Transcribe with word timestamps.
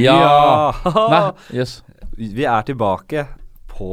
Ja! 0.00 0.72
Nei, 1.12 1.22
jøss. 1.60 1.80
Vi 2.16 2.44
er 2.44 2.64
tilbake 2.68 3.26
på 3.70 3.90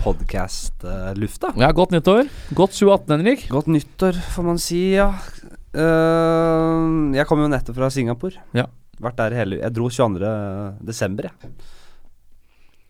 podkast-lufta. 0.00 1.52
Ja, 1.60 1.70
godt 1.76 1.92
nyttår. 1.92 2.28
Godt 2.56 2.76
2018, 2.76 3.14
Henrik. 3.16 3.46
Godt 3.52 3.68
nyttår, 3.72 4.20
får 4.34 4.46
man 4.46 4.60
si, 4.62 4.80
ja. 4.96 5.10
Uh, 5.76 7.12
jeg 7.14 7.28
kom 7.28 7.42
jo 7.44 7.50
nettopp 7.52 7.76
fra 7.76 7.90
Singapore. 7.92 8.40
Ja. 8.56 8.64
Vært 8.98 9.18
der 9.20 9.36
hele 9.36 9.60
Jeg 9.60 9.74
dro 9.76 9.90
22. 9.92 10.30
desember, 10.88 11.28
jeg. 11.28 11.52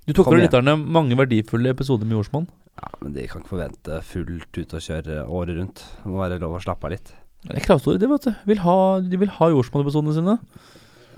Du 0.09 0.15
tok 0.17 0.31
fra 0.31 0.39
lytterne 0.41 0.79
mange 0.81 1.19
verdifulle 1.19 1.75
episoder 1.75 2.09
med 2.09 2.17
Jordsmonn. 2.17 2.47
Ja, 2.79 2.93
men 3.03 3.13
de 3.17 3.27
kan 3.29 3.43
ikke 3.43 3.57
forvente 3.57 3.99
fullt 4.07 4.61
ut 4.61 4.75
å 4.79 4.81
kjøre 4.81 5.25
året 5.27 5.59
rundt. 5.59 5.83
Det 5.99 6.09
må 6.09 6.23
være 6.23 6.39
lov 6.41 6.57
å 6.57 6.63
slappe 6.63 6.89
av 6.89 6.95
litt. 6.95 7.11
Det 7.45 7.59
er 7.59 7.67
kravstore, 7.67 8.01
det, 8.01 8.09
vet 8.11 8.29
du. 8.31 8.33
Vil 8.49 8.63
ha, 8.65 8.77
de 9.03 9.21
vil 9.21 9.35
ha 9.35 9.51
Jordsmonn-episodene 9.53 10.15
sine. 10.17 10.39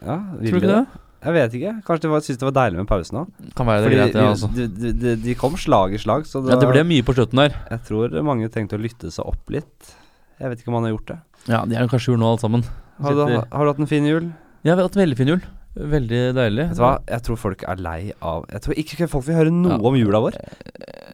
Ja, 0.01 0.17
Tror 0.17 0.41
du 0.41 0.57
ikke 0.61 0.75
det? 0.75 0.83
Jeg 1.21 1.35
vet 1.37 1.55
ikke. 1.59 1.73
Kanskje 1.85 2.01
de 2.07 2.09
var- 2.09 2.23
syntes 2.25 2.39
det 2.41 2.47
var 2.49 2.55
deilig 2.57 2.79
med 2.81 2.87
pausen 2.89 3.19
òg. 3.21 3.33
Kan 3.55 3.67
være 3.69 3.83
det 3.85 3.91
greit, 3.93 4.15
ja, 4.17 4.29
altså. 4.33 4.49
de, 4.57 4.67
de, 4.69 4.93
de, 4.97 5.17
de 5.21 5.35
kom 5.37 5.53
slag 5.61 5.93
i 5.93 5.99
slag, 6.01 6.25
så 6.25 6.41
Ja, 6.49 6.57
det 6.57 6.69
ble 6.71 6.83
mye 6.89 7.05
på 7.05 7.13
slutten 7.13 7.37
der. 7.43 7.53
jeg 7.69 7.83
tror 7.85 8.23
mange 8.25 8.49
trengte 8.49 8.79
å 8.79 8.81
lytte 8.81 9.11
seg 9.13 9.27
opp 9.29 9.51
litt. 9.53 9.93
Jeg 10.41 10.49
vet 10.49 10.63
ikke 10.63 10.69
om 10.73 10.79
han 10.81 10.85
har 10.89 10.95
gjort 10.97 11.07
det. 11.13 11.19
Ja, 11.53 11.65
de 11.69 11.77
er 11.77 11.87
kanskje 11.93 12.15
gjort 12.15 12.23
nå, 12.23 12.31
alle 12.33 12.41
sammen. 12.41 12.65
Har 13.03 13.13
du, 13.13 13.37
har 13.53 13.65
du 13.65 13.71
hatt 13.75 13.79
en 13.85 13.87
fin 13.87 14.05
jul? 14.09 14.33
Ja, 14.65 14.75
vi 14.75 14.81
har 14.81 14.89
hatt 14.89 14.97
en 14.97 15.03
veldig 15.05 15.17
fin 15.21 15.29
jul. 15.35 15.43
Veldig 15.79 16.21
deilig. 16.35 16.65
Vet 16.73 16.79
du 16.81 16.83
hva? 16.83 16.97
Jeg 17.07 17.23
tror 17.23 17.37
folk 17.39 17.61
er 17.71 17.79
lei 17.79 17.99
av 18.27 18.43
Jeg 18.51 18.63
tror 18.65 18.79
ikke 18.83 19.07
folk 19.09 19.25
vil 19.29 19.37
høre 19.39 19.53
noe 19.55 19.77
Ja. 19.77 19.87
om 19.87 19.95
jula 19.95 20.19
vår. 20.25 20.35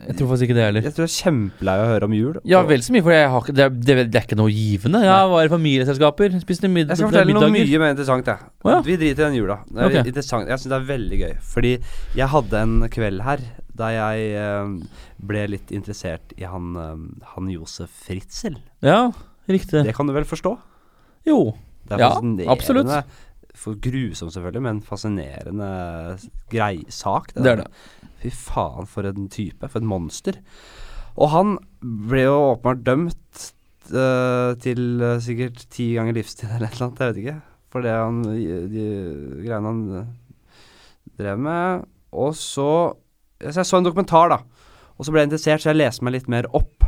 Jeg 0.07 0.17
tror 0.17 0.29
faktisk 0.31 0.47
ikke 0.49 0.55
det 0.57 0.65
heller. 0.65 0.83
Jeg 0.87 0.95
tror 0.95 1.05
jeg 1.05 1.13
er 1.13 1.19
kjempelei 1.27 1.75
av 1.77 1.83
å 1.85 1.91
høre 1.91 2.05
om 2.09 2.13
jul. 2.15 2.39
Ja, 2.47 2.63
vel 2.63 2.81
så 2.81 2.93
mye, 2.95 3.03
for 3.03 3.11
jeg 3.13 3.29
har 3.29 3.41
det, 3.51 3.67
det, 3.85 3.97
det 4.13 4.21
er 4.21 4.25
ikke 4.25 4.39
noe 4.39 4.53
givende. 4.55 5.03
Jeg 5.03 5.29
var 5.33 5.45
i 5.45 5.51
familieselskaper, 5.53 6.39
spiste 6.41 6.71
mid 6.71 6.89
Jeg 6.89 6.97
skal 6.97 7.11
fortelle 7.11 7.35
noe 7.37 7.51
mye 7.53 7.81
mer 7.83 7.91
interessant, 7.93 8.25
jeg. 8.31 8.39
Oh, 8.65 8.71
ja. 8.71 8.81
Vi 8.87 8.97
driter 8.97 9.27
i 9.27 9.29
den 9.29 9.35
jula. 9.41 9.59
Det 9.69 9.85
Ok. 9.91 9.99
interessant. 10.07 10.49
Jeg 10.49 10.59
syns 10.63 10.71
det 10.73 10.79
er 10.81 10.89
veldig 10.97 11.19
gøy. 11.21 11.35
Fordi 11.43 11.75
jeg 12.17 12.29
hadde 12.29 12.63
en 12.63 12.89
kveld 12.89 13.21
her 13.27 13.39
da 13.77 13.91
jeg 13.93 14.33
eh, 14.41 14.73
ble 15.21 15.47
litt 15.53 15.69
interessert 15.75 16.33
i 16.39 16.45
han, 16.49 16.73
eh, 16.81 17.27
han 17.35 17.51
Josef 17.53 17.91
Fritzel. 18.07 18.57
Ja, 18.81 19.11
riktig. 19.51 19.85
Det 19.85 19.95
kan 19.95 20.07
du 20.07 20.15
vel 20.17 20.25
forstå? 20.25 20.57
Jo. 21.27 21.55
Ja, 21.91 22.09
absolutt. 22.51 22.89
For 23.57 23.79
grusom, 23.81 24.31
selvfølgelig, 24.33 24.63
men 24.67 24.83
fascinerende 24.85 25.69
grei 26.53 26.85
sak. 26.93 27.33
Det 27.35 27.53
er 27.55 27.63
det. 27.63 27.69
Fy 28.23 28.33
faen, 28.35 28.89
for 28.91 29.09
en 29.09 29.31
type. 29.33 29.69
For 29.73 29.81
et 29.81 29.89
monster. 29.89 30.41
Og 31.17 31.33
han 31.33 31.57
ble 31.81 32.27
jo 32.27 32.37
åpenbart 32.53 32.85
dømt 32.85 33.45
uh, 33.95 34.53
til 34.61 35.01
uh, 35.01 35.17
sikkert 35.25 35.65
ti 35.73 35.95
ganger 35.97 36.19
livstid 36.19 36.51
eller 36.51 36.69
et 36.69 36.77
eller 36.77 36.91
annet, 36.91 37.01
jeg 37.01 37.15
vet 37.15 37.23
ikke. 37.25 37.39
For 37.73 37.85
det 37.85 37.95
han 37.97 38.21
de, 38.25 38.85
greiene 39.43 39.73
han 39.73 39.81
eh, 39.99 40.13
drev 41.19 41.41
med. 41.43 41.89
Og 42.17 42.37
så 42.39 42.71
Så 43.37 43.61
jeg 43.61 43.69
så 43.69 43.77
en 43.77 43.85
dokumentar, 43.85 44.31
da. 44.33 44.39
Og 44.97 45.05
så 45.05 45.13
ble 45.13 45.21
jeg 45.21 45.29
interessert, 45.29 45.61
så 45.61 45.69
jeg 45.69 45.77
leste 45.77 46.05
meg 46.07 46.15
litt 46.15 46.29
mer 46.33 46.47
opp. 46.57 46.87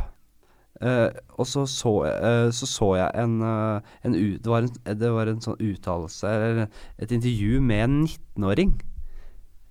Eh, 0.81 1.09
og 1.37 1.45
så 1.45 1.65
så, 1.67 1.91
eh, 2.07 2.49
så 2.55 2.65
så 2.69 2.87
jeg 2.95 3.11
en, 3.19 3.41
uh, 3.43 3.81
en 4.05 4.13
det, 4.13 4.47
var 4.47 4.63
en 4.63 4.97
det 4.99 5.09
var 5.11 5.27
en 5.27 5.41
sånn 5.43 5.57
uttalelse, 5.59 6.23
eller 6.23 6.69
et 6.99 7.11
intervju 7.11 7.59
med 7.61 7.83
en 7.83 7.97
19-åring. 8.07 8.77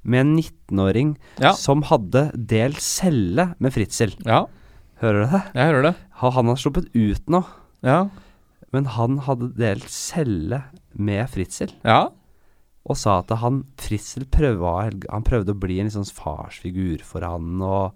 Med 0.04 0.20
en 0.20 0.36
19-åring 0.36 1.16
Ja. 1.40 1.52
som 1.52 1.82
hadde 1.88 2.30
delt 2.36 2.80
celle 2.80 3.54
med 3.58 3.72
Fritzel. 3.72 4.12
Ja, 4.26 4.46
Hører 5.00 5.24
du 5.24 5.30
det? 5.30 5.42
jeg 5.54 5.66
hører 5.70 5.82
det. 5.82 5.94
Ha- 6.20 6.30
Han 6.30 6.46
har 6.46 6.56
sluppet 6.56 6.88
ut 6.94 7.26
nå, 7.28 7.44
Ja. 7.82 8.10
men 8.72 8.84
han 8.84 9.18
hadde 9.18 9.54
delt 9.56 9.88
celle 9.88 10.64
med 10.94 11.28
Fritzel. 11.30 11.72
Ja. 11.84 12.10
Og 12.84 12.96
sa 12.96 13.18
at 13.20 13.28
han 13.38 13.64
Fritzel 13.76 14.24
prøvde, 14.26 15.04
han 15.10 15.22
prøvde 15.22 15.54
å 15.54 15.60
bli 15.60 15.80
en 15.80 15.90
sånn 15.90 16.04
farsfigur 16.10 17.00
for 17.02 17.20
han, 17.20 17.60
og 17.62 17.92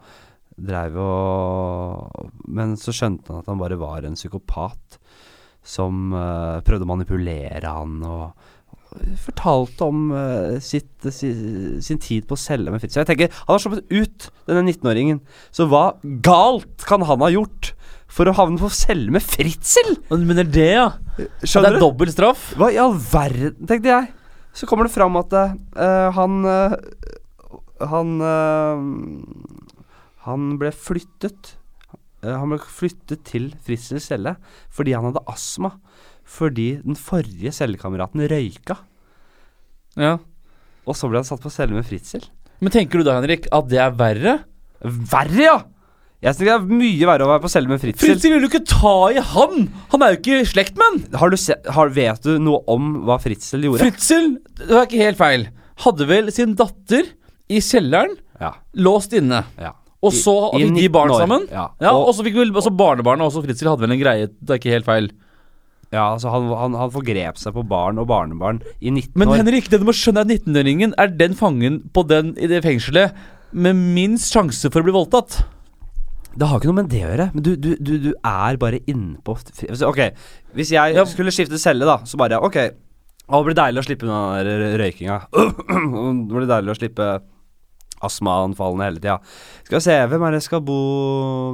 dreiv 0.56 0.98
og 1.00 2.32
Men 2.52 2.76
så 2.80 2.94
skjønte 2.94 3.32
han 3.32 3.42
at 3.42 3.50
han 3.50 3.60
bare 3.60 3.78
var 3.80 4.06
en 4.06 4.18
psykopat 4.18 4.98
som 5.62 6.10
uh, 6.10 6.58
prøvde 6.66 6.82
å 6.82 6.90
manipulere 6.90 7.70
han, 7.70 8.00
og 8.02 8.32
fortalte 9.22 9.86
om 9.86 10.08
uh, 10.10 10.58
sitt, 10.62 10.90
si, 11.14 11.30
sin 11.84 12.00
tid 12.02 12.26
på 12.28 12.36
å 12.36 12.40
selge 12.40 12.72
med 12.72 12.82
Fritzel. 12.82 13.04
Jeg 13.04 13.10
tenker, 13.12 13.36
Han 13.44 13.54
har 13.54 13.62
sluppet 13.62 13.94
ut, 13.94 14.26
denne 14.50 14.64
19-åringen. 14.66 15.22
Så 15.54 15.68
hva 15.70 15.84
galt 16.24 16.86
kan 16.88 17.06
han 17.08 17.22
ha 17.24 17.30
gjort 17.32 17.72
for 18.12 18.28
å 18.28 18.34
havne 18.36 18.60
på 18.60 18.72
celle 18.74 19.12
med 19.14 19.24
Fritzel? 19.24 19.94
Men 20.10 20.34
det 20.34 20.44
er 20.46 20.52
det, 20.58 20.68
ja? 20.74 20.88
Skjønner 21.44 21.76
det 21.76 21.78
er 21.78 21.86
dobbel 21.86 22.12
straff? 22.12 22.50
Hva 22.58 22.72
i 22.72 22.80
all 22.82 22.98
verden, 22.98 23.62
tenkte 23.70 23.94
jeg. 23.94 24.10
Så 24.52 24.68
kommer 24.68 24.88
det 24.88 24.92
fram 24.94 25.16
at 25.16 25.32
uh, 25.32 26.10
han 26.12 26.42
uh, 26.44 26.74
Han 27.88 28.20
eh, 28.22 28.82
Han 30.26 30.56
ble 30.60 30.70
flyttet. 30.74 31.56
Eh, 32.22 32.30
han 32.30 32.52
ble 32.52 32.60
flyttet 32.62 33.24
til 33.28 33.50
Fritzels 33.66 34.06
celle 34.12 34.36
fordi 34.72 34.94
han 34.96 35.08
hadde 35.08 35.24
astma. 35.30 35.74
Fordi 36.22 36.68
den 36.84 36.98
forrige 36.98 37.50
cellekameraten 37.54 38.22
røyka. 38.30 38.78
Ja. 39.98 40.16
Og 40.86 40.96
så 40.98 41.10
ble 41.10 41.20
han 41.20 41.26
satt 41.28 41.42
på 41.42 41.50
celle 41.52 41.74
med 41.74 41.86
Fritzel. 41.86 42.24
Men 42.62 42.72
tenker 42.74 43.00
du 43.00 43.06
da, 43.06 43.18
Henrik, 43.18 43.48
at 43.54 43.68
det 43.70 43.80
er 43.82 43.94
verre? 43.98 44.38
Verre, 44.82 45.42
ja! 45.42 45.58
Jeg 46.22 46.36
synes 46.36 46.46
det 46.46 46.52
er 46.54 46.76
mye 46.78 47.06
verre 47.10 47.26
å 47.26 47.30
være 47.32 47.42
på 47.42 47.50
celle 47.50 47.70
med 47.70 47.82
Fritzel. 47.82 48.12
Fritzel 48.12 48.36
vil 48.36 48.46
jo 48.46 48.50
ikke 48.52 48.62
ta 48.70 48.94
i 49.10 49.22
han! 49.32 49.66
Han 49.90 50.06
er 50.06 50.14
jo 50.14 50.20
ikke 50.20 50.46
slektmenn! 50.52 51.00
med 51.10 51.18
han! 51.74 51.92
vet 51.98 52.22
du 52.22 52.36
noe 52.38 52.62
om 52.70 52.92
hva 53.08 53.18
Fritzel 53.22 53.66
gjorde? 53.66 53.82
Fritzel, 53.82 54.28
det 54.62 54.70
var 54.70 54.86
ikke 54.86 55.02
helt 55.02 55.18
feil, 55.18 55.48
hadde 55.82 56.08
vel 56.10 56.30
sin 56.34 56.54
datter 56.58 57.10
i 57.50 57.58
kjelleren, 57.58 58.14
ja, 58.38 58.54
låst 58.78 59.14
inne. 59.18 59.42
ja. 59.58 59.74
Og 60.02 60.12
så 60.12 60.32
I- 60.58 60.64
fikk 60.64 60.74
de 60.80 60.88
barn 60.90 61.10
år, 61.14 61.20
sammen. 61.22 61.44
ja. 61.50 61.68
Ja, 61.80 61.92
Og- 61.94 62.08
og 62.08 62.14
så 62.16 62.24
fikk 62.26 62.34
vel 62.34 62.50
også 62.52 62.72
barnebarnet 62.76 63.22
også 63.28 63.42
Fritzel 63.44 63.68
hadde 63.70 63.80
vel 63.84 63.92
en 63.92 64.00
greie, 64.00 64.26
det 64.26 64.50
er 64.50 64.58
ikke 64.58 64.72
helt 64.74 64.84
feil. 64.88 65.10
Ja, 65.92 66.14
altså 66.16 66.30
han, 66.32 66.48
han, 66.56 66.72
han 66.74 66.90
forgrep 66.90 67.36
seg 67.36 67.52
på 67.52 67.62
barn 67.68 67.98
og 68.00 68.06
barnebarn 68.08 68.62
i 68.80 68.88
19 68.90 69.12
Men 69.14 69.28
år. 69.28 69.36
Henrik, 69.42 69.68
det 69.68 69.78
du 69.78 69.84
må 69.84 69.92
skjønne 69.92 70.22
er 70.24 70.26
at 70.26 70.32
19-åringen 70.46 70.94
er 70.98 71.06
den 71.08 71.34
fangen 71.34 71.82
på 71.92 72.06
den 72.08 72.32
i 72.40 72.46
det 72.48 72.62
fengselet 72.64 73.12
med 73.52 73.76
minst 73.76 74.32
sjanse 74.32 74.70
for 74.72 74.80
å 74.80 74.84
bli 74.88 74.94
voldtatt. 74.96 75.42
Det 76.34 76.48
har 76.48 76.58
ikke 76.58 76.70
noe 76.72 76.78
med 76.80 76.88
det 76.88 77.02
å 77.04 77.10
gjøre. 77.12 77.26
Men 77.34 77.42
du, 77.44 77.50
du, 77.60 77.76
du, 77.76 77.92
du 78.08 78.14
er 78.24 78.56
bare 78.56 78.80
innpå 78.88 79.34
altså, 79.68 79.90
Ok, 79.90 80.00
hvis 80.56 80.70
jeg 80.72 80.94
Ja. 80.96 81.04
skulle 81.04 81.30
skifte 81.30 81.60
celle, 81.60 81.84
da, 81.84 81.98
så 82.08 82.16
bare 82.16 82.40
Ok, 82.40 82.56
å, 83.28 83.44
det 83.44 83.52
blir 83.52 83.58
deilig 83.60 83.82
å 83.82 83.86
slippe 83.86 84.08
unna 84.08 84.40
røykinga. 84.80 85.18
det 85.32 86.32
blir 86.32 86.48
deilig 86.48 86.72
å 86.72 86.78
slippe 86.80 87.10
astmaanfallene 88.06 88.86
hele 88.88 89.00
tida. 89.02 89.16
Skal 89.66 89.78
vi 89.78 89.84
se, 89.86 89.96
hvem 90.10 90.24
er 90.28 90.34
det 90.36 90.42
skal 90.44 90.60
bo 90.66 90.76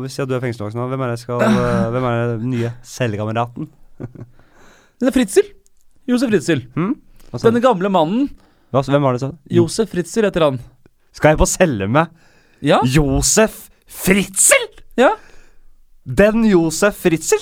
Hvis 0.03 0.17
jeg 0.19 0.29
du 0.31 0.35
er 0.37 0.43
fengselsvoksen 0.45 0.81
nå, 0.81 0.87
hvem 0.93 1.05
er 1.07 1.13
det 1.15 1.21
skal 1.23 1.43
Hvem 1.95 2.07
er 2.11 2.23
det 2.35 2.49
nye 2.49 2.73
cellekameraten? 2.87 3.69
Det 3.99 5.09
er 5.11 5.15
Fritzel. 5.15 5.49
Josef 6.09 6.31
Fritzel. 6.33 6.65
Hm? 6.75 6.95
Du? 7.29 7.39
Denne 7.45 7.61
gamle 7.65 7.91
mannen. 7.93 8.29
Hva- 8.73 8.83
Hvem 8.87 9.05
var 9.05 9.17
det 9.17 9.23
sånn? 9.27 9.37
Josef 9.53 9.91
Fritzel 9.93 10.25
heter 10.29 10.47
han. 10.49 10.59
Skal 11.17 11.35
jeg 11.35 11.41
på 11.41 11.49
celle 11.51 11.89
med 11.91 12.09
Ja? 12.65 12.81
Josef 12.85 13.67
Fritzel?! 13.89 14.65
Ja? 14.99 15.13
Den 16.09 16.43
Josef 16.49 16.97
Fritzel? 17.05 17.41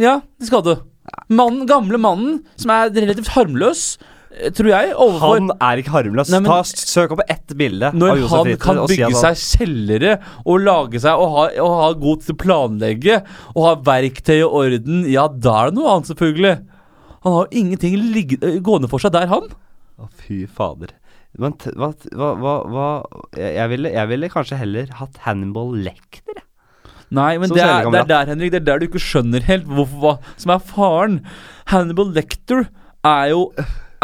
Ja, 0.00 0.20
det 0.40 0.48
skal 0.48 0.62
du. 0.66 0.72
Mannen, 1.30 1.66
gamle 1.68 1.98
mannen, 2.00 2.40
som 2.58 2.72
er 2.74 2.90
relativt 2.94 3.28
harmløs, 3.34 3.82
tror 4.56 4.68
jeg, 4.70 4.92
overfor 4.94 5.34
Han 5.38 5.50
er 5.60 5.80
ikke 5.82 5.92
harmløs. 5.94 6.30
Nei, 6.32 6.40
men- 6.40 6.50
Ta, 6.50 6.62
Søk 6.64 7.12
opp 7.14 7.22
ett 7.28 7.54
bilde 7.56 7.90
av 7.90 7.94
Når 7.94 8.22
han 8.28 8.56
kan 8.58 8.76
bygge 8.84 8.88
si 8.94 9.02
han- 9.02 9.34
seg 9.36 9.60
kjellere 9.60 10.14
og 10.44 10.60
lage 10.60 11.00
seg 11.00 11.12
og 11.18 11.28
ha, 11.36 11.44
og 11.62 11.74
ha 11.82 11.92
god 12.06 12.22
til 12.22 12.34
å 12.34 12.38
planlegge 12.44 13.22
og 13.54 13.62
ha 13.68 13.74
verktøy 13.76 14.38
i 14.40 14.48
orden, 14.48 15.04
ja, 15.10 15.28
da 15.28 15.54
er 15.62 15.70
det 15.70 15.78
noe 15.78 15.94
annet, 15.94 16.10
selvfølgelig. 16.12 16.54
Han 17.24 17.32
har 17.32 17.46
jo 17.46 17.60
ingenting 17.62 17.96
ligge, 18.12 18.38
øh, 18.42 18.60
gående 18.60 18.88
for 18.90 18.98
seg 18.98 19.12
der, 19.12 19.26
han. 19.26 19.48
Å, 19.98 20.08
fy 20.24 20.44
fader. 20.46 20.88
Men 21.38 21.52
hva, 21.58 21.92
hva, 22.14 22.54
hva, 22.70 22.88
jeg, 23.34 23.54
jeg, 23.56 23.68
ville, 23.72 23.90
jeg 23.90 24.08
ville 24.08 24.28
kanskje 24.30 24.56
heller 24.60 24.86
hatt 25.00 25.16
Hannibal 25.24 25.72
Lecter. 25.74 26.34
jeg. 26.36 26.44
Nei, 27.10 27.38
men 27.38 27.48
det 27.50 27.62
er, 27.62 27.88
det 27.90 28.00
er 28.00 28.06
der, 28.10 28.26
Henrik, 28.26 28.50
det 28.52 28.60
er 28.62 28.64
der 28.66 28.78
du 28.78 28.86
ikke 28.88 29.02
skjønner 29.02 29.42
helt 29.46 29.66
hvorfor, 29.66 29.98
hva 30.02 30.18
som 30.40 30.50
er 30.54 30.58
faren. 30.58 31.20
Hannibal 31.70 32.12
Lecter 32.14 32.68
er 33.04 33.28
jo, 33.30 33.52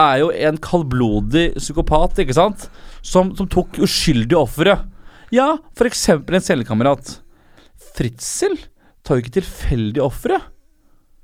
er 0.01 0.21
jo 0.23 0.31
en 0.51 0.59
kaldblodig 0.63 1.45
psykopat, 1.59 2.19
ikke 2.25 2.37
sant? 2.37 2.69
Som, 3.03 3.35
som 3.39 3.49
tok 3.51 3.79
uskyldige 3.85 4.39
ofre. 4.41 4.79
Ja, 5.35 5.53
eksempel 5.89 6.37
en 6.39 6.45
cellekamerat. 6.45 7.19
Fritzel 7.97 8.57
tar 9.07 9.19
jo 9.19 9.25
ikke 9.25 9.37
tilfeldige 9.41 10.05
ofre. 10.05 10.41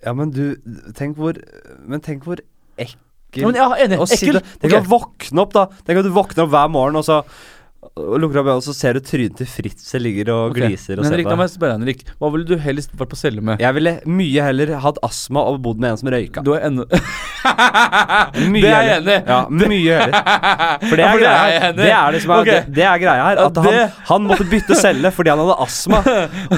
Ja, 0.05 0.13
men 0.17 0.31
du 0.35 0.57
Tenk 0.97 1.17
hvor 1.19 1.37
Men 1.89 2.03
tenk 2.05 2.27
hvor 2.29 2.39
ekkel 2.79 3.43
Ja, 3.43 3.49
men 3.49 3.57
enig. 3.83 3.99
ekkel. 3.99 4.39
Ekkel. 4.39 4.39
det. 4.39 4.61
Tenk 4.63 4.73
å 4.77 4.81
Ok. 4.81 4.91
våkne 4.93 5.43
opp, 5.43 5.53
da. 5.57 5.65
Tenk 5.85 5.99
at 6.01 6.07
du 6.07 6.13
våkner 6.15 6.45
opp 6.47 6.53
hver 6.55 6.71
morgen, 6.73 6.97
og 6.97 7.05
så 7.05 7.19
lukker 7.97 8.43
opp 8.43 8.51
øynene, 8.51 8.65
så 8.65 8.75
ser 8.77 8.99
du 8.99 9.01
trynet 9.05 9.39
til 9.41 9.49
Fritzel 9.49 10.05
ligger 10.05 10.31
og 10.35 10.51
okay. 10.51 10.67
gliser 10.69 10.99
og 10.99 11.07
Men 11.07 11.15
Henrik, 11.15 11.31
la 11.31 11.39
meg 11.41 11.53
spørre 11.53 11.77
Henrik. 11.79 12.05
Hva 12.21 12.31
ville 12.35 12.49
du 12.49 12.57
helst 12.61 12.93
vært 12.93 13.13
på 13.13 13.19
celle 13.19 13.45
med? 13.45 13.63
Jeg 13.63 13.77
ville 13.79 13.95
mye 14.05 14.49
heller 14.49 14.75
hatt 14.85 15.01
astma 15.07 15.47
og 15.51 15.63
bodd 15.65 15.81
med 15.83 15.95
en 15.95 16.01
som 16.03 16.11
røyka. 16.13 16.45
Du 16.47 16.53
er 16.57 16.67
ennå 16.69 16.87
Mye 18.53 18.63
det 18.63 18.71
er 18.73 18.87
jeg 18.87 19.01
enig. 19.01 19.17
Ja, 19.27 19.39
mye 19.51 19.99
heller. 20.01 20.31
For 20.87 20.99
det 20.99 21.05
Ja, 21.05 21.09
er 21.09 21.13
for 21.13 21.21
det 21.21 21.27
greia. 21.27 21.73
Det 21.77 21.89
er 21.89 22.17
det 22.17 22.23
er, 22.23 22.33
Ok. 22.37 22.49
det, 22.51 22.61
det 22.77 22.85
er 22.85 23.01
greia 23.01 23.27
her. 23.31 23.41
At 23.47 23.61
han, 23.65 23.79
han 24.11 24.27
måtte 24.29 24.47
bytte 24.51 24.77
celle 24.79 25.13
fordi 25.15 25.33
han 25.33 25.43
hadde 25.45 25.57
astma, 25.65 26.03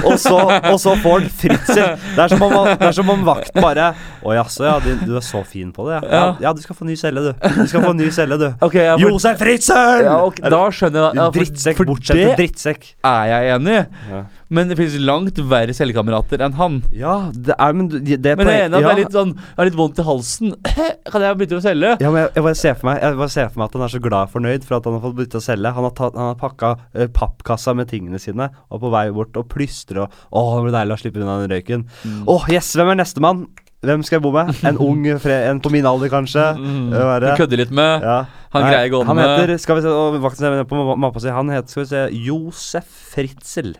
og 0.03 0.15
så, 0.19 0.39
og 0.59 0.79
så 0.81 0.95
får 0.99 1.19
han 1.19 1.29
fritzel. 1.41 1.83
Det 2.15 2.23
er 2.25 2.33
som 2.33 2.43
om, 2.47 2.57
det 2.73 2.89
er 2.89 2.95
som 2.99 3.13
om 3.13 3.23
vakten 3.27 3.61
bare 3.63 3.91
Å 4.25 4.33
jaså, 4.35 4.65
ja, 4.67 4.75
du, 4.83 4.89
du 5.05 5.15
er 5.15 5.23
så 5.23 5.43
fin 5.47 5.69
på 5.75 5.87
det, 5.87 5.99
ja. 5.99 6.01
ja. 6.09 6.19
Ja. 6.19 6.49
Ja, 6.49 6.53
du 6.53 6.61
skal 6.61 6.75
få 6.75 6.85
ny 6.85 6.95
celle, 6.99 7.21
du. 7.23 7.31
Du 7.55 7.67
skal 7.69 7.83
få 7.83 7.93
ny 7.95 8.09
celle, 8.11 8.37
du. 8.39 8.47
Okay, 8.65 8.83
ja, 8.83 8.95
for, 8.97 9.05
Josef 9.13 9.39
Fritzel! 9.39 10.03
ja, 10.05 10.17
okay, 10.25 10.49
da 10.51 10.61
skjønner 10.73 11.05
jeg. 11.05 11.19
Ja, 11.19 11.25
for, 11.28 11.28
drittsekk, 11.35 11.77
for 11.79 11.89
bortsett 11.89 12.19
fra 12.19 12.35
drittsekk. 12.39 12.85
er 13.09 13.29
jeg 13.29 13.55
enig 13.55 13.75
i. 13.75 13.81
Ja. 14.09 14.21
Men 14.49 14.69
det 14.71 14.79
finnes 14.79 14.95
langt 15.05 15.37
verre 15.51 15.75
selvkamerater 15.77 16.41
enn 16.41 16.55
han. 16.57 16.79
Ja, 16.95 17.15
det 17.33 17.53
er 17.53 17.75
Men 17.77 17.89
det, 17.91 18.17
det 18.23 18.33
Men 18.39 18.49
jeg 18.49 18.63
er 18.63 18.65
enig 18.65 18.79
at 18.79 18.81
ja. 18.81 18.87
det 18.87 18.95
er 18.95 19.01
litt 19.03 19.17
sånn 19.17 19.33
Jeg 19.35 19.59
har 19.59 19.69
litt 19.69 19.77
vondt 19.77 20.01
i 20.01 20.05
halsen. 20.07 20.55
Kan 21.13 21.25
jeg 21.25 21.39
bytte 21.43 21.59
å 21.59 21.63
selge? 21.63 21.93
Ja, 22.01 22.09
men 22.09 22.23
jeg, 22.23 22.33
jeg, 22.33 22.45
bare 22.47 22.59
ser 22.63 22.79
for 22.79 22.89
meg, 22.89 23.01
jeg 23.03 23.19
bare 23.21 23.35
ser 23.35 23.51
for 23.51 23.61
meg 23.61 23.69
at 23.69 23.77
han 23.77 23.85
er 23.85 23.93
så 23.93 24.03
glad 24.09 24.19
og 24.25 24.33
fornøyd 24.33 24.65
for 24.65 24.79
at 24.79 24.89
han 24.89 24.97
har 24.97 25.05
fått 25.05 25.17
bytte 25.21 25.41
å 25.41 25.45
selge. 25.45 25.75
Han 25.77 25.87
har, 25.89 25.95
tatt, 26.01 26.17
han 26.17 26.31
har 26.31 26.41
pakka 26.41 26.73
uh, 26.81 27.07
pappkassa 27.19 27.77
med 27.77 27.91
tingene 27.93 28.21
sine 28.21 28.49
og 28.49 28.79
er 28.79 28.83
på 28.83 28.93
vei 28.97 29.05
bort 29.13 29.37
og 29.39 29.49
plystrer 29.53 30.05
og 30.05 30.19
Å, 30.29 30.41
det 30.57 30.67
blir 30.67 30.75
deilig 30.75 30.95
å 30.95 31.01
slippe 31.03 31.21
unna 31.21 31.39
den 31.43 31.53
røyken. 31.53 31.89
Mm. 32.05 32.21
oh, 32.31 32.45
yes, 32.51 32.73
hvem 32.77 32.93
er 32.93 33.03
nestemann? 33.03 33.45
Hvem 33.85 34.01
skal 34.03 34.17
jeg 34.17 34.23
bo 34.25 34.31
med? 34.35 34.49
En 34.67 34.79
ung, 34.89 35.05
en 35.07 35.61
på 35.63 35.71
min 35.71 35.85
alder, 35.87 36.11
kanskje? 36.11 36.45
Mm. 36.59 36.89
Er? 36.93 37.29
Kødder 37.39 37.61
litt 37.61 37.71
med. 37.71 38.03
Ja. 38.03 38.17
Han 38.51 38.65
Nei, 38.65 38.71
greier 38.73 38.89
gående 38.91 39.11
Han 39.11 39.19
med 39.19 39.29
heter 39.29 39.61
Skal 39.61 39.77
vi 39.77 39.85
se, 39.85 39.93
og 39.93 40.17
vakten 40.23 40.41
ser 40.41 40.65
på 40.67 40.81
mappa 40.97 41.21
si, 41.21 41.29
han 41.29 41.51
heter 41.53 41.69
Skal 41.69 41.83
vi 41.83 41.89
se 41.91 42.01
Josef 42.25 42.89
Fritzel. 43.13 43.75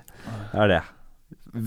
Er 0.53 0.71
det. 0.71 0.79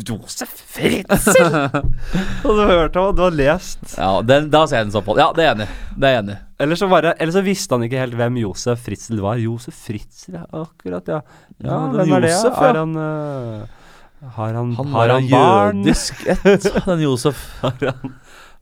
Josef 0.06 0.50
Fritzel! 0.70 1.56
Og 2.46 2.54
du 2.54 2.62
hørte 2.62 3.02
hva 3.02 3.10
du 3.16 3.24
har 3.24 3.34
lest. 3.34 3.80
Ja, 3.96 4.12
den, 4.22 4.46
da 4.52 4.62
ser 4.70 4.78
jeg 4.80 4.88
den 4.88 4.94
sånn 4.94 5.06
på. 5.06 5.16
Ja, 5.18 5.28
det 5.34 5.44
er 5.44 5.56
enig. 5.56 5.66
Det 5.98 6.08
er 6.08 6.20
enig. 6.20 6.36
Eller 6.62 6.78
så, 6.78 6.86
bare, 6.90 7.16
eller 7.18 7.34
så 7.34 7.42
visste 7.42 7.74
han 7.74 7.82
ikke 7.88 7.98
helt 7.98 8.14
hvem 8.18 8.38
Josef 8.44 8.84
Fritzel 8.86 9.18
var. 9.24 9.40
Josef 9.42 9.74
Fritzel, 9.88 10.38
akkurat, 10.46 11.10
ja. 11.10 11.18
Ja, 11.58 11.66
Ja, 11.66 11.80
hvem 11.96 12.14
er 12.14 12.26
det? 12.28 12.30
Josef, 12.36 12.54
ja? 12.62 12.68
Er 12.70 12.78
han 12.78 12.94
øh, 13.02 13.81
Har 14.22 14.54
han, 14.54 14.74
Han 14.78 14.92
har 14.94 15.08
han 15.16 15.28
barn? 15.30 15.82
jødisk 15.82 16.26
ett, 16.30 16.66
den 16.86 17.00
Josef. 17.06 17.40
Har 17.62 17.74
han, 17.80 18.12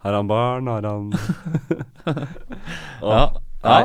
har 0.07 0.13
han 0.17 0.29
barn? 0.31 0.67
Har 0.73 0.87
han 0.89 1.11
Ja. 3.03 3.27
Nei. 3.65 3.83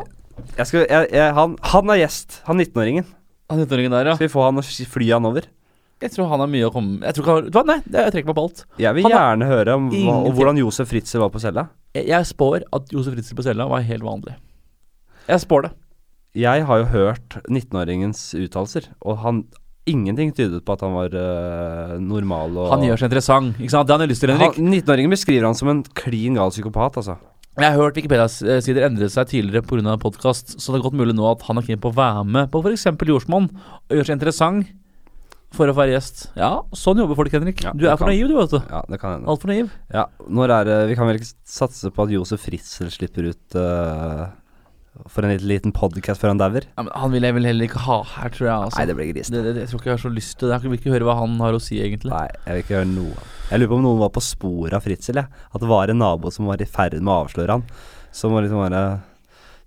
Jeg 0.56 0.68
skal, 0.70 0.86
jeg, 0.88 1.10
jeg, 1.16 1.34
han, 1.36 1.58
han 1.72 1.92
er 1.92 2.00
gjest. 2.02 2.40
Han 2.48 2.60
19-åringen. 2.60 3.08
Han 3.52 3.60
19-åringen 3.64 3.96
der, 3.96 4.10
ja. 4.12 4.16
Skal 4.18 4.28
vi 4.30 4.34
få 4.34 4.44
han 4.48 4.60
og 4.60 4.68
fly 4.92 5.10
han 5.12 5.28
over? 5.28 5.48
Jeg 6.04 6.12
tror 6.12 6.28
han 6.28 6.42
har 6.44 6.50
mye 6.52 6.68
å 6.68 6.72
komme 6.76 6.98
Jeg 7.08 7.16
tror 7.16 7.24
ikke 7.48 7.56
han 7.56 7.70
Nei, 7.72 7.78
jeg 7.88 8.12
trekker 8.12 8.28
meg 8.28 8.36
på 8.36 8.44
alt. 8.44 8.64
Jeg 8.84 8.98
vil 8.98 9.06
Han 9.08 9.14
har 9.16 9.22
gjerne 9.30 9.48
høre 9.48 9.76
om 9.80 9.86
hva, 9.94 10.16
hvordan 10.36 10.58
Josef 10.60 10.90
Fritzel 10.92 11.24
var 11.24 11.32
på 11.32 11.40
cella. 11.44 11.64
Jeg, 11.96 12.08
jeg 12.12 12.28
spår 12.32 12.66
at 12.76 12.92
Josef 12.92 13.16
Fritzel 13.16 13.38
på 13.40 13.46
cella 13.48 13.68
var 13.72 13.86
helt 13.88 14.04
vanlig. 14.04 14.36
Jeg 15.30 15.44
spår 15.46 15.68
det. 15.68 15.72
Jeg 16.36 16.66
har 16.68 16.82
jo 16.82 16.88
hørt 16.92 17.38
19-åringens 17.48 18.26
uttalelser, 18.36 18.90
og 19.08 19.22
han 19.24 19.46
Ingenting 19.86 20.32
tydet 20.34 20.64
på 20.66 20.74
at 20.74 20.82
han 20.82 20.96
var 20.96 21.14
uh, 21.14 21.96
normal 22.02 22.56
og 22.58 22.72
Han 22.74 22.86
gjør 22.88 23.04
seg 23.04 23.12
interessant. 23.12 23.60
Ikke 23.60 23.74
sant? 23.76 23.86
Det 23.86 23.94
han 23.94 24.02
har 24.02 24.10
lyst 24.10 24.24
til, 24.26 24.34
Henrik. 24.34 24.58
19-åringen 24.58 25.14
beskriver 25.14 25.46
han 25.46 25.58
som 25.58 25.70
en 25.70 25.84
klin 25.98 26.40
gal 26.40 26.54
psykopat, 26.54 26.98
altså. 27.04 27.20
Jeg 27.56 27.72
har 27.72 27.78
hørt 27.80 27.96
Wikipedia-sider 27.96 28.84
endre 28.84 29.08
seg 29.08 29.30
tidligere 29.30 29.64
pga. 29.64 29.94
podkast, 30.02 30.58
så 30.60 30.74
det 30.74 30.82
er 30.82 30.88
godt 30.90 30.98
mulig 31.00 31.14
nå 31.16 31.30
at 31.30 31.46
han 31.48 31.62
er 31.62 31.64
keen 31.64 31.80
på 31.80 31.94
å 31.94 31.96
være 31.96 32.26
med 32.28 32.50
på 32.52 32.60
f.eks. 32.66 32.90
Jordsmonn 33.08 33.48
og 33.48 33.94
gjøre 33.96 34.10
seg 34.10 34.18
interessant 34.18 34.74
for 35.56 35.72
å 35.72 35.76
være 35.78 35.94
gjest. 35.94 36.26
Ja, 36.36 36.50
sånn 36.76 37.00
jobber 37.00 37.16
folk, 37.16 37.32
Henrik. 37.32 37.62
Ja, 37.64 37.72
du 37.72 37.86
er 37.88 37.96
for 37.96 38.12
naiv, 38.12 38.28
du, 38.28 38.36
vet 38.36 38.58
du. 38.58 38.60
Ja, 38.60 38.82
det 38.90 39.00
kan 39.00 39.16
hende. 39.16 39.30
Altfor 39.32 39.54
naiv. 39.54 39.70
Ja, 39.94 40.10
når 40.28 40.56
er 40.58 40.68
det 40.68 40.80
Vi 40.90 40.98
kan 41.00 41.08
vel 41.08 41.22
ikke 41.22 41.32
satse 41.48 41.94
på 41.96 42.04
at 42.04 42.12
Josef 42.12 42.44
Fritzel 42.44 42.92
slipper 42.92 43.30
ut 43.32 43.58
øh, 43.62 44.26
for 45.12 45.26
en 45.26 45.34
liten, 45.44 45.74
podkast 45.76 45.96
podcast 45.96 46.22
før 46.24 46.32
han 46.32 46.40
dauer? 46.40 46.66
Ja, 46.78 46.86
han 47.02 47.12
vil 47.14 47.26
jeg 47.28 47.36
vel 47.36 47.48
heller 47.50 47.68
ikke 47.68 47.82
ha 47.86 47.98
her, 48.16 48.32
tror 48.34 48.48
jeg. 48.48 48.56
Altså. 48.56 48.80
Nei, 48.80 48.86
det 48.90 48.96
blir 48.98 49.10
grist. 49.12 49.34
det, 49.34 49.42
det, 49.46 49.56
jeg 49.64 49.72
tror 49.72 49.82
ikke 49.82 49.90
jeg 49.92 49.98
har 49.98 50.04
så 50.06 50.12
lyst 50.14 50.38
til 50.40 50.50
det. 50.50 50.58
Jeg 50.58 50.72
vil 50.72 50.80
ikke 50.80 50.94
høre 50.94 51.08
hva 51.10 51.18
han 51.20 51.36
har 51.44 51.58
å 51.58 51.62
si, 51.64 51.80
egentlig. 51.84 52.14
Nei, 52.14 52.30
jeg 52.32 52.56
vil 52.58 52.64
ikke 52.64 52.78
høre 52.78 52.90
noe. 52.92 53.26
Jeg 53.50 53.62
lurer 53.62 53.72
på 53.74 53.80
om 53.80 53.86
noen 53.86 54.02
var 54.02 54.14
på 54.16 54.24
sporet 54.24 54.78
av 54.78 54.86
Fritzel, 54.86 55.20
jeg. 55.22 55.44
At 55.52 55.64
det 55.64 55.72
var 55.72 55.92
en 55.92 56.02
nabo 56.02 56.32
som 56.34 56.48
var 56.50 56.64
i 56.64 56.70
ferd 56.70 56.98
med 57.02 57.12
å 57.12 57.18
avsløre 57.26 57.58
han. 57.58 57.66
Som 58.16 58.36
var 58.36 58.46
liksom 58.46 58.62
bare 58.64 58.84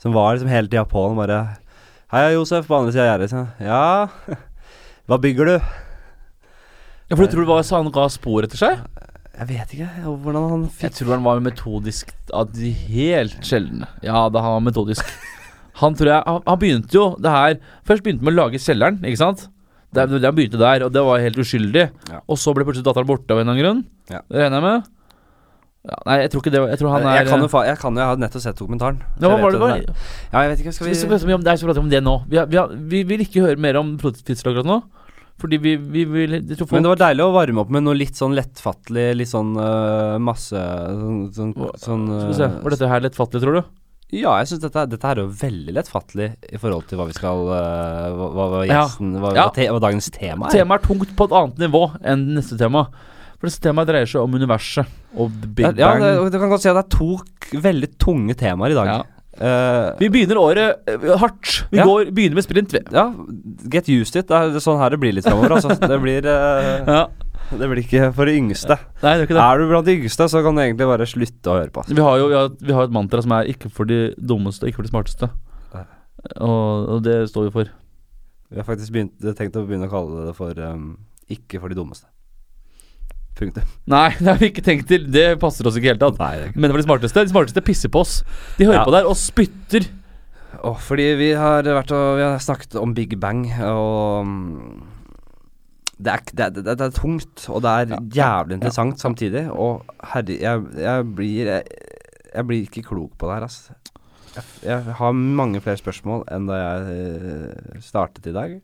Som 0.01 0.15
var 0.17 0.33
liksom 0.33 0.49
hele 0.49 0.71
tida 0.71 0.87
på 0.89 1.05
han, 1.05 1.19
bare 1.19 1.41
Hei, 2.09 2.31
Josef, 2.33 2.65
på 2.65 2.79
andre 2.79 2.95
sida 2.95 3.05
av 3.05 3.11
gjerdet. 3.11 3.61
Ja, 3.61 4.39
hva 5.11 5.21
bygger 5.21 5.51
du? 5.51 5.57
Ja, 7.09 7.17
for 7.17 7.25
du 7.25 7.33
tror 7.33 7.45
det 7.45 7.53
var 7.53 7.67
så 7.69 7.83
han 7.83 7.93
ga 7.93 8.07
spor 8.13 8.47
etter 8.47 8.61
seg? 8.61 8.81
Jeg 9.39 9.47
vet 9.53 9.73
ikke 9.77 9.89
hvordan 10.05 10.49
han 10.51 10.63
Jeg 10.83 10.93
tror 10.97 11.13
han 11.15 11.23
var 11.27 11.41
metodisk 11.45 12.11
av 12.35 12.49
de 12.55 12.73
helt 12.91 13.37
sjeldne. 13.47 13.87
Ja, 14.03 14.25
da 14.35 14.43
han 14.43 14.57
var 14.59 14.65
metodisk. 14.67 15.07
Han 15.79 15.95
tror 15.95 16.11
jeg 16.11 16.23
Han, 16.27 16.41
han 16.43 16.59
begynte 16.59 16.91
jo 16.97 17.05
det 17.23 17.31
her 17.31 17.53
Først 17.87 18.03
begynte 18.03 18.25
han 18.25 18.27
med 18.27 18.35
å 18.35 18.41
lage 18.41 18.59
kjelleren, 18.59 18.99
ikke 19.07 19.21
sant? 19.21 19.45
Det, 19.95 20.09
det, 20.11 20.19
Han 20.27 20.35
begynte 20.37 20.59
der, 20.61 20.83
og 20.85 20.91
det 20.93 21.01
var 21.07 21.23
helt 21.23 21.39
uskyldig. 21.41 21.85
Ja. 22.11 22.19
Og 22.29 22.37
så 22.43 22.53
ble 22.57 22.67
plutselig 22.67 22.85
datteren 22.89 23.07
borte 23.09 23.31
av 23.33 23.39
en 23.41 23.47
eller 23.47 23.55
annen 23.55 23.63
grunn. 23.65 23.85
Ja. 24.11 24.21
Det 24.27 24.43
regner 24.43 24.59
jeg 24.59 24.67
med. 24.67 24.89
Ja, 25.89 25.97
nei, 26.05 26.17
jeg 26.25 26.31
tror 26.33 26.43
ikke 26.43 26.51
det 26.53 26.61
Jeg 26.75 26.79
tror 26.83 26.91
han 26.93 27.07
er 27.07 27.15
jeg, 27.23 27.29
kan 27.31 27.41
jo, 27.41 27.49
fa- 27.49 27.63
jeg 27.65 27.79
kan 27.81 27.95
jo, 27.95 28.01
jeg 28.03 28.09
har 28.11 28.19
nettopp 28.21 28.43
sett 28.45 28.59
dokumentaren. 28.59 28.99
ja, 29.23 29.29
hva 29.31 29.39
var 29.41 29.55
det, 29.55 29.57
jo 29.57 29.63
var, 29.63 29.77
er. 29.79 30.09
Ja, 30.35 30.43
jeg 30.43 30.51
vet 30.51 30.63
ikke, 30.65 30.73
skal 30.75 30.89
Skal 30.91 30.91
vi 30.91 31.07
vi 31.07 31.13
prate 31.15 31.29
mye 31.31 31.39
om 31.39 31.45
det, 31.47 31.55
så 31.63 31.69
prater 31.69 31.79
vi 31.81 31.85
om 31.87 31.93
det 31.95 32.01
nå. 32.05 32.17
Vi, 32.29 32.37
har, 32.43 32.51
vi, 32.51 32.59
har, 32.59 32.75
vi 32.91 33.03
vil 33.09 33.23
ikke 33.25 33.45
høre 33.47 33.63
mer 33.63 33.79
om 33.81 33.95
Fritzel 34.03 34.51
akkurat 34.51 34.69
nå. 34.69 34.81
Fordi 35.39 35.59
vi, 35.63 35.77
vi 35.79 36.05
vil 36.05 36.33
folk, 36.59 36.73
Men 36.75 36.87
det 36.87 36.91
var 36.97 37.01
deilig 37.05 37.23
å 37.25 37.35
varme 37.35 37.63
opp 37.63 37.69
med 37.71 37.85
noe 37.87 37.95
litt 37.95 38.17
sånn 38.19 38.35
lettfattelig, 38.35 39.05
litt 39.21 39.31
sånn 39.31 39.53
uh, 39.55 40.17
masse 40.19 40.59
Sånn, 40.59 41.21
sånn, 41.35 41.53
sånn 41.79 42.07
Skal 42.11 42.33
vi 42.33 42.39
se, 42.41 42.49
Var 42.65 42.75
dette 42.75 42.89
her 42.91 43.05
lettfattelig, 43.05 43.43
tror 43.45 43.59
du? 43.61 43.69
Ja, 44.09 44.33
jeg 44.41 44.49
syns 44.49 44.63
dette, 44.65 44.87
dette 44.89 45.11
er 45.13 45.21
jo 45.21 45.27
veldig 45.37 45.75
lettfattelig 45.77 46.31
i 46.49 46.59
forhold 46.59 46.87
til 46.89 46.97
hva 46.99 47.07
vi 47.11 47.15
skal 47.17 47.43
uh, 47.53 48.09
Hva, 48.17 48.47
hva, 48.55 48.63
gjesten, 48.67 49.13
Ja. 49.15 49.21
hva, 49.23 49.33
Ja. 49.37 49.47
te, 49.55 49.69
hva 49.69 49.83
dagens 49.85 50.09
tema 50.15 50.49
er. 50.49 50.57
Temaet 50.57 50.81
er 50.83 50.89
tungt 50.89 51.13
på 51.19 51.29
et 51.29 51.37
annet 51.43 51.61
nivå 51.67 51.83
enn 52.03 52.25
neste 52.39 52.57
tema. 52.59 52.87
For 53.39 53.47
dette 53.47 53.63
temaet 53.63 53.87
dreier 53.93 54.09
seg 54.11 54.25
om 54.25 54.35
universet 54.35 54.89
og 55.15 55.31
Big 55.55 55.69
ja, 55.79 55.93
Bang. 55.93 56.03
det, 56.03 56.33
du 56.33 56.39
kan 56.41 56.51
godt 56.51 56.65
si 56.65 56.71
at 56.73 56.81
det 56.81 56.87
er 56.87 56.97
to 56.97 57.61
veldig 57.69 57.91
tunge 58.03 58.35
temaer 58.41 58.75
i 58.75 58.79
dag. 58.81 58.91
Ja. 58.91 58.99
Eh, 59.39 59.93
Vi 60.01 60.09
begynner 60.11 60.39
året 60.43 60.89
eh, 60.91 61.17
hardt. 61.21 61.65
Vi 61.71 61.79
Ja. 61.79 61.85
går, 61.87 62.11
begynner 62.11 62.35
med 62.41 62.45
sprint, 62.45 62.73
vi. 62.75 62.81
ja, 62.93 63.05
get 63.71 63.89
used 63.89 64.17
it. 64.17 64.27
Det 64.29 64.35
er 64.35 64.59
sånn 64.61 64.79
her 64.81 64.91
det 64.91 64.99
blir 65.01 65.13
litt 65.15 65.25
framover. 65.25 65.55
Altså. 65.59 65.77
Det, 65.79 65.99
blir, 66.03 66.27
uh, 66.27 66.85
Ja. 66.87 67.07
det 67.53 67.69
blir 67.71 67.83
ikke 67.85 68.13
for 68.15 68.27
de 68.27 68.35
yngste. 68.39 68.79
Nei, 69.03 69.15
det 69.15 69.23
er 69.23 69.27
ikke 69.29 69.39
det. 69.39 69.45
Er 69.47 69.59
du 69.63 69.69
blant 69.71 69.87
de 69.87 69.95
yngste, 70.01 70.27
så 70.29 70.43
kan 70.43 70.55
du 70.59 70.63
egentlig 70.63 70.89
bare 70.91 71.07
slutte 71.07 71.53
å 71.53 71.59
høre 71.61 71.71
på. 71.71 71.87
Vi 71.89 72.03
har 72.03 72.19
jo 72.19 72.29
vi 72.29 72.35
har, 72.35 72.49
vi 72.61 72.73
har 72.73 72.83
et 72.89 72.97
mantra 72.99 73.23
som 73.23 73.33
er 73.33 73.45
'ikke 73.47 73.71
for 73.71 73.85
de 73.87 74.15
dummeste, 74.19 74.67
ikke 74.67 74.83
for 74.83 74.89
de 74.89 74.91
smarteste'. 74.91 75.31
Og, 76.41 76.89
og 76.89 77.03
det 77.05 77.31
står 77.31 77.45
vi 77.47 77.51
for. 77.55 77.65
Vi 78.51 78.57
har 78.59 78.65
faktisk 78.65 78.91
begynt, 78.91 79.13
tenkt 79.39 79.55
å 79.57 79.63
begynne 79.65 79.87
å 79.87 79.91
kalle 79.93 80.27
det 80.27 80.35
for 80.35 80.51
um, 80.59 80.97
ikke 81.31 81.61
for 81.61 81.69
de 81.69 81.77
dummeste. 81.79 82.07
Punktum. 83.39 83.63
Nei, 83.91 84.09
det 84.19 84.27
har 84.29 84.39
vi 84.41 84.49
ikke 84.51 84.65
tenkt 84.67 84.89
til. 84.91 85.07
Det 85.15 85.27
passer 85.43 85.67
oss 85.69 85.77
ikke 85.79 85.87
i 85.87 85.93
det 85.93 85.95
hele 85.97 86.03
tatt. 86.03 86.19
Nei, 86.21 86.33
det 86.41 86.51
var 86.51 86.61
Men 86.65 86.75
de 86.77 86.83
smarteste 86.87 87.25
De 87.25 87.33
smarteste 87.33 87.63
pisser 87.65 87.93
på 87.95 88.03
oss. 88.05 88.19
De 88.59 88.67
hører 88.67 88.81
Ja. 88.81 88.85
på 88.89 88.95
der 88.97 89.07
og 89.09 89.17
spytter. 89.19 89.87
Åh, 90.65 90.79
fordi 90.83 91.05
vi 91.21 91.33
har 91.39 91.63
vært 91.63 91.93
og 91.95 92.17
Vi 92.19 92.25
har 92.25 92.39
snakket 92.43 92.75
om 92.81 92.95
Big 92.97 93.15
Bang, 93.21 93.45
og 93.63 94.27
mm, 94.27 94.83
det 95.99 96.13
er, 96.13 96.23
det, 96.33 96.49
det, 96.65 96.65
det 96.79 96.87
er 96.87 96.95
tungt, 96.95 97.45
og 97.51 97.63
det 97.63 97.71
er 97.71 97.99
jævlig 98.15 98.55
interessant 98.59 98.99
samtidig. 99.03 99.45
Og 99.51 99.85
herre, 100.15 100.37
jeg, 100.41 100.65
jeg 100.79 101.07
blir 101.15 101.51
jeg, 101.53 101.65
jeg 102.35 102.47
blir 102.47 102.67
ikke 102.67 102.85
klok 102.87 103.15
på 103.19 103.27
det 103.31 103.35
her, 103.39 103.47
altså. 103.49 103.77
Jeg, 104.37 104.45
jeg 104.69 104.95
har 105.01 105.13
mange 105.17 105.61
flere 105.65 105.81
spørsmål 105.81 106.25
enn 106.31 106.47
da 106.47 106.59
jeg 106.59 106.99
eh, 106.99 107.81
startet 107.83 108.27
i 108.31 108.35
dag. 108.37 108.59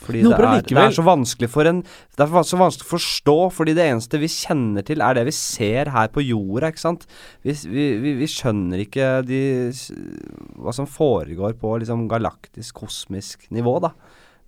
Fordi 0.00 0.22
det 0.24 0.32
er, 0.32 0.62
det 0.64 0.80
er 0.80 0.94
så 0.96 1.04
vanskelig 1.04 1.50
for 1.52 1.68
en 1.68 1.82
Det 1.84 2.24
er 2.24 2.44
så 2.48 2.58
vanskelig 2.60 2.86
å 2.86 2.92
forstå, 2.94 3.34
fordi 3.52 3.74
det 3.76 3.84
eneste 3.84 4.20
vi 4.22 4.30
kjenner 4.32 4.86
til, 4.86 5.02
er 5.04 5.18
det 5.18 5.26
vi 5.28 5.34
ser 5.36 5.90
her 5.92 6.08
på 6.12 6.24
jorda, 6.24 6.70
ikke 6.72 6.82
sant. 6.82 7.04
Vi, 7.44 7.52
vi, 7.68 7.88
vi, 8.00 8.14
vi 8.22 8.30
skjønner 8.30 8.84
ikke 8.86 9.10
de, 9.28 9.42
hva 10.60 10.72
som 10.76 10.88
foregår 10.88 11.58
på 11.60 11.74
liksom 11.82 12.08
galaktisk, 12.10 12.80
kosmisk 12.80 13.44
nivå, 13.52 13.76
da. 13.84 13.92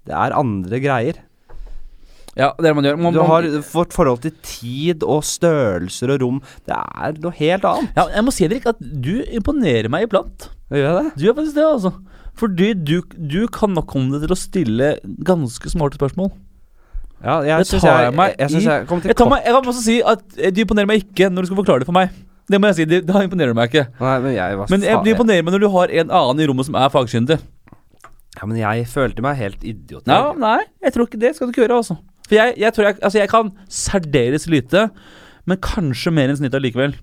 Det 0.09 0.17
er 0.19 0.35
andre 0.35 0.81
greier. 0.83 1.21
Ja, 2.33 2.49
det 2.57 2.65
er 2.65 2.71
det 2.71 2.77
man 2.79 2.87
gjør. 2.89 2.99
Man, 3.05 3.13
Du 3.13 3.21
har 3.29 3.47
vårt 3.75 3.93
forhold 3.93 4.23
til 4.25 4.33
tid 4.41 5.05
og 5.05 5.21
størrelser 5.29 6.15
og 6.15 6.23
rom. 6.25 6.41
Det 6.65 6.75
er 6.79 7.21
noe 7.21 7.37
helt 7.37 7.67
annet. 7.69 7.93
ja, 7.99 8.07
jeg 8.17 8.25
må 8.25 8.33
si 8.33 8.47
Henrik, 8.47 8.69
at 8.73 8.81
du 8.81 9.19
imponerer 9.29 9.93
meg 9.93 10.09
iblant. 10.09 10.49
Gjør 10.73 10.87
jeg 10.89 10.97
det? 10.99 11.13
Du 11.17 11.25
gjør 11.27 11.37
faktisk 11.39 11.59
det, 11.59 11.67
altså. 11.69 11.93
Fordi 12.41 12.73
du, 12.73 12.95
du 13.13 13.43
kan 13.53 13.75
nok 13.77 13.91
komme 13.93 14.15
deg 14.15 14.25
til 14.25 14.35
å 14.35 14.41
stille 14.41 14.89
ganske 15.27 15.73
smarte 15.73 16.01
spørsmål. 16.01 16.33
Ja, 17.23 17.39
jeg 17.47 17.63
Det 17.63 17.69
syns 17.69 17.85
tar 17.85 18.01
jeg, 18.01 18.13
jeg 18.13 18.19
jeg, 18.19 18.37
jeg, 18.39 18.51
synes 18.51 18.65
jeg 18.67 18.87
kom 18.91 19.01
til 19.03 19.13
Jeg, 19.13 19.27
meg, 19.31 19.43
jeg 19.47 19.55
kan 19.55 19.69
også 19.71 19.83
si 19.85 19.97
at 20.13 20.23
eh, 20.39 20.51
du 20.51 20.63
imponerer 20.65 20.89
meg 20.91 21.05
ikke 21.05 21.29
når 21.31 21.45
du 21.45 21.51
skal 21.53 21.61
forklare 21.61 21.85
det 21.85 21.87
for 21.87 21.95
meg. 21.95 22.15
Det 22.51 22.59
må 22.59 22.71
jeg 22.73 22.81
si, 22.81 22.87
det, 22.91 23.03
det 23.07 23.21
imponerer 23.29 23.55
meg 23.55 23.71
ikke. 23.71 23.85
Nei, 24.01 24.15
men 24.25 24.35
jeg 24.35 24.57
var 24.59 24.73
Men 24.73 24.87
jeg, 24.89 25.03
du 25.05 25.11
imponerer 25.13 25.47
meg 25.47 25.55
når 25.55 25.63
du 25.63 25.69
har 25.77 25.93
en 26.03 26.15
annen 26.19 26.43
i 26.43 26.49
rommet 26.51 26.67
som 26.67 26.79
er 26.81 26.91
fagkyndig. 26.93 27.39
Ja, 28.41 28.49
men 28.49 28.59
jeg 28.59 28.89
følte 28.91 29.23
meg 29.23 29.39
helt 29.39 29.63
idiot. 29.63 30.09
Ja, 30.11 30.33
nei, 30.35 30.65
jeg 30.83 30.97
tror 30.97 31.07
ikke 31.07 31.21
det 31.23 31.35
skal 31.37 31.47
du 31.47 31.55
ikke 31.55 31.63
gjøre, 31.63 31.79
altså. 31.85 31.99
For 32.27 32.39
jeg, 32.39 32.55
jeg 32.63 32.75
tror 32.75 32.89
jeg 32.89 32.99
Altså, 33.03 33.19
jeg 33.21 33.31
kan 33.31 33.53
særdeles 33.69 34.49
lite, 34.51 34.87
men 35.47 35.61
kanskje 35.63 36.15
mer 36.17 36.33
enn 36.33 36.41
snittet 36.41 36.65
likevel. 36.65 36.97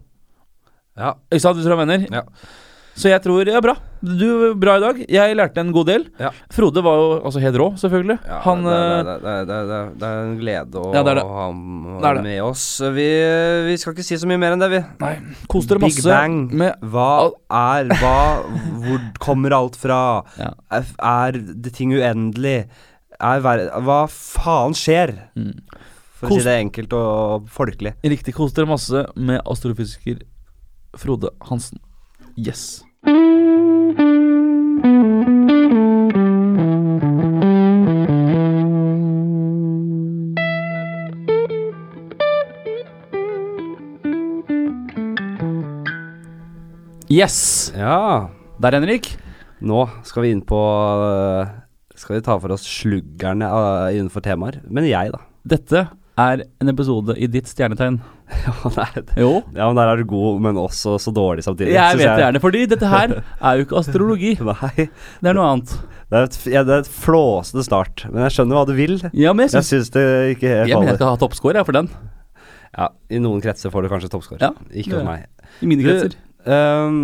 Ja. 0.99 1.13
Ikke 1.31 1.45
sant, 1.45 1.63
du 1.63 1.75
mener? 1.79 2.09
Ja. 2.11 2.25
Så 2.99 3.07
jeg 3.11 3.23
tror 3.23 3.47
Ja, 3.47 3.61
bra. 3.63 3.77
Du, 3.99 4.53
bra 4.59 4.77
i 4.77 4.81
dag. 4.83 4.99
Jeg 5.11 5.35
lærte 5.35 5.59
en 5.59 5.71
god 5.75 5.87
del. 5.89 6.05
Ja. 6.19 6.29
Frode 6.55 6.83
var 6.83 6.99
jo 6.99 7.07
altså 7.27 7.41
helt 7.43 7.57
rå, 7.59 7.67
selvfølgelig. 7.79 8.15
Ja, 8.27 8.39
Han 8.45 8.63
det, 8.63 8.75
eh, 8.75 9.09
det, 9.23 9.33
det, 9.49 9.79
det, 9.99 10.09
er 10.09 10.19
en 10.23 10.35
glede 10.39 10.79
å 10.79 10.93
Ja, 10.95 11.03
ha 11.03 11.41
ham 11.41 12.21
med 12.23 12.41
oss. 12.43 12.63
Vi, 12.95 13.07
vi 13.67 13.77
skal 13.79 13.95
ikke 13.95 14.07
si 14.07 14.19
så 14.19 14.29
mye 14.29 14.39
mer 14.39 14.55
enn 14.55 14.63
det, 14.63 14.69
vi. 14.71 14.81
Nei, 15.03 15.13
kos 15.51 15.67
dere 15.67 15.83
Big 15.83 15.99
Bang. 16.03 16.37
med 16.51 16.79
Hva 16.91 17.09
er 17.51 17.91
Hva 17.99 18.15
Hvor 18.83 19.03
kommer 19.19 19.55
alt 19.57 19.79
fra? 19.79 20.01
Er, 20.39 21.39
det 21.39 21.75
ting 21.75 21.95
uendelig? 21.95 22.61
Er 23.19 23.43
hva 23.43 24.01
faen 24.11 24.75
skjer? 24.77 25.15
mm. 25.35 25.55
For 26.19 26.33
å 26.33 26.35
si 26.35 26.43
det 26.43 26.57
enkelt 26.65 26.93
og 26.97 27.47
folkelig. 27.51 27.93
Riktig. 28.03 28.35
Kos 28.35 28.51
dere 28.55 28.67
masse 28.67 29.05
med 29.15 29.39
astrofysiker 29.47 30.19
Frode 30.99 31.31
Hansen. 31.47 31.79
Yes. 32.35 32.81
Yes! 47.09 47.73
Ja. 47.75 48.29
Der, 48.61 48.75
Henrik. 48.77 49.09
Nå 49.59 49.81
skal 50.07 50.23
vi 50.23 50.29
inn 50.31 50.43
på 50.45 50.55
øh, 50.55 51.49
Skal 51.97 52.15
vi 52.15 52.21
ta 52.23 52.37
for 52.39 52.53
oss 52.53 52.63
sluggerne 52.63 53.49
øh, 53.49 53.97
innenfor 53.97 54.23
temaer. 54.23 54.61
Men 54.69 54.85
jeg, 54.87 55.11
da. 55.11 55.19
Dette 55.49 55.81
er 56.19 56.41
en 56.61 56.69
episode 56.71 57.15
i 57.17 57.27
ditt 57.31 57.47
stjernetegn. 57.51 57.99
Ja, 58.29 58.69
nei, 58.75 59.01
Jo. 59.17 59.29
ja, 59.57 59.65
men 59.65 59.77
der 59.79 59.89
er 59.89 59.97
du 59.97 60.03
god, 60.05 60.35
men 60.45 60.57
også 60.61 60.99
så 61.01 61.09
dårlig 61.15 61.41
samtidig. 61.41 61.71
Jeg 61.73 61.97
vet 61.97 62.11
det 62.11 62.21
gjerne, 62.21 62.41
fordi 62.43 62.59
dette 62.69 62.89
her 62.91 63.13
er 63.17 63.55
jo 63.57 63.65
ikke 63.65 63.79
astrologi. 63.79 64.35
Nei. 64.51 64.85
Det 64.85 65.31
er 65.31 65.33
noe 65.37 65.47
annet. 65.55 65.73
Det 66.11 66.19
er, 66.19 66.27
et, 66.29 66.37
ja, 66.53 66.61
det 66.67 66.75
er 66.75 66.83
et 66.83 66.91
flåsete 66.93 67.63
start, 67.65 68.03
men 68.13 68.21
jeg 68.27 68.35
skjønner 68.37 68.59
hva 68.59 68.63
du 68.69 68.75
vil. 68.77 68.95
Ja, 69.17 69.33
men 69.33 69.47
jeg 69.47 69.57
Jeg 69.57 69.67
syns 69.71 69.89
det 69.97 70.05
ikke 70.35 70.51
helt 70.51 70.69
Jeg 70.69 70.77
mener 70.77 70.91
jeg 70.91 70.99
faller. 70.99 70.99
skal 71.01 71.09
ha 71.15 71.19
toppscore 71.25 71.57
jeg, 71.57 71.65
for 71.71 71.79
den. 71.79 71.89
Ja, 72.77 72.87
I 73.09 73.21
noen 73.25 73.41
kretser 73.41 73.73
får 73.73 73.85
du 73.87 73.89
kanskje 73.95 74.11
toppscore. 74.13 74.39
Ja, 74.45 74.51
ikke 74.77 74.93
hos 74.99 75.01
er. 75.01 75.09
meg. 75.09 75.49
I 75.65 75.71
mine 75.73 75.81
Du- 75.81 75.89
kretser. 75.89 76.17
Ehm, 76.45 77.01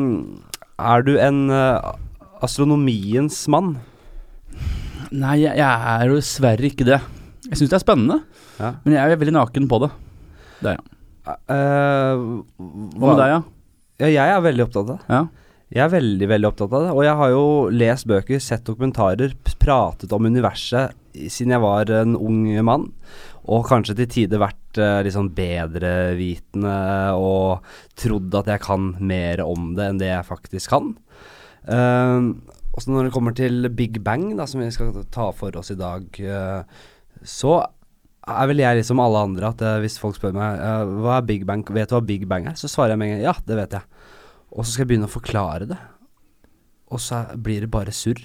er 0.77 1.05
du 1.10 1.15
en 1.22 1.41
uh, 1.50 1.93
astronomiens 2.45 3.41
mann? 3.51 3.75
Nei, 5.12 5.39
jeg, 5.43 5.57
jeg 5.57 5.91
er 5.98 6.05
jo 6.10 6.17
dessverre 6.22 6.69
ikke 6.69 6.86
det. 6.88 7.01
Jeg 7.45 7.59
syns 7.59 7.71
det 7.71 7.77
er 7.77 7.83
spennende, 7.85 8.19
Ja. 8.59 8.73
men 8.83 8.95
jeg 8.95 9.11
er 9.11 9.17
veldig 9.21 9.35
naken 9.35 9.67
på 9.69 9.79
det. 9.85 9.91
Det 10.61 10.71
er 10.71 10.77
jeg. 10.77 10.91
Uh, 11.25 12.43
Hva 12.99 13.09
med 13.09 13.19
deg, 13.21 13.31
ja? 13.33 13.41
Ja, 14.03 14.07
jeg 14.11 14.33
er 14.35 14.41
veldig 14.45 14.65
opptatt 14.65 14.83
av 14.83 14.91
det. 14.91 14.99
ja? 15.09 15.23
Jeg 15.75 15.81
er 15.81 15.89
veldig, 15.95 16.27
veldig 16.29 16.47
opptatt 16.51 16.73
av 16.77 16.83
det. 16.85 16.91
Og 16.93 17.03
jeg 17.03 17.15
har 17.19 17.29
jo 17.33 17.45
lest 17.73 18.05
bøker, 18.07 18.39
sett 18.43 18.65
dokumentarer, 18.67 19.33
pratet 19.59 20.13
om 20.13 20.27
universet 20.29 20.93
siden 21.31 21.55
jeg 21.55 21.63
var 21.63 21.89
en 21.95 22.13
ung 22.15 22.43
mann. 22.67 22.89
Og 23.49 23.65
kanskje 23.69 23.95
til 23.97 24.09
tider 24.13 24.41
vært 24.41 24.77
uh, 24.81 24.99
litt 25.05 25.15
sånn 25.15 25.31
bedrevitende 25.35 26.75
og 27.17 27.65
trodd 27.99 28.33
at 28.41 28.49
jeg 28.53 28.63
kan 28.65 28.91
mer 28.99 29.41
om 29.45 29.73
det 29.77 29.89
enn 29.89 30.01
det 30.01 30.11
jeg 30.11 30.27
faktisk 30.29 30.73
kan. 30.73 30.93
Uh, 31.65 32.33
også 32.75 32.91
når 32.91 33.07
det 33.07 33.15
kommer 33.15 33.35
til 33.35 33.69
Big 33.71 34.01
Bang, 34.03 34.33
da, 34.37 34.45
som 34.49 34.59
vi 34.61 34.69
skal 34.73 34.91
ta 35.13 35.29
for 35.35 35.55
oss 35.55 35.71
i 35.71 35.77
dag, 35.79 36.03
eh, 36.19 36.81
så 37.27 37.58
er 38.25 38.50
vel 38.50 38.62
jeg 38.63 38.79
liksom 38.79 39.01
alle 39.03 39.24
andre 39.27 39.50
at 39.53 39.62
eh, 39.62 39.79
hvis 39.84 40.00
folk 40.01 40.17
spør 40.17 40.34
meg 40.36 40.62
eh, 40.62 40.94
hva 41.03 41.20
er 41.20 41.27
Big 41.27 41.44
Bang, 41.48 41.65
vet 41.75 41.91
du 41.91 41.98
hva 41.98 42.05
Big 42.05 42.25
Bang 42.29 42.48
er, 42.50 42.55
så 42.58 42.70
svarer 42.72 42.96
jeg 42.96 43.01
med 43.01 43.12
en 43.12 43.17
gang 43.17 43.27
ja, 43.27 43.36
det 43.46 43.60
vet 43.60 43.75
jeg. 43.77 44.00
Og 44.55 44.63
så 44.63 44.72
skal 44.72 44.86
jeg 44.86 44.91
begynne 44.94 45.10
å 45.10 45.13
forklare 45.13 45.67
det. 45.70 45.77
Og 46.94 47.01
så 47.01 47.25
blir 47.41 47.65
det 47.65 47.72
bare 47.74 47.94
surr. 47.94 48.22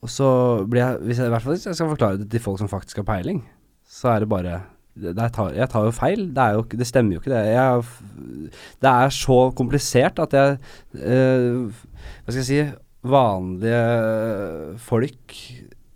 Og 0.00 0.10
så 0.10 0.28
blir 0.68 0.82
jeg, 0.82 1.00
hvis 1.06 1.20
jeg 1.20 1.30
i 1.30 1.32
hvert 1.32 1.44
fall 1.44 1.56
hvis 1.56 1.68
jeg 1.68 1.78
skal 1.78 1.92
forklare 1.92 2.20
det 2.20 2.28
til 2.32 2.42
folk 2.42 2.60
som 2.60 2.70
faktisk 2.72 3.02
har 3.02 3.08
peiling, 3.08 3.42
så 3.88 4.14
er 4.14 4.24
det 4.24 4.30
bare 4.32 4.60
det 5.00 5.14
tar, 5.32 5.52
Jeg 5.54 5.70
tar 5.70 5.86
jo 5.86 5.94
feil. 5.94 6.26
Det, 6.34 6.46
jo, 6.56 6.64
det 6.76 6.86
stemmer 6.88 7.14
jo 7.14 7.22
ikke, 7.22 7.32
det. 7.32 7.42
Jeg, 7.54 8.60
det 8.82 8.90
er 8.90 9.14
så 9.14 9.38
komplisert 9.56 10.18
at 10.20 10.34
jeg 10.36 10.56
eh, 10.98 11.84
Hva 12.24 12.34
skal 12.34 12.40
jeg 12.42 12.48
si 12.50 12.62
Vanlige 13.00 13.76
folk 14.84 15.36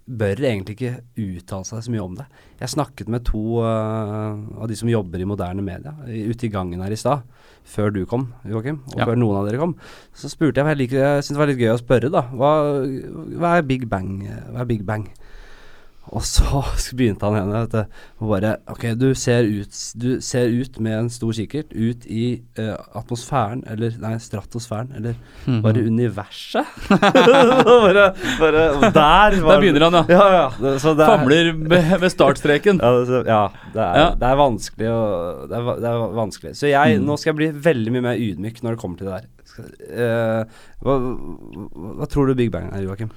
bør 0.05 0.37
egentlig 0.45 0.75
ikke 0.77 0.99
uttale 1.17 1.65
seg 1.65 1.85
så 1.87 1.93
mye 1.95 2.03
om 2.05 2.17
det. 2.19 2.27
Jeg 2.61 2.73
snakket 2.75 3.09
med 3.09 3.25
to 3.25 3.41
uh, 3.65 4.37
av 4.61 4.69
de 4.69 4.77
som 4.77 4.91
jobber 4.91 5.23
i 5.23 5.29
moderne 5.29 5.65
media 5.65 5.95
ute 6.05 6.45
i 6.49 6.53
gangen 6.53 6.83
her 6.85 6.93
i 6.93 6.99
stad, 7.01 7.25
før 7.65 7.89
du 7.95 8.03
kom, 8.07 8.27
Joakim, 8.45 8.83
og 8.93 8.99
Ja. 9.01 9.07
før 9.09 9.17
noen 9.17 9.39
av 9.41 9.49
dere 9.49 9.63
kom. 9.63 9.75
Så 10.13 10.29
spurte 10.29 10.61
jeg, 10.61 10.67
jeg, 10.75 10.81
liker, 10.83 11.01
jeg 11.01 11.23
syntes 11.25 11.33
det 11.39 11.41
var 11.41 11.53
litt 11.53 11.63
gøy 11.65 11.73
å 11.73 11.81
spørre, 11.81 12.13
da. 12.13 12.27
Hva, 12.37 12.53
hva 13.41 13.55
er 13.59 13.63
Big 13.69 13.89
Bang? 13.89 14.19
Hva 14.53 14.61
er 14.67 14.69
Big 14.69 14.85
Bang? 14.85 15.09
Og 16.13 16.21
så 16.23 16.61
begynte 16.99 17.25
han 17.25 17.35
igjen, 17.39 17.53
vet 17.55 17.73
du. 17.73 18.01
Og 18.21 18.29
bare 18.35 18.51
Ok, 18.71 18.83
du 19.01 19.07
ser 19.17 19.47
ut 19.49 19.79
Du 19.99 20.21
ser 20.21 20.51
ut 20.53 20.77
med 20.85 20.93
en 20.99 21.09
stor 21.11 21.33
kikkert 21.33 21.73
ut 21.73 22.05
i 22.07 22.43
eh, 22.61 22.75
atmosfæren, 22.95 23.63
eller 23.73 23.97
nei, 24.03 24.13
stratosfæren, 24.21 24.93
eller 24.99 25.15
Mhm. 25.47 25.63
bare 25.65 25.83
universet. 25.85 26.65
bare, 26.91 28.05
bare 28.41 28.63
Der 28.95 29.41
var 29.43 29.53
Der 29.55 29.61
begynner 29.61 29.85
han, 29.91 29.95
ja. 29.95 30.05
Ja, 30.09 30.29
ja. 30.35 30.79
Så 30.79 30.95
det 30.95 31.05
er- 31.05 31.19
Famler 31.19 31.53
med, 31.53 32.01
med 32.01 32.11
startstreken. 32.13 32.81
ja, 32.85 32.93
det, 33.05 33.27
ja, 33.27 33.43
det 33.75 33.83
er, 33.83 33.99
Ja. 34.01 34.09
det 34.21 34.29
er 34.31 34.37
vanskelig 34.41 34.89
å 34.89 35.01
det 35.49 35.57
er, 35.59 35.81
det 35.81 35.91
er 35.91 35.99
vanskelig. 36.21 36.55
Så 36.57 36.69
jeg, 36.71 36.99
Mm. 37.01 37.05
nå 37.07 37.17
skal 37.19 37.33
jeg 37.33 37.37
bli 37.37 37.51
veldig 37.71 37.93
mye 37.93 38.03
mer 38.03 38.17
ydmyk 38.17 38.63
når 38.63 38.71
det 38.77 38.81
kommer 38.81 38.99
til 38.99 39.07
det 39.07 39.15
der. 39.21 39.29
Skal, 39.45 39.65
eh, 39.91 40.45
hva, 40.83 40.99
hva, 41.01 41.95
hva 42.01 42.07
tror 42.09 42.27
du 42.27 42.35
Big 42.35 42.51
Bang 42.53 42.73
er, 42.73 42.83
Joakim? 42.83 43.11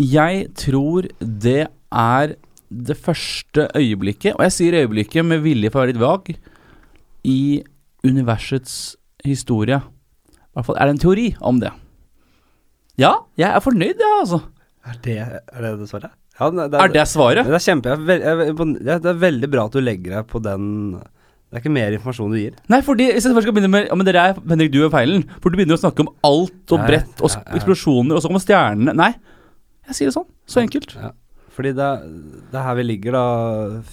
Jeg 0.00 0.46
tror 0.56 1.08
det 1.20 1.66
er 1.92 2.34
det 2.70 2.96
første 2.96 3.66
øyeblikket, 3.76 4.36
og 4.38 4.44
jeg 4.46 4.54
sier 4.54 4.78
øyeblikket 4.80 5.26
med 5.26 5.42
vilje 5.44 5.70
for 5.72 5.80
å 5.80 5.84
være 5.84 5.92
litt 5.92 6.00
vag, 6.02 6.30
i 7.26 7.40
universets 8.06 8.94
historie. 9.26 9.80
I 10.30 10.54
hvert 10.56 10.68
fall 10.70 10.78
er 10.80 10.88
det 10.88 10.94
en 10.96 11.02
teori 11.02 11.26
om 11.44 11.58
det. 11.60 11.72
Ja, 13.00 13.12
jeg 13.40 13.48
er 13.50 13.62
fornøyd, 13.64 14.00
ja, 14.00 14.12
altså. 14.22 14.40
Er 14.88 14.96
det 15.04 15.18
er 15.20 15.60
det, 15.60 15.72
det 15.82 15.88
svaret? 15.90 16.14
Ja, 16.40 16.48
det, 16.48 16.68
Er 16.80 16.92
det 16.94 17.06
svaret? 17.10 17.44
Det 17.44 17.56
er 17.58 17.64
kjempe 17.66 17.90
jeg 17.90 17.98
er 18.00 18.20
jeg 18.22 18.52
er 18.54 18.54
det 18.64 18.94
er- 18.94 19.08
er 19.10 19.18
veldig 19.20 19.50
bra 19.52 19.64
at 19.66 19.72
du 19.76 19.80
legger 19.80 20.14
deg 20.16 20.26
på 20.26 20.40
den 20.40 20.94
Det 21.50 21.58
er 21.58 21.60
ikke 21.60 21.72
mer 21.74 21.92
informasjon 21.92 22.30
du 22.30 22.38
gir. 22.38 22.54
Nei, 22.70 22.80
fordi 22.80 23.10
hvis 23.12 23.24
jeg 23.26 23.34
først 23.34 23.42
skal 23.42 23.52
begynne 23.52 23.70
med 23.70 23.88
Ja, 23.88 23.94
men 23.96 24.06
dere 24.06 24.22
er 24.30 24.34
Henrik, 24.48 24.70
du 24.70 24.78
gjør 24.78 24.92
feilen. 24.94 25.24
For 25.42 25.50
du 25.50 25.58
begynner 25.58 25.74
å 25.76 25.82
snakke 25.82 26.00
om 26.06 26.08
alt 26.22 26.72
og 26.72 26.86
bredt 26.86 27.20
og 27.20 27.28
eksplosjoner, 27.58 28.14
og 28.14 28.22
så 28.22 28.28
kommer 28.30 28.40
stjernene. 28.40 28.94
Nei, 28.94 29.14
jeg 29.90 29.98
sier 29.98 30.10
det 30.10 30.16
sånn. 30.16 30.28
Så 30.50 30.62
enkelt. 30.62 30.94
Ja. 30.98 31.10
Fordi 31.50 31.72
det, 31.76 31.86
det 32.52 32.56
er 32.56 32.62
her 32.64 32.76
vi 32.78 32.84
ligger, 32.86 33.12
da. 33.18 33.22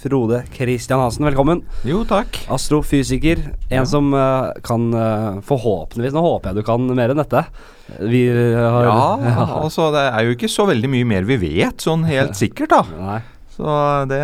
Frode 0.00 0.38
Christian 0.54 1.00
Hansen, 1.02 1.26
velkommen. 1.26 1.60
Jo, 1.84 2.04
takk. 2.08 2.38
Astrofysiker. 2.54 3.42
En 3.68 3.82
Ja. 3.82 3.84
som 3.90 4.12
uh, 4.14 4.54
kan 4.64 4.86
uh, 4.94 5.40
forhåpentligvis 5.44 6.14
Nå 6.16 6.22
håper 6.24 6.52
jeg 6.54 6.60
du 6.60 6.62
kan 6.68 6.86
mer 6.96 7.12
enn 7.12 7.18
dette. 7.20 7.42
Vi 8.08 8.22
har 8.30 8.86
Ja, 8.88 9.48
altså 9.58 9.90
det 9.92 10.06
er 10.14 10.24
jo 10.28 10.36
ikke 10.38 10.48
så 10.52 10.68
veldig 10.70 10.88
mye 10.94 11.08
mer 11.16 11.26
vi 11.28 11.36
vet, 11.42 11.82
sånn 11.84 12.06
helt 12.08 12.38
sikkert, 12.42 12.72
da. 12.72 12.82
Nei. 13.02 13.18
Så 13.58 13.76
det, 14.08 14.22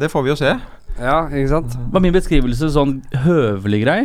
det 0.00 0.08
får 0.10 0.24
vi 0.24 0.32
jo 0.32 0.38
se. 0.40 0.56
Ja, 0.96 1.18
ikke 1.28 1.52
sant? 1.52 1.76
Var 1.92 2.02
min 2.08 2.16
beskrivelse 2.16 2.72
sånn 2.72 2.98
høvelig 3.28 3.82
grei? 3.84 4.00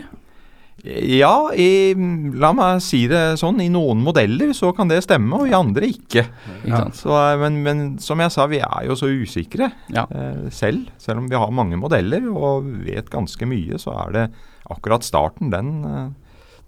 Ja, 0.85 1.49
i, 1.57 1.95
la 2.37 2.51
meg 2.55 2.83
si 2.85 2.99
det 3.09 3.21
sånn, 3.41 3.57
i 3.63 3.69
noen 3.73 4.03
modeller 4.05 4.51
så 4.55 4.69
kan 4.77 4.87
det 4.91 4.99
stemme, 5.03 5.39
og 5.41 5.49
i 5.49 5.55
andre 5.57 5.89
ikke. 5.89 6.23
Ja. 6.69 6.83
Så, 6.95 7.09
eh, 7.17 7.33
men, 7.41 7.57
men 7.65 7.81
som 8.03 8.21
jeg 8.21 8.31
sa, 8.35 8.45
vi 8.51 8.59
er 8.61 8.85
jo 8.87 8.95
så 8.99 9.09
usikre 9.09 9.71
Ja. 9.93 10.05
eh, 10.13 10.45
selv. 10.53 10.91
Selv 11.01 11.23
om 11.23 11.27
vi 11.31 11.35
har 11.39 11.49
mange 11.51 11.79
modeller 11.81 12.29
og 12.29 12.69
vet 12.85 13.09
ganske 13.11 13.49
mye, 13.49 13.81
så 13.81 13.95
er 14.05 14.13
det 14.19 14.25
akkurat 14.69 15.03
starten, 15.07 15.49
den, 15.51 15.73
eh, 15.89 16.07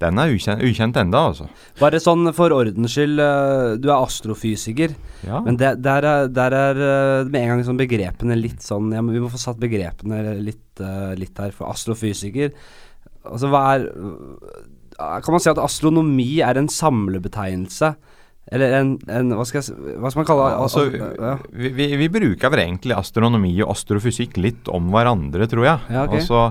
den 0.02 0.18
er 0.24 0.34
ukjent, 0.34 0.64
ukjent 0.66 0.98
enda, 0.98 1.22
altså. 1.30 1.46
Bare 1.80 2.00
sånn 2.02 2.34
for 2.34 2.50
ordens 2.56 2.98
skyld, 2.98 3.20
eh, 3.22 3.78
du 3.78 3.90
er 3.92 4.02
astrofysiker. 4.02 4.98
Ja. 5.28 5.40
Men 5.46 5.58
det, 5.62 5.76
der, 5.86 6.04
er, 6.08 6.28
der 6.34 6.58
er 6.58 6.84
med 7.30 7.44
en 7.46 7.54
gang 7.54 7.64
sånn 7.68 7.80
begrepene 7.80 8.36
litt 8.42 8.66
sånn 8.66 8.90
ja, 8.96 9.02
men 9.06 9.14
Vi 9.14 9.22
må 9.22 9.30
få 9.32 9.38
satt 9.42 9.60
begrepene 9.62 10.38
litt, 10.42 10.82
litt 11.20 11.38
her. 11.44 11.52
For 11.56 11.70
astrofysiker 11.70 12.56
Altså 13.30 13.50
hva 13.52 13.64
er 13.76 13.88
Kan 15.24 15.36
man 15.36 15.44
si 15.44 15.52
at 15.52 15.62
astronomi 15.62 16.32
er 16.44 16.60
en 16.60 16.70
samlebetegnelse? 16.72 17.94
Eller 18.50 18.76
en, 18.80 18.92
en 19.12 19.34
Hva 19.38 19.46
skal 19.48 19.62
jeg 19.62 19.96
Hva 20.02 20.12
skal 20.12 20.24
man 20.24 20.30
kalle 20.30 20.50
det? 20.50 20.60
altså, 20.66 20.86
ja. 20.98 21.34
vi, 21.54 21.72
vi, 21.78 21.90
vi 22.02 22.12
bruker 22.12 22.54
vel 22.54 22.66
egentlig 22.66 22.98
astronomi 22.98 23.54
og 23.62 23.74
astrofysikk 23.76 24.40
litt 24.42 24.70
om 24.74 24.90
hverandre, 24.94 25.48
tror 25.50 25.68
jeg. 25.68 25.92
Ja, 25.94 26.06
ok. 26.08 26.18
Altså, 26.18 26.46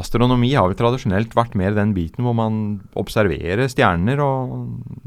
astronomi 0.00 0.52
har 0.54 0.68
vel 0.70 0.78
tradisjonelt 0.78 1.34
vært 1.36 1.56
mer 1.58 1.74
den 1.76 1.92
biten 1.96 2.24
hvor 2.24 2.36
man 2.38 2.54
observerer 2.98 3.68
stjerner 3.68 4.22
og 4.24 4.54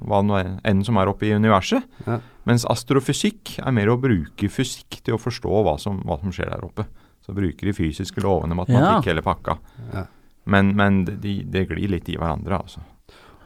hva 0.05 0.21
enn 0.43 0.83
som 0.85 0.99
er 1.01 1.09
oppe 1.09 1.29
i 1.29 1.33
universet. 1.33 1.87
Ja. 2.05 2.19
Mens 2.49 2.67
astrofysikk 2.69 3.57
er 3.63 3.73
mer 3.73 3.93
å 3.93 3.99
bruke 4.01 4.49
fysikk 4.51 4.99
til 5.01 5.15
å 5.15 5.21
forstå 5.21 5.63
hva 5.65 5.77
som, 5.81 6.01
hva 6.05 6.19
som 6.21 6.33
skjer 6.35 6.51
der 6.51 6.67
oppe. 6.67 6.85
Så 7.23 7.33
bruker 7.33 7.69
de 7.69 7.73
fysiske 7.73 8.21
lovene, 8.21 8.57
matematikk, 8.59 9.07
hele 9.09 9.23
pakka. 9.25 9.57
Ja. 9.93 10.03
Men, 10.45 10.73
men 10.75 11.03
det 11.07 11.19
de, 11.23 11.65
glir 11.69 11.89
litt 11.93 12.09
i 12.11 12.17
hverandre, 12.19 12.57
altså. 12.59 12.81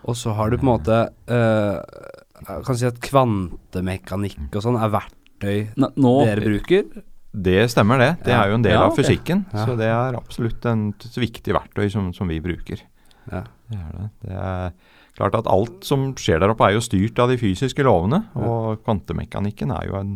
Og 0.07 0.15
så 0.17 0.33
har 0.37 0.49
du 0.49 0.57
på 0.57 0.63
en 0.65 0.69
måte 0.71 0.97
uh, 1.29 1.81
Jeg 2.47 2.63
kan 2.65 2.77
si 2.79 2.85
at 2.87 2.99
kvantemekanikk 3.03 4.55
og 4.55 4.63
sånn 4.63 4.77
er 4.79 4.91
verktøy 4.93 5.73
Nå, 5.77 5.89
nå 5.99 6.13
dere 6.25 6.45
bruker. 6.45 6.85
Det 7.37 7.65
stemmer, 7.69 7.99
det. 8.01 8.11
Det 8.25 8.31
Ja. 8.33 8.43
er 8.43 8.49
jo 8.53 8.57
en 8.57 8.65
del 8.65 8.77
Ja, 8.77 8.85
av 8.87 8.95
fysikken. 8.97 9.45
Ja. 9.53 9.65
Så 9.65 9.75
det 9.77 9.89
er 9.91 10.15
absolutt 10.17 10.65
et 10.65 11.17
viktig 11.21 11.53
verktøy 11.53 11.89
som, 11.93 12.13
som 12.13 12.29
vi 12.31 12.39
bruker. 12.41 12.81
Ja. 13.29 13.43
Det 13.67 13.77
er 13.77 13.91
det. 13.97 14.07
Det 14.23 14.37
er 14.37 14.71
klart 15.17 15.35
at 15.35 15.49
alt 15.51 15.83
som 15.85 16.13
skjer 16.17 16.39
der 16.41 16.53
oppe 16.53 16.65
er 16.65 16.77
jo 16.77 16.81
styrt 16.85 17.19
av 17.19 17.29
de 17.29 17.37
fysiske 17.41 17.83
lovene, 17.85 18.23
og 18.37 18.81
kvantemekanikken 18.85 19.73
er 19.75 19.89
jo 19.89 19.99
en, 19.99 20.11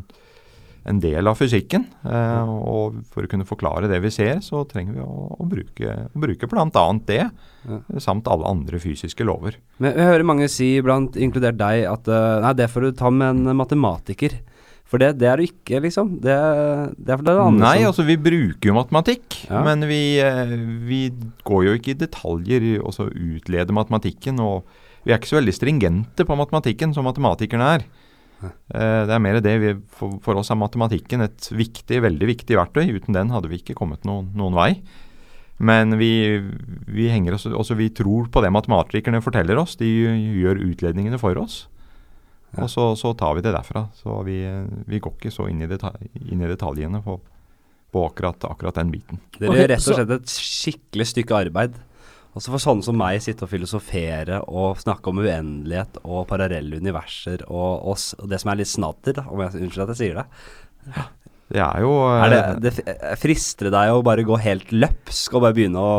en 0.85 1.00
del 1.00 1.27
av 1.29 1.38
fysikken. 1.38 1.83
Eh, 2.05 2.50
og 2.50 3.01
for 3.13 3.23
å 3.25 3.29
kunne 3.29 3.45
forklare 3.45 3.89
det 3.91 4.00
vi 4.01 4.09
ser, 4.13 4.39
så 4.41 4.63
trenger 4.69 4.95
vi 4.97 5.03
å, 5.05 5.27
å 5.38 5.45
bruke, 5.50 5.95
å 6.09 6.21
bruke 6.23 6.47
bl.a. 6.50 6.85
det, 7.05 7.23
Ja. 7.67 7.77
samt 8.01 8.25
alle 8.27 8.50
andre 8.50 8.79
fysiske 8.81 9.21
lover. 9.27 9.59
Men 9.77 9.93
jeg 9.93 10.07
hører 10.09 10.25
mange 10.25 10.47
si, 10.50 10.71
blant 10.81 11.13
inkludert 11.21 11.59
deg, 11.61 11.85
at 11.85 12.07
eh, 12.09 12.39
nei, 12.41 12.53
det 12.57 12.69
får 12.73 12.81
du 12.88 12.91
ta 12.97 13.11
med 13.13 13.29
en 13.51 13.55
matematiker. 13.59 14.39
For 14.91 15.00
det, 15.00 15.13
det 15.21 15.27
er 15.29 15.38
du 15.39 15.45
ikke, 15.45 15.79
liksom. 15.85 16.17
Det, 16.19 16.33
det 17.00 17.13
er 17.13 17.19
for 17.21 17.23
det 17.29 17.35
andre 17.39 17.61
Nei, 17.63 17.83
altså 17.88 18.03
vi 18.03 18.17
bruker 18.19 18.71
jo 18.73 18.73
matematikk, 18.75 19.38
Ja. 19.47 19.61
men 19.63 19.85
vi, 19.88 20.17
eh, 20.19 20.57
vi 20.89 21.03
går 21.47 21.63
jo 21.69 21.75
ikke 21.77 21.93
i 21.93 22.00
detaljer 22.01 22.65
å 22.81 22.91
så 22.91 23.05
utlede 23.07 23.71
matematikken. 23.71 24.41
Og 24.43 24.65
vi 25.05 25.13
er 25.13 25.21
ikke 25.21 25.31
så 25.31 25.39
veldig 25.39 25.53
stringente 25.55 26.25
på 26.27 26.35
matematikken 26.38 26.91
som 26.93 27.05
matematikerne 27.07 27.69
er. 27.77 27.85
Eh, 28.50 29.01
Det 29.07 29.13
er 29.15 29.24
mer 29.24 29.39
det 29.43 29.55
vi, 29.62 29.71
for, 29.93 30.17
for 30.24 30.41
oss 30.41 30.51
er 30.53 30.60
matematikken 30.60 31.24
et 31.25 31.50
viktig, 31.53 32.01
veldig 32.03 32.29
viktig 32.33 32.57
verktøy. 32.57 32.86
Uten 32.98 33.15
den 33.17 33.31
hadde 33.33 33.51
vi 33.51 33.62
ikke 33.62 33.77
kommet 33.77 34.05
noen, 34.07 34.31
noen 34.38 34.57
vei. 34.57 34.71
Men 35.62 35.93
vi, 36.00 36.39
vi 36.89 37.10
henger 37.13 37.36
oss, 37.38 37.45
også 37.45 37.77
vi 37.77 37.91
tror 37.93 38.31
på 38.33 38.41
det 38.41 38.50
matematikerne 38.53 39.21
forteller 39.21 39.60
oss. 39.62 39.75
De 39.77 39.86
gjør 39.86 40.63
utledningene 40.65 41.19
for 41.21 41.38
oss. 41.38 41.67
Ja. 42.55 42.65
Og 42.65 42.71
så, 42.74 42.88
så 43.00 43.13
tar 43.15 43.38
vi 43.38 43.43
det 43.45 43.53
derfra. 43.53 43.86
Så 43.95 44.15
vi, 44.27 44.39
vi 44.89 45.00
går 45.00 45.13
ikke 45.19 45.31
så 45.31 45.45
inn 45.51 45.62
i, 45.62 45.69
detalj, 45.69 46.10
inn 46.25 46.41
i 46.41 46.50
detaljene 46.50 47.03
på, 47.05 47.19
på 47.93 48.07
akkurat, 48.10 48.50
akkurat 48.50 48.81
den 48.81 48.89
biten. 48.91 49.21
Dere 49.38 49.53
er 49.53 49.62
gjør 49.62 49.71
rett 49.75 49.88
og 49.88 50.00
slett 50.00 50.15
et 50.17 50.33
skikkelig 50.33 51.07
stykke 51.13 51.38
arbeid. 51.45 51.77
Også 52.31 52.53
for 52.53 52.63
sånne 52.63 52.85
som 52.85 52.95
meg 52.95 53.19
sitte 53.23 53.43
og 53.43 53.51
filosofere 53.51 54.39
og 54.47 54.79
snakke 54.79 55.11
om 55.11 55.19
uendelighet 55.19 56.00
og 56.05 56.29
parallelle 56.29 56.79
universer 56.79 57.43
og, 57.50 57.89
oss, 57.91 58.13
og 58.19 58.29
det 58.31 58.39
som 58.39 58.53
er 58.53 58.61
litt 58.61 58.71
snadder, 58.71 59.19
om 59.27 59.43
jeg 59.43 59.65
unnskyld 59.65 59.83
at 59.83 59.91
jeg 59.95 60.01
sier 60.01 60.21
det. 60.21 61.07
Det 61.51 61.60
er 61.60 61.81
jo 61.84 61.91
Er 62.08 62.31
det, 62.31 62.39
eh, 62.86 62.96
det 63.03 63.17
frister 63.20 63.67
det 63.67 63.74
deg 63.75 63.91
å 63.91 64.03
bare 64.05 64.24
gå 64.24 64.38
helt 64.39 64.70
løpsk 64.72 65.36
og 65.36 65.43
bare 65.43 65.58
begynne 65.58 65.81
å 65.84 65.96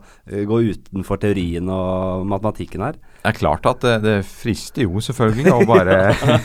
uh, 0.00 0.42
gå 0.48 0.60
utenfor 0.72 1.20
teorien 1.20 1.68
og 1.68 2.24
matematikken 2.30 2.84
her? 2.86 2.96
Det 3.20 3.28
er 3.34 3.36
klart 3.36 3.66
at 3.68 3.82
det, 3.84 3.94
det 4.06 4.14
frister 4.24 4.86
jo 4.86 5.02
selvfølgelig 5.04 5.52
å 5.52 5.66
bare 5.68 5.98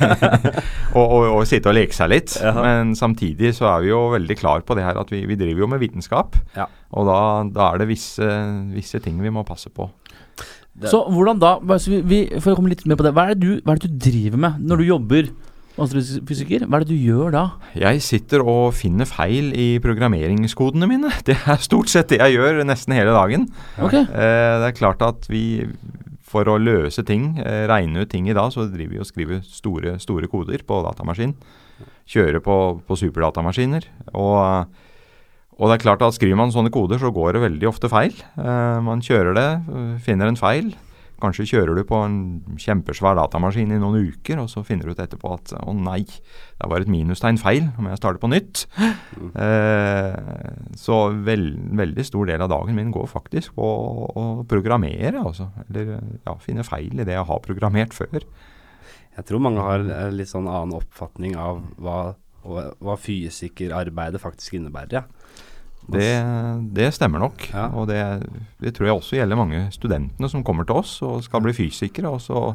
å, 0.99 1.01
å, 1.01 1.19
å 1.37 1.43
sitte 1.47 1.71
og 1.71 1.77
leke 1.77 1.95
seg 1.95 2.11
litt. 2.11 2.35
Ja. 2.43 2.51
Men 2.59 2.91
samtidig 2.99 3.53
så 3.55 3.69
er 3.71 3.85
vi 3.85 3.93
jo 3.93 4.01
veldig 4.17 4.37
klar 4.41 4.65
på 4.67 4.75
det 4.75 4.83
her 4.83 4.99
at 4.99 5.13
vi, 5.15 5.23
vi 5.29 5.39
driver 5.39 5.63
jo 5.63 5.71
med 5.71 5.83
vitenskap. 5.83 6.35
Ja. 6.57 6.67
Og 6.91 7.07
da, 7.07 7.19
da 7.55 7.71
er 7.71 7.83
det 7.85 7.89
visse, 7.93 8.27
visse 8.75 8.99
ting 9.03 9.23
vi 9.23 9.31
må 9.31 9.47
passe 9.47 9.71
på. 9.71 9.87
Det- 10.75 10.91
Så 10.91 11.05
hvordan 11.07 11.39
da 11.39 11.55
vi, 11.63 12.01
vi, 12.03 12.17
For 12.43 12.51
å 12.51 12.59
komme 12.59 12.73
litt 12.73 12.83
mer 12.83 12.99
på 12.99 13.05
det. 13.07 13.15
Hva 13.15 13.29
er 13.29 13.35
det 13.35 13.43
du, 13.47 13.51
hva 13.63 13.75
er 13.75 13.79
det 13.79 13.93
du 13.93 14.09
driver 14.11 14.41
med 14.43 14.59
når 14.67 14.83
du 14.83 14.89
jobber 14.91 15.29
som 15.75 15.83
astrofysiker? 15.85 16.65
Hva 16.69 16.79
er 16.79 16.85
det 16.85 16.93
du 16.93 16.99
gjør 16.99 17.33
da? 17.35 17.43
Jeg 17.77 18.01
sitter 18.03 18.43
og 18.45 18.73
finner 18.77 19.07
feil 19.09 19.51
i 19.59 19.67
programmeringskodene 19.83 20.87
mine. 20.89 21.11
Det 21.27 21.35
er 21.35 21.61
stort 21.63 21.91
sett 21.91 22.13
det 22.13 22.21
jeg 22.21 22.37
gjør 22.37 22.63
nesten 22.67 22.95
hele 22.95 23.15
dagen. 23.15 23.47
Okay. 23.75 24.05
Eh, 24.07 24.55
det 24.61 24.71
er 24.71 24.77
klart 24.77 25.03
at 25.05 25.27
vi 25.31 25.65
for 26.25 26.47
å 26.49 26.57
løse 26.59 27.03
ting, 27.07 27.35
eh, 27.39 27.65
regne 27.69 28.03
ut 28.03 28.09
ting 28.11 28.27
i 28.27 28.35
dag, 28.35 28.51
så 28.51 28.65
driver 28.71 28.95
vi 28.95 29.03
og 29.03 29.07
skriver 29.07 29.43
store, 29.45 29.99
store 30.01 30.27
koder 30.31 30.63
på 30.67 30.81
datamaskin. 30.87 31.35
Kjører 32.09 32.41
på, 32.43 32.57
på 32.85 32.97
superdatamaskiner. 32.99 33.87
Og, 34.13 34.67
og 35.55 35.69
det 35.69 35.77
er 35.77 35.83
klart 35.85 36.03
at 36.05 36.17
skriver 36.17 36.39
man 36.39 36.53
sånne 36.53 36.73
koder, 36.73 36.99
så 37.01 37.13
går 37.13 37.35
det 37.35 37.45
veldig 37.45 37.69
ofte 37.69 37.91
feil. 37.91 38.15
Eh, 38.39 38.79
man 38.85 39.03
kjører 39.05 39.37
det, 39.37 39.49
finner 40.07 40.31
en 40.31 40.39
feil. 40.39 40.73
Kanskje 41.21 41.45
kjører 41.47 41.77
du 41.77 41.83
på 41.87 41.99
en 42.03 42.17
kjempesvær 42.59 43.15
datamaskin 43.17 43.71
i 43.71 43.79
noen 43.79 44.09
uker, 44.11 44.41
og 44.41 44.49
så 44.51 44.65
finner 44.67 44.89
du 44.89 44.95
ut 44.95 45.01
etterpå 45.03 45.31
at 45.37 45.53
å 45.61 45.73
nei, 45.77 46.01
det 46.03 46.69
var 46.71 46.83
et 46.83 46.91
minustegn 46.91 47.39
feil, 47.39 47.69
nå 47.69 47.85
må 47.85 47.93
jeg 47.93 48.01
starte 48.01 48.21
på 48.23 48.31
nytt. 48.31 48.65
Eh, 49.45 50.17
så 50.79 50.97
vel, 51.25 51.47
veldig 51.79 52.05
stor 52.07 52.27
del 52.29 52.43
av 52.43 52.51
dagen 52.51 52.75
min 52.77 52.91
går 52.93 53.07
faktisk 53.11 53.55
på 53.55 53.69
å, 54.11 54.25
programmere, 54.49 55.23
altså. 55.23 55.49
Eller 55.65 55.95
ja, 55.95 56.35
finne 56.43 56.67
feil 56.67 56.93
i 56.93 57.07
det 57.07 57.15
jeg 57.15 57.29
har 57.31 57.41
programmert 57.45 57.95
før. 57.95 58.27
Jeg 59.15 59.27
tror 59.29 59.43
mange 59.43 59.63
har 59.63 59.83
en 59.85 60.17
litt 60.17 60.31
sånn 60.31 60.49
annen 60.51 60.75
oppfatning 60.75 61.37
av 61.39 61.63
hva, 61.79 61.99
hva 62.43 62.97
fysikerarbeidet 62.99 64.19
faktisk 64.23 64.59
innebærer. 64.59 64.99
Ja. 64.99 65.24
Det, 65.91 66.09
det 66.75 66.89
stemmer 66.95 67.21
nok. 67.21 67.47
Ja. 67.51 67.67
Og 67.77 67.87
det, 67.89 67.99
det 68.61 68.73
tror 68.75 68.89
jeg 68.89 68.97
også 68.97 69.19
gjelder 69.19 69.39
mange 69.39 69.65
studentene 69.75 70.29
som 70.31 70.43
kommer 70.45 70.67
til 70.67 70.81
oss 70.81 70.97
og 71.05 71.23
skal 71.25 71.43
bli 71.45 71.53
fysikere. 71.55 72.09
Og 72.09 72.23
så 72.23 72.47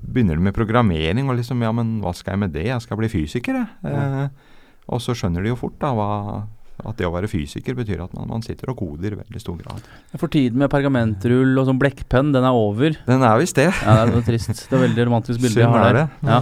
begynner 0.00 0.38
de 0.38 0.46
med 0.48 0.56
programmering 0.56 1.28
og 1.28 1.38
liksom 1.38 1.62
Ja, 1.62 1.72
men 1.76 1.98
hva 2.04 2.14
skal 2.16 2.34
jeg 2.34 2.44
med 2.46 2.56
det? 2.56 2.66
Jeg 2.70 2.86
skal 2.86 3.00
bli 3.00 3.10
fysiker, 3.12 3.60
jeg. 3.60 3.92
Eh, 3.92 4.56
og 4.90 5.02
så 5.04 5.14
skjønner 5.14 5.44
de 5.44 5.52
jo 5.52 5.60
fort 5.60 5.76
da 5.82 5.92
hva, 5.94 6.10
at 6.84 6.96
det 7.00 7.06
å 7.08 7.12
være 7.14 7.28
fysiker 7.30 7.76
betyr 7.78 8.02
at 8.04 8.14
man, 8.16 8.28
man 8.28 8.42
sitter 8.42 8.70
og 8.72 8.78
koder 8.80 9.14
i 9.14 9.18
veldig 9.20 9.40
stor 9.42 9.56
grad. 9.60 9.84
For 10.20 10.30
tiden 10.32 10.58
med 10.62 10.70
pergamentrull 10.72 11.58
og 11.60 11.68
sånn 11.68 11.80
blekkpenn, 11.80 12.32
den 12.34 12.46
er 12.46 12.56
over. 12.56 12.96
Den 13.06 13.22
er 13.26 13.38
visst 13.42 13.58
det. 13.60 13.68
Ja, 13.84 14.04
det 14.08 14.20
er 14.22 14.26
trist. 14.28 14.64
Det 14.70 14.78
er 14.78 14.84
veldig 14.86 15.06
romantisk 15.10 15.42
bilde 15.42 15.60
jeg 15.62 15.70
har 15.70 15.90
er 15.90 15.98
der. 16.00 16.08
Ja. 16.26 16.40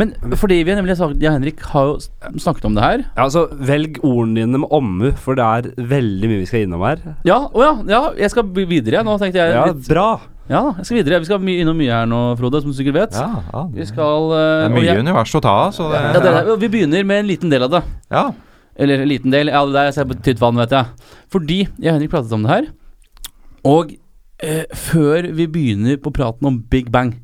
Men, 0.00 0.14
eh, 0.22 0.36
fordi 0.40 0.62
vi 0.64 0.74
nemlig 0.76 0.96
sagt, 0.96 1.20
ja, 1.22 1.32
Henrik 1.34 1.60
har 1.72 1.92
jo 1.92 1.96
snakket 2.40 2.64
om 2.68 2.74
det 2.78 2.82
her. 2.84 3.04
Ja, 3.16 3.26
altså, 3.26 3.46
velg 3.52 4.00
ordene 4.02 4.40
dine 4.46 4.62
med 4.62 4.70
omhu, 4.72 5.12
for 5.20 5.36
det 5.38 5.44
er 5.44 5.86
veldig 5.92 6.30
mye 6.30 6.42
vi 6.42 6.50
skal 6.50 6.66
innom 6.66 6.84
her. 6.86 7.02
Ja, 7.28 7.42
å 7.52 7.64
ja, 7.64 7.72
ja, 7.88 8.02
jeg 8.24 8.32
skal 8.32 8.48
videre. 8.52 9.04
Nå 9.04 9.18
tenkte 9.20 9.42
jeg 9.42 9.52
Ja, 9.56 9.66
litt, 9.70 9.88
bra! 9.88 10.10
Ja, 10.50 10.62
jeg 10.76 10.86
skal 10.88 10.98
videre. 10.98 11.20
Vi 11.22 11.28
skal 11.28 11.38
my 11.42 11.54
innom 11.62 11.76
mye 11.78 11.92
her 11.94 12.08
nå, 12.10 12.22
Frode, 12.40 12.60
som 12.62 12.72
du 12.72 12.76
sikkert 12.76 12.96
vet. 12.98 13.12
ja, 13.14 13.42
ja, 13.52 13.62
Vi 13.72 13.84
det, 13.84 13.92
uh, 13.96 14.32
det 14.32 14.40
eh, 14.42 14.64
er 14.64 14.72
mye 14.74 14.88
jeg- 14.88 14.98
univers 15.04 15.34
å 15.38 15.40
ta 15.40 15.52
av, 15.68 15.74
Ja, 15.78 16.12
det 16.12 16.24
ja, 16.24 16.44
det 16.44 16.58
Vi 16.60 16.68
begynner 16.68 17.04
med 17.06 17.20
en 17.20 17.26
liten 17.28 17.50
del 17.50 17.62
av 17.62 17.70
det. 17.70 17.82
ja. 18.10 18.32
Eller 18.76 19.02
en 19.02 19.08
liten 19.10 19.30
del. 19.34 19.50
Ja, 19.52 19.64
det 19.68 19.76
er 19.82 19.90
jeg 19.90 19.94
ser 19.98 20.08
på 20.08 20.16
tynt 20.24 20.40
vann, 20.40 20.56
vet 20.56 20.72
jeg. 20.72 20.86
Fordi 21.32 21.58
jeg 21.66 21.88
og 21.90 21.96
Henrik 21.98 22.10
pratet 22.14 22.32
om 22.36 22.46
det 22.46 22.52
her. 22.54 22.68
Og 23.68 23.92
eh, 24.42 24.64
før 24.74 25.28
vi 25.36 25.46
begynner 25.46 25.98
på 26.02 26.12
praten 26.16 26.48
om 26.48 26.60
Big 26.72 26.88
Bang, 26.94 27.14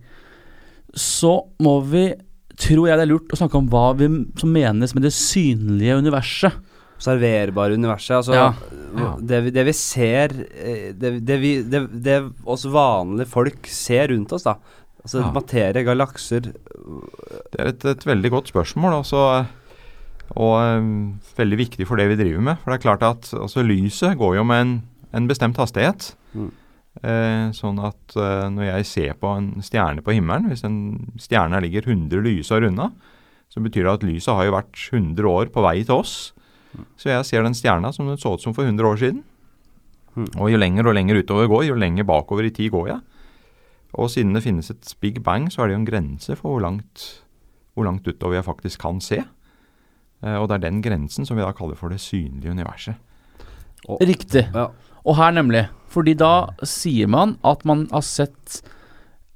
så 0.94 1.38
må 1.62 1.78
vi 1.88 2.10
Tror 2.58 2.88
jeg 2.88 2.98
det 2.98 3.04
er 3.04 3.10
lurt 3.12 3.30
å 3.30 3.36
snakke 3.38 3.54
om 3.54 3.68
hva 3.70 3.92
vi, 3.94 4.08
som 4.40 4.50
menes 4.50 4.90
med 4.96 5.04
det 5.06 5.12
synlige 5.14 5.94
universet. 6.00 6.56
Observerbare 6.98 7.76
universet. 7.78 8.16
Altså, 8.16 8.34
Ja. 8.34 9.12
Det, 9.22 9.38
vi, 9.44 9.52
det 9.54 9.64
vi 9.68 9.74
ser 9.78 10.32
eh, 10.58 10.88
Det, 10.98 11.12
det, 11.22 11.36
vi, 11.38 11.52
det, 11.62 11.84
det 12.02 12.16
oss 12.50 12.64
vanlige 12.66 13.30
folk 13.30 13.68
ser 13.70 14.08
rundt 14.10 14.34
oss, 14.34 14.42
da. 14.48 14.56
Altså 15.04 15.20
Ja. 15.22 15.30
materie, 15.30 15.84
galakser 15.86 16.48
Det 16.50 17.60
er 17.62 17.70
et, 17.70 17.84
et 17.92 18.06
veldig 18.10 18.30
godt 18.34 18.50
spørsmål. 18.50 18.98
Altså, 19.04 19.22
og 20.36 20.54
um, 20.78 21.18
veldig 21.38 21.58
viktig 21.62 21.86
for 21.88 22.00
det 22.00 22.08
vi 22.10 22.18
driver 22.20 22.42
med. 22.50 22.60
For 22.60 22.72
det 22.72 22.78
er 22.78 22.84
klart 22.84 23.04
at 23.06 23.30
altså, 23.36 23.64
lyset 23.64 24.18
går 24.20 24.36
jo 24.36 24.46
med 24.48 24.64
en, 24.64 24.72
en 25.16 25.28
bestemt 25.30 25.60
hastighet. 25.60 26.10
Mm. 26.36 26.50
Eh, 26.98 27.44
sånn 27.54 27.78
at 27.84 28.16
eh, 28.18 28.48
når 28.50 28.64
jeg 28.66 28.86
ser 28.88 29.18
på 29.20 29.30
en 29.30 29.52
stjerne 29.62 30.02
på 30.02 30.16
himmelen, 30.16 30.48
hvis 30.50 30.64
en 30.66 30.80
stjerne 31.20 31.60
ligger 31.62 31.86
100 31.86 32.24
lysår 32.24 32.66
unna, 32.68 32.90
så 33.48 33.62
betyr 33.62 33.86
det 33.86 33.92
at 33.92 34.06
lyset 34.06 34.34
har 34.34 34.48
jo 34.48 34.56
vært 34.56 34.80
100 34.90 35.30
år 35.30 35.52
på 35.54 35.62
vei 35.64 35.76
til 35.84 36.02
oss. 36.02 36.16
Så 37.00 37.10
jeg 37.10 37.26
ser 37.26 37.46
den 37.46 37.56
stjerna 37.56 37.92
som 37.94 38.10
den 38.10 38.18
så 38.20 38.34
ut 38.34 38.42
som 38.42 38.54
for 38.56 38.66
100 38.66 38.84
år 38.84 38.98
siden. 39.00 39.22
Mm. 40.18 40.26
Og 40.42 40.50
jo 40.52 40.58
lenger 40.58 40.90
og 40.90 40.98
lenger 40.98 41.22
utover 41.22 41.48
går, 41.50 41.68
jo 41.70 41.78
lenger 41.78 42.06
bakover 42.08 42.48
i 42.48 42.52
tid 42.54 42.72
går 42.74 42.90
jeg. 42.90 43.00
Og 43.98 44.10
siden 44.12 44.34
det 44.36 44.44
finnes 44.44 44.68
et 44.70 44.92
big 45.00 45.22
bang, 45.24 45.48
så 45.52 45.62
er 45.62 45.70
det 45.70 45.78
jo 45.78 45.80
en 45.80 45.88
grense 45.88 46.36
for 46.36 46.52
hvor 46.52 46.64
langt, 46.66 47.06
hvor 47.72 47.86
langt 47.88 48.06
utover 48.10 48.36
jeg 48.36 48.48
faktisk 48.48 48.82
kan 48.84 49.00
se. 49.00 49.22
Eh, 50.24 50.36
og 50.36 50.48
det 50.48 50.58
er 50.58 50.64
den 50.66 50.80
grensen 50.84 51.28
som 51.28 51.38
vi 51.38 51.44
da 51.44 51.52
kaller 51.56 51.78
for 51.78 51.92
det 51.94 52.00
synlige 52.02 52.54
universet. 52.54 52.98
Riktig. 54.02 54.48
Ja. 54.54 54.68
Og 55.06 55.16
her 55.16 55.34
nemlig. 55.36 55.68
Fordi 55.88 56.14
da 56.18 56.50
sier 56.66 57.08
man 57.10 57.36
at 57.46 57.62
man 57.68 57.86
har 57.92 58.04
sett 58.04 58.60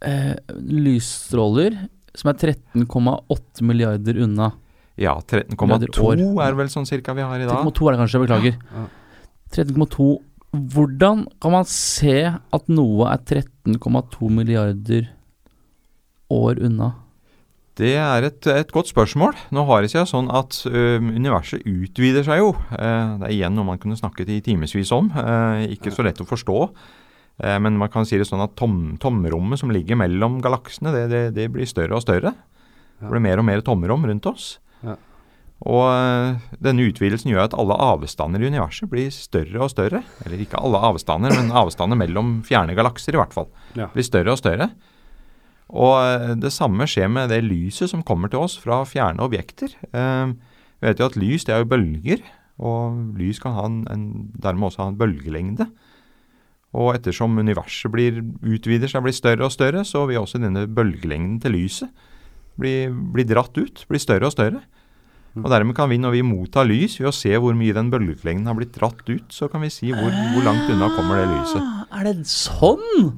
eh, 0.05 0.35
lysstråler 0.59 1.79
som 2.19 2.33
er 2.33 2.41
13,8 2.53 3.65
milliarder 3.65 4.19
unna. 4.27 4.51
Ja, 5.01 5.15
13,2 5.17 6.35
er 6.45 6.59
vel 6.59 6.69
sånn 6.69 6.89
cirka 6.89 7.15
vi 7.17 7.25
har 7.25 7.41
i 7.41 7.49
dag. 7.49 7.63
13,2 7.65 7.89
er 7.89 7.95
det 7.95 8.03
kanskje, 8.03 8.21
beklager. 8.27 8.59
Ja. 8.75 8.85
13,2 9.53 10.11
Hvordan 10.53 11.23
kan 11.41 11.55
man 11.55 11.65
se 11.65 12.17
at 12.29 12.67
noe 12.69 13.07
er 13.09 13.23
13,2 13.25 14.29
milliarder 14.29 15.07
år 16.29 16.61
unna? 16.69 16.91
Det 17.81 17.95
er 17.97 18.27
et, 18.27 18.47
et 18.53 18.73
godt 18.73 18.91
spørsmål. 18.91 19.37
Nå 19.57 19.63
har 19.69 19.81
det 19.81 19.93
seg 19.95 20.05
sånn 20.11 20.27
at 20.35 20.59
ø, 20.69 20.99
universet 21.01 21.65
utvider 21.65 22.27
seg 22.27 22.43
jo. 22.43 22.51
Eh, 22.77 23.15
det 23.23 23.31
er 23.31 23.33
igjen 23.33 23.57
noe 23.57 23.65
man 23.71 23.81
kunne 23.81 23.97
snakket 23.97 24.29
i 24.29 24.43
timevis 24.45 24.93
om. 24.93 25.09
Eh, 25.17 25.71
ikke 25.79 25.93
så 25.95 26.05
lett 26.05 26.21
å 26.21 26.29
forstå. 26.29 26.59
Eh, 27.41 27.57
men 27.65 27.79
man 27.81 27.89
kan 27.93 28.05
si 28.09 28.21
det 28.21 28.29
sånn 28.29 28.45
at 28.45 28.53
tom, 28.61 28.99
tomrommet 29.01 29.63
som 29.63 29.73
ligger 29.73 29.97
mellom 29.97 30.43
galaksene, 30.45 30.93
det, 30.93 31.07
det, 31.15 31.23
det 31.39 31.49
blir 31.55 31.69
større 31.71 31.97
og 31.97 32.05
større. 32.05 32.35
Det 33.01 33.09
blir 33.09 33.25
mer 33.25 33.41
og 33.41 33.49
mer 33.49 33.65
tomrom 33.65 34.05
rundt 34.05 34.29
oss. 34.29 34.53
Ja. 34.85 34.99
Og 35.63 36.59
denne 36.63 36.85
utvidelsen 36.91 37.31
gjør 37.31 37.47
at 37.47 37.57
alle 37.57 37.75
avstander 37.79 38.43
i 38.43 38.49
universet 38.51 38.91
blir 38.91 39.13
større 39.15 39.65
og 39.65 39.71
større. 39.73 40.03
Eller 40.27 40.43
ikke 40.45 40.61
alle 40.61 40.81
avstander, 40.91 41.33
men 41.39 41.55
avstander 41.57 41.99
mellom 41.99 42.41
fjerne 42.47 42.75
galakser 42.77 43.15
i 43.15 43.21
hvert 43.23 43.35
fall. 43.35 43.49
Ja. 43.79 43.89
Blir 43.95 44.07
større 44.07 44.35
og 44.35 44.43
større. 44.43 44.73
Og 45.73 45.95
eh, 46.05 46.35
det 46.41 46.53
samme 46.53 46.87
skjer 46.91 47.09
med 47.13 47.33
det 47.33 47.43
lyset 47.47 47.91
som 47.93 48.05
kommer 48.05 48.33
til 48.33 48.45
oss 48.45 48.59
fra 48.61 48.83
fjerne 48.89 49.25
objekter. 49.25 49.73
Eh, 49.93 50.35
vi 50.83 50.91
vet 50.91 51.01
jo 51.01 51.09
at 51.09 51.19
lys 51.19 51.47
det 51.49 51.55
er 51.55 51.63
jo 51.63 51.71
bølger, 51.73 52.23
og 52.63 53.17
lys 53.19 53.41
kan 53.43 53.57
ha 53.57 53.65
en, 53.69 54.13
dermed 54.37 54.69
også 54.69 54.85
ha 54.85 54.91
en 54.93 55.01
bølgelengde. 55.01 55.69
Og 56.73 56.95
ettersom 56.97 57.37
universet 57.37 57.93
blir, 57.93 58.21
utvider 58.41 58.89
seg, 58.89 59.05
blir 59.05 59.17
større 59.17 59.49
og 59.49 59.53
større, 59.53 59.85
så 59.89 60.07
vil 60.09 60.23
også 60.23 60.41
denne 60.41 60.65
bølgelengden 60.73 61.41
til 61.43 61.57
lyset 61.57 61.91
bli, 62.61 62.87
bli 62.89 63.25
dratt 63.29 63.57
ut, 63.57 63.85
bli 63.89 64.01
større 64.01 64.29
og 64.29 64.35
større. 64.35 64.63
Og 65.41 65.49
dermed 65.49 65.77
kan 65.77 65.89
vi, 65.89 65.97
når 66.01 66.13
vi 66.19 66.25
mottar 66.27 66.67
lys, 66.69 66.99
ved 67.01 67.09
å 67.09 67.17
se 67.17 67.33
hvor 67.41 67.57
mye 67.57 67.73
den 67.77 67.89
bølgelengden 67.93 68.49
har 68.51 68.57
blitt 68.59 68.75
dratt 68.77 69.01
ut, 69.09 69.29
så 69.33 69.49
kan 69.53 69.65
vi 69.65 69.71
si 69.73 69.89
hvor, 69.93 70.13
hvor 70.35 70.45
langt 70.45 70.69
unna 70.73 70.91
kommer 70.93 71.23
det 71.23 71.29
lyset. 71.31 71.63
Ah, 71.63 72.01
Er 72.03 72.11
det 72.11 72.29
sånn? 72.29 73.15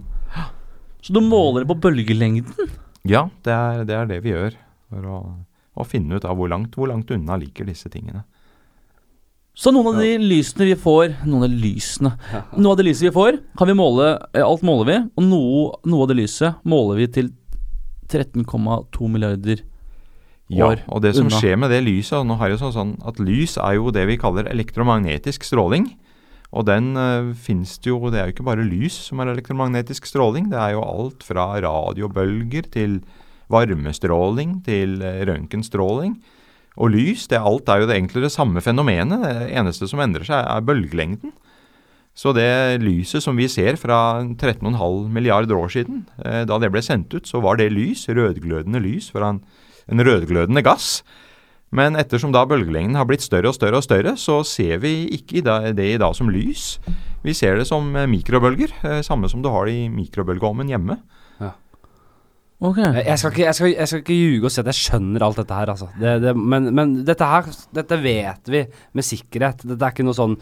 Så 1.05 1.13
du 1.13 1.21
måler 1.21 1.63
det 1.65 1.69
på 1.69 1.77
bølgelengden? 1.85 2.71
Ja, 3.05 3.27
det 3.45 3.53
er 3.53 3.83
det, 3.85 3.97
er 3.99 4.07
det 4.09 4.23
vi 4.25 4.33
gjør 4.33 4.55
for 4.89 5.09
å, 5.11 5.19
å 5.77 5.85
finne 5.85 6.17
ut 6.17 6.25
av 6.25 6.39
hvor 6.39 6.49
langt, 6.49 6.77
hvor 6.79 6.89
langt 6.89 7.11
unna 7.13 7.37
liker 7.41 7.69
disse 7.69 7.91
tingene. 7.93 8.23
Så 9.55 9.71
noen 9.71 9.93
av 9.93 10.01
de 10.03 10.17
lysene 10.19 10.67
vi 10.67 10.75
får 10.75 11.13
Noen 11.29 11.45
av 11.47 11.53
de 11.53 11.61
lysene 11.63 12.11
Noe 12.59 12.73
av 12.73 12.79
det 12.81 12.89
lyset 12.89 13.05
vi 13.07 13.13
får, 13.15 13.37
kan 13.55 13.69
vi 13.71 13.77
måle 13.79 14.09
eh, 14.35 14.43
Alt 14.43 14.65
måler 14.67 14.89
vi, 14.89 14.97
og 15.15 15.29
noe, 15.29 15.61
noe 15.87 16.03
av 16.03 16.11
det 16.11 16.17
lyset 16.19 16.65
måler 16.67 16.99
vi 16.99 17.07
til 17.15 17.29
13,2 18.11 19.11
milliarder 19.15 19.63
Ja, 20.51 20.73
og 20.91 21.05
det 21.05 21.15
som 21.15 21.29
unna. 21.29 21.39
skjer 21.39 21.55
med 21.63 21.71
det 21.71 21.85
lyset 21.87 22.19
og 22.19 22.27
nå 22.29 22.35
har 22.41 22.51
jeg 22.51 22.61
sånn, 22.65 22.75
sånn 22.75 22.91
at 23.07 23.23
Lys 23.23 23.55
er 23.63 23.79
jo 23.79 23.95
det 23.95 24.05
vi 24.11 24.19
kaller 24.21 24.51
elektromagnetisk 24.51 25.47
stråling. 25.47 25.87
Og 26.55 26.67
den 26.69 26.93
uh, 26.95 27.35
finnes 27.35 27.75
det 27.83 27.91
jo 27.91 27.99
Det 28.13 28.21
er 28.21 28.29
jo 28.29 28.37
ikke 28.37 28.47
bare 28.47 28.67
lys 28.67 28.97
som 29.09 29.21
er 29.21 29.33
elektromagnetisk 29.33 30.07
stråling. 30.07 30.53
Det 30.53 30.61
er 30.61 30.77
jo 30.77 30.87
alt 30.87 31.27
fra 31.27 31.51
radiobølger 31.65 32.71
til 32.75 33.01
varmestråling 33.51 34.61
til 34.67 35.01
uh, 35.03 35.25
røntgenstråling. 35.27 36.17
Og 36.75 36.91
lys, 36.91 37.29
det 37.31 37.39
alt 37.39 37.69
er 37.71 37.83
jo 37.83 37.91
det 37.91 38.01
det 38.15 38.33
samme 38.33 38.61
fenomenet. 38.63 39.23
Det 39.23 39.51
eneste 39.55 39.87
som 39.91 40.03
endrer 40.03 40.27
seg, 40.27 40.43
er 40.43 40.67
bølgelengden. 40.67 41.35
Så 42.15 42.31
det 42.35 42.79
lyset 42.83 43.23
som 43.23 43.35
vi 43.39 43.49
ser 43.51 43.75
fra 43.79 44.23
13,5 44.23 45.11
milliarder 45.11 45.59
år 45.59 45.71
siden, 45.75 46.05
eh, 46.23 46.45
da 46.47 46.59
det 46.63 46.71
ble 46.71 46.83
sendt 46.83 47.15
ut, 47.15 47.27
så 47.27 47.43
var 47.43 47.59
det 47.59 47.73
lys, 47.75 48.07
rødglødende 48.07 48.79
lys 48.83 49.11
fra 49.11 49.33
en, 49.35 49.41
en 49.91 50.03
rødglødende 50.07 50.63
gass. 50.63 51.03
Men 51.75 51.99
ettersom 51.99 52.31
da 52.35 52.45
bølgelengden 52.47 52.99
har 52.99 53.09
blitt 53.09 53.25
større 53.25 53.51
og 53.51 53.57
større 53.57 53.81
og 53.81 53.87
større, 53.87 54.15
så 54.21 54.41
ser 54.47 54.79
vi 54.85 54.95
ikke 55.17 55.43
det 55.45 55.89
i 55.95 55.99
dag 56.01 56.15
som 56.15 56.31
lys. 56.31 56.77
Vi 57.25 57.35
ser 57.35 57.59
det 57.59 57.67
som 57.67 57.89
eh, 57.97 58.07
mikrobølger, 58.11 58.71
eh, 58.85 59.01
samme 59.07 59.31
som 59.33 59.43
du 59.43 59.51
har 59.51 59.71
i 59.73 59.89
mikrobølgeovnen 59.91 60.71
hjemme. 60.71 61.01
Ok. 62.65 62.79
Jeg 62.79 63.03
jeg 63.05 63.19
skal, 63.21 63.33
ikke, 63.35 63.45
jeg, 63.45 63.55
skal, 63.59 63.71
jeg 63.75 63.89
skal 63.91 64.01
ikke 64.01 64.15
ljuge 64.17 64.47
og 64.49 64.53
si 64.55 64.61
at 64.63 64.69
jeg 64.71 64.79
skjønner 64.79 65.25
alt 65.27 65.39
dette 65.41 65.57
her, 65.59 65.71
altså. 65.73 65.89
Det, 66.01 66.13
det, 66.23 66.33
men, 66.39 66.69
men 66.77 66.93
dette 67.05 67.27
her 67.29 67.49
Dette 67.77 67.99
vet 68.01 68.51
vi 68.53 68.63
med 68.97 69.05
sikkerhet. 69.05 69.65
Dette 69.67 69.89
er 69.89 69.93
ikke 69.93 70.07
noe 70.07 70.17
sånn 70.17 70.37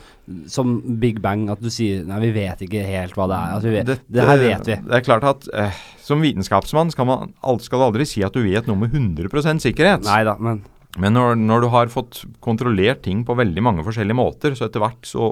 som 0.52 0.76
Big 1.02 1.18
Bang 1.24 1.48
at 1.52 1.62
du 1.64 1.70
sier 1.72 2.04
Nei, 2.06 2.20
vi 2.26 2.34
vet 2.36 2.62
ikke 2.66 2.84
helt 2.86 3.16
hva 3.18 3.26
det 3.32 3.38
er. 3.38 3.56
Altså, 3.56 3.70
vi 3.70 3.74
vet, 3.78 3.90
Dette- 3.90 4.16
det 4.18 4.28
her 4.28 4.42
vet 4.44 4.70
vi. 4.70 4.76
Det 4.90 4.98
er 5.00 5.06
klart 5.08 5.26
at 5.32 5.48
eh, 5.64 5.80
som 6.04 6.22
vitenskapsmann 6.22 6.92
skal 6.94 7.08
man 7.08 7.34
skal 7.64 7.80
du 7.82 7.86
aldri 7.88 8.06
si 8.08 8.22
at 8.26 8.36
du 8.36 8.44
vet 8.44 8.68
noe 8.70 8.78
med 8.84 8.94
100 8.94 9.64
sikkerhet. 9.64 10.06
Neida, 10.06 10.36
men 10.38 10.62
Men 11.00 11.14
når, 11.16 11.36
når 11.40 11.64
du 11.64 11.68
har 11.72 11.88
fått 11.92 12.24
kontrollert 12.44 13.02
ting 13.06 13.22
på 13.24 13.36
veldig 13.38 13.62
mange 13.64 13.84
forskjellige 13.86 14.18
måter, 14.18 14.56
så 14.58 14.66
etter 14.68 14.82
hvert 14.82 15.06
så, 15.08 15.30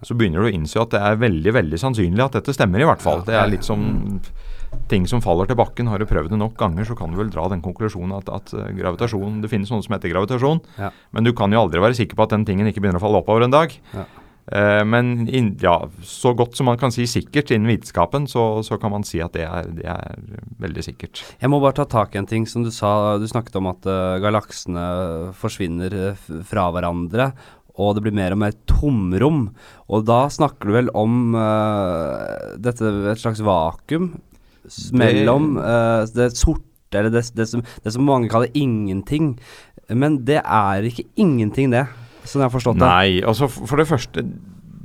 så 0.00 0.16
begynner 0.16 0.40
du 0.40 0.48
å 0.48 0.54
innse 0.56 0.80
at 0.80 0.94
det 0.94 1.02
er 1.04 1.18
veldig 1.20 1.52
veldig 1.58 1.80
sannsynlig 1.82 2.24
at 2.24 2.38
dette 2.38 2.54
stemmer, 2.56 2.80
i 2.80 2.88
hvert 2.88 3.04
fall. 3.04 3.20
Det 3.26 3.36
er 3.36 3.50
litt 3.52 3.66
som 3.66 3.82
ting 4.90 5.06
som 5.08 5.22
faller 5.24 5.48
til 5.48 5.56
bakken. 5.58 5.88
Har 5.92 6.00
du 6.00 6.06
prøvd 6.08 6.32
det 6.32 6.38
nok 6.40 6.56
ganger, 6.60 6.84
så 6.88 6.96
kan 6.98 7.12
du 7.12 7.20
vel 7.20 7.30
dra 7.32 7.46
den 7.52 7.62
konklusjonen 7.64 8.16
at, 8.18 8.28
at 8.32 8.52
eh, 8.56 8.72
gravitasjon 8.76 9.40
Det 9.44 9.50
finnes 9.52 9.70
noe 9.72 9.84
som 9.84 9.94
heter 9.96 10.12
gravitasjon, 10.12 10.60
Ja. 10.80 10.90
men 11.16 11.24
du 11.28 11.32
kan 11.36 11.52
jo 11.52 11.60
aldri 11.62 11.80
være 11.82 11.96
sikker 11.98 12.16
på 12.18 12.26
at 12.26 12.34
den 12.34 12.44
tingen 12.48 12.68
ikke 12.68 12.82
begynner 12.84 13.00
å 13.00 13.04
falle 13.06 13.20
oppover 13.22 13.46
en 13.46 13.54
dag. 13.54 13.72
Ja. 13.94 14.04
Eh, 14.52 14.82
men 14.86 15.26
in, 15.26 15.48
ja, 15.58 15.74
så 16.06 16.30
godt 16.38 16.54
som 16.54 16.68
man 16.70 16.78
kan 16.78 16.92
si 16.94 17.02
sikkert 17.10 17.50
innen 17.50 17.66
vitenskapen, 17.70 18.28
så, 18.30 18.62
så 18.62 18.78
kan 18.78 18.92
man 18.94 19.02
si 19.06 19.18
at 19.24 19.34
det 19.34 19.42
er, 19.42 19.66
det 19.74 19.86
er 19.90 20.20
veldig 20.62 20.84
sikkert. 20.86 21.24
Jeg 21.42 21.50
må 21.50 21.58
bare 21.62 21.80
ta 21.80 21.86
tak 21.90 22.14
i 22.14 22.20
en 22.20 22.28
ting 22.30 22.46
som 22.46 22.62
du 22.62 22.70
sa. 22.74 23.16
Du 23.18 23.26
snakket 23.26 23.58
om 23.58 23.66
at 23.72 23.88
uh, 23.90 24.18
galaksene 24.22 24.86
forsvinner 25.38 25.96
eh, 26.12 26.24
fra 26.46 26.68
hverandre. 26.74 27.32
Og 27.76 27.92
det 27.98 28.06
blir 28.06 28.14
mer 28.16 28.32
og 28.32 28.40
mer 28.40 28.54
tomrom. 28.70 29.50
Og 29.92 30.06
da 30.08 30.22
snakker 30.32 30.70
du 30.70 30.76
vel 30.78 30.92
om 30.96 31.34
uh, 31.36 32.54
dette 32.62 32.86
et 33.12 33.20
slags 33.20 33.42
vakuum 33.44 34.14
Det- 34.64 34.94
mellom 34.96 35.56
uh, 35.58 36.06
det 36.14 36.30
sorte, 36.38 36.62
eller 36.96 37.10
det, 37.12 37.26
det, 37.36 37.44
som, 37.50 37.60
det 37.84 37.92
som 37.92 38.06
mange 38.06 38.30
kaller 38.32 38.54
ingenting. 38.56 39.34
Men 39.90 40.22
det 40.24 40.40
er 40.40 40.86
ikke 40.88 41.04
ingenting, 41.20 41.74
det, 41.74 41.84
som 42.28 42.42
jeg 42.42 42.48
har 42.48 42.54
forstått 42.54 42.78
det. 42.80 42.86
Nei, 42.86 43.22
altså 43.26 43.48
for 43.50 43.80
det 43.80 43.88
første 43.90 44.24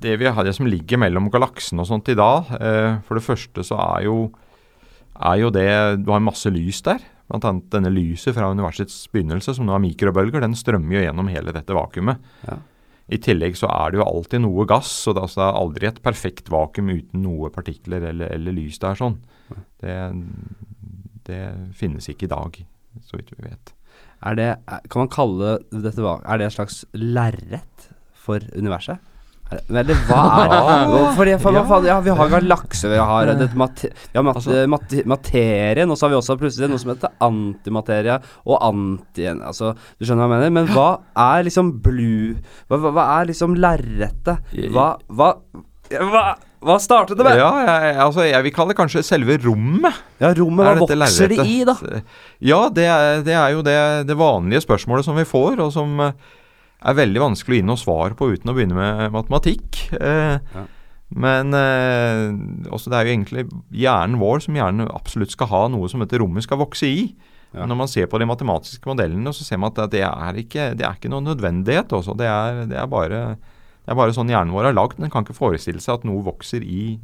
Det 0.02 0.16
vi 0.18 0.30
har 0.30 0.46
det 0.46 0.56
som 0.58 0.70
ligger 0.70 1.02
mellom 1.02 1.30
galaksene 1.34 1.84
og 1.84 1.90
sånt 1.90 2.10
i 2.10 2.18
dag 2.18 2.50
eh, 2.58 3.00
For 3.08 3.20
det 3.20 3.26
første 3.26 3.66
så 3.68 3.78
er 3.78 4.08
jo 4.08 4.16
Er 5.20 5.42
jo 5.44 5.52
det 5.54 5.68
Du 6.02 6.12
har 6.14 6.24
masse 6.24 6.50
lys 6.50 6.82
der. 6.86 7.04
Blant 7.32 7.46
annet 7.48 7.70
denne 7.72 7.92
lyset 7.94 8.36
fra 8.36 8.50
universets 8.52 9.06
begynnelse, 9.14 9.54
som 9.56 9.68
nå 9.68 9.76
er 9.76 9.84
mikrobølger, 9.86 10.44
den 10.44 10.58
strømmer 10.58 10.98
jo 10.98 11.04
gjennom 11.06 11.30
hele 11.32 11.54
dette 11.56 11.78
vakuumet. 11.78 12.20
Ja. 12.44 12.58
I 13.08 13.20
tillegg 13.24 13.56
så 13.56 13.70
er 13.72 13.94
det 13.94 14.02
jo 14.02 14.08
alltid 14.08 14.44
noe 14.44 14.66
gass, 14.68 14.90
så 15.06 15.14
det, 15.16 15.24
altså, 15.24 15.40
det 15.40 15.46
er 15.46 15.60
aldri 15.62 15.88
et 15.88 16.02
perfekt 16.04 16.52
vakuum 16.52 16.92
uten 16.92 17.24
noe 17.24 17.48
partikler 17.56 18.04
eller, 18.10 18.34
eller 18.36 18.58
lys 18.58 18.82
der 18.84 19.00
sånn. 19.00 19.16
Det, 19.80 19.96
det 21.30 21.42
finnes 21.80 22.08
ikke 22.12 22.28
i 22.28 22.34
dag, 22.36 22.60
så 23.08 23.20
vidt 23.20 23.32
vi 23.38 23.48
vet. 23.48 23.74
Er 24.22 24.36
det, 24.38 24.50
kan 24.92 25.04
man 25.06 25.10
kalle 25.12 25.56
dette 25.74 26.02
Er 26.02 26.38
det 26.42 26.50
et 26.50 26.58
slags 26.58 26.84
lerret 26.94 27.88
for 28.14 28.44
universet? 28.54 29.00
Er 29.52 29.60
Eller 29.82 29.98
hva 30.08 30.20
er 30.46 30.52
det? 30.52 30.60
For, 31.18 31.30
for, 31.44 31.56
hva 31.56 31.64
faen, 31.68 31.88
ja, 31.90 31.98
vi 32.04 32.14
har 32.16 32.30
galakse, 32.32 32.88
vi 32.88 33.00
har, 33.02 33.32
det, 33.36 33.50
mate, 33.60 33.90
vi 33.92 34.16
har 34.20 34.24
mat, 34.24 34.38
Altså- 34.40 34.68
mat, 34.72 34.94
materien, 35.12 35.92
og 35.92 35.98
så 36.00 36.06
har 36.08 36.14
vi 36.14 36.20
også 36.22 36.38
plutselig 36.40 36.70
noe 36.72 36.80
som 36.82 36.94
heter 36.94 37.12
antimaterie 37.28 38.16
og 38.46 38.62
antien 38.64 39.42
Altså, 39.44 39.74
du 40.00 40.06
skjønner 40.08 40.30
hva 40.30 40.40
jeg 40.40 40.46
mener? 40.48 40.56
Men 40.62 40.72
hva 40.72 40.88
er 41.20 41.44
liksom 41.50 41.74
blue 41.84 42.38
Hva, 42.70 42.80
hva, 42.80 42.94
hva 42.96 43.08
er 43.18 43.32
liksom 43.34 43.58
lerretet? 43.60 44.56
Hva, 44.72 44.88
hva, 45.12 45.34
hva, 45.92 46.26
hva 46.62 46.76
startet 46.82 47.18
det 47.18 47.26
med? 47.26 47.40
Ja, 47.40 47.52
jeg, 47.66 47.96
altså 48.04 48.26
jeg 48.28 48.46
vil 48.46 48.54
kalle 48.56 48.74
det 48.74 48.80
kanskje 48.80 49.04
selve 49.06 49.38
rommet. 49.42 50.02
Ja, 50.22 50.30
rommet, 50.38 50.68
hva 50.68 50.76
Er 50.76 50.84
vokser 50.84 51.32
det 51.32 51.46
i, 51.48 51.62
da? 51.68 51.76
Ja, 52.38 52.60
det 52.74 52.86
er, 52.86 53.24
det 53.26 53.34
er 53.38 53.56
jo 53.56 53.64
det, 53.66 53.78
det 54.10 54.18
vanlige 54.20 54.62
spørsmålet 54.66 55.08
som 55.08 55.18
vi 55.18 55.26
får, 55.26 55.58
og 55.64 55.72
som 55.74 55.98
eh, 56.06 56.14
er 56.82 57.00
veldig 57.02 57.24
vanskelig 57.24 57.58
å 57.58 57.62
gi 57.62 57.66
noe 57.72 57.82
svar 57.82 58.14
på 58.20 58.30
uten 58.34 58.54
å 58.54 58.56
begynne 58.58 58.78
med 58.78 59.18
matematikk. 59.18 59.88
Eh, 59.98 60.38
Ja. 60.54 60.68
Men 61.12 61.52
eh, 61.52 62.70
også 62.72 62.88
det 62.92 62.96
er 62.98 63.08
jo 63.08 63.14
egentlig 63.18 63.42
hjernen 63.76 64.20
vår 64.22 64.46
som 64.46 64.56
hjernen 64.56 64.88
absolutt 64.88 65.34
skal 65.34 65.50
ha 65.52 65.66
noe 65.74 65.90
som 65.92 66.00
dette 66.00 66.20
rommet 66.22 66.46
skal 66.46 66.62
vokse 66.62 66.88
i. 66.88 67.02
Ja. 67.52 67.66
Når 67.68 67.80
man 67.82 67.90
ser 67.92 68.08
på 68.08 68.20
de 68.22 68.28
matematiske 68.30 68.88
modellene, 68.88 69.34
så 69.36 69.44
ser 69.44 69.60
man 69.60 69.74
at 69.74 69.92
det 69.92 70.06
er 70.08 70.40
ikke, 70.40 70.70
det 70.80 70.86
er 70.88 70.96
ikke 70.96 71.12
noen 71.12 71.28
nødvendighet. 71.28 71.92
Også. 71.92 72.16
Det, 72.16 72.30
er, 72.32 72.62
det, 72.72 72.78
er 72.80 72.88
bare, 72.88 73.20
det 73.82 73.92
er 73.94 73.98
bare 73.98 74.14
sånn 74.16 74.30
hjernen 74.30 74.54
vår 74.54 74.70
er 74.70 74.78
lagd. 74.78 75.00
Den 75.02 75.10
kan 75.14 75.26
ikke 75.26 75.38
forestille 75.38 75.82
seg 75.82 76.00
at 76.00 76.04
noe 76.08 76.22
vokser 76.26 76.62
i, 76.64 77.00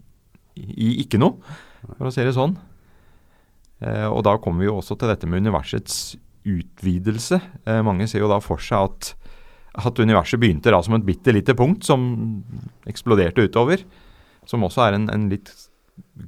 i 0.58 0.90
ikke 1.04 1.20
noe, 1.22 1.38
for 1.98 2.10
å 2.10 2.14
si 2.14 2.26
det 2.26 2.36
sånn. 2.38 2.54
Eh, 3.82 4.08
og 4.10 4.24
da 4.26 4.36
kommer 4.42 4.64
vi 4.64 4.70
jo 4.70 4.78
også 4.80 4.98
til 4.98 5.10
dette 5.12 5.30
med 5.30 5.44
universets 5.46 6.16
utvidelse. 6.48 7.40
Eh, 7.68 7.82
mange 7.86 8.08
ser 8.10 8.24
jo 8.24 8.30
da 8.32 8.40
for 8.44 8.62
seg 8.64 8.88
at, 8.90 9.12
at 9.78 10.00
universet 10.02 10.40
begynte 10.42 10.72
da 10.74 10.80
som 10.86 10.96
et 10.98 11.06
bitte 11.08 11.34
lite 11.36 11.54
punkt 11.58 11.86
som 11.86 12.06
eksploderte 12.90 13.46
utover. 13.50 13.84
Som 14.48 14.64
også 14.64 14.86
er 14.88 14.96
en, 14.98 15.10
en 15.12 15.28
litt 15.34 15.52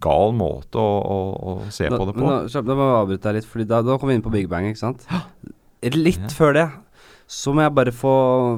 gal 0.01 0.33
måte 0.35 0.81
å, 0.81 0.97
å, 0.99 1.17
å 1.37 1.53
se 1.73 1.87
Da, 1.89 1.97
på 1.97 2.09
det 2.09 2.15
men 2.17 2.25
på. 2.25 2.35
Da, 2.49 2.61
da 2.65 2.75
må 2.77 2.85
jeg 2.89 2.99
avbryte 3.03 3.29
deg 3.29 3.37
litt, 3.39 3.47
for 3.49 3.65
da, 3.69 3.81
da 3.85 3.97
kom 4.01 4.09
vi 4.11 4.17
inn 4.17 4.25
på 4.25 4.33
Big 4.33 4.49
Bang, 4.51 4.65
ikke 4.69 4.81
sant? 4.81 5.05
Litt 5.95 6.19
Ja. 6.25 6.31
før 6.35 6.57
det 6.57 6.67
så 7.29 7.51
må 7.53 7.61
jeg 7.61 7.73
bare 7.77 7.91
få 7.93 8.11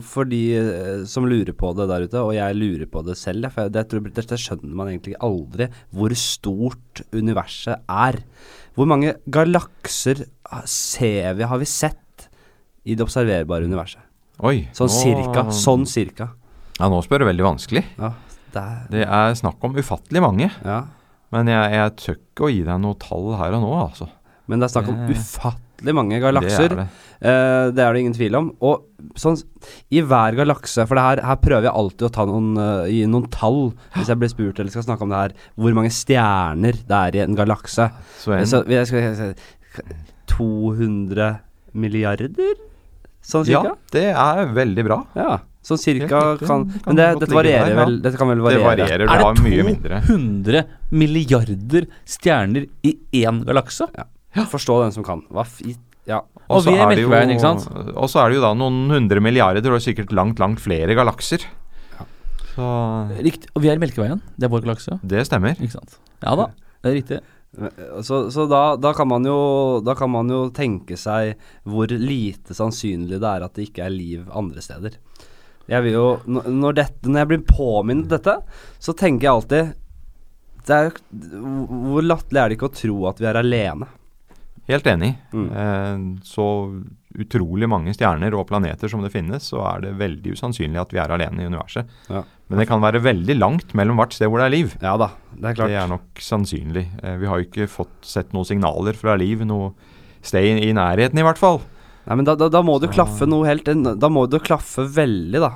For 0.07 0.27
de 0.31 0.39
eh, 0.55 1.01
som 1.09 1.25
lurer 1.27 1.51
på 1.57 1.73
det 1.75 1.89
der 1.91 2.05
ute, 2.07 2.21
og 2.23 2.31
jeg 2.37 2.55
lurer 2.55 2.87
på 2.91 3.01
det 3.03 3.17
selv, 3.19 3.49
for 3.51 3.65
jeg, 3.67 3.73
det, 3.75 3.83
tror, 3.91 4.05
dette 4.15 4.37
skjønner 4.39 4.77
man 4.79 4.91
egentlig 4.93 5.17
aldri, 5.19 5.67
hvor 5.91 6.15
stort 6.15 7.01
universet 7.11 7.83
er. 7.91 8.21
Hvor 8.77 8.87
mange 8.87 9.17
galakser 9.27 10.23
ah, 10.47 10.63
ser 10.63 11.35
vi, 11.35 11.43
har 11.51 11.59
vi 11.59 11.67
sett 11.67 12.29
i 12.87 12.95
det 12.95 13.03
observerbare 13.03 13.67
universet? 13.67 13.99
Oi. 14.41 14.69
Sånn 14.73 14.87
nå- 14.89 15.01
cirka. 15.01 15.43
Sånn 15.53 15.83
cirka. 15.89 16.29
Ja, 16.79 16.87
nå 16.89 17.01
spør 17.05 17.21
du 17.21 17.27
veldig 17.27 17.45
vanskelig. 17.45 17.83
Ja, 17.99 18.13
det 18.55 18.61
er 18.63 18.87
Det 18.95 19.03
er 19.05 19.35
snakk 19.37 19.67
om 19.67 19.75
ufattelig 19.77 20.23
mange. 20.23 20.47
Ja. 20.63 20.79
Men 21.35 21.51
jeg, 21.51 21.75
jeg 21.75 21.93
tør 21.99 22.15
ikke 22.17 22.47
å 22.47 22.53
gi 22.55 22.63
deg 22.67 22.79
noe 22.83 22.97
tall 22.99 23.27
her 23.39 23.59
og 23.59 23.61
nå, 23.67 23.75
altså. 23.83 24.07
Men 24.47 24.63
det 24.63 24.67
er 24.69 24.73
snakk 24.79 24.89
om 24.91 25.03
Det- 25.03 25.19
ufattelig 25.81 25.95
mange 25.95 26.15
Det 26.15 26.21
galakser. 26.21 26.71
er 26.71 26.75
det. 26.75 26.87
Eh, 27.21 27.71
det 27.71 27.79
er 27.83 27.93
det 27.93 27.99
ingen 28.01 28.13
tvil 28.13 28.35
om. 28.35 28.51
Og 28.61 28.85
sånn 29.15 29.37
i 29.91 30.01
hver 30.01 30.35
galakse 30.35 30.87
For 30.87 30.95
det 30.95 31.03
her, 31.03 31.21
her 31.25 31.35
prøver 31.37 31.63
jeg 31.63 31.73
alltid 31.73 32.07
å 32.07 32.11
ta 32.11 32.25
noen, 32.25 32.57
uh, 32.57 32.85
gi 32.87 33.05
noen 33.05 33.29
tall 33.29 33.73
hvis 33.95 34.07
jeg 34.07 34.17
blir 34.17 34.29
spurt 34.29 34.59
eller 34.59 34.71
skal 34.71 34.83
snakke 34.83 35.01
om 35.03 35.09
det 35.09 35.17
her. 35.21 35.33
Hvor 35.57 35.73
mange 35.73 35.91
stjerner 35.91 36.73
det 36.87 36.97
er 36.97 37.15
i 37.15 37.23
en 37.25 37.35
galakse. 37.35 37.91
Så 38.17 38.33
en, 38.33 38.45
Så 38.45 38.63
jeg 38.67 38.87
skal, 38.87 38.99
jeg 38.99 39.15
skal, 39.15 39.95
200 40.27 41.39
milliarder? 41.73 42.57
Sånn 43.21 43.45
cirka? 43.45 43.75
ja, 43.75 43.89
det 43.93 44.05
er 44.17 44.53
veldig 44.55 44.83
bra. 44.87 45.03
Ja. 45.15 45.39
Sånn 45.61 45.77
cirka 45.77 46.37
kan 46.41 46.63
Men 46.87 46.97
det, 46.97 47.19
dette 47.21 47.35
varierer 47.37 47.67
der, 47.69 47.75
ja. 47.75 47.83
vel 47.85 47.99
Dette 48.01 48.17
kan 48.17 48.31
vel 48.31 48.39
Det 48.39 48.45
variere? 48.47 48.65
varierer. 48.65 49.03
Er 49.05 49.19
Det 49.19 49.25
var 49.27 49.41
mye 49.45 49.65
mindre. 49.67 49.99
200 50.07 50.63
milliarder 50.89 51.85
stjerner 52.09 52.65
i 52.81 52.97
én 53.21 53.43
galakse? 53.45 53.85
Forstå 54.51 54.77
den 54.85 54.93
som 54.95 55.03
kan. 55.07 55.23
Hva 55.29 55.45
f... 55.45 55.61
i- 55.65 55.77
Ja. 56.07 56.21
Og 56.49 56.63
så 56.63 56.71
vi 56.71 56.79
er 56.79 56.87
er 56.89 56.95
det 56.95 57.03
jo 58.39 58.41
da 58.41 58.53
noen 58.57 58.89
hundre 58.89 59.21
milliarder 59.21 59.71
og 59.75 59.81
sikkert 59.83 60.11
langt, 60.11 60.39
langt 60.39 60.59
flere 60.59 60.95
galakser. 60.97 61.43
Ja. 61.99 62.05
Så 62.55 62.69
Riktig. 63.21 63.51
Og 63.55 63.61
vi 63.61 63.69
er 63.69 63.77
i 63.77 63.83
Melkeveien. 63.83 64.21
Det 64.37 64.47
er 64.47 64.49
vår 64.49 64.63
galakse. 64.65 64.99
det 65.05 65.27
stemmer. 65.27 65.53
Ikke 65.61 65.77
sant? 65.77 65.99
Ja 66.23 66.35
da, 66.35 66.47
det 66.81 66.89
er 66.91 66.97
riktig. 66.97 67.19
Så, 68.01 68.31
så 68.31 68.47
da, 68.47 68.77
da, 68.79 68.93
kan 68.95 69.09
man 69.11 69.25
jo, 69.27 69.81
da 69.83 69.93
kan 69.99 70.09
man 70.09 70.29
jo 70.31 70.45
tenke 70.55 70.95
seg 70.95 71.35
hvor 71.67 71.91
lite 71.91 72.55
sannsynlig 72.55 73.19
det 73.19 73.27
er 73.27 73.43
at 73.43 73.53
det 73.57 73.67
ikke 73.67 73.83
er 73.85 73.91
liv 73.91 74.29
andre 74.31 74.63
steder. 74.63 74.95
Jeg 75.67 75.83
vil 75.83 75.93
jo, 75.97 76.05
når, 76.31 76.47
når, 76.47 76.77
dette, 76.79 77.09
når 77.11 77.19
jeg 77.21 77.29
blir 77.33 77.43
påminnet 77.51 78.09
dette, 78.11 78.37
så 78.79 78.95
tenker 78.97 79.27
jeg 79.27 79.35
alltid 79.35 79.73
det 80.67 80.77
er, 80.77 80.91
Hvor 81.11 82.05
latterlig 82.05 82.39
er 82.41 82.49
det 82.51 82.57
ikke 82.57 82.69
å 82.69 82.75
tro 82.77 82.97
at 83.09 83.19
vi 83.21 83.27
er 83.29 83.39
alene? 83.39 83.87
Helt 84.69 84.87
enig. 84.87 85.15
Mm. 85.33 85.47
Eh, 85.51 86.03
så 86.27 86.47
utrolig 87.19 87.67
mange 87.67 87.93
stjerner 87.95 88.35
og 88.37 88.45
planeter 88.49 88.91
som 88.91 89.01
det 89.03 89.11
finnes, 89.13 89.49
så 89.51 89.63
er 89.73 89.85
det 89.85 89.97
veldig 89.99 90.35
usannsynlig 90.37 90.79
at 90.79 90.93
vi 90.93 91.01
er 91.01 91.11
alene 91.11 91.43
i 91.43 91.49
universet. 91.49 91.89
Ja. 92.11 92.23
Men 92.51 92.61
det 92.61 92.67
kan 92.69 92.83
være 92.83 93.01
veldig 93.03 93.35
langt 93.39 93.75
mellom 93.77 93.99
hvert 93.99 94.15
sted 94.15 94.31
hvor 94.31 94.41
det 94.41 94.47
er 94.47 94.55
liv. 94.55 94.77
Ja 94.83 94.97
da, 94.99 95.11
det 95.33 95.51
er 95.51 95.57
klart. 95.57 95.73
Det 95.73 95.81
er 95.81 95.91
nok 95.91 96.23
sannsynlig. 96.23 96.85
Eh, 97.01 97.17
vi 97.21 97.29
har 97.31 97.41
jo 97.41 97.49
ikke 97.49 97.69
fått 97.71 98.07
sett 98.07 98.31
noen 98.35 98.47
signaler 98.47 98.97
fra 98.97 99.17
liv 99.19 99.43
noe 99.47 99.73
sted 100.21 100.45
i, 100.45 100.69
i 100.69 100.75
nærheten, 100.77 101.19
i 101.19 101.25
hvert 101.25 101.41
fall. 101.41 101.61
Nei, 102.05 102.17
men 102.17 102.25
da, 102.25 102.35
da, 102.37 102.47
da 102.49 102.63
må 102.65 102.79
du 102.81 102.87
klaffe 102.89 103.27
noe 103.29 103.45
helt 103.45 103.67
Da 104.01 104.09
må 104.09 104.25
du 104.29 104.39
klaffe 104.41 104.87
veldig, 104.89 105.41
da. 105.41 105.51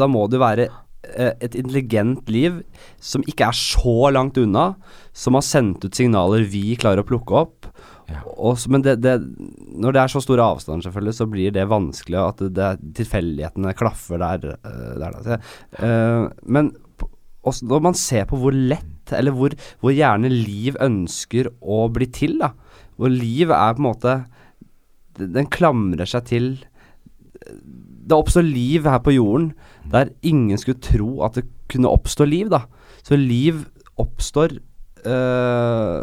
Da 0.00 0.08
må 0.10 0.24
du 0.30 0.38
være 0.42 0.66
eh, 0.66 1.32
et 1.40 1.54
intelligent 1.54 2.26
liv 2.32 2.62
som 3.02 3.24
ikke 3.26 3.50
er 3.50 3.58
så 3.58 4.10
langt 4.14 4.38
unna, 4.40 4.72
som 5.14 5.38
har 5.38 5.46
sendt 5.46 5.86
ut 5.86 5.96
signaler 5.96 6.46
vi 6.50 6.74
klarer 6.80 7.04
å 7.04 7.08
plukke 7.08 7.44
opp. 7.44 7.70
Ja. 8.06 8.20
Også, 8.36 8.70
men 8.70 8.84
det, 8.86 9.00
det, 9.02 9.16
når 9.74 9.96
det 9.96 10.02
er 10.02 10.12
så 10.12 10.22
store 10.22 10.44
avstand, 10.54 10.84
selvfølgelig, 10.84 11.14
så 11.18 11.26
blir 11.30 11.54
det 11.54 11.66
vanskelig 11.70 12.20
at 12.22 12.42
det, 12.54 12.68
tilfeldighetene 13.00 13.74
klaffer 13.78 14.22
der. 14.22 14.58
der, 14.62 15.16
der 15.24 15.40
Uh, 15.76 15.86
eh, 15.86 16.28
men 16.46 16.70
også 17.46 17.66
når 17.66 17.82
man 17.82 17.96
ser 17.98 18.26
på 18.30 18.38
hvor 18.40 18.54
lett, 18.54 19.12
eller 19.14 19.34
hvor, 19.34 19.54
hvor 19.82 19.94
gjerne 19.94 20.30
liv 20.30 20.78
ønsker 20.82 21.50
å 21.62 21.86
bli 21.92 22.08
til, 22.14 22.38
da. 22.42 22.52
Hvor 22.96 23.12
liv 23.12 23.50
er 23.50 23.74
på 23.76 23.82
en 23.82 23.88
måte 23.88 24.16
den 25.16 25.48
klamrer 25.52 26.08
seg 26.08 26.26
til 26.28 26.48
Det 27.40 28.16
oppstår 28.16 28.44
liv 28.44 28.86
her 28.88 29.00
på 29.04 29.14
jorden 29.14 29.52
der 29.90 30.10
ingen 30.26 30.58
skulle 30.60 30.82
tro 30.82 31.22
at 31.26 31.38
det 31.38 31.46
kunne 31.70 31.90
oppstå 31.90 32.26
liv, 32.26 32.50
da. 32.50 32.64
Så 33.06 33.18
liv 33.18 33.64
oppstår 34.02 34.56
øh, 35.06 36.02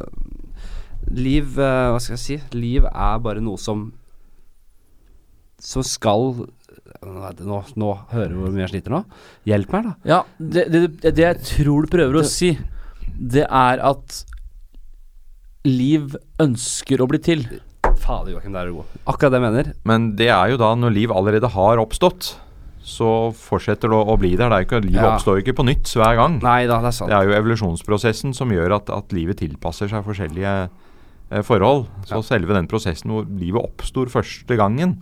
Liv 1.11 1.57
øh, 1.59 1.91
Hva 1.93 1.99
skal 2.01 2.15
jeg 2.15 2.21
si? 2.23 2.37
Liv 2.57 2.85
er 2.89 3.19
bare 3.23 3.41
noe 3.43 3.59
som 3.61 3.87
Som 5.63 5.83
skal 5.87 6.45
Nå, 7.03 7.57
nå 7.79 7.89
hører 8.11 8.31
du 8.33 8.37
hvor 8.41 8.51
mye 8.53 8.63
jeg 8.65 8.71
sliter 8.75 8.93
nå. 8.93 8.99
Hjelp 9.47 9.71
meg, 9.73 9.87
da. 9.87 9.93
Ja, 10.07 10.19
det, 10.37 10.63
det, 10.71 10.81
det, 11.03 11.11
det 11.17 11.23
jeg 11.25 11.39
tror 11.49 11.85
du 11.85 11.89
prøver 11.91 12.19
å 12.19 12.23
si, 12.27 12.51
det 13.17 13.43
er 13.47 13.81
at 13.83 14.17
liv 15.67 16.15
ønsker 16.43 17.01
å 17.03 17.07
bli 17.09 17.19
til. 17.23 17.43
Fader, 18.03 18.33
Joakim, 18.35 18.53
der 18.55 18.67
er 18.67 18.71
du 18.71 18.77
god. 18.81 18.93
Akkurat 19.09 19.33
det 19.33 19.39
jeg 19.39 19.45
mener. 19.47 19.71
Men 19.89 20.07
det 20.19 20.29
er 20.35 20.53
jo 20.53 20.59
da 20.61 20.73
når 20.79 20.95
liv 20.95 21.13
allerede 21.15 21.49
har 21.55 21.81
oppstått, 21.81 22.33
så 22.83 23.09
fortsetter 23.35 23.91
det 23.91 23.97
å, 23.99 24.03
å 24.13 24.17
bli 24.19 24.33
der. 24.35 24.51
Det 24.51 24.59
er 24.61 24.67
ikke, 24.67 24.81
liv 24.85 24.99
Ja. 24.99 25.09
oppstår 25.15 25.39
jo 25.39 25.45
ikke 25.45 25.57
på 25.61 25.67
nytt 25.67 25.91
hver 25.97 26.17
gang. 26.19 26.39
Nei 26.43 26.61
da, 26.69 26.81
det 26.83 26.91
er 26.91 26.97
sant. 26.99 27.11
Det 27.11 27.17
er 27.19 27.29
jo 27.31 27.37
evolusjonsprosessen 27.39 28.35
som 28.37 28.51
gjør 28.53 28.75
at, 28.81 28.91
at 28.93 29.15
livet 29.15 29.39
tilpasser 29.43 29.91
seg 29.91 30.03
forskjellige 30.07 30.55
eh, 30.67 30.81
forhold. 31.41 31.87
Så 32.05 32.19
Ja. 32.19 32.21
selve 32.21 32.53
den 32.53 32.67
prosessen 32.67 33.09
hvor 33.09 33.25
livet 33.25 33.63
oppstår 33.63 34.11
første 34.13 34.55
gangen, 34.59 35.01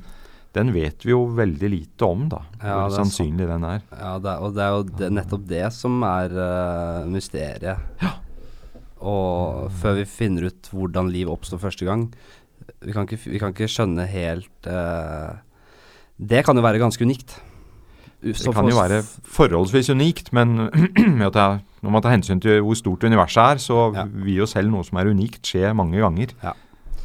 den 0.53 0.73
vet 0.73 1.03
vi 1.05 1.11
jo 1.11 1.25
veldig 1.31 1.69
lite 1.71 2.07
om, 2.07 2.27
da. 2.29 2.41
Ja, 2.61 2.87
hvor 2.87 2.95
sannsynlig 2.95 3.47
sånn. 3.47 3.61
den 3.61 3.63
er. 3.63 3.81
Ja, 3.91 4.17
det 4.19 4.31
er, 4.31 4.39
og 4.41 4.55
det 4.55 4.63
er 4.63 4.71
jo 4.75 4.83
det, 4.83 5.11
nettopp 5.15 5.45
det 5.47 5.73
som 5.73 6.01
er 6.03 6.33
uh, 6.35 7.05
mysteriet. 7.07 7.77
Og 9.01 9.71
før 9.81 9.95
vi 9.97 10.05
finner 10.05 10.49
ut 10.51 10.69
hvordan 10.69 11.09
liv 11.11 11.29
oppstår 11.31 11.57
første 11.57 11.87
gang 11.87 12.03
Vi 12.85 12.93
kan 12.93 13.07
ikke, 13.07 13.17
vi 13.31 13.39
kan 13.41 13.49
ikke 13.49 13.65
skjønne 13.65 14.05
helt 14.05 14.67
uh, 14.69 15.39
Det 16.21 16.43
kan 16.45 16.55
jo 16.55 16.61
være 16.61 16.77
ganske 16.77 17.01
unikt. 17.01 17.33
Så 18.21 18.51
Det 18.51 18.53
kan 18.53 18.69
jo 18.69 18.77
være 18.77 19.01
forholdsvis 19.25 19.89
unikt, 19.89 20.29
men 20.37 20.69
med 21.17 21.31
at 21.31 21.33
det 21.33 21.41
er, 21.41 21.61
når 21.81 21.91
man 21.95 22.01
tar 22.03 22.13
hensyn 22.13 22.41
til 22.43 22.61
hvor 22.61 22.77
stort 22.77 23.03
universet 23.03 23.41
er, 23.41 23.61
så 23.61 23.93
Ja. 23.95 24.03
vil 24.05 24.37
jo 24.43 24.45
selv 24.45 24.69
noe 24.69 24.83
som 24.83 24.97
er 25.01 25.09
unikt, 25.09 25.41
skje 25.41 25.73
mange 25.75 25.97
ganger. 25.99 26.33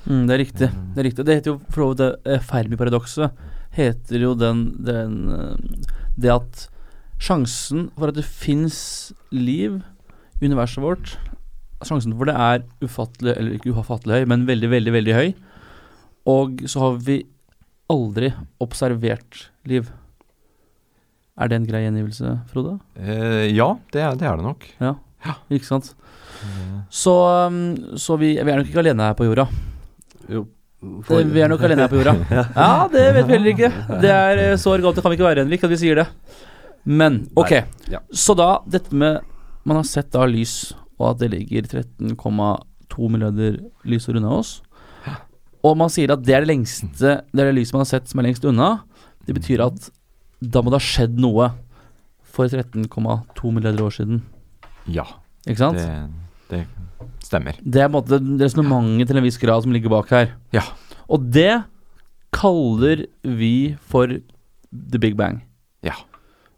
Mm, 0.07 0.27
det 0.29 0.35
er 0.35 0.39
riktig. 0.45 0.69
Det 0.95 0.99
er 1.01 1.09
riktig. 1.09 1.25
Det 1.27 1.35
heter 1.35 1.51
jo 1.55 1.61
for 1.71 1.83
så 1.83 1.89
vidt 1.91 1.99
det 1.99 2.33
eh, 2.35 2.39
Fermi-paradokset. 2.39 3.31
Heter 3.77 4.21
jo 4.23 4.35
den, 4.35 4.61
den 4.85 5.17
eh, 5.33 5.57
Det 6.17 6.31
at 6.33 6.69
sjansen 7.19 7.91
for 7.97 8.09
at 8.09 8.15
det 8.15 8.25
fins 8.25 9.13
liv 9.33 9.83
i 10.41 10.47
universet 10.47 10.83
vårt 10.85 11.17
Sjansen 11.85 12.15
for 12.17 12.25
det 12.25 12.35
er 12.35 12.63
ufattelig, 12.81 13.35
eller 13.37 13.53
ikke 13.59 13.75
ufattelig 13.77 14.15
høy, 14.23 14.25
men 14.27 14.47
veldig, 14.49 14.71
veldig, 14.71 14.93
veldig 14.95 15.13
høy. 15.15 15.35
Og 16.27 16.63
så 16.65 16.81
har 16.81 16.95
vi 17.05 17.19
aldri 17.93 18.31
observert 18.65 19.51
liv. 19.69 19.91
Er 21.37 21.51
det 21.53 21.59
en 21.59 21.69
grei 21.69 21.83
gjengivelse, 21.85 22.33
Frode? 22.49 22.79
Eh, 22.97 23.53
ja, 23.53 23.69
det 23.93 24.01
er, 24.01 24.17
det 24.17 24.29
er 24.29 24.39
det 24.39 24.47
nok. 24.47 24.67
Ja. 24.81 24.95
Ikke 25.53 25.69
sant? 25.69 25.91
Så, 26.93 27.13
um, 27.49 27.97
så 27.99 28.17
vi, 28.21 28.35
vi 28.39 28.53
er 28.53 28.61
nok 28.61 28.69
ikke 28.71 28.81
alene 28.81 29.09
her 29.11 29.17
på 29.19 29.27
jorda. 29.27 29.47
Jo. 30.33 30.47
For... 31.07 31.25
vi 31.33 31.43
er 31.43 31.51
nok 31.51 31.65
alene 31.67 31.85
her 31.85 31.93
på 31.93 32.01
jorda. 32.01 32.15
Ja, 32.57 32.87
det 32.93 33.05
vet 33.17 33.29
vi 33.29 33.37
heller 33.37 33.53
ikke. 33.53 33.71
Det 34.03 34.13
er 34.13 34.43
eh, 34.45 34.57
så 34.61 34.73
arrogant 34.73 34.97
det 34.97 35.05
kan 35.05 35.13
vi 35.13 35.19
ikke 35.19 35.29
være, 35.29 35.45
Henrik, 35.45 35.65
at 35.67 35.73
vi 35.73 35.81
sier 35.81 36.01
det. 36.01 36.07
Men 36.87 37.25
ok, 37.35 37.53
Nei, 37.57 37.97
ja. 37.97 38.01
så 38.15 38.37
da 38.39 38.61
dette 38.71 38.95
med 38.95 39.25
Man 39.67 39.81
har 39.81 39.87
sett 39.89 40.13
da 40.15 40.23
lys, 40.31 40.71
og 41.01 41.09
at 41.11 41.25
det 41.25 41.33
ligger 41.33 41.67
13,2 41.67 43.09
milliarder 43.11 43.57
lysår 43.83 44.21
unna 44.21 44.37
oss. 44.37 44.61
Og 45.67 45.75
man 45.81 45.91
sier 45.91 46.13
at 46.15 46.23
det 46.23 46.37
er 46.37 46.45
det 46.45 46.53
lengste 46.53 47.17
Det 47.33 47.43
er 47.43 47.49
det 47.49 47.57
lyset 47.57 47.75
man 47.75 47.83
har 47.83 47.89
sett 47.91 48.07
som 48.07 48.23
er 48.23 48.29
lengst 48.29 48.47
unna. 48.47 48.69
Det 49.27 49.35
betyr 49.35 49.65
at 49.65 49.89
da 50.53 50.63
må 50.63 50.73
det 50.73 50.81
ha 50.81 50.87
skjedd 50.87 51.19
noe 51.23 51.51
for 52.37 52.51
13,2 52.53 53.53
milliarder 53.55 53.87
år 53.87 53.95
siden. 53.97 54.23
Ja, 54.93 55.07
Ikke 55.47 55.63
sant? 55.63 55.79
det, 55.81 56.11
det 56.51 56.65
stemmer. 57.25 57.57
Det 57.63 57.83
er 57.83 57.89
på 57.91 57.97
en 57.97 57.97
måte 58.01 58.43
resonnementet 58.43 59.11
til 59.11 59.21
en 59.21 59.27
viss 59.27 59.41
grad 59.43 59.65
som 59.65 59.75
ligger 59.75 59.93
bak 59.93 60.13
her. 60.15 60.35
Ja. 60.55 60.65
Og 61.11 61.25
det 61.33 61.65
kaller 62.37 63.07
vi 63.23 63.77
for 63.81 64.11
the 64.11 65.01
big 65.01 65.17
bang. 65.19 65.41
Ja. 65.87 65.97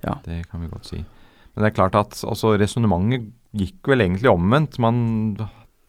Ja. 0.04 0.18
Det 0.24 0.44
kan 0.50 0.62
vi 0.62 0.70
godt 0.70 0.88
si. 0.88 1.02
Men 1.02 1.64
det 1.64 1.70
er 1.70 1.76
klart 1.78 1.96
at 1.98 2.18
altså, 2.26 2.54
resonnementet 2.60 3.30
gikk 3.58 3.88
vel 3.90 4.04
egentlig 4.04 4.30
omvendt. 4.30 4.78
Man 4.82 5.36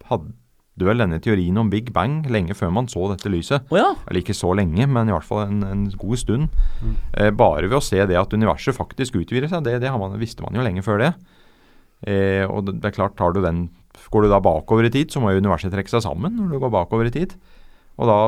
hadde 0.09 0.31
vel 0.87 1.01
denne 1.03 1.19
teorien 1.23 1.57
om 1.59 1.71
big 1.71 1.91
bang 1.95 2.21
lenge 2.31 2.55
før 2.57 2.71
man 2.75 2.87
så 2.91 3.09
dette 3.11 3.31
lyset. 3.31 3.65
Oh, 3.73 3.79
ja. 3.79 3.89
Eller 4.07 4.23
ikke 4.23 4.37
så 4.37 4.53
lenge, 4.57 4.87
men 4.87 5.09
i 5.09 5.15
hvert 5.15 5.27
fall 5.27 5.45
en, 5.47 5.59
en 5.67 5.83
god 5.99 6.21
stund. 6.21 6.61
Mm. 6.79 6.95
Eh, 7.13 7.33
bare 7.35 7.67
ved 7.67 7.79
å 7.79 7.83
se 7.83 7.99
det 8.09 8.17
at 8.19 8.35
universet 8.35 8.77
faktisk 8.77 9.19
utvider 9.19 9.51
seg, 9.51 9.65
det, 9.67 9.79
det 9.83 9.91
har 9.91 9.99
man, 10.01 10.17
visste 10.21 10.45
man 10.45 10.55
jo 10.55 10.65
lenge 10.65 10.85
før 10.85 11.03
det. 11.03 11.11
Eh, 12.07 12.45
og 12.47 12.67
det, 12.67 12.79
det 12.79 12.91
er 12.91 12.97
klart, 13.01 13.17
tar 13.19 13.35
du 13.35 13.43
den 13.43 13.67
Går 14.13 14.23
du 14.23 14.29
da 14.31 14.37
bakover 14.39 14.85
i 14.87 14.91
tid, 14.93 15.09
så 15.11 15.19
må 15.19 15.33
jo 15.33 15.41
universet 15.41 15.73
trekke 15.73 15.91
seg 15.91 16.05
sammen 16.05 16.37
når 16.37 16.53
du 16.53 16.59
går 16.61 16.71
bakover 16.71 17.09
i 17.09 17.11
tid. 17.11 17.33
Og 17.99 18.07
da 18.07 18.19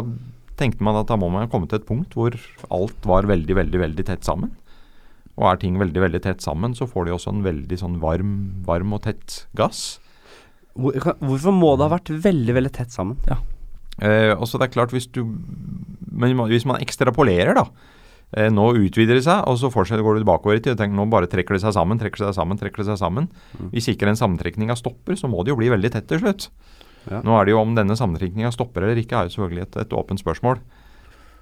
tenkte 0.60 0.84
man 0.84 0.98
at 1.00 1.08
da 1.08 1.16
må 1.18 1.30
man 1.32 1.48
komme 1.50 1.70
til 1.70 1.80
et 1.80 1.88
punkt 1.88 2.18
hvor 2.18 2.36
alt 2.74 3.08
var 3.08 3.30
veldig, 3.30 3.56
veldig, 3.56 3.80
veldig 3.86 4.06
tett 4.10 4.28
sammen. 4.28 4.52
Og 5.40 5.48
er 5.48 5.62
ting 5.62 5.78
veldig, 5.80 6.02
veldig 6.04 6.22
tett 6.26 6.44
sammen, 6.44 6.76
så 6.76 6.90
får 6.90 7.08
de 7.08 7.16
også 7.16 7.32
en 7.32 7.46
veldig 7.46 7.78
sånn 7.80 8.00
varm, 8.04 8.34
varm 8.68 8.98
og 8.98 9.06
tett 9.08 9.46
gass. 9.58 10.02
Hvor, 10.78 10.96
hvorfor 11.20 11.56
må 11.56 11.74
det 11.76 11.88
ha 11.88 11.94
vært 11.96 12.12
veldig, 12.24 12.54
veldig 12.58 12.74
tett 12.76 12.94
sammen? 12.94 13.18
Eh, 14.02 14.32
og 14.36 14.46
så 14.48 14.60
det 14.60 14.70
er 14.70 14.76
klart 14.78 14.94
hvis 14.96 15.10
du 15.12 15.22
Men 15.22 16.38
hvis 16.50 16.66
man 16.68 16.82
ekstrapolerer, 16.82 17.58
da. 17.58 17.66
Eh, 18.32 18.48
nå 18.48 18.70
utvider 18.80 19.18
det 19.18 19.26
seg, 19.26 19.44
og 19.48 19.58
så 19.60 19.72
fortsetter 19.72 20.04
går 20.06 20.22
det 20.22 20.28
bakover 20.28 20.60
i 20.60 20.64
tid. 20.64 20.80
Nå 20.96 21.08
bare 21.12 21.28
trekker 21.32 21.58
det 21.58 21.64
seg 21.66 21.76
sammen, 21.76 22.00
trekker 22.00 22.24
det 22.24 22.30
seg 22.30 22.38
sammen, 22.40 22.60
trekker 22.60 22.84
det 22.84 22.92
seg 22.94 23.02
sammen. 23.02 23.28
Mm. 23.60 23.72
Hvis 23.74 23.90
ikke 23.92 24.08
den 24.08 24.20
sammentrekninga 24.20 24.78
stopper, 24.80 25.18
så 25.20 25.28
må 25.32 25.44
det 25.44 25.52
jo 25.52 25.60
bli 25.60 25.72
veldig 25.74 25.92
tett 25.92 26.08
til 26.12 26.22
slutt. 26.24 26.48
Ja. 27.10 27.20
Nå 27.26 27.34
er 27.36 27.48
det 27.48 27.56
jo 27.56 27.64
om 27.64 27.74
denne 27.76 27.98
sammentrekninga 27.98 28.54
stopper 28.54 28.86
eller 28.86 29.00
ikke, 29.02 29.18
er 29.18 29.28
jo 29.28 29.36
selvfølgelig 29.36 29.66
et, 29.66 29.82
et 29.84 29.98
åpent 29.98 30.22
spørsmål. 30.22 30.62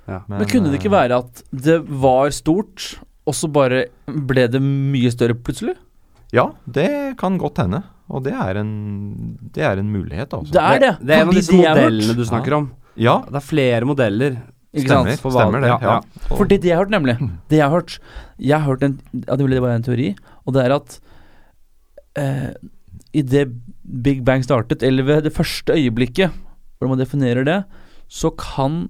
Ja. 0.10 0.24
Men 0.32 0.48
kunne 0.50 0.72
det 0.72 0.80
ikke 0.80 0.90
eh, 0.90 0.98
være 0.98 1.22
at 1.22 1.44
det 1.52 1.78
var 2.02 2.34
stort, 2.34 2.96
og 3.30 3.38
så 3.38 3.50
bare 3.54 3.86
ble 4.08 4.48
det 4.50 4.62
mye 4.64 5.12
større 5.14 5.38
plutselig? 5.38 5.76
Ja, 6.34 6.52
det 6.66 7.20
kan 7.22 7.38
godt 7.42 7.62
hende. 7.62 7.84
Og 8.10 8.24
det 8.26 8.34
er 8.34 8.58
en, 8.58 8.70
det 9.54 9.62
er 9.64 9.78
en 9.78 9.92
mulighet, 9.94 10.32
altså. 10.34 10.52
Det 10.56 10.62
er 10.62 10.80
det. 10.82 10.94
Det 11.06 11.16
er 11.16 11.22
en 11.22 11.28
av 11.30 11.34
disse 11.38 11.52
det 11.52 11.60
hørt- 11.66 11.78
modellene 11.78 12.16
du 12.18 12.24
snakker 12.26 12.56
om. 12.58 12.72
Ja, 12.98 13.20
Det 13.30 13.36
er 13.36 13.46
flere 13.46 13.86
modeller. 13.86 14.40
Ikke 14.74 14.88
sant? 14.88 15.08
stemmer, 15.10 15.18
For 15.22 15.32
stemmer 15.34 15.62
det. 15.62 15.70
ja, 15.72 15.78
Ja, 15.82 16.36
Fordi 16.38 16.58
det 16.62 16.68
jeg 16.70 16.76
har 16.78 16.84
hørt, 16.86 16.92
nemlig 16.94 17.16
Det 17.50 17.58
jeg 17.58 17.64
har 17.66 17.72
hørt 17.74 17.96
Jeg 18.38 18.60
har 18.60 18.68
hørt 18.68 18.84
en 18.84 19.00
ja, 19.26 19.36
Det 19.36 19.46
ble 19.48 19.62
bare 19.62 19.76
en 19.80 19.82
teori, 19.82 20.16
og 20.46 20.54
det 20.54 20.66
er 20.66 20.74
at 20.76 21.00
eh, 22.22 22.54
Idet 23.14 23.50
Big 24.04 24.24
Bang 24.24 24.44
startet, 24.46 24.84
eller 24.84 25.02
ved 25.04 25.24
det 25.24 25.34
første 25.34 25.74
øyeblikket, 25.74 26.30
hvordan 26.78 26.90
man 26.94 27.00
definerer 27.02 27.44
det, 27.48 27.64
så 28.08 28.30
kan 28.38 28.90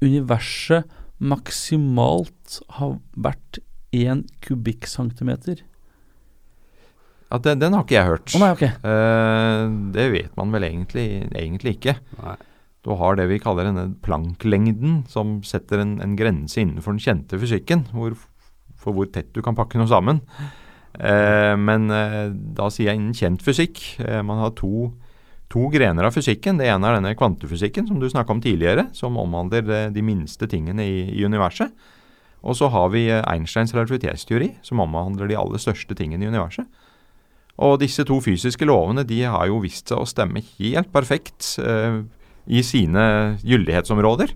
universet 0.00 0.84
maksimalt 1.18 2.60
ha 2.78 2.92
vært 3.16 3.58
én 3.92 4.22
kubikkcentimeter. 4.46 5.62
Ja, 7.26 7.38
den, 7.42 7.58
den 7.58 7.74
har 7.74 7.82
ikke 7.82 7.96
jeg 7.96 8.08
hørt. 8.10 8.34
Oh, 8.36 8.42
nei, 8.42 8.50
okay. 8.54 8.70
uh, 8.86 9.66
det 9.94 10.04
vet 10.12 10.36
man 10.38 10.52
vel 10.54 10.68
egentlig, 10.68 11.06
egentlig 11.34 11.76
ikke. 11.76 11.96
Nei. 12.20 12.36
Du 12.86 12.92
har 13.00 13.16
det 13.18 13.26
vi 13.26 13.40
kaller 13.42 13.66
denne 13.66 13.88
planklengden, 14.06 15.00
som 15.10 15.40
setter 15.46 15.82
en, 15.82 15.96
en 16.04 16.14
grense 16.18 16.60
innenfor 16.62 16.94
den 16.94 17.02
kjente 17.02 17.40
fysikken, 17.42 17.82
hvor, 17.90 18.14
for 18.78 18.94
hvor 18.94 19.10
tett 19.10 19.32
du 19.34 19.42
kan 19.42 19.58
pakke 19.58 19.80
noe 19.80 19.90
sammen. 19.90 20.22
Uh, 20.94 21.58
men 21.58 21.90
uh, 21.90 22.30
da 22.30 22.70
sier 22.70 22.92
jeg 22.92 23.00
innen 23.00 23.18
kjent 23.18 23.42
fysikk. 23.42 23.82
Man 23.98 24.44
har 24.44 24.54
to, 24.54 24.92
to 25.50 25.66
grener 25.74 26.06
av 26.06 26.14
fysikken. 26.14 26.62
Det 26.62 26.70
ene 26.70 26.86
er 26.86 27.00
denne 27.00 27.16
kvantefysikken 27.18 27.90
som 27.90 27.98
du 27.98 28.06
snakka 28.12 28.38
om 28.38 28.44
tidligere, 28.44 28.86
som 28.94 29.18
omhandler 29.18 29.90
de 29.90 30.06
minste 30.06 30.46
tingene 30.46 30.86
i, 30.86 31.04
i 31.18 31.26
universet. 31.26 31.74
Og 32.46 32.54
så 32.54 32.70
har 32.70 32.92
vi 32.94 33.08
Einsteins 33.10 33.74
relativitetsteori, 33.74 34.52
som 34.62 34.78
omhandler 34.84 35.26
de 35.26 35.42
aller 35.42 35.58
største 35.58 35.98
tingene 35.98 36.22
i 36.22 36.30
universet. 36.30 36.70
Og 37.62 37.78
disse 37.80 38.04
to 38.04 38.18
fysiske 38.24 38.68
lovene 38.68 39.06
de 39.08 39.22
har 39.24 39.46
jo 39.48 39.62
vist 39.62 39.88
seg 39.88 40.02
å 40.02 40.08
stemme 40.08 40.42
helt 40.58 40.92
perfekt 40.92 41.56
eh, 41.62 42.02
i 42.46 42.62
sine 42.66 43.06
gyldighetsområder. 43.46 44.34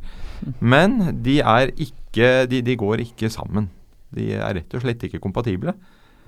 Men 0.60 1.20
de 1.24 1.40
er 1.44 1.74
ikke 1.76 2.46
de, 2.50 2.62
de 2.64 2.76
går 2.80 3.04
ikke 3.04 3.28
sammen. 3.32 3.68
De 4.14 4.32
er 4.34 4.56
rett 4.56 4.74
og 4.76 4.84
slett 4.84 5.04
ikke 5.06 5.22
kompatible. 5.22 5.76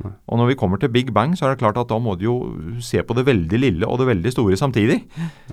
Og 0.02 0.38
når 0.38 0.50
vi 0.50 0.56
kommer 0.58 0.80
til 0.80 0.90
Big 0.92 1.12
Bang, 1.14 1.34
så 1.38 1.46
er 1.46 1.52
det 1.52 1.62
klart 1.62 1.78
at 1.78 1.90
da 1.90 1.98
må 2.02 2.14
du 2.18 2.24
jo 2.26 2.36
se 2.82 3.02
på 3.06 3.14
det 3.14 3.26
veldig 3.28 3.58
lille 3.60 3.88
og 3.88 4.00
det 4.00 4.08
veldig 4.08 4.32
store 4.34 4.58
samtidig. 4.58 4.98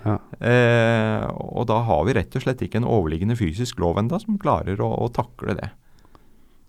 Ja. 0.06 0.16
Eh, 0.40 1.26
og 1.30 1.68
da 1.70 1.82
har 1.86 2.06
vi 2.08 2.16
rett 2.18 2.38
og 2.38 2.46
slett 2.46 2.64
ikke 2.66 2.82
en 2.82 2.88
overliggende 2.90 3.38
fysisk 3.40 3.82
lov 3.84 4.00
enda 4.02 4.20
som 4.22 4.40
klarer 4.42 4.82
å, 4.82 4.90
å 5.06 5.10
takle 5.14 5.58
det. 5.60 5.70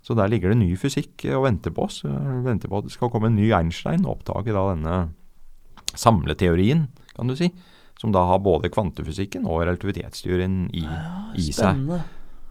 Så 0.00 0.16
der 0.16 0.30
ligger 0.32 0.52
det 0.52 0.60
ny 0.62 0.70
fysikk 0.80 1.26
eh, 1.28 1.36
og 1.36 1.44
venter 1.48 1.74
på 1.76 1.84
oss. 1.88 2.02
Eh, 2.08 2.30
Venter 2.46 2.70
på 2.72 2.80
at 2.80 2.88
det 2.88 2.94
skal 2.94 3.10
komme 3.12 3.28
en 3.30 3.36
ny 3.36 3.50
Einstein 3.56 4.06
og 4.06 4.18
oppdage 4.18 4.54
da 4.56 4.64
denne 4.72 5.00
samleteorien, 5.98 6.86
kan 7.16 7.28
du 7.30 7.36
si. 7.36 7.50
Som 8.00 8.14
da 8.14 8.22
har 8.24 8.40
både 8.40 8.70
kvantefysikken 8.72 9.44
og 9.44 9.60
relativitetsteorien 9.66 10.70
i, 10.72 10.86
i 11.36 11.50
seg. 11.52 11.82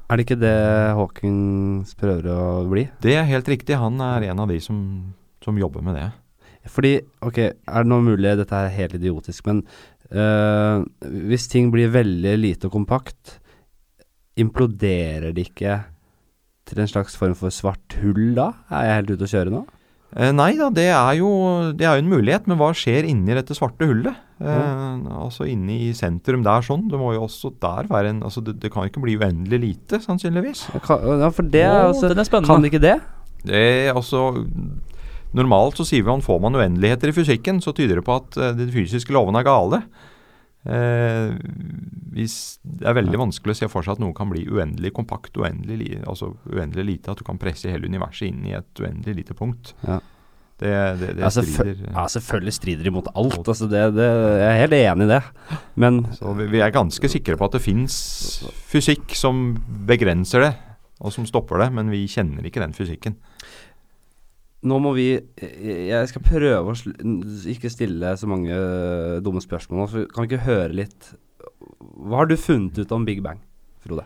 Er 0.09 0.17
det 0.17 0.25
ikke 0.25 0.41
det 0.41 0.57
Hawkins 0.97 1.95
prøver 1.97 2.29
å 2.33 2.43
bli? 2.69 2.85
Det 3.01 3.15
er 3.17 3.25
helt 3.29 3.49
riktig. 3.49 3.77
Han 3.81 3.97
er 4.01 4.27
en 4.29 4.41
av 4.43 4.49
de 4.51 4.59
som, 4.61 4.79
som 5.41 5.57
jobber 5.57 5.85
med 5.85 5.97
det. 5.97 6.07
Fordi, 6.69 6.95
ok, 7.25 7.37
er 7.49 7.85
det 7.85 7.89
noe 7.89 8.05
mulig, 8.05 8.35
dette 8.37 8.57
er 8.57 8.73
helt 8.75 8.93
idiotisk, 8.99 9.47
men 9.47 9.63
øh, 10.11 10.83
hvis 11.31 11.47
ting 11.49 11.71
blir 11.73 11.89
veldig 11.93 12.33
lite 12.37 12.69
og 12.69 12.75
kompakt, 12.75 13.39
imploderer 14.37 15.33
det 15.33 15.47
ikke 15.49 15.79
til 16.69 16.79
en 16.83 16.87
slags 16.91 17.17
form 17.19 17.35
for 17.37 17.49
svart 17.53 17.97
hull 18.03 18.31
da? 18.37 18.51
Er 18.71 18.85
jeg 18.87 18.97
helt 19.01 19.13
ute 19.17 19.27
å 19.27 19.33
kjøre 19.33 19.53
nå? 19.53 19.65
Eh, 20.17 20.31
nei 20.33 20.55
da, 20.57 20.71
det 20.73 20.87
er, 20.89 21.11
jo, 21.19 21.27
det 21.77 21.85
er 21.85 21.99
jo 21.99 22.01
en 22.01 22.09
mulighet, 22.09 22.47
men 22.49 22.57
hva 22.57 22.71
skjer 22.73 23.05
inni 23.05 23.35
dette 23.37 23.53
svarte 23.57 23.85
hullet? 23.85 24.15
Eh, 24.41 25.03
Altså 25.19 25.45
inni 25.51 25.75
i 25.89 25.93
sentrum 25.93 26.41
der 26.45 26.63
sånn. 26.65 26.87
Det 26.89 26.97
må 26.97 27.11
jo 27.13 27.27
også 27.27 27.51
der 27.61 27.85
være 27.91 28.09
en 28.15 28.23
altså 28.25 28.41
det, 28.45 28.55
det 28.63 28.71
kan 28.73 28.87
ikke 28.89 29.03
bli 29.03 29.17
uendelig 29.19 29.59
lite, 29.67 29.99
sannsynligvis. 30.01 30.63
Kan- 30.85 31.05
Ja, 31.21 31.29
for 31.29 31.43
det 31.45 31.61
er 31.61 31.89
altså, 31.91 32.09
den 32.09 32.17
er 32.23 32.25
spennende. 32.29 32.49
Kan 32.49 32.65
det 32.65 32.71
ikke 32.73 32.81
det? 32.87 32.95
Det 33.45 33.61
er 33.89 33.93
altså 33.93 34.23
Normalt 35.37 35.77
så 35.77 35.85
sier 35.85 36.01
man 36.07 36.23
får 36.25 36.39
man 36.41 36.55
uendeligheter 36.57 37.11
i 37.11 37.13
fysikken, 37.13 37.59
så 37.61 37.69
tyder 37.77 37.99
det 37.99 38.05
på 38.07 38.15
at 38.17 38.37
eh, 38.41 38.55
de 38.57 38.65
fysiske 38.73 39.13
lovene 39.13 39.43
er 39.43 39.45
gale. 39.45 39.83
Eh, 40.67 41.31
Det 42.19 42.85
er 42.85 42.95
veldig 42.97 43.19
vanskelig 43.21 43.55
å 43.55 43.59
se 43.61 43.67
for 43.71 43.85
seg 43.85 43.95
at 43.95 44.01
noe 44.03 44.15
kan 44.17 44.29
bli 44.31 44.43
uendelig 44.49 44.91
kompakt, 44.97 45.37
uendelig, 45.39 46.01
altså 46.03 46.33
uendelig 46.51 46.85
lite. 46.85 47.11
At 47.13 47.21
du 47.21 47.23
kan 47.27 47.39
presse 47.39 47.71
hele 47.71 47.87
universet 47.87 48.27
inn 48.31 48.45
i 48.49 48.55
et 48.57 48.81
uendelig 48.81 49.21
lite 49.21 49.37
punkt. 49.37 49.73
Ja. 49.87 49.99
Det, 50.59 50.71
det, 50.99 51.09
det 51.15 51.23
Ja, 51.23 51.29
strider 51.31 51.69
Ja, 51.85 52.03
selvfølgelig 52.11 52.53
strider 52.57 52.83
de 52.83 52.91
mot 52.91 53.07
alt. 53.15 53.37
Altså 53.47 53.69
det, 53.71 53.83
det, 53.95 54.07
jeg 54.41 54.49
er 54.49 54.59
helt 54.65 54.75
enig 54.75 55.05
i 55.07 55.11
det. 55.13 55.21
Men 55.79 56.01
Så 56.17 56.33
vi, 56.35 56.49
vi 56.51 56.59
er 56.65 56.73
ganske 56.75 57.11
sikre 57.11 57.37
på 57.39 57.47
at 57.47 57.55
det 57.55 57.63
fins 57.63 57.95
fysikk 58.67 59.15
som 59.15 59.53
begrenser 59.87 60.43
det, 60.43 60.53
og 60.99 61.15
som 61.15 61.23
stopper 61.29 61.63
det, 61.63 61.69
men 61.77 61.87
vi 61.93 62.03
kjenner 62.11 62.43
ikke 62.43 62.59
den 62.59 62.75
fysikken. 62.75 63.15
Nå 64.67 64.77
må 64.83 64.91
vi 64.97 65.07
Jeg 65.39 66.07
skal 66.11 66.23
prøve 66.25 66.73
å 66.73 66.77
ikke 67.47 67.71
stille 67.71 68.11
så 68.19 68.27
mange 68.27 68.51
øh, 68.51 69.19
dumme 69.23 69.39
spørsmål. 69.43 69.79
nå, 69.79 69.89
så 69.91 70.05
Kan 70.11 70.25
vi 70.25 70.33
ikke 70.33 70.47
høre 70.47 70.73
litt 70.81 71.13
Hva 71.79 72.23
har 72.23 72.27
du 72.29 72.35
funnet 72.39 72.79
ut 72.79 72.91
om 72.95 73.05
Big 73.07 73.21
Bang, 73.23 73.39
Frode? 73.83 74.03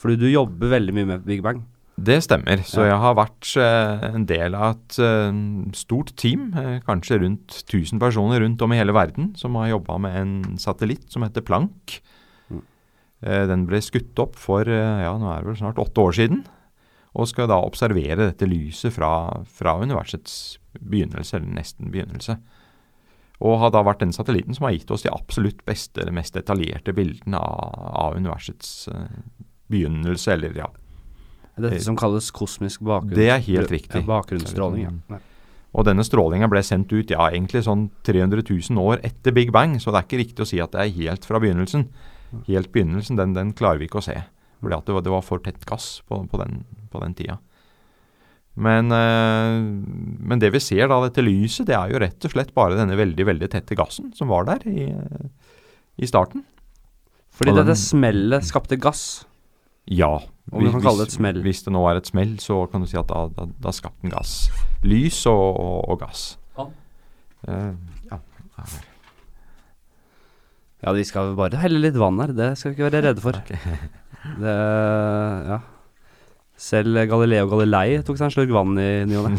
Fordi 0.00 0.18
du 0.20 0.26
jobber 0.28 0.74
veldig 0.74 0.92
mye 0.92 1.08
med 1.14 1.24
Big 1.24 1.40
Bang. 1.44 1.62
Det 1.94 2.16
stemmer. 2.24 2.58
Så 2.66 2.82
jeg 2.88 2.96
har 2.98 3.14
vært 3.14 3.46
eh, 3.62 4.02
en 4.08 4.24
del 4.26 4.56
av 4.58 4.74
et 4.74 4.96
eh, 4.98 5.36
stort 5.78 6.10
team, 6.18 6.48
eh, 6.58 6.80
kanskje 6.84 7.20
rundt 7.22 7.60
1000 7.62 8.02
personer 8.02 8.42
rundt 8.42 8.62
om 8.66 8.74
i 8.74 8.80
hele 8.80 8.92
verden, 8.96 9.30
som 9.38 9.54
har 9.60 9.70
jobba 9.70 10.00
med 10.02 10.18
en 10.18 10.34
satellitt 10.58 11.06
som 11.14 11.22
heter 11.22 11.46
Planck. 11.46 12.00
Mm. 12.50 12.64
Eh, 13.22 13.44
den 13.48 13.64
ble 13.70 13.80
skutt 13.84 14.18
opp 14.18 14.34
for 14.40 14.66
eh, 14.66 15.04
ja, 15.06 15.14
nå 15.16 15.30
er 15.30 15.44
det 15.44 15.52
vel 15.52 15.60
snart 15.62 15.78
åtte 15.80 16.02
år 16.02 16.18
siden, 16.18 16.42
og 17.14 17.30
skal 17.30 17.48
da 17.50 17.60
observere 17.62 18.28
dette 18.28 18.48
lyset 18.50 18.94
fra, 18.94 19.10
fra 19.46 19.76
universets 19.78 20.58
begynnelse, 20.80 21.38
eller 21.38 21.58
nesten 21.60 21.92
begynnelse. 21.94 22.38
Og 23.44 23.58
har 23.62 23.74
da 23.74 23.82
vært 23.86 24.02
den 24.02 24.14
satellitten 24.14 24.56
som 24.56 24.66
har 24.68 24.74
gitt 24.74 24.90
oss 24.94 25.04
de 25.06 25.12
absolutt 25.12 25.62
beste, 25.66 26.02
eller 26.02 26.14
mest 26.16 26.34
detaljerte 26.34 26.94
bildene 26.96 27.38
av, 27.38 27.84
av 28.06 28.18
universets 28.18 28.88
eh, 28.90 29.20
begynnelse, 29.70 30.32
eller 30.34 30.58
ja, 30.58 30.70
Dette 31.54 31.84
som 31.84 31.94
kalles 31.98 32.32
kosmisk 32.34 32.82
bakgrunn. 32.82 33.14
Det 33.14 33.28
er 33.30 33.42
helt 33.46 33.70
riktig. 33.70 34.00
Ja, 34.02 34.08
bakgrunnsstråling, 34.08 34.88
ja. 34.88 35.20
Og 35.74 35.86
denne 35.86 36.04
strålinga 36.06 36.46
ble 36.50 36.62
sendt 36.66 36.92
ut 36.94 37.10
ja, 37.10 37.28
egentlig 37.30 37.64
sånn 37.66 37.88
300 38.06 38.44
000 38.46 38.78
år 38.78 39.00
etter 39.06 39.34
Big 39.34 39.50
Bang, 39.54 39.74
så 39.82 39.90
det 39.90 40.00
er 40.00 40.06
ikke 40.06 40.20
riktig 40.22 40.44
å 40.44 40.48
si 40.50 40.60
at 40.62 40.74
det 40.74 40.82
er 40.82 40.98
helt 41.00 41.26
fra 41.26 41.40
begynnelsen. 41.42 41.88
Helt 42.46 42.70
begynnelsen, 42.74 43.18
den, 43.18 43.34
den 43.34 43.50
klarer 43.58 43.82
vi 43.82 43.88
ikke 43.88 43.98
å 44.02 44.06
se. 44.06 44.16
Fordi 44.62 44.78
at 44.78 44.86
det 44.86 44.94
var, 44.96 45.04
det 45.06 45.14
var 45.14 45.24
for 45.26 45.42
tett 45.42 45.66
gass 45.68 45.88
på, 46.06 46.20
på, 46.30 46.40
den, 46.42 46.62
på 46.94 47.02
den 47.02 47.14
tida. 47.18 47.36
Men, 48.54 48.86
eh, 48.94 49.60
men 50.30 50.38
det 50.38 50.52
vi 50.54 50.60
ser 50.62 50.86
da, 50.88 51.00
dette 51.02 51.24
lyset, 51.26 51.66
det 51.66 51.74
er 51.74 51.90
jo 51.90 51.98
rett 52.04 52.24
og 52.28 52.30
slett 52.36 52.52
bare 52.54 52.76
denne 52.78 52.94
veldig, 52.98 53.26
veldig 53.26 53.48
tette 53.50 53.74
gassen 53.78 54.12
som 54.14 54.30
var 54.30 54.46
der 54.46 54.62
i, 54.70 54.86
i 55.98 56.06
starten. 56.06 56.44
Fordi 57.34 57.50
Og 57.50 57.56
den- 57.58 57.66
dette 57.66 57.80
smellet 57.82 58.46
skapte 58.46 58.78
gass. 58.78 59.24
Ja. 59.90 60.12
Om 60.52 60.62
vi 60.62 60.70
kan 60.70 60.80
kalle 60.84 61.02
det 61.02 61.08
et 61.10 61.16
smell. 61.18 61.42
Hvis 61.42 61.64
det 61.66 61.72
nå 61.74 61.82
er 61.90 61.98
et 61.98 62.06
smell, 62.06 62.36
så 62.38 62.60
kan 62.70 62.80
du 62.80 62.86
si 62.86 62.96
at 62.96 63.08
da, 63.10 63.24
da, 63.34 63.48
da 63.60 63.72
skapte 63.74 64.00
den 64.06 64.14
gass. 64.14 64.48
Lys 64.86 65.18
og, 65.26 65.58
og, 65.58 65.88
og 65.90 65.98
gass. 66.04 66.22
Vann? 66.56 66.70
Eh, 67.48 67.74
ja. 68.12 68.20
Ja, 70.84 70.92
vi 70.92 71.04
skal 71.08 71.34
bare 71.38 71.58
helle 71.62 71.80
litt 71.80 71.96
vann 71.98 72.20
her. 72.20 72.32
Det 72.36 72.50
skal 72.60 72.70
vi 72.72 72.76
ikke 72.78 72.90
være 72.90 73.02
redde 73.08 73.24
for. 73.24 73.32
Det 74.40 74.54
Ja. 75.50 75.58
Selv 76.60 76.96
Galileo 77.10 77.48
Galilei 77.50 77.98
tok 78.06 78.18
seg 78.18 78.28
en 78.28 78.34
slurk 78.34 78.52
vann 78.54 78.76
i 78.78 78.88
ny 79.08 79.16
og 79.18 79.30
ne. 79.30 79.38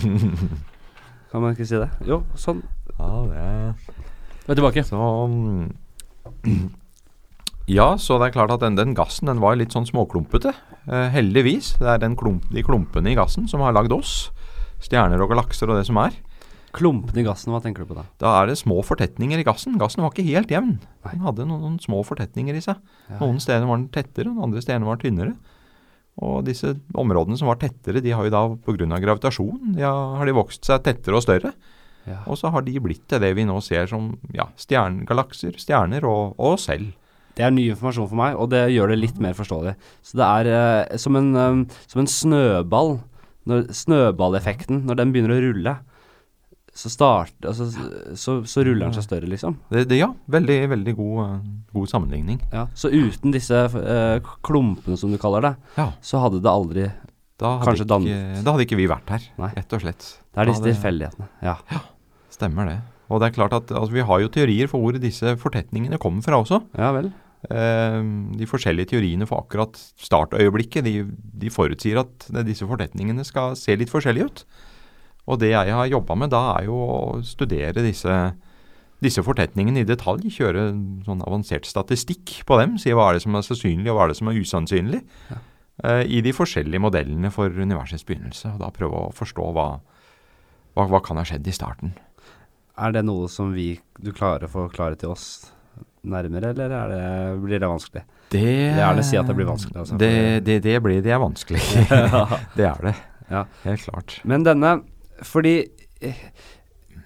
Kan 1.31 1.43
man 1.43 1.55
ikke 1.55 1.67
si 1.67 1.79
det? 1.79 1.89
Jo, 2.07 2.21
sånn. 2.39 2.61
ja, 2.99 3.11
det 3.31 3.45
Vi 4.45 4.53
er 4.53 4.59
tilbake. 4.59 4.83
Så 4.87 4.99
Ja, 7.65 7.95
så 7.97 8.19
det 8.21 8.27
er 8.27 8.35
klart 8.35 8.51
at 8.53 8.61
den, 8.61 8.75
den 8.77 8.93
gassen 8.97 9.25
den 9.31 9.39
var 9.41 9.55
litt 9.57 9.73
sånn 9.73 9.87
småklumpete. 9.89 10.51
Eh, 10.85 11.07
heldigvis. 11.15 11.71
Det 11.79 11.87
er 11.95 12.03
den 12.03 12.13
klump, 12.19 12.45
de 12.53 12.61
klumpene 12.65 13.09
i 13.09 13.17
gassen 13.17 13.47
som 13.49 13.63
har 13.65 13.73
lagd 13.73 13.95
oss. 13.95 14.29
Stjerner 14.85 15.23
og 15.23 15.31
galakser 15.33 15.71
og 15.73 15.79
det 15.79 15.87
som 15.89 15.97
er. 16.03 16.13
Klumpene 16.75 17.23
i 17.23 17.25
gassen, 17.25 17.49
hva 17.55 17.61
tenker 17.63 17.81
du 17.81 17.89
på 17.89 17.97
da? 17.97 18.03
Da 18.21 18.35
er 18.43 18.51
det 18.51 18.59
små 18.59 18.83
fortetninger 18.85 19.41
i 19.41 19.47
gassen. 19.47 19.79
Gassen 19.81 20.03
var 20.05 20.13
ikke 20.13 20.27
helt 20.27 20.51
jevn. 20.53 20.75
Den 21.07 21.23
hadde 21.25 21.47
noen, 21.47 21.63
noen 21.63 21.81
små 21.81 22.03
fortetninger 22.05 22.53
i 22.59 22.61
seg. 22.61 22.77
Ja, 23.09 23.17
Noen 23.23 23.41
steder 23.41 23.65
var 23.65 23.79
den 23.79 23.89
tettere, 23.95 24.29
og 24.29 24.43
andre 24.45 24.61
steder 24.61 24.85
var 24.85 24.99
den 24.99 25.07
tynnere. 25.07 25.54
Og 26.23 26.45
disse 26.47 26.71
områdene 26.95 27.35
som 27.39 27.49
var 27.51 27.59
tettere, 27.59 28.03
de 28.03 28.13
har 28.15 28.23
jo 28.23 28.31
da 28.31 28.43
pga. 28.63 28.99
gravitasjon 29.03 29.75
ja, 29.79 29.91
har, 30.15 30.25
de 30.25 30.35
vokst 30.35 30.63
seg 30.67 30.83
tettere 30.85 31.17
og 31.17 31.25
større. 31.25 31.51
ja. 32.07 32.21
Og 32.25 32.39
så 32.39 32.51
har 32.53 32.63
de 32.63 32.79
blitt 32.79 33.03
til 33.09 33.19
det 33.19 33.33
vi 33.35 33.43
nå 33.47 33.57
ser 33.61 33.89
som 33.91 34.13
ja, 34.33 34.47
stjernegalakser, 34.55 35.57
stjerner 35.59 36.07
og, 36.07 36.37
og 36.37 36.55
oss 36.55 36.69
selv. 36.69 36.93
Det 37.35 37.43
er 37.43 37.51
ny 37.51 37.65
informasjon 37.73 38.07
for 38.07 38.19
meg, 38.19 38.37
og 38.39 38.47
det 38.53 38.69
gjør 38.71 38.93
det 38.93 39.01
litt 39.01 39.17
mer 39.19 39.35
forståelig. 39.35 39.75
Så 40.07 40.15
det 40.15 40.27
er 40.27 40.49
eh, 40.55 40.97
som, 41.01 41.17
en, 41.19 41.33
um, 41.35 41.65
som 41.83 42.03
en 42.03 42.07
snøball. 42.07 42.95
Når, 43.45 43.67
snøballeffekten, 43.77 44.85
når 44.87 44.97
den 44.97 45.11
begynner 45.13 45.35
å 45.35 45.41
rulle, 45.43 45.73
så, 46.75 46.89
start, 46.91 47.33
altså, 47.47 47.69
så, 48.19 48.33
så 48.43 48.63
ruller 48.67 48.89
den 48.89 48.95
seg 48.97 49.05
større, 49.05 49.29
liksom. 49.31 49.55
Det, 49.71 49.85
det, 49.87 49.99
ja, 50.01 50.09
veldig, 50.31 50.57
veldig 50.73 50.93
god, 50.97 51.19
eh, 51.23 51.35
god 51.77 51.91
sammenligning. 51.91 52.41
Ja. 52.51 52.65
Så 52.75 52.91
uten 52.91 53.31
disse 53.31 53.61
uh, 53.71 54.33
klumpene, 54.43 54.99
som 54.99 55.13
du 55.13 55.19
kaller 55.21 55.45
det, 55.47 55.53
Ja, 55.77 55.89
så 56.03 56.19
hadde 56.25 56.43
det 56.43 56.51
aldri 56.51 56.89
da 57.39 57.57
hadde, 57.57 57.67
Kanskje 57.67 57.83
ikke, 57.83 57.91
dannet. 57.91 58.43
da 58.45 58.51
hadde 58.55 58.65
ikke 58.67 58.79
vi 58.79 58.87
vært 58.87 59.09
her, 59.11 59.23
Nei. 59.39 59.49
rett 59.57 59.73
og 59.75 59.81
slett. 59.83 60.05
Det 60.31 60.43
er 60.43 60.51
disse 60.51 60.63
tilfeldighetene. 60.63 61.27
Ja. 61.43 61.55
Stemmer 62.31 62.69
det. 62.69 62.77
Og 63.11 63.19
det 63.21 63.29
er 63.29 63.35
klart 63.35 63.55
at 63.55 63.71
altså, 63.75 63.95
vi 63.95 64.05
har 64.07 64.21
jo 64.23 64.31
teorier 64.31 64.71
for 64.71 64.83
hvor 64.83 64.95
disse 64.99 65.35
fortetningene 65.41 65.99
kommer 66.01 66.23
fra 66.25 66.39
også. 66.41 66.61
ja 66.79 66.91
vel. 66.95 67.11
Eh, 67.45 67.97
de 68.39 68.47
forskjellige 68.49 68.93
teoriene 68.95 69.27
for 69.29 69.43
akkurat 69.43 69.77
startøyeblikket, 70.01 70.87
de, 70.87 71.03
de 71.43 71.51
forutsier 71.53 71.99
at 72.01 72.29
disse 72.47 72.65
fortetningene 72.67 73.27
skal 73.27 73.59
se 73.59 73.75
litt 73.77 73.91
forskjellige 73.91 74.31
ut. 74.31 74.45
Og 75.25 75.39
det 75.41 75.51
jeg 75.53 75.73
har 75.73 75.89
jobba 75.89 76.17
med 76.21 76.33
da, 76.33 76.43
er 76.59 76.67
jo 76.69 76.75
å 76.77 76.99
studere 77.25 77.83
disse, 77.85 78.13
disse 79.03 79.23
fortetningene 79.25 79.81
i 79.81 79.87
detalj. 79.87 80.27
Kjøre 80.35 80.67
sånn 81.07 81.23
avansert 81.25 81.67
statistikk 81.69 82.37
på 82.45 82.59
dem. 82.61 82.77
Si 82.81 82.93
hva 82.93 83.09
er 83.09 83.17
det 83.17 83.25
som 83.25 83.37
er 83.37 83.45
sannsynlig, 83.47 83.89
og 83.89 83.97
hva 83.97 84.05
er 84.05 84.13
det 84.13 84.19
som 84.21 84.31
er 84.31 84.39
usannsynlig. 84.41 85.01
Ja. 85.31 85.41
Uh, 85.83 86.03
I 86.07 86.21
de 86.23 86.31
forskjellige 86.31 86.79
modellene 86.79 87.33
for 87.35 87.51
universets 87.51 88.05
begynnelse. 88.07 88.53
Og 88.53 88.61
da 88.61 88.71
prøve 88.75 89.07
å 89.07 89.15
forstå 89.15 89.49
hva, 89.57 89.67
hva, 90.77 90.87
hva 90.93 91.01
kan 91.03 91.19
ha 91.19 91.25
skjedd 91.27 91.49
i 91.49 91.55
starten. 91.55 91.97
Er 92.79 92.93
det 92.95 93.05
noe 93.07 93.27
som 93.31 93.53
vi, 93.55 93.73
du 94.03 94.13
klarer 94.15 94.47
å 94.47 94.51
forklare 94.51 94.99
til 94.99 95.13
oss 95.15 95.27
nærmere, 96.05 96.51
eller 96.53 96.73
er 96.75 96.91
det, 96.91 97.03
blir 97.41 97.61
det 97.63 97.69
vanskelig? 97.71 98.03
Det, 98.29 98.41
vil 98.41 98.81
gjerne 98.81 99.05
si 99.05 99.17
at 99.17 99.29
det 99.29 99.35
blir 99.37 99.47
vanskelig, 99.47 99.77
altså. 99.81 99.97
Det, 99.99 100.15
det, 100.45 100.59
det 100.65 100.75
blir 100.83 101.03
det 101.03 101.13
er 101.15 101.21
vanskelig. 101.21 101.61
det 102.57 102.67
er 102.67 102.89
det. 102.89 102.95
Ja. 103.31 103.45
Helt 103.63 103.85
klart. 103.87 104.19
Men 104.27 104.45
denne 104.45 104.77
Fordi 105.23 105.55
eh, 106.01 106.19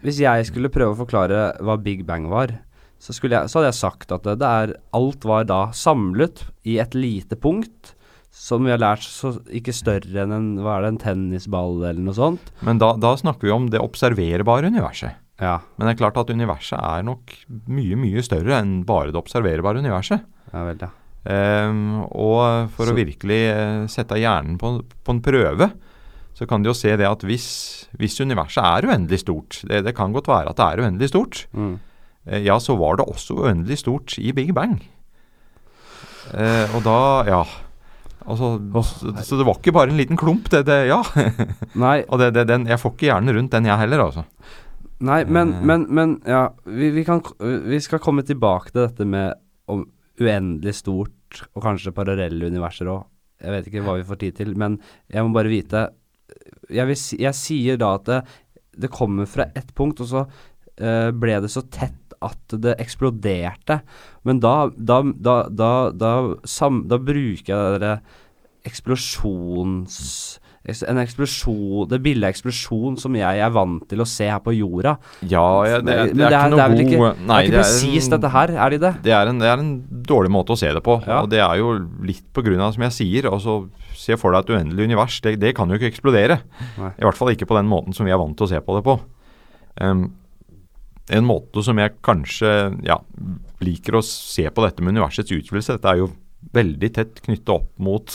hvis 0.04 0.22
jeg 0.24 0.48
skulle 0.50 0.72
prøve 0.74 0.96
å 0.96 1.00
forklare 1.04 1.44
hva 1.62 1.76
Big 1.82 2.06
Bang 2.08 2.30
var, 2.32 2.56
så, 3.00 3.14
jeg, 3.16 3.48
så 3.48 3.60
hadde 3.60 3.70
jeg 3.70 3.80
sagt 3.80 4.12
at 4.12 4.26
det, 4.28 4.38
det 4.42 4.48
er 4.50 4.74
Alt 4.98 5.24
var 5.28 5.46
da 5.48 5.60
samlet 5.76 6.46
i 6.68 6.80
et 6.84 6.96
lite 6.98 7.38
punkt. 7.40 7.94
Som 8.40 8.64
vi 8.68 8.72
har 8.72 8.80
lært 8.80 9.02
så 9.04 9.34
ikke 9.52 9.74
større 9.74 10.22
enn 10.24 10.32
en, 10.36 10.50
hva 10.64 10.78
er 10.78 10.84
det, 10.86 10.90
en 10.94 11.00
tennisball 11.02 11.80
eller 11.82 12.00
noe 12.06 12.14
sånt. 12.16 12.52
Men 12.64 12.78
da, 12.80 12.92
da 13.02 13.16
snakker 13.18 13.48
vi 13.50 13.52
om 13.56 13.66
det 13.74 13.82
observerbare 13.82 14.70
universet. 14.70 15.18
Ja, 15.42 15.58
Men 15.80 15.88
det 15.88 15.96
er 15.96 16.00
klart 16.04 16.18
at 16.20 16.30
universet 16.36 16.78
er 16.78 17.04
nok 17.08 17.32
mye, 17.72 17.96
mye 18.00 18.22
større 18.24 18.58
enn 18.60 18.82
bare 18.88 19.12
det 19.16 19.20
observerbare 19.20 19.80
universet. 19.82 20.24
ja 20.54 20.64
vel, 20.68 20.82
ja. 20.84 20.90
Um, 21.30 22.06
og 22.16 22.70
for 22.76 22.88
Så- 22.88 22.94
å 22.94 22.98
virkelig 23.00 23.40
eh, 23.52 23.88
sette 23.92 24.16
hjernen 24.20 24.58
på, 24.62 24.78
på 25.04 25.16
en 25.16 25.22
prøve, 25.24 25.68
så 26.40 26.48
kan 26.48 26.64
de 26.64 26.70
jo 26.72 26.78
se 26.78 26.94
det 26.96 27.04
at 27.10 27.24
hvis, 27.28 27.46
hvis 28.00 28.16
universet 28.24 28.64
er 28.64 28.88
uendelig 28.88 29.20
stort, 29.26 29.58
det, 29.68 29.82
det 29.84 29.92
kan 29.98 30.14
godt 30.16 30.30
være 30.32 30.54
at 30.54 30.60
det 30.62 30.68
er 30.72 30.84
uendelig 30.86 31.10
stort, 31.12 31.42
Mm. 31.52 31.74
eh, 32.30 32.46
ja, 32.48 32.56
så 32.64 32.78
var 32.80 32.96
det 33.02 33.10
også 33.12 33.36
uendelig 33.44 33.82
stort 33.84 34.16
i 34.24 34.32
Big 34.32 34.54
Bang. 34.56 34.78
Eh, 36.34 36.76
og 36.78 36.84
da, 36.86 37.00
ja 37.28 37.42
Altså, 38.30 38.50
oh, 38.76 38.84
så, 38.86 39.10
så 39.26 39.38
det 39.40 39.46
var 39.48 39.56
ikke 39.58 39.72
bare 39.74 39.90
en 39.90 39.98
liten 39.98 40.18
klump, 40.20 40.50
det, 40.54 40.60
det 40.68 40.76
ja. 40.92 41.00
Nei, 41.84 42.04
Og 42.12 42.20
det, 42.22 42.28
det, 42.36 42.44
den, 42.52 42.68
jeg 42.70 42.78
får 42.78 42.92
ikke 42.94 43.08
hjernen 43.08 43.34
rundt 43.34 43.54
den, 43.56 43.66
jeg 43.66 43.80
heller, 43.80 44.04
altså. 44.04 44.26
Nei, 45.08 45.22
men, 45.26 45.54
Eh. 45.56 45.64
men, 45.66 45.86
men 45.96 46.12
ja, 46.28 46.42
vi, 46.68 46.92
vi, 46.94 47.06
kan, 47.08 47.24
vi 47.40 47.80
skal 47.82 48.02
komme 48.04 48.22
tilbake 48.28 48.70
til 48.76 48.84
dette 48.84 49.08
med 49.08 49.34
om 49.72 49.86
uendelig 50.20 50.76
stort 50.84 51.42
og 51.56 51.64
kanskje 51.64 51.94
parallelle 51.96 52.52
universer 52.52 52.92
òg. 52.92 53.08
Jeg 53.42 53.56
vet 53.56 53.72
ikke 53.72 53.86
hva 53.88 53.96
vi 53.98 54.06
får 54.12 54.20
tid 54.22 54.38
til, 54.44 54.54
men 54.60 54.76
jeg 55.10 55.24
må 55.26 55.32
bare 55.34 55.50
vite 55.50 55.86
Jeg, 56.70 56.86
vil, 56.90 57.02
jeg 57.26 57.38
sier 57.38 57.80
da 57.82 57.96
at 57.98 58.08
det, 58.10 58.20
det 58.86 58.92
kommer 58.94 59.30
fra 59.30 59.50
ett 59.58 59.74
punkt, 59.78 60.02
og 60.04 60.10
så 60.12 60.26
uh, 60.26 61.10
ble 61.16 61.40
det 61.44 61.52
så 61.54 61.66
tett 61.74 62.16
at 62.26 62.56
det 62.62 62.76
eksploderte. 62.84 63.80
Men 64.28 64.42
da, 64.44 64.70
da, 64.76 65.02
da, 65.16 65.36
da, 65.50 65.72
da, 65.96 66.14
sam, 66.48 66.84
bruker 66.90 67.54
jeg 67.54 67.84
det 67.84 67.96
eksplosjons... 68.68 70.00
En 70.68 71.00
eksplosjon 71.00 71.88
Det 71.90 72.02
bildet 72.04 72.28
av 72.28 72.34
eksplosjon 72.34 72.98
som 73.00 73.16
jeg 73.16 73.40
er 73.42 73.52
vant 73.56 73.86
til 73.90 74.04
å 74.04 74.08
se 74.08 74.28
her 74.28 74.42
på 74.44 74.52
jorda. 74.58 74.98
Ja, 75.24 75.44
ja 75.66 75.80
det, 75.80 75.94
er, 75.96 76.12
det, 76.12 76.12
er 76.12 76.14
det 76.14 76.26
er- 76.26 76.50
ikke 76.50 76.56
det 76.56 76.64
er 76.66 76.74
noe 76.74 76.84
ikke- 76.84 77.00
god 77.00 77.22
Nei, 77.26 77.38
det 77.48 77.54
er 77.54 77.60
ikke 77.60 77.64
presist 77.64 78.16
dette 78.16 78.32
her, 78.34 78.56
er 78.66 78.70
de 78.76 78.78
det? 78.84 78.94
Det 79.08 79.14
er, 79.16 79.32
en, 79.32 79.40
det 79.40 79.48
er 79.48 79.64
en 79.64 79.72
dårlig 80.12 80.32
måte 80.36 80.54
å 80.54 80.60
se 80.60 80.72
det 80.76 80.84
på. 80.84 81.00
Ja. 81.08 81.22
Og 81.24 81.30
det 81.32 81.40
er 81.40 81.56
jo 81.62 81.72
litt 82.04 82.26
på 82.36 82.44
grunn 82.44 82.60
av, 82.62 82.74
som 82.76 82.84
jeg 82.84 82.98
sier, 82.98 83.32
altså 83.32 83.70
se 83.96 84.16
for 84.20 84.36
deg 84.36 84.44
et 84.46 84.56
uendelig 84.58 84.90
univers. 84.92 85.20
Det, 85.24 85.38
det 85.40 85.56
kan 85.56 85.70
jo 85.70 85.80
ikke 85.80 85.90
eksplodere. 85.94 86.42
Nei. 86.78 86.92
I 87.00 87.08
hvert 87.08 87.18
fall 87.20 87.32
ikke 87.34 87.48
på 87.50 87.58
den 87.58 87.70
måten 87.72 87.96
som 87.96 88.06
vi 88.06 88.12
er 88.12 88.20
vant 88.22 88.36
til 88.38 88.48
å 88.48 88.52
se 88.52 88.60
på 88.64 88.76
det 88.78 88.84
på. 88.88 89.00
Um, 89.80 90.10
en 91.10 91.26
måte 91.26 91.64
som 91.66 91.80
jeg 91.82 91.96
kanskje 92.06 92.50
ja, 92.86 93.00
liker 93.64 93.98
å 94.00 94.06
se 94.06 94.46
på 94.54 94.66
dette 94.66 94.84
med 94.84 94.94
universets 94.94 95.32
utvidelse 95.34 95.78
Dette 95.78 95.94
er 95.94 96.04
jo 96.04 96.10
veldig 96.56 96.90
tett 96.96 97.22
knyttet 97.26 97.52
opp 97.54 97.72
mot, 97.78 98.14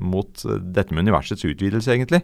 mot 0.00 0.44
dette 0.46 0.94
med 0.94 1.06
universets 1.06 1.44
utvidelse, 1.46 1.92
egentlig. 1.92 2.22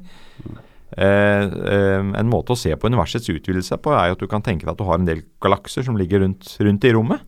Eh, 0.93 1.45
eh, 1.49 2.01
en 2.01 2.29
måte 2.29 2.53
å 2.53 2.59
se 2.59 2.75
på 2.77 2.89
universets 2.91 3.31
utvidelse 3.33 3.79
på 3.81 3.95
er 3.97 4.13
at 4.13 4.21
du 4.21 4.29
kan 4.29 4.45
tenke 4.45 4.67
deg 4.67 4.75
at 4.75 4.81
du 4.81 4.85
har 4.89 5.01
en 5.01 5.09
del 5.09 5.23
galakser 5.41 5.87
som 5.87 5.97
ligger 5.97 6.25
rundt, 6.25 6.57
rundt 6.61 6.89
i 6.89 6.93
rommet. 6.93 7.23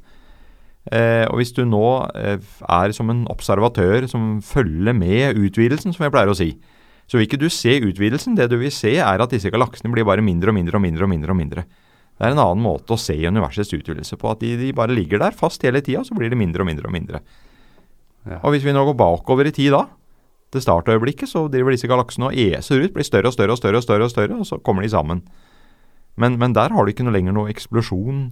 Eh, 0.92 1.24
og 1.30 1.40
hvis 1.40 1.54
du 1.56 1.62
nå 1.64 1.84
eh, 2.12 2.36
er 2.68 2.92
som 2.92 3.08
en 3.12 3.24
observatør 3.32 4.04
som 4.10 4.42
følger 4.44 4.96
med 4.96 5.38
utvidelsen, 5.40 5.94
som 5.96 6.04
jeg 6.04 6.12
pleier 6.12 6.32
å 6.32 6.36
si, 6.36 6.50
så 7.08 7.16
vil 7.16 7.28
ikke 7.28 7.40
du 7.40 7.48
se 7.52 7.78
utvidelsen. 7.84 8.36
Det 8.36 8.50
du 8.52 8.58
vil 8.60 8.72
se, 8.72 8.96
er 9.00 9.20
at 9.20 9.32
disse 9.32 9.52
galaksene 9.52 9.92
blir 9.92 10.06
bare 10.08 10.24
mindre 10.24 10.52
og 10.52 10.58
mindre 10.58 10.80
og 10.80 10.84
mindre. 10.84 11.04
og 11.04 11.12
mindre 11.12 11.32
og 11.32 11.40
mindre. 11.40 11.64
Det 12.14 12.28
er 12.28 12.34
en 12.34 12.44
annen 12.44 12.62
måte 12.62 12.94
å 12.94 13.00
se 13.00 13.16
universets 13.16 13.72
utvidelse 13.74 14.16
på. 14.20 14.30
At 14.30 14.44
de, 14.44 14.54
de 14.60 14.70
bare 14.76 14.94
ligger 14.94 15.20
der 15.20 15.34
fast 15.36 15.64
hele 15.66 15.82
tida, 15.84 16.04
så 16.06 16.14
blir 16.16 16.30
det 16.30 16.38
mindre 16.38 16.62
og 16.62 16.68
mindre 16.70 16.88
og 16.88 16.94
mindre. 16.94 17.20
Ja. 18.26 18.38
Og 18.42 18.54
hvis 18.54 18.64
vi 18.64 18.72
nå 18.72 18.84
går 18.88 18.96
bakover 18.96 19.46
i 19.46 19.52
tid 19.52 19.72
da, 19.74 19.86
til 20.54 20.62
startøyeblikket, 20.62 21.28
så 21.28 21.48
driver 21.50 21.74
disse 21.74 21.88
galaksene 21.90 22.30
og 22.30 22.38
eser 22.38 22.84
ut, 22.84 22.92
blir 22.94 23.04
større 23.04 23.28
og 23.28 23.34
større 23.34 23.52
og 23.52 23.58
større, 23.58 23.76
og 23.76 23.82
større, 23.84 24.04
og 24.06 24.10
større, 24.14 24.38
og 24.38 24.46
så 24.48 24.58
kommer 24.62 24.82
de 24.86 24.88
sammen. 24.92 25.22
Men, 26.16 26.38
men 26.38 26.52
der 26.54 26.70
har 26.70 26.84
du 26.86 26.92
ikke 26.92 27.04
noe 27.04 27.12
lenger 27.16 27.34
noe 27.34 27.50
eksplosjon. 27.50 28.28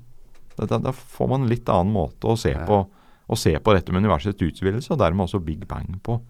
Da, 0.56 0.66
da, 0.70 0.78
da 0.78 0.92
får 0.94 1.28
man 1.32 1.42
en 1.42 1.50
litt 1.50 1.68
annen 1.72 1.92
måte 1.92 2.30
å 2.30 2.36
se, 2.38 2.52
Ja. 2.54 2.64
på, 2.68 2.84
å 3.28 3.36
se 3.38 3.52
på 3.58 3.74
dette 3.74 3.90
med 3.92 4.04
universets 4.04 4.38
utvidelse, 4.40 4.92
og 4.94 5.00
dermed 5.02 5.26
også 5.26 5.42
Big 5.44 5.66
Bang 5.66 5.98
på. 6.04 6.20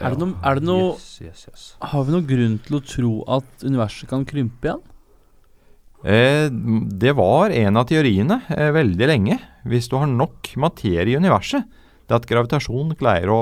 Er 0.00 0.12
det 0.12 0.18
noe- 0.20 0.36
er 0.44 0.54
det 0.58 0.64
noe- 0.68 0.92
Yes, 0.94 1.20
yes, 1.22 1.46
yes. 1.48 1.76
Har 1.80 2.04
vi 2.04 2.12
noen 2.12 2.26
grunn 2.28 2.58
til 2.66 2.76
å 2.76 2.82
tro 2.84 3.12
at 3.38 3.44
universet 3.64 4.08
kan 4.08 4.24
krympe 4.28 4.68
igjen? 4.68 4.82
Eh, 6.04 6.46
det 6.92 7.14
var 7.16 7.54
en 7.54 7.80
av 7.80 7.86
teoriene 7.88 8.40
eh, 8.52 8.70
veldig 8.74 9.08
lenge. 9.08 9.38
Hvis 9.66 9.88
du 9.90 9.96
har 10.00 10.10
nok 10.10 10.52
materie 10.60 11.14
i 11.14 11.18
universet, 11.18 11.64
det 12.06 12.14
at 12.14 12.28
gravitasjon 12.28 12.94
klarer 12.98 13.32
å, 13.32 13.40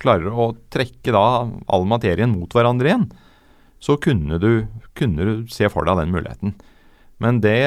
klarer 0.00 0.34
å 0.34 0.50
trekke 0.72 1.14
all 1.16 1.86
materien 1.88 2.34
mot 2.34 2.52
hverandre 2.52 2.90
igjen, 2.90 3.06
så 3.82 3.96
kunne 3.98 4.38
du, 4.38 4.66
kunne 4.98 5.26
du 5.26 5.32
se 5.50 5.70
for 5.72 5.88
deg 5.88 6.02
den 6.02 6.12
muligheten. 6.12 6.54
Men 7.22 7.38
det, 7.42 7.62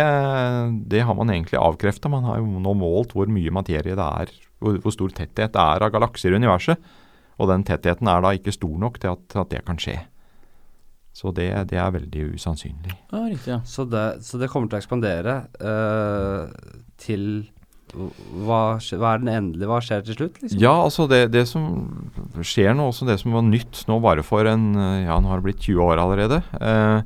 det 0.92 1.04
har 1.08 1.16
man 1.16 1.32
egentlig 1.32 1.60
avkrefta. 1.60 2.12
Man 2.12 2.28
har 2.28 2.42
jo 2.42 2.60
nå 2.60 2.76
målt 2.78 3.16
hvor 3.16 3.30
mye 3.32 3.54
materie 3.56 3.96
det 3.96 4.08
er, 4.22 4.32
hvor, 4.60 4.78
hvor 4.84 4.94
stor 4.94 5.16
tetthet 5.16 5.56
det 5.56 5.62
er 5.64 5.86
av 5.86 5.94
galakser 5.96 6.36
i 6.36 6.40
universet. 6.40 6.92
Og 7.40 7.50
den 7.52 7.64
tettheten 7.68 8.08
er 8.12 8.24
da 8.24 8.34
ikke 8.36 8.54
stor 8.56 8.76
nok 8.80 9.00
til 9.02 9.16
at, 9.16 9.38
at 9.40 9.52
det 9.52 9.64
kan 9.68 9.80
skje. 9.80 9.98
Så 11.16 11.32
det, 11.32 11.48
det 11.72 11.78
er 11.80 11.94
veldig 11.96 12.26
usannsynlig. 12.36 12.92
Ja, 13.14 13.22
riktig. 13.24 13.52
ja. 13.54 13.60
Så, 13.64 13.86
det, 13.88 14.06
så 14.28 14.40
det 14.42 14.50
kommer 14.52 14.68
til 14.68 14.76
å 14.76 14.82
ekspandere 14.82 15.36
uh, 15.64 16.50
til 17.00 17.46
hva, 17.96 18.76
hva 18.76 19.12
er 19.14 19.22
den 19.22 19.30
endelige 19.32 19.70
Hva 19.70 19.78
skjer 19.84 20.02
til 20.04 20.18
slutt, 20.18 20.40
liksom? 20.42 20.60
Ja, 20.60 20.74
altså 20.84 21.06
det, 21.08 21.22
det 21.32 21.46
som 21.48 21.70
skjer 22.44 22.74
nå, 22.76 22.90
også 22.92 23.08
det 23.08 23.16
som 23.22 23.36
var 23.38 23.46
nytt 23.48 23.86
nå 23.88 24.00
bare 24.04 24.26
for 24.26 24.50
en 24.50 24.74
eh, 24.76 25.06
Ja, 25.06 25.16
nå 25.24 25.32
har 25.32 25.40
det 25.40 25.46
blitt 25.48 25.64
20 25.64 25.80
år 25.86 26.02
allerede. 26.04 26.42
Eh, 26.60 27.06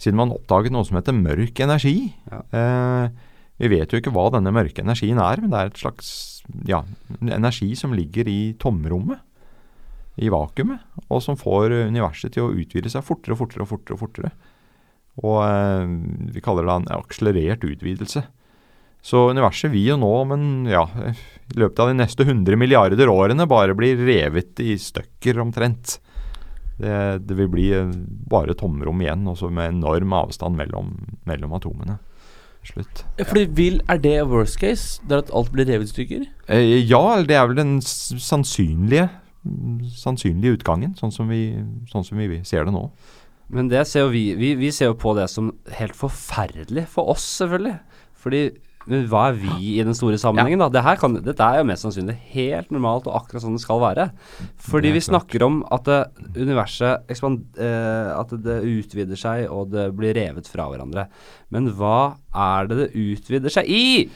siden 0.00 0.16
man 0.22 0.32
oppdaget 0.32 0.72
noe 0.72 0.86
som 0.88 0.96
heter 0.96 1.16
mørk 1.18 1.60
energi. 1.66 1.96
Ja. 2.30 2.40
Eh, 2.48 3.28
Vi 3.62 3.68
vet 3.74 3.92
jo 3.92 4.00
ikke 4.00 4.14
hva 4.14 4.30
denne 4.32 4.54
mørke 4.54 4.80
energien 4.82 5.20
er, 5.22 5.42
men 5.42 5.52
det 5.52 5.58
er 5.60 5.68
et 5.74 5.82
slags 5.82 6.08
ja, 6.66 6.80
energi 7.20 7.74
som 7.78 7.92
ligger 7.94 8.30
i 8.30 8.54
tomrommet, 8.62 9.20
i 10.20 10.28
vakuumet, 10.32 10.82
og 11.08 11.22
som 11.24 11.38
får 11.40 11.72
universet 11.88 12.34
til 12.34 12.48
å 12.48 12.52
utvide 12.52 12.90
seg 12.92 13.04
fortere 13.06 13.36
og 13.36 13.44
fortere 13.44 13.64
og 13.64 13.70
fortere. 13.70 13.96
Og 13.96 14.02
fortere. 14.02 14.32
Og 15.20 15.42
eh, 15.44 15.90
vi 16.32 16.42
kaller 16.44 16.68
det 16.68 16.76
en 16.78 16.92
akselerert 16.96 17.66
utvidelse. 17.68 18.24
Så 19.02 19.24
universet 19.34 19.72
vil 19.72 19.92
jo 19.92 19.98
nå, 19.98 20.12
men 20.30 20.70
ja, 20.70 20.84
i 21.10 21.58
løpet 21.58 21.82
av 21.82 21.90
de 21.90 21.98
neste 21.98 22.24
100 22.24 22.56
milliarder 22.56 23.10
årene 23.10 23.48
bare 23.50 23.74
bli 23.76 23.96
revet 23.98 24.62
i 24.62 24.76
stykker 24.78 25.40
omtrent. 25.42 25.98
Det, 26.78 26.94
det 27.26 27.36
vil 27.36 27.50
bli 27.52 27.66
eh, 27.76 27.90
bare 28.30 28.56
tomrom 28.58 29.02
igjen, 29.04 29.26
også 29.28 29.50
med 29.52 29.74
enorm 29.74 30.16
avstand 30.22 30.56
mellom, 30.58 30.94
mellom 31.28 31.58
atomene. 31.58 31.98
Slutt. 32.62 33.02
Fordi 33.18 33.48
vil, 33.58 33.80
Er 33.90 33.98
det 33.98 34.20
worst 34.30 34.60
case? 34.60 35.02
Det 35.02 35.16
er 35.16 35.24
at 35.24 35.32
alt 35.34 35.50
blir 35.50 35.66
revet 35.66 35.90
i 35.90 35.92
stykker? 35.92 36.26
Eh, 36.46 36.76
ja, 36.86 37.02
det 37.26 37.34
er 37.34 37.48
vel 37.50 37.58
den 37.58 37.72
sannsynlige, 37.82 39.08
sannsynlige 39.98 40.58
utgangen, 40.60 40.94
sånn 40.98 41.12
som, 41.14 41.28
vi, 41.32 41.52
sånn 41.90 42.04
som 42.06 42.18
vi 42.20 42.42
ser 42.48 42.66
det 42.68 42.74
nå. 42.74 42.86
Men 43.52 43.68
det 43.68 43.84
ser 43.90 44.06
jo 44.06 44.12
vi, 44.14 44.30
vi 44.38 44.54
Vi 44.56 44.70
ser 44.72 44.92
jo 44.92 44.94
på 44.96 45.12
det 45.18 45.26
som 45.28 45.50
helt 45.76 45.96
forferdelig 45.98 46.86
for 46.88 47.10
oss, 47.12 47.24
selvfølgelig. 47.42 47.78
Fordi 48.22 48.44
men 48.90 49.04
hva 49.06 49.28
er 49.30 49.36
vi 49.38 49.76
i 49.76 49.82
den 49.86 49.94
store 49.94 50.18
sammenhengen, 50.18 50.58
da? 50.58 50.66
Dette, 50.72 50.96
kan, 50.98 51.14
dette 51.22 51.46
er 51.46 51.60
jo 51.60 51.66
mest 51.68 51.84
sannsynlig 51.86 52.16
helt 52.32 52.72
normalt 52.74 53.06
og 53.06 53.14
akkurat 53.20 53.44
sånn 53.44 53.54
det 53.54 53.62
skal 53.62 53.78
være. 53.82 54.08
Fordi 54.66 54.90
vi 54.96 55.02
snakker 55.06 55.44
om 55.46 55.60
at 55.74 55.86
det, 55.86 56.00
universet 56.34 57.06
ekspand, 57.12 57.44
eh, 57.62 58.10
At 58.18 58.34
det 58.42 58.58
utvider 58.66 59.18
seg, 59.18 59.46
og 59.54 59.70
det 59.70 59.86
blir 59.94 60.16
revet 60.18 60.50
fra 60.50 60.66
hverandre. 60.70 61.06
Men 61.54 61.70
hva 61.78 62.16
er 62.34 62.66
det 62.70 62.80
det 62.80 62.88
utvider 63.04 63.54
seg 63.54 63.70
i? 63.70 64.08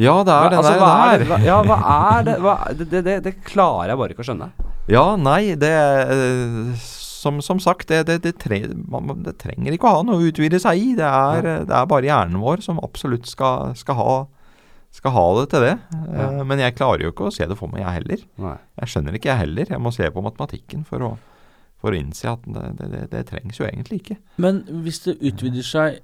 Ja, 0.00 0.18
det 0.24 0.32
er 0.32 0.44
Hva- 0.44 0.50
den 0.52 0.60
altså, 0.60 0.74
der. 0.74 0.84
hva 0.84 0.92
er 1.14 1.18
det, 1.18 1.28
hva, 1.30 1.38
ja, 1.44 1.62
hva 1.64 1.78
er 2.18 2.28
det? 2.28 2.36
Hva, 2.44 2.54
det, 2.76 2.90
det, 2.90 3.04
det? 3.08 3.16
Det 3.24 3.34
klarer 3.44 3.94
jeg 3.94 4.00
bare 4.02 4.14
ikke 4.14 4.24
å 4.24 4.28
skjønne. 4.28 4.52
Ja, 4.90 5.04
nei, 5.20 5.54
det 5.60 5.70
eh, 5.70 6.74
Som, 7.20 7.38
som 7.44 7.60
sagt, 7.60 7.88
det, 7.90 8.06
det, 8.08 8.18
det, 8.24 8.32
tre, 8.40 8.62
man, 8.88 9.22
det 9.26 9.36
trenger 9.42 9.74
ikke 9.76 9.88
å 9.90 9.98
ha 9.98 10.04
noe 10.08 10.18
å 10.18 10.28
utvide 10.30 10.58
seg 10.62 10.78
i. 10.80 10.92
Det 10.96 11.04
er, 11.06 11.44
ja. 11.46 11.56
det 11.68 11.74
er 11.76 11.88
bare 11.90 12.08
hjernen 12.08 12.40
vår 12.40 12.62
som 12.64 12.80
absolutt 12.80 13.28
skal, 13.28 13.74
skal, 13.76 13.98
ha, 13.98 14.14
skal 14.96 15.12
ha 15.12 15.24
det 15.40 15.50
til 15.52 15.66
det. 15.66 15.74
Eh, 15.98 16.14
Ja. 16.16 16.30
Men 16.48 16.62
jeg 16.64 16.78
klarer 16.78 17.04
jo 17.04 17.12
ikke 17.12 17.28
å 17.28 17.34
se 17.34 17.44
det 17.50 17.58
for 17.60 17.68
meg, 17.68 17.82
jeg 17.84 17.98
heller. 18.00 18.22
Nei. 18.40 18.54
Jeg 18.80 18.92
skjønner 18.94 19.18
ikke, 19.18 19.28
jeg 19.34 19.42
heller. 19.44 19.74
Jeg 19.76 19.84
må 19.84 19.92
se 19.92 20.08
på 20.16 20.24
matematikken 20.24 20.86
for 20.88 21.04
å, 21.04 21.12
for 21.84 21.92
å 21.92 22.00
innse 22.00 22.32
at 22.32 22.48
det, 22.48 22.64
det, 22.80 22.88
det, 22.96 23.04
det 23.12 23.22
trengs 23.28 23.60
jo 23.60 23.68
egentlig 23.68 24.00
ikke. 24.00 24.16
Men 24.40 24.64
hvis 24.86 25.04
det 25.04 25.18
utvider 25.20 25.66
seg 25.74 26.00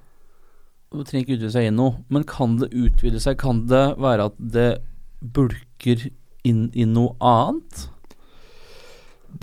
Det 0.93 1.03
trenger 1.09 1.25
ikke 1.25 1.35
utvide 1.41 1.51
seg 1.57 1.65
i 1.67 1.73
noe, 1.75 1.97
men 2.13 2.23
kan 2.29 2.53
det 2.61 2.69
utvide 2.71 3.19
seg? 3.19 3.41
Kan 3.41 3.65
det 3.67 3.83
være 3.99 4.29
at 4.29 4.37
det 4.39 4.69
bulker 5.19 6.05
inn 6.47 6.69
i 6.77 6.85
noe 6.87 7.17
annet? 7.19 7.89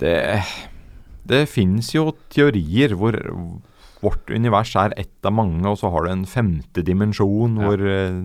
Det, 0.01 0.15
det 1.29 1.45
finnes 1.51 1.89
jo 1.95 2.09
teorier 2.33 2.95
hvor 2.99 3.15
vårt 4.03 4.29
univers 4.29 4.75
er 4.77 4.93
ett 4.99 5.25
av 5.25 5.33
mange, 5.33 5.63
og 5.65 5.79
så 5.81 5.89
har 5.93 6.05
du 6.05 6.11
en 6.11 6.25
femte 6.29 6.83
dimensjon 6.85 7.55
Ja. 7.57 7.65
hvor, 7.69 7.81
eh, 7.89 8.19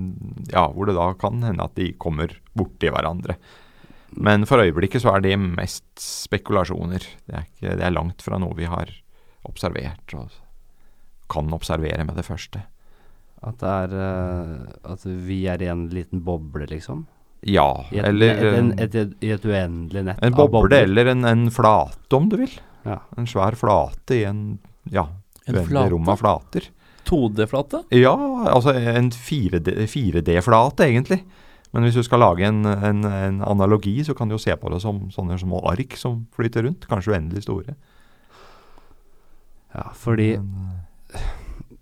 ja, 0.52 0.66
hvor 0.74 0.86
det 0.90 0.96
da 0.98 1.12
kan 1.14 1.40
hende 1.46 1.64
at 1.64 1.74
de 1.78 1.92
kommer 1.92 2.34
borti 2.58 2.90
hverandre. 2.92 3.36
Men 4.18 4.44
for 4.44 4.58
øyeblikket 4.58 5.04
så 5.04 5.14
er 5.14 5.22
det 5.22 5.36
mest 5.38 5.86
spekulasjoner. 6.02 7.04
Det 7.26 7.34
er, 7.36 7.46
ikke, 7.46 7.76
det 7.78 7.86
er 7.86 7.94
langt 7.94 8.22
fra 8.26 8.40
noe 8.42 8.56
vi 8.58 8.66
har 8.66 8.90
observert 9.46 10.14
og 10.18 10.34
kan 11.30 11.52
observere 11.54 12.04
med 12.04 12.16
det 12.18 12.26
første. 12.26 12.64
At 13.46 13.62
det 13.62 13.70
er 13.70 13.94
eh, 13.96 14.92
At 14.92 15.04
vi 15.06 15.46
er 15.48 15.62
i 15.62 15.70
en 15.70 15.86
liten 15.88 16.20
boble, 16.26 16.66
liksom? 16.68 17.06
Ja, 17.48 17.86
I 17.88 17.98
et, 17.98 18.04
eller 18.10 18.34
et, 18.34 18.58
en, 18.58 18.72
eh, 18.74 18.84
et, 18.84 18.94
et, 19.00 19.12
I 19.24 19.30
et 19.32 19.44
uendelig 19.48 20.02
nett 20.04 20.18
en 20.20 20.34
av 20.34 20.36
boble 20.36 20.66
bobler. 20.66 20.84
eller 20.84 21.08
en, 21.14 21.24
en 21.24 21.46
flate, 21.50 22.10
om 22.16 22.28
du 22.28 22.36
vil. 22.42 22.52
Ja. 22.84 22.98
En 23.16 23.28
svær 23.28 23.56
flate 23.56 24.18
i 24.18 24.24
en 24.28 24.58
ja, 24.92 25.06
En 25.46 25.56
uendelig 25.56 25.90
rom 25.94 26.08
av 26.08 26.20
flater. 26.20 26.68
2D-flate? 27.08 27.84
Ja, 27.96 28.12
altså 28.52 28.74
en 28.76 29.08
4D 29.10 29.86
4D-flate, 29.88 30.84
egentlig. 30.86 31.22
Men 31.72 31.86
hvis 31.86 31.96
du 31.96 32.02
skal 32.02 32.20
lage 32.22 32.44
en, 32.46 32.64
en, 32.66 33.04
en 33.06 33.40
analogi, 33.46 34.00
så 34.04 34.14
kan 34.14 34.28
du 34.28 34.34
jo 34.34 34.42
se 34.42 34.54
på 34.58 34.70
det 34.72 34.80
som 34.82 35.04
sånne 35.14 35.38
små 35.38 35.62
ark 35.70 35.96
som 35.98 36.24
flyter 36.34 36.66
rundt. 36.66 36.86
Kanskje 36.90 37.14
uendelig 37.14 37.44
store. 37.46 37.76
ja, 39.74 39.86
fordi 39.94 40.32
Men, 40.36 40.80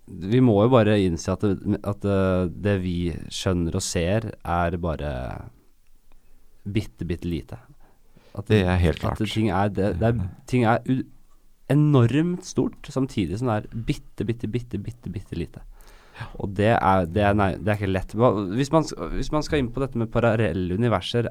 vi 0.09 0.41
må 0.41 0.55
jo 0.63 0.71
bare 0.73 0.97
innse 1.03 1.33
at, 1.33 1.45
det, 1.45 1.79
at 1.85 2.01
det, 2.03 2.19
det 2.65 2.75
vi 2.83 2.97
skjønner 3.33 3.77
og 3.77 3.85
ser, 3.85 4.31
er 4.41 4.77
bare 4.81 5.11
bitte, 6.65 7.05
bitte 7.07 7.29
lite. 7.29 7.59
At, 8.33 8.47
det 8.49 8.63
er 8.63 8.77
helt 8.81 9.01
klart. 9.01 9.21
at 9.21 9.33
ting 9.33 9.49
er, 9.53 9.71
det, 9.73 9.93
det 10.01 10.11
er, 10.11 10.21
ting 10.49 10.65
er 10.69 10.83
enormt 11.69 12.45
stort, 12.47 12.89
samtidig 12.89 13.39
som 13.39 13.51
det 13.51 13.57
er 13.59 13.83
bitte, 13.89 14.25
bitte, 14.25 14.49
bitte, 14.49 14.81
bitte, 14.81 15.13
bitte 15.13 15.37
lite. 15.37 15.63
Og 16.41 16.51
det 16.57 16.73
er, 16.75 17.05
det 17.07 17.23
er, 17.23 17.35
nei, 17.37 17.53
det 17.57 17.71
er 17.71 17.79
ikke 17.79 17.91
lett. 17.93 18.15
Hvis, 18.57 18.71
man, 18.73 18.87
hvis 19.15 19.31
man 19.31 19.45
skal 19.45 19.61
inn 19.61 19.71
på 19.73 19.83
dette 19.83 19.99
med 19.99 20.11
parallelle 20.11 20.75
universer 20.75 21.29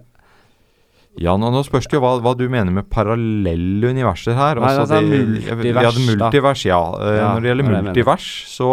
Ja, 1.18 1.34
nå, 1.40 1.50
nå 1.50 1.62
spørs 1.66 1.88
det 1.90 1.98
jo 1.98 2.02
hva, 2.04 2.12
hva 2.22 2.34
du 2.38 2.44
mener 2.50 2.70
med 2.74 2.86
parallelle 2.92 3.90
universer 3.90 4.36
her. 4.38 4.60
Nei, 4.62 4.72
altså, 4.78 5.00
det, 5.02 5.18
multivers, 5.18 5.82
ja, 5.82 5.90
det 5.90 6.04
multivers, 6.06 6.64
ja. 6.68 6.80
Eh, 7.02 7.16
Ja, 7.18 7.30
Når 7.34 7.42
det 7.42 7.50
gjelder 7.50 7.68
det 7.68 7.78
er 7.78 7.86
multivers, 7.88 8.28
så 8.50 8.72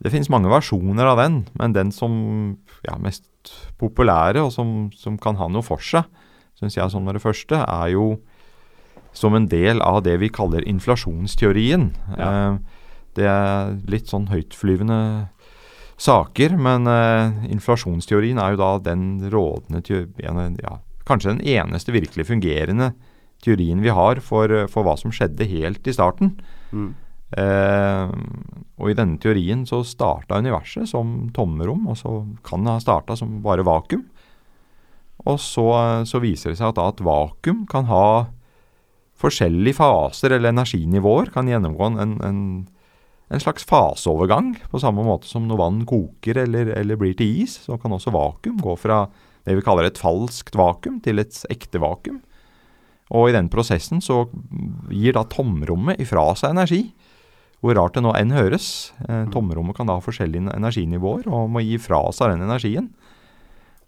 Det 0.00 0.12
finnes 0.14 0.30
mange 0.32 0.48
versjoner 0.48 1.04
av 1.10 1.18
den, 1.20 1.34
men 1.60 1.74
den 1.76 1.90
som 1.92 2.12
ja, 2.86 2.94
mest 2.96 3.26
populære, 3.76 4.40
og 4.40 4.52
som, 4.52 4.88
som 4.96 5.18
kan 5.20 5.36
ha 5.36 5.48
noe 5.52 5.60
for 5.60 5.76
seg, 5.84 6.06
syns 6.56 6.78
jeg 6.78 6.88
som 6.92 7.04
det 7.04 7.20
første, 7.20 7.58
er 7.60 7.90
jo 7.92 8.14
som 9.12 9.34
en 9.36 9.48
del 9.50 9.82
av 9.84 10.00
det 10.06 10.16
vi 10.22 10.30
kaller 10.32 10.64
inflasjonsteorien. 10.64 11.90
Ja. 12.16 12.30
Eh, 12.30 12.80
det 13.18 13.26
er 13.28 13.76
litt 13.90 14.08
sånn 14.08 14.28
høytflyvende 14.30 15.28
saker, 16.00 16.56
men 16.56 16.88
eh, 16.88 17.50
inflasjonsteorien 17.52 18.40
er 18.40 18.54
jo 18.54 18.60
da 18.62 18.70
den 18.92 19.04
rådende 19.32 19.82
ja, 20.64 20.78
Kanskje 21.10 21.34
den 21.34 21.44
eneste 21.58 21.94
virkelig 21.94 22.28
fungerende 22.30 22.92
teorien 23.42 23.82
vi 23.82 23.90
har 23.90 24.20
for, 24.22 24.52
eh, 24.52 24.68
for 24.70 24.86
hva 24.86 24.96
som 25.00 25.10
skjedde 25.14 25.48
helt 25.50 25.86
i 25.86 25.96
starten. 25.96 26.36
mm, 26.70 26.90
Eh, 27.38 28.10
og 28.80 28.90
i 28.90 28.96
denne 28.98 29.20
teorien 29.22 29.62
så 29.68 29.84
starta 29.86 30.40
universet 30.42 30.88
som 30.90 31.28
tomrom, 31.34 31.86
og 31.90 31.98
så 32.00 32.14
kan 32.46 32.66
det 32.66 32.74
ha 32.74 32.82
starta 32.82 33.16
som 33.18 33.38
bare 33.44 33.66
vakuum. 33.66 34.02
Og 35.28 35.38
så, 35.38 35.68
så 36.08 36.20
viser 36.22 36.50
det 36.50 36.58
seg 36.58 36.72
at 36.72 36.80
da 36.80 36.88
et 36.90 37.02
vakuum 37.04 37.66
kan 37.70 37.86
ha 37.90 38.30
forskjellige 39.20 39.76
faser 39.76 40.32
eller 40.32 40.54
energinivåer. 40.54 41.28
Kan 41.34 41.50
gjennomgå 41.50 41.90
en, 41.92 42.14
en, 42.24 42.40
en 43.28 43.42
slags 43.42 43.66
faseovergang, 43.68 44.54
på 44.72 44.80
samme 44.80 45.04
måte 45.04 45.28
som 45.28 45.44
når 45.46 45.60
vann 45.60 45.82
koker 45.86 46.40
eller, 46.46 46.72
eller 46.80 46.98
blir 46.98 47.12
til 47.18 47.44
is. 47.44 47.58
Så 47.68 47.76
kan 47.78 47.92
også 47.94 48.14
vakuum 48.16 48.58
gå 48.64 48.78
fra 48.80 49.04
det 49.46 49.56
vi 49.56 49.64
kaller 49.64 49.88
et 49.88 50.00
falskt 50.00 50.56
vakuum 50.58 51.00
til 51.04 51.22
et 51.22 51.38
ekte 51.52 51.80
vakuum. 51.82 52.20
Og 53.10 53.30
i 53.30 53.34
den 53.34 53.50
prosessen 53.50 54.02
så 54.04 54.24
gir 54.92 55.16
da 55.16 55.24
tomrommet 55.26 56.00
ifra 56.02 56.28
seg 56.38 56.54
energi. 56.54 56.82
Hvor 57.60 57.76
rart 57.76 57.96
det 57.96 58.04
nå 58.04 58.14
enn 58.16 58.32
høres. 58.32 58.92
Eh, 59.08 59.26
tomrommet 59.34 59.76
kan 59.76 59.90
da 59.90 59.98
ha 59.98 60.04
forskjellige 60.04 60.54
energinivåer 60.54 61.26
og 61.28 61.50
må 61.52 61.64
gi 61.66 61.76
fra 61.82 62.04
seg 62.16 62.32
den 62.32 62.46
energien. 62.46 62.92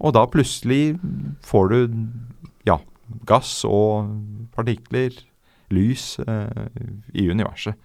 Og 0.02 0.16
da 0.16 0.26
plutselig 0.28 0.98
får 1.46 1.70
du 1.70 1.78
ja, 2.68 2.80
gass 3.28 3.62
og 3.68 4.10
partikler, 4.56 5.14
lys, 5.72 6.18
eh, 6.26 6.68
i 7.16 7.30
universet. 7.30 7.78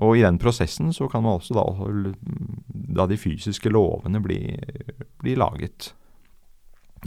Og 0.00 0.16
i 0.16 0.24
den 0.24 0.38
prosessen 0.40 0.94
så 0.96 1.10
kan 1.12 1.26
man 1.26 1.36
også 1.36 1.58
da, 1.58 1.66
da 2.96 3.04
de 3.10 3.18
fysiske 3.20 3.68
lovene 3.68 4.22
bli, 4.24 4.38
bli 5.20 5.34
laget. 5.36 5.90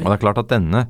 Og 0.02 0.08
det 0.08 0.16
er 0.16 0.24
klart 0.24 0.42
at 0.42 0.54
denne 0.54 0.88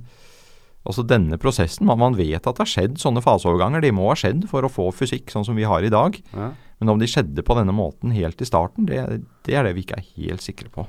Altså 0.83 0.99
denne 1.07 1.37
prosessen, 1.39 1.85
man, 1.87 1.95
man 1.95 2.15
vet 2.17 2.43
at 2.43 2.57
det 2.57 2.59
har 2.59 2.67
skjedd 2.67 2.97
sånne 2.99 3.21
faseoverganger. 3.23 3.79
De 3.85 3.93
må 3.95 4.09
ha 4.09 4.17
skjedd 4.19 4.41
for 4.51 4.67
å 4.67 4.71
få 4.71 4.89
fysikk 4.91 5.31
sånn 5.31 5.45
som 5.47 5.55
vi 5.55 5.63
har 5.63 5.79
i 5.79 5.91
dag. 5.93 6.17
ja. 6.35 6.49
Men 6.83 6.89
om 6.91 6.99
de 6.99 7.07
skjedde 7.07 7.45
på 7.47 7.55
denne 7.55 7.71
måten 7.71 8.11
helt 8.11 8.41
i 8.43 8.47
starten, 8.49 8.83
det, 8.89 8.99
det 9.47 9.55
er 9.55 9.63
det 9.63 9.71
vi 9.77 9.85
ikke 9.85 10.01
er 10.01 10.07
helt 10.17 10.43
sikre 10.43 10.67
på. 10.67 10.83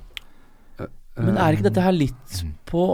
Men 1.14 1.36
er 1.38 1.54
ikke 1.54 1.68
dette 1.68 1.84
her 1.84 1.94
litt 1.94 2.40
på, 2.66 2.86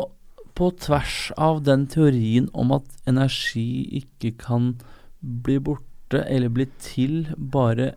på 0.52 0.68
tvers 0.84 1.30
av 1.40 1.62
den 1.64 1.86
teorien 1.88 2.50
om 2.52 2.74
at 2.76 2.84
energi 3.08 3.86
ikke 4.02 4.34
kan 4.42 4.74
bli 5.20 5.56
borte 5.70 6.20
eller 6.26 6.52
bli 6.52 6.66
til, 6.84 7.30
bare 7.32 7.94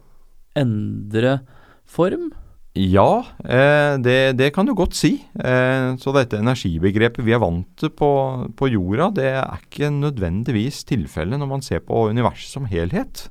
endre 0.55 1.41
form? 1.83 2.31
Ja, 2.73 3.21
eh, 3.45 3.99
det, 4.01 4.33
det 4.39 4.49
kan 4.55 4.65
du 4.65 4.73
godt 4.73 4.95
si. 4.97 5.19
Eh, 5.37 5.93
så 6.01 6.13
dette 6.15 6.39
energibegrepet 6.41 7.21
vi 7.21 7.35
er 7.35 7.41
vant 7.43 7.85
på, 7.93 8.09
på 8.57 8.69
jorda, 8.73 9.11
det 9.13 9.27
er 9.29 9.61
ikke 9.61 9.91
nødvendigvis 9.93 10.81
tilfellet 10.89 11.37
når 11.37 11.51
man 11.51 11.61
ser 11.65 11.83
på 11.85 12.07
universet 12.09 12.49
som 12.49 12.65
helhet. 12.65 13.27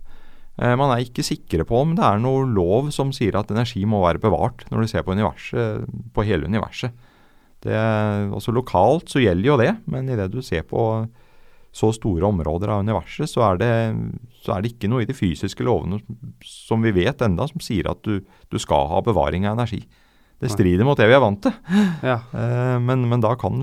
Eh, 0.62 0.76
man 0.78 0.94
er 0.94 1.02
ikke 1.02 1.26
sikre 1.26 1.66
på 1.66 1.80
om 1.82 1.96
det 1.98 2.06
er 2.06 2.22
noe 2.22 2.46
lov 2.46 2.92
som 2.94 3.10
sier 3.10 3.34
at 3.40 3.50
energi 3.50 3.82
må 3.82 4.04
være 4.04 4.22
bevart 4.22 4.62
når 4.70 4.84
du 4.84 4.92
ser 4.92 5.02
på 5.02 5.18
universet, 5.18 5.90
på 6.14 6.26
hele 6.28 6.46
universet. 6.46 6.94
Det, 7.66 7.74
også 8.34 8.54
lokalt 8.54 9.10
så 9.10 9.22
gjelder 9.22 9.48
jo 9.48 9.58
det, 9.58 9.72
men 9.90 10.06
idet 10.10 10.30
du 10.30 10.38
ser 10.42 10.62
på 10.70 10.86
så 11.72 11.88
store 11.96 12.28
områder 12.28 12.68
av 12.68 12.82
universet, 12.84 13.30
så 13.30 13.46
er, 13.46 13.58
det, 13.62 13.72
så 14.44 14.54
er 14.54 14.62
det 14.62 14.74
ikke 14.74 14.90
noe 14.92 15.04
i 15.04 15.08
de 15.08 15.16
fysiske 15.16 15.64
lovene 15.64 16.02
som 16.44 16.84
vi 16.84 16.92
vet 16.92 17.24
enda 17.24 17.46
som 17.48 17.64
sier 17.64 17.88
at 17.88 18.02
du, 18.04 18.20
du 18.52 18.58
skal 18.60 18.90
ha 18.90 19.00
bevaring 19.04 19.48
av 19.48 19.56
energi. 19.56 19.80
Det 20.42 20.50
strider 20.50 20.84
mot 20.84 20.98
det 20.98 21.06
vi 21.06 21.14
er 21.14 21.22
vant 21.22 21.38
til. 21.44 21.54
Ja. 22.02 22.18
Eh, 22.34 22.76
men, 22.82 23.06
men 23.08 23.22
da 23.22 23.30
kan 23.38 23.62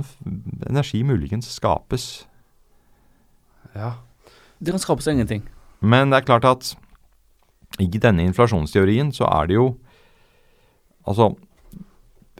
energi 0.69 1.03
muligens 1.03 1.49
skapes. 1.51 2.11
ja. 3.75 3.97
Det 4.59 4.73
kan 4.73 4.81
skapes 4.81 5.07
ingenting. 5.07 5.45
Men 5.79 6.11
det 6.11 6.17
er 6.19 6.25
klart 6.27 6.47
at 6.47 6.73
i 7.79 7.87
denne 7.87 8.25
inflasjonsteorien 8.27 9.13
så 9.15 9.29
er 9.29 9.47
det 9.47 9.59
jo 9.59 9.69
Altså, 11.09 11.31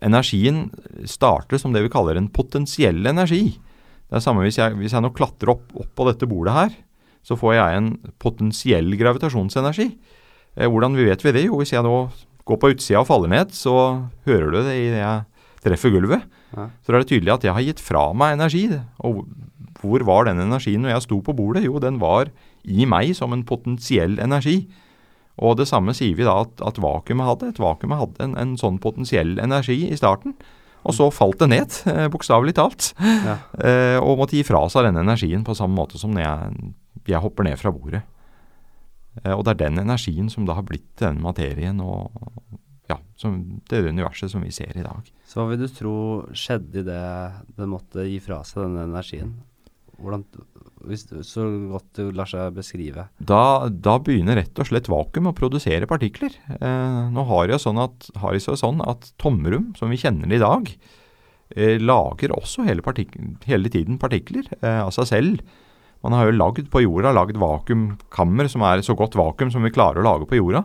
energien 0.05 0.67
starter 1.09 1.57
som 1.57 1.71
det 1.73 1.81
vi 1.81 1.89
kaller 1.89 2.19
en 2.19 2.27
potensiell 2.29 3.07
energi. 3.07 3.55
Det 4.09 4.17
er 4.17 4.25
samme 4.25 4.45
hvis 4.45 4.57
jeg, 4.57 4.73
hvis 4.79 4.95
jeg 4.95 5.05
nå 5.05 5.11
klatrer 5.13 5.53
opp, 5.53 5.67
opp 5.77 5.91
på 5.97 6.07
dette 6.09 6.29
bordet 6.29 6.55
her, 6.55 6.71
så 7.25 7.37
får 7.37 7.55
jeg 7.57 7.77
en 7.77 7.89
potensiell 8.21 8.95
gravitasjonsenergi. 8.97 9.91
Eh, 10.57 10.69
hvordan 10.69 10.97
vet 10.97 11.23
vi 11.25 11.35
det? 11.35 11.45
Jo, 11.45 11.59
hvis 11.61 11.75
jeg 11.75 11.85
nå 11.85 11.95
går 12.49 12.57
på 12.57 12.71
utsida 12.73 13.03
og 13.03 13.09
faller 13.09 13.29
ned, 13.31 13.53
så 13.53 13.75
hører 14.25 14.49
du 14.49 14.59
det 14.63 14.75
idet 14.79 15.03
jeg 15.03 15.25
treffer 15.65 15.93
gulvet. 15.93 16.25
Ja. 16.55 16.69
Så 16.81 16.93
er 16.93 17.01
det 17.03 17.11
tydelig 17.11 17.35
at 17.35 17.45
jeg 17.45 17.53
har 17.53 17.65
gitt 17.67 17.83
fra 17.83 18.07
meg 18.17 18.39
energi. 18.39 18.65
Og 19.05 19.25
hvor 19.83 20.03
var 20.07 20.25
den 20.27 20.41
energien 20.41 20.83
når 20.83 20.95
jeg 20.95 21.05
sto 21.05 21.19
på 21.23 21.35
bordet? 21.37 21.67
Jo, 21.67 21.77
den 21.83 21.99
var 22.01 22.31
i 22.65 22.87
meg 22.89 23.13
som 23.17 23.35
en 23.35 23.45
potensiell 23.47 24.17
energi. 24.23 24.63
Og 25.39 25.55
det 25.59 25.69
samme 25.69 25.93
sier 25.95 26.17
vi 26.17 26.27
da 26.27 26.41
at, 26.43 26.57
at 26.65 26.81
vakuumet 26.81 27.27
hadde. 27.29 27.51
Et 27.53 27.61
vakuum 27.61 27.95
hadde 27.95 28.25
en, 28.25 28.33
en 28.39 28.57
sånn 28.59 28.79
potensiell 28.81 29.37
energi 29.39 29.85
i 29.87 29.99
starten. 29.99 30.35
Og 30.89 30.95
så 30.97 31.09
falt 31.13 31.41
det 31.43 31.49
ned, 31.51 31.75
eh, 31.91 32.07
bokstavelig 32.11 32.55
talt. 32.57 32.91
Ja. 32.99 33.35
Eh, 33.61 33.97
og 34.01 34.17
måtte 34.19 34.37
gi 34.37 34.45
fra 34.47 34.63
seg 34.71 34.87
denne 34.87 35.03
energien 35.05 35.45
på 35.45 35.57
samme 35.57 35.77
måte 35.77 36.01
som 36.01 36.15
når 36.15 36.25
jeg, 36.25 36.71
jeg 37.13 37.21
hopper 37.23 37.45
ned 37.45 37.59
fra 37.61 37.73
bordet. 37.73 38.01
Eh, 39.23 39.33
og 39.35 39.45
det 39.45 39.55
er 39.55 39.61
den 39.67 39.83
energien 39.83 40.29
som 40.33 40.47
da 40.49 40.57
har 40.57 40.65
blitt 40.67 40.89
denne 41.01 41.21
materien 41.23 41.81
og 41.83 42.09
ja, 42.89 42.97
som 43.19 43.37
det 43.69 43.83
universet 43.85 44.31
som 44.31 44.41
vi 44.41 44.51
ser 44.53 44.73
i 44.73 44.85
dag. 44.85 45.11
Så 45.29 45.39
hva 45.39 45.51
vil 45.51 45.61
du 45.61 45.67
tro 45.69 45.95
skjedde 46.33 46.81
i 46.81 46.87
det 46.87 47.03
den 47.59 47.69
måtte 47.69 48.07
gi 48.07 48.17
fra 48.23 48.41
seg 48.47 48.65
denne 48.65 48.87
energien? 48.89 49.35
Hvordan, 49.99 50.23
hvis, 50.89 51.05
så 51.27 51.45
godt 51.71 51.87
det 51.99 52.07
lar 52.17 52.29
seg 52.29 52.55
beskrive. 52.57 53.07
Da, 53.17 53.69
da 53.69 53.97
begynner 54.03 54.39
rett 54.39 54.59
og 54.59 54.69
slett 54.69 54.89
vakuum 54.91 55.31
å 55.31 55.35
produsere 55.37 55.89
partikler. 55.89 56.35
Eh, 56.59 57.01
nå 57.13 57.25
har 57.29 57.49
det 57.51 57.61
sånn 57.63 57.79
at, 57.81 58.09
har 58.21 58.35
det 58.35 58.43
sånn 58.45 58.83
at 58.85 59.11
tomrom, 59.21 59.71
som 59.79 59.93
vi 59.93 60.01
kjenner 60.01 60.29
det 60.29 60.39
i 60.39 60.43
dag, 60.43 60.73
eh, 61.55 61.77
lager 61.81 62.35
også 62.35 62.67
hele, 62.67 62.85
partik 62.85 63.15
hele 63.47 63.71
tiden 63.71 64.01
partikler 64.01 64.49
eh, 64.59 64.81
av 64.83 64.93
seg 64.95 65.09
selv. 65.13 65.47
Man 66.05 66.15
har 66.15 66.29
jo 66.29 66.37
lagd 66.37 66.69
på 66.71 66.83
jorda 66.85 67.11
lagd 67.15 67.39
vakuumkammer 67.39 68.47
som 68.51 68.63
er 68.67 68.83
så 68.85 68.95
godt 68.97 69.17
vakuum 69.19 69.51
som 69.51 69.65
vi 69.65 69.73
klarer 69.75 69.99
å 69.99 70.07
lage 70.07 70.29
på 70.29 70.39
jorda. 70.39 70.63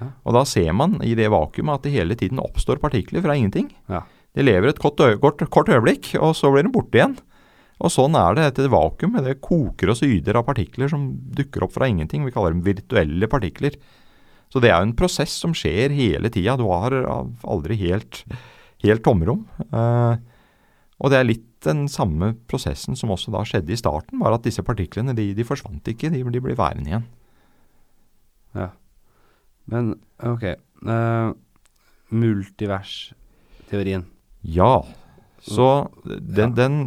Ja. 0.00 0.10
Og 0.26 0.34
da 0.36 0.42
ser 0.48 0.74
man 0.76 0.98
i 1.06 1.14
det 1.16 1.30
vakuumet 1.32 1.78
at 1.78 1.86
det 1.86 1.94
hele 1.94 2.16
tiden 2.18 2.42
oppstår 2.42 2.82
partikler 2.82 3.24
fra 3.24 3.36
ingenting. 3.38 3.70
Ja. 3.88 4.02
De 4.34 4.42
lever 4.42 4.72
et 4.72 4.82
kort, 4.82 4.98
kort, 5.22 5.44
kort 5.54 5.70
øyeblikk, 5.70 6.10
og 6.18 6.34
så 6.36 6.50
blir 6.52 6.66
de 6.66 6.72
borte 6.74 6.98
igjen. 6.98 7.14
Og 7.82 7.90
sånn 7.90 8.14
er 8.18 8.36
det 8.36 8.46
etter 8.50 8.70
vakuumet. 8.72 9.24
Det 9.26 9.40
koker 9.42 9.90
og 9.90 9.98
syder 9.98 10.38
av 10.38 10.46
partikler 10.46 10.90
som 10.90 11.08
dukker 11.34 11.66
opp 11.66 11.74
fra 11.74 11.88
ingenting. 11.90 12.22
Vi 12.26 12.34
kaller 12.34 12.54
dem 12.54 12.62
virtuelle 12.66 13.28
partikler. 13.30 13.76
Så 14.52 14.62
det 14.62 14.70
er 14.70 14.78
jo 14.78 14.90
en 14.90 14.98
prosess 14.98 15.34
som 15.42 15.54
skjer 15.56 15.94
hele 15.94 16.30
tida. 16.30 16.54
Du 16.60 16.68
har 16.70 16.94
aldri 16.94 17.78
helt, 17.80 18.22
helt 18.84 19.02
tomrom. 19.06 19.42
Eh, 19.66 20.14
og 21.02 21.10
det 21.10 21.18
er 21.18 21.26
litt 21.26 21.48
den 21.64 21.88
samme 21.90 22.34
prosessen 22.46 22.94
som 22.98 23.10
også 23.10 23.32
da 23.34 23.42
skjedde 23.48 23.72
i 23.74 23.80
starten, 23.80 24.20
bare 24.20 24.38
at 24.38 24.46
disse 24.46 24.62
partiklene 24.64 25.14
de, 25.16 25.30
de 25.34 25.46
forsvant 25.48 25.88
ikke, 25.90 26.10
de, 26.12 26.20
de 26.22 26.42
blir 26.44 26.58
værende 26.58 26.90
igjen. 26.92 27.06
Ja. 28.54 28.68
Men 29.72 29.94
ok. 30.22 30.44
Uh, 30.84 31.32
multiversteorien. 32.14 34.04
Ja. 34.44 34.84
Så 35.44 35.88
den, 36.04 36.54
den 36.54 36.78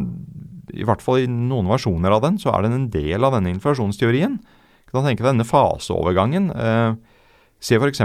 I 0.73 0.85
hvert 0.87 1.03
fall 1.03 1.23
i 1.23 1.29
noen 1.31 1.69
versjoner 1.71 2.15
av 2.15 2.23
den, 2.25 2.39
så 2.41 2.53
er 2.53 2.65
den 2.65 2.75
en 2.75 2.89
del 2.93 3.23
av 3.23 3.35
denne 3.37 3.53
inflasjonsteorien. 3.53 4.39
Du 4.87 4.95
kan 4.95 5.05
tenke 5.07 5.23
deg 5.23 5.33
denne 5.33 5.47
faseovergangen. 5.47 6.49
Eh, 6.51 6.95
se 7.59 7.79
f.eks. 7.79 8.03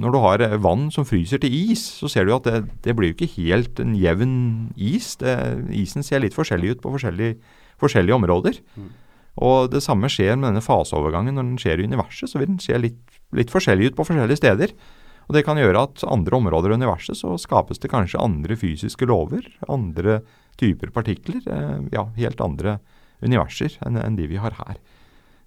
når 0.00 0.14
du 0.14 0.18
har 0.22 0.42
eh, 0.44 0.56
vann 0.62 0.88
som 0.94 1.06
fryser 1.06 1.42
til 1.42 1.54
is, 1.54 1.82
så 2.00 2.10
ser 2.10 2.26
du 2.26 2.34
at 2.36 2.48
det, 2.48 2.64
det 2.86 2.96
blir 2.96 3.12
jo 3.12 3.18
ikke 3.18 3.34
helt 3.36 3.80
en 3.82 3.94
jevn 3.98 4.34
is. 4.74 5.14
Det, 5.20 5.34
isen 5.74 6.06
ser 6.06 6.24
litt 6.24 6.36
forskjellig 6.36 6.76
ut 6.76 6.84
på 6.84 6.94
forskjellige, 6.96 7.38
forskjellige 7.82 8.18
områder. 8.18 8.60
Mm. 8.74 8.90
Og 9.44 9.70
det 9.72 9.82
samme 9.82 10.10
skjer 10.10 10.36
med 10.38 10.52
denne 10.52 10.62
faseovergangen 10.64 11.34
når 11.34 11.48
den 11.48 11.62
skjer 11.62 11.82
i 11.82 11.88
universet. 11.90 12.30
Så 12.30 12.40
vil 12.40 12.52
den 12.52 12.62
se 12.62 12.78
litt, 12.78 13.00
litt 13.34 13.54
forskjellig 13.54 13.90
ut 13.90 13.98
på 13.98 14.06
forskjellige 14.06 14.42
steder. 14.42 14.74
Og 15.28 15.36
det 15.36 15.44
kan 15.46 15.58
gjøre 15.58 15.86
at 15.88 16.04
andre 16.06 16.38
områder 16.38 16.72
i 16.72 16.78
universet 16.78 17.18
så 17.18 17.34
skapes 17.40 17.80
det 17.80 17.90
kanskje 17.92 18.20
andre 18.20 18.56
fysiske 18.60 19.08
lover, 19.08 19.46
andre 19.72 20.20
typer 20.60 20.92
partikler, 20.94 21.40
eh, 21.46 21.78
ja, 21.94 22.06
helt 22.18 22.40
andre 22.44 22.78
universer 23.24 23.78
enn 23.86 23.96
enn 24.00 24.16
de 24.18 24.26
vi 24.30 24.36
har 24.42 24.56
her. 24.60 24.76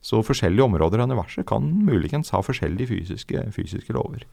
Så 0.01 0.21
forskjellige 0.23 0.63
områder 0.63 1.01
av 1.01 1.09
universet 1.09 1.45
kan 1.49 1.65
muligens 1.83 2.29
ha 2.31 2.39
forskjellige 2.45 2.87
fysiske, 2.91 3.41
fysiske 3.55 3.93
lover. 3.95 4.23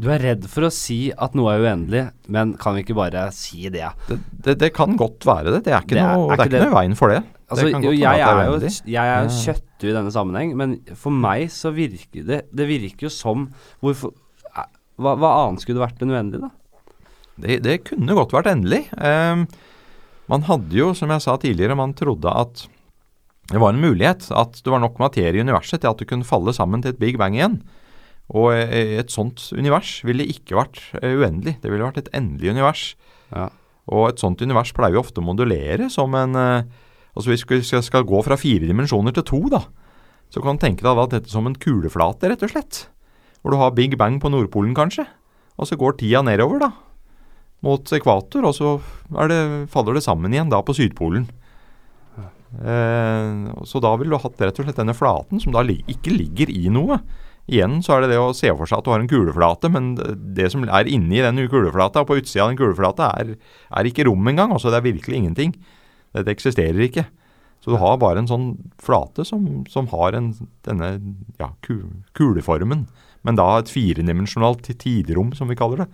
Du 0.00 0.06
er 0.08 0.22
redd 0.22 0.46
for 0.48 0.64
å 0.64 0.70
si 0.72 1.10
at 1.12 1.34
noe 1.36 1.52
er 1.52 1.64
uendelig, 1.66 2.04
men 2.32 2.54
kan 2.56 2.74
vi 2.76 2.84
ikke 2.86 2.96
bare 2.96 3.26
si 3.36 3.66
det? 3.68 3.84
Det, 4.08 4.16
det, 4.46 4.54
det 4.62 4.70
kan 4.72 4.96
godt 4.96 5.26
være 5.28 5.52
det. 5.58 5.64
Det 5.66 5.74
er 5.74 5.82
ikke, 5.84 5.98
Det 5.98 6.04
er- 6.04 6.16
noe, 6.16 6.30
er 6.32 6.36
det 6.36 6.46
er 6.46 6.48
ikke 6.48 6.62
noe 6.64 6.72
i 6.72 6.78
veien 6.78 6.96
for 6.96 7.12
det. 7.12 7.20
Altså, 7.50 7.66
det 7.66 7.82
jo, 7.84 7.90
jeg, 7.98 8.20
er 8.22 8.46
jo, 8.46 8.70
jeg 8.86 9.10
er 9.10 9.24
jo 9.26 9.34
kjøttu 9.42 9.88
i 9.90 9.94
denne 9.98 10.12
sammenheng, 10.14 10.54
men 10.56 10.76
for 10.94 11.10
meg 11.10 11.48
så 11.50 11.72
virker 11.74 12.22
det 12.28 12.44
Det 12.54 12.66
virker 12.68 13.08
jo 13.08 13.10
som 13.10 13.48
hvorfor, 13.82 14.14
hva, 14.54 15.16
hva 15.18 15.30
annet 15.48 15.64
skulle 15.64 15.80
det 15.80 15.86
vært 15.88 16.04
enn 16.06 16.14
uendelig, 16.14 16.46
da? 16.46 16.50
Det, 17.40 17.58
det 17.64 17.76
kunne 17.88 18.14
godt 18.16 18.32
vært 18.36 18.50
endelig. 18.52 18.84
Ehm, 19.00 19.46
man 20.30 20.46
hadde 20.46 20.76
jo, 20.76 20.92
som 20.96 21.10
jeg 21.12 21.24
sa 21.24 21.36
tidligere, 21.40 21.78
man 21.78 21.96
trodde 21.98 22.30
at 22.30 22.64
det 23.50 23.58
var 23.58 23.74
en 23.74 23.82
mulighet. 23.82 24.28
At 24.30 24.60
det 24.62 24.70
var 24.70 24.82
nok 24.82 25.00
materie 25.02 25.34
i 25.34 25.44
universet 25.44 25.82
til 25.82 25.90
at 25.90 25.98
det 26.00 26.08
kunne 26.10 26.26
falle 26.26 26.54
sammen 26.54 26.84
til 26.84 26.94
et 26.94 27.00
big 27.02 27.18
bang 27.18 27.34
igjen. 27.34 27.60
Og 28.30 28.52
eh, 28.54 29.00
et 29.02 29.10
sånt 29.10 29.48
univers 29.58 29.98
ville 30.06 30.28
ikke 30.30 30.58
vært 30.58 30.78
eh, 31.00 31.16
uendelig. 31.18 31.56
Det 31.62 31.72
ville 31.72 31.88
vært 31.88 31.98
et 32.04 32.12
endelig 32.14 32.54
univers. 32.54 32.84
Ja. 33.34 33.48
Og 33.90 34.12
et 34.12 34.22
sånt 34.22 34.42
univers 34.42 34.70
pleier 34.76 34.94
vi 34.94 35.02
ofte 35.02 35.22
å 35.22 35.26
modulere 35.26 35.90
som 35.90 36.14
en 36.18 36.38
Altså 37.10 37.32
hvis 37.32 37.42
vi 37.42 37.58
skal, 37.66 37.82
skal 37.82 38.06
gå 38.06 38.20
fra 38.22 38.36
fire 38.38 38.68
dimensjoner 38.68 39.14
til 39.16 39.24
to, 39.26 39.40
da, 39.50 39.64
så 40.30 40.42
kan 40.44 40.56
du 40.56 40.62
tenke 40.62 40.84
deg 40.86 40.94
da 40.94 41.08
dette 41.10 41.32
som 41.32 41.48
en 41.48 41.56
kuleflate, 41.58 42.30
rett 42.30 42.44
og 42.46 42.52
slett. 42.52 42.84
Hvor 43.42 43.54
du 43.54 43.58
har 43.58 43.74
big 43.74 43.96
bang 43.98 44.20
på 44.22 44.30
Nordpolen, 44.30 44.76
kanskje. 44.78 45.08
Og 45.58 45.68
så 45.68 45.78
går 45.80 45.98
tida 45.98 46.22
nedover, 46.24 46.62
da. 46.62 46.70
Mot 47.66 47.92
ekvator, 47.92 48.46
og 48.48 48.54
så 48.56 48.76
det, 49.28 49.40
faller 49.72 49.98
det 49.98 50.04
sammen 50.06 50.32
igjen 50.32 50.52
da 50.52 50.62
på 50.64 50.72
Sydpolen. 50.76 51.26
Eh, 52.58 53.64
så 53.68 53.82
da 53.84 53.92
ville 54.00 54.16
du 54.16 54.22
hatt 54.22 54.40
rett 54.40 54.58
og 54.58 54.66
slett 54.66 54.80
denne 54.80 54.96
flaten, 54.96 55.42
som 55.42 55.52
da 55.54 55.62
ikke 55.64 56.14
ligger 56.14 56.50
i 56.52 56.70
noe. 56.72 57.00
Igjen 57.50 57.80
så 57.82 57.96
er 57.96 58.04
det 58.04 58.12
det 58.12 58.20
å 58.22 58.32
se 58.36 58.50
for 58.54 58.68
seg 58.68 58.80
at 58.80 58.86
du 58.86 58.92
har 58.92 59.02
en 59.02 59.10
kuleflate, 59.10 59.70
men 59.70 59.94
det- 59.96 60.50
som 60.52 60.64
er 60.64 60.84
inni 60.86 61.20
den 61.20 61.48
kuleflata, 61.48 62.00
og 62.00 62.08
på 62.08 62.20
utsida 62.20 62.44
av 62.44 62.50
den 62.50 62.58
kuleflata, 62.58 63.12
er, 63.18 63.36
er 63.70 63.84
ikke 63.84 64.06
rom 64.06 64.26
engang. 64.26 64.52
Altså 64.52 64.70
det 64.70 64.78
er 64.80 64.92
virkelig 64.92 65.16
ingenting. 65.16 65.54
Det 66.14 66.28
eksisterer 66.28 66.80
ikke. 66.88 67.06
Så 67.60 67.72
du 67.72 67.76
har 67.76 67.98
bare 67.98 68.18
en 68.18 68.26
sånn 68.26 68.56
flate 68.80 69.24
som, 69.26 69.64
som 69.68 69.86
har 69.88 70.14
en, 70.16 70.32
denne 70.64 71.14
ja, 71.38 71.50
kuleformen, 72.14 72.86
men 73.22 73.36
da 73.36 73.58
et 73.58 73.68
firedimensjonalt 73.68 74.64
tidrom, 74.80 75.34
som 75.36 75.48
vi 75.48 75.58
kaller 75.58 75.84
det, 75.84 75.88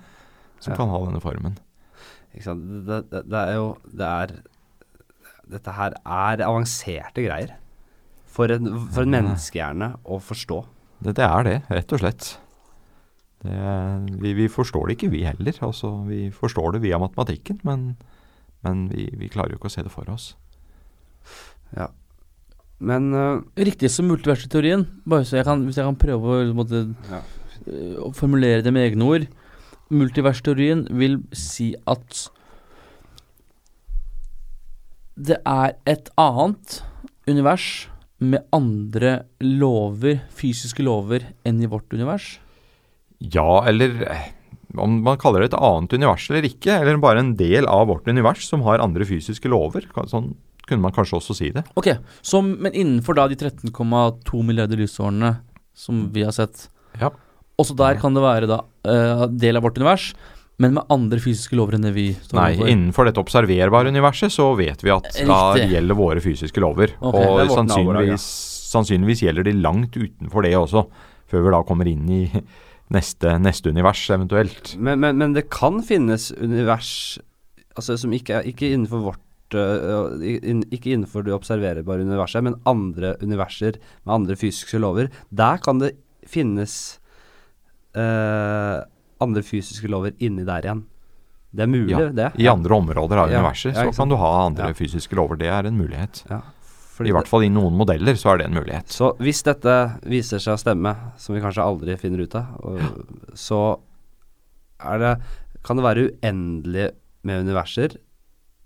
som 0.61 0.72
Ja. 0.72 0.76
kan 0.76 0.88
ha 0.92 0.98
denne 1.04 1.20
formen. 1.22 1.59
Ikke 2.34 2.44
sant? 2.48 2.64
Det, 2.86 3.02
det, 3.11 3.22
det 3.30 3.40
er 3.40 3.54
jo 3.57 3.68
Det 3.88 4.07
er 4.07 4.34
Dette 5.46 5.72
her 5.76 5.94
er 6.04 6.42
avanserte 6.42 7.22
greier. 7.22 7.52
For 8.26 8.50
en, 8.50 8.66
for 8.92 9.07
en 9.07 9.12
menneskehjerne 9.14 9.92
å 10.04 10.18
forstå. 10.20 10.57
Det, 11.07 11.14
det 11.16 11.24
er 11.24 11.46
det, 11.46 11.54
rett 11.70 11.92
og 11.94 12.00
slett. 12.02 12.26
Det, 13.44 13.54
vi, 14.20 14.32
vi 14.34 14.48
forstår 14.50 14.88
det 14.90 14.96
ikke, 14.98 15.11
vi 15.12 15.22
heller. 15.24 15.54
Altså, 15.62 15.92
vi 16.09 16.26
forstår 16.34 16.74
det 16.74 16.82
via 16.82 16.98
matematikken, 16.98 17.61
men, 17.68 17.86
men 18.66 18.88
vi, 18.90 19.07
vi 19.20 19.28
klarer 19.32 19.54
jo 19.54 19.61
ikke 19.61 19.70
å 19.70 19.74
se 19.76 19.86
det 19.86 19.92
for 19.94 20.11
oss. 20.11 20.32
Ja. 21.78 21.88
Men 22.82 23.09
uh, 23.14 23.40
Riktig 23.57 23.88
som 23.94 24.11
multiverseteorien, 24.11 24.82
bare 25.09 25.24
så 25.24 25.38
jeg 25.38 25.46
kan, 25.48 25.62
hvis 25.64 25.78
jeg 25.78 25.86
kan 25.86 25.96
prøve 26.00 26.40
å, 26.42 26.52
måtte, 26.59 26.82
Ja. 27.09 27.22
å 28.02 28.11
formulere 28.18 28.66
det 28.66 28.74
med 28.74 28.90
egne 28.90 29.07
ord. 29.14 29.30
Multiverseteorien 29.95 30.87
vil 30.99 31.20
si 31.37 31.72
at 31.87 32.24
det 35.16 35.39
er 35.49 35.76
et 35.89 36.09
annet 36.20 36.80
univers 37.30 37.87
med 38.18 38.45
andre 38.55 39.26
lover, 39.41 40.22
fysiske 40.37 40.84
lover, 40.84 41.24
enn 41.47 41.62
i 41.62 41.68
vårt 41.70 41.93
univers? 41.93 42.37
Ja, 43.20 43.62
eller 43.68 43.95
eh, 44.11 44.26
om 44.76 44.99
man 45.05 45.20
kaller 45.20 45.45
det 45.45 45.53
et 45.53 45.59
annet 45.61 45.95
univers 45.97 46.26
eller 46.30 46.49
ikke, 46.49 46.80
eller 46.80 47.01
bare 47.01 47.22
en 47.22 47.34
del 47.39 47.68
av 47.70 47.87
vårt 47.89 48.09
univers 48.09 48.45
som 48.49 48.64
har 48.66 48.82
andre 48.84 49.07
fysiske 49.09 49.49
lover. 49.53 49.87
Sånn 50.11 50.34
kunne 50.66 50.82
man 50.82 50.95
kanskje 50.97 51.20
også 51.20 51.37
si 51.39 51.53
det. 51.55 51.62
Ok, 51.78 51.93
så, 52.26 52.43
men 52.43 52.74
innenfor 52.74 53.16
da 53.16 53.28
de 53.30 53.39
13,2 53.39 54.43
milliarder 54.43 54.80
lysårene 54.80 55.37
som 55.76 56.09
vi 56.12 56.26
har 56.26 56.34
sett, 56.34 56.68
Ja. 56.97 57.12
Også 57.61 57.76
der 57.78 58.00
kan 58.00 58.16
det 58.16 58.24
være 58.24 58.48
da 58.50 58.62
uh, 58.62 59.26
del 59.32 59.59
av 59.59 59.64
vårt 59.66 59.78
univers, 59.80 60.11
men 60.62 60.76
med 60.78 60.92
andre 60.92 61.20
fysiske 61.20 61.57
lover 61.59 61.76
enn 61.76 61.84
det 61.84 61.92
vi 61.96 62.07
står 62.14 62.38
Nei, 62.38 62.50
over. 62.57 62.70
innenfor 62.72 63.09
dette 63.09 63.20
observerbare 63.20 63.92
universet 63.92 64.32
så 64.32 64.48
vet 64.57 64.80
vi 64.84 64.92
at 64.94 65.11
da 65.28 65.40
gjelder 65.61 65.98
våre 65.98 66.22
fysiske 66.24 66.62
lover. 66.64 66.94
Okay, 66.96 67.26
og 67.28 67.52
sannsynligvis, 67.52 68.24
sannsynligvis 68.72 69.26
gjelder 69.26 69.48
de 69.48 69.57
langt 69.59 69.98
utenfor 70.00 70.46
det 70.46 70.54
også, 70.57 70.86
før 71.28 71.44
vi 71.44 71.52
da 71.52 71.62
kommer 71.68 71.90
inn 71.90 72.09
i 72.09 72.22
neste, 72.96 73.36
neste 73.42 73.72
univers 73.72 74.00
eventuelt. 74.16 74.74
Men, 74.80 75.02
men, 75.04 75.20
men 75.20 75.36
det 75.36 75.48
kan 75.52 75.82
finnes 75.84 76.30
univers 76.40 77.18
altså 77.76 77.96
som 78.00 78.14
ikke 78.16 78.38
er 78.38 78.48
ikke 78.48 78.70
innenfor 78.72 79.02
vårt 79.11 79.57
øh, 79.57 80.22
Ikke 80.72 80.94
innenfor 80.94 81.26
det 81.26 81.34
observerbare 81.36 82.07
universet, 82.07 82.44
men 82.46 82.57
andre 82.66 83.14
universer 83.20 83.76
med 84.07 84.14
andre 84.14 84.36
fysiske 84.40 84.80
lover. 84.80 85.11
Der 85.30 85.61
kan 85.62 85.82
det 85.82 85.92
finnes 86.26 86.98
øh, 87.97 88.76
andre 89.24 89.42
fysiske 89.47 89.88
lover 89.90 90.14
inni 90.22 90.44
der 90.47 90.68
igjen. 90.68 90.84
Det 91.57 91.64
er 91.64 91.70
mulig, 91.72 91.94
Ja, 91.94 92.09
det. 92.12 92.28
I 92.42 92.49
andre 92.51 92.76
områder 92.76 93.22
av 93.22 93.30
Ja, 93.30 93.40
universet 93.40 93.72
ja, 93.74 93.86
så 93.86 93.97
kan 93.97 94.11
du 94.11 94.16
ha 94.20 94.32
andre 94.44 94.74
fysiske 94.76 95.16
lover. 95.16 95.38
Det 95.40 95.49
er 95.49 95.68
en 95.68 95.78
mulighet. 95.78 96.24
I 97.01 97.12
hvert 97.12 97.28
fall 97.28 97.44
i 97.44 97.53
noen 97.53 97.76
modeller 97.76 98.16
så 98.16 98.32
er 98.32 98.40
det 98.40 98.49
en 98.49 98.57
mulighet. 98.57 98.92
Så 98.92 99.12
hvis 99.20 99.42
dette 99.44 99.72
viser 100.09 100.40
seg 100.42 100.57
å 100.57 100.61
stemme, 100.61 100.92
som 101.20 101.36
vi 101.36 101.42
kanskje 101.44 101.64
aldri 101.64 101.97
finner 102.01 102.24
ut 102.24 102.36
av, 102.36 102.80
så 103.36 103.61
det, 105.01 105.12
kan 105.64 105.76
det 105.76 105.84
være 105.84 106.07
uendelig 106.11 106.90
med 107.26 107.44
universer 107.49 107.97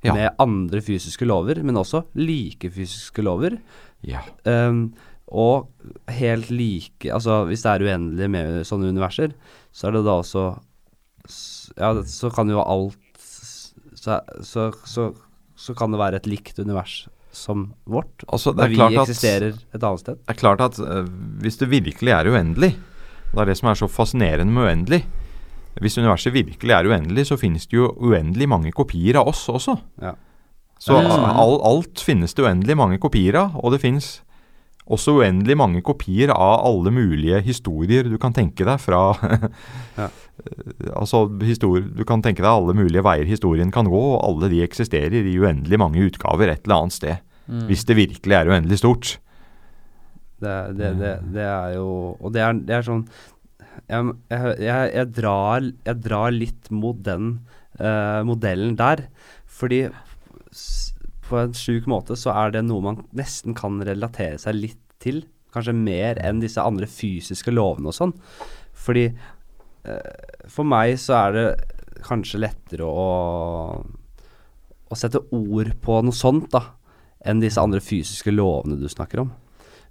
med 0.07 0.31
andre 0.41 0.81
fysiske 0.81 1.26
lover, 1.28 1.61
men 1.62 1.78
også 1.78 2.05
like 2.18 2.70
fysiske 2.72 3.22
lover. 3.24 3.59
Ja. 4.07 4.22
Ehm, 4.49 4.95
og 5.31 5.70
helt 6.11 6.51
like 6.51 7.07
Altså 7.12 7.45
hvis 7.47 7.62
det 7.62 7.70
er 7.70 7.85
uendelig 7.87 8.28
med 8.31 8.66
sånne 8.66 8.91
universer, 8.91 9.35
så 9.72 9.89
er 9.89 9.97
det 9.97 10.05
da 10.09 10.18
også 10.18 10.45
Ja, 11.78 11.95
så 12.03 12.31
kan 12.35 12.51
jo 12.51 12.62
alt 12.62 12.99
så, 14.01 14.20
så, 14.43 14.70
så, 14.89 15.11
så 15.55 15.74
kan 15.76 15.93
det 15.93 16.01
være 16.01 16.20
et 16.22 16.28
likt 16.31 16.59
univers 16.59 17.05
som 17.37 17.68
vårt. 17.85 18.24
Altså, 18.33 18.51
det 18.53 18.59
Der 18.59 18.64
er 18.64 18.72
vi 18.72 18.97
at 18.97 19.09
eksisterer 19.09 19.53
et 19.53 19.83
annet 19.83 20.01
sted. 20.01 20.16
Det 20.16 20.33
er 20.33 20.39
klart 20.41 20.62
at 20.64 20.78
uh, 20.81 21.05
hvis 21.45 21.61
det 21.61 21.68
virkelig 21.70 22.11
er 22.11 22.31
uendelig 22.33 22.72
Det 23.31 23.39
er 23.39 23.45
det 23.47 23.59
som 23.61 23.68
er 23.70 23.78
så 23.78 23.87
fascinerende 23.87 24.53
med 24.53 24.66
uendelig. 24.66 25.05
Hvis 25.81 25.99
universet 25.99 26.33
virkelig 26.35 26.72
er 26.74 26.89
uendelig, 26.89 27.28
så 27.28 27.37
finnes 27.39 27.68
det 27.70 27.76
jo 27.76 27.93
uendelig 28.03 28.49
mange 28.49 28.72
kopier 28.72 29.20
av 29.20 29.28
oss 29.31 29.45
også. 29.49 29.76
Ja. 30.03 30.16
Så 30.81 30.97
Ja, 30.97 31.05
er 31.05 31.39
all, 31.39 31.61
alt 31.62 32.01
finnes 32.01 32.35
det 32.35 32.43
uendelig 32.43 32.76
mange 32.76 32.99
kopier 32.99 33.37
av, 33.37 33.55
og 33.61 33.72
det 33.72 33.81
finnes 33.85 34.22
også 34.91 35.16
uendelig 35.20 35.57
mange 35.59 35.82
kopier 35.86 36.32
av 36.34 36.64
alle 36.66 36.93
mulige 36.95 37.41
historier 37.47 38.09
du 38.11 38.16
kan 38.20 38.34
tenke 38.36 38.66
deg 38.66 38.82
fra 38.82 39.05
Ja. 40.01 40.09
Altså, 40.97 41.26
histori 41.45 41.82
du 41.84 42.05
kan 42.09 42.22
tenke 42.24 42.41
deg 42.41 42.49
alle 42.49 42.72
mulige 42.72 43.03
veier 43.05 43.28
historien 43.28 43.68
kan 43.74 43.88
gå, 43.91 43.99
og 44.14 44.22
alle 44.24 44.49
de 44.49 44.62
eksisterer 44.64 45.26
i 45.28 45.34
uendelig 45.36 45.76
mange 45.80 46.07
utgaver 46.07 46.49
et 46.49 46.62
eller 46.64 46.78
annet 46.78 46.97
sted. 46.97 47.26
Mm. 47.45 47.66
Hvis 47.68 47.84
det 47.84 47.99
virkelig 47.99 48.36
er 48.38 48.49
uendelig 48.49 48.78
stort. 48.80 49.11
Det, 50.41 50.55
det, 50.78 50.95
det, 50.97 51.12
det 51.34 51.45
er 51.45 51.74
jo 51.74 52.16
Og 52.16 52.32
det 52.32 52.41
er, 52.41 52.55
det 52.64 52.72
er 52.78 52.86
sånn 52.86 53.03
jeg, 53.91 54.14
jeg, 54.30 54.86
jeg, 54.95 55.07
drar, 55.12 55.66
jeg 55.84 56.01
drar 56.01 56.32
litt 56.32 56.70
mot 56.72 56.97
den 57.05 57.34
uh, 57.80 58.22
modellen 58.24 58.76
der. 58.78 59.05
Fordi 59.51 59.82
på 61.31 61.39
en 61.41 61.57
sjuk 61.57 61.87
måte 61.91 62.16
så 62.18 62.35
er 62.35 62.55
det 62.55 62.64
noe 62.66 62.85
man 62.85 63.05
nesten 63.16 63.57
kan 63.59 63.78
relatere 63.87 64.39
seg 64.43 64.59
litt 64.59 64.81
til. 65.03 65.22
Kanskje 65.55 65.74
mer 65.74 66.20
enn 66.22 66.43
disse 66.43 66.62
andre 66.62 66.89
fysiske 66.91 67.55
lovene 67.55 67.91
og 67.91 67.97
sånn. 67.97 68.14
Fordi 68.81 69.07
eh, 69.09 70.43
for 70.51 70.68
meg 70.68 70.97
så 71.03 71.16
er 71.24 71.37
det 71.37 71.47
kanskje 72.07 72.43
lettere 72.43 72.87
å, 72.87 73.07
å 74.91 74.99
sette 74.99 75.22
ord 75.37 75.74
på 75.83 76.01
noe 76.05 76.16
sånt 76.16 76.51
da 76.55 76.64
enn 77.28 77.43
disse 77.43 77.61
andre 77.61 77.83
fysiske 77.85 78.33
lovene 78.33 78.78
du 78.81 78.89
snakker 78.89 79.24
om. 79.24 79.33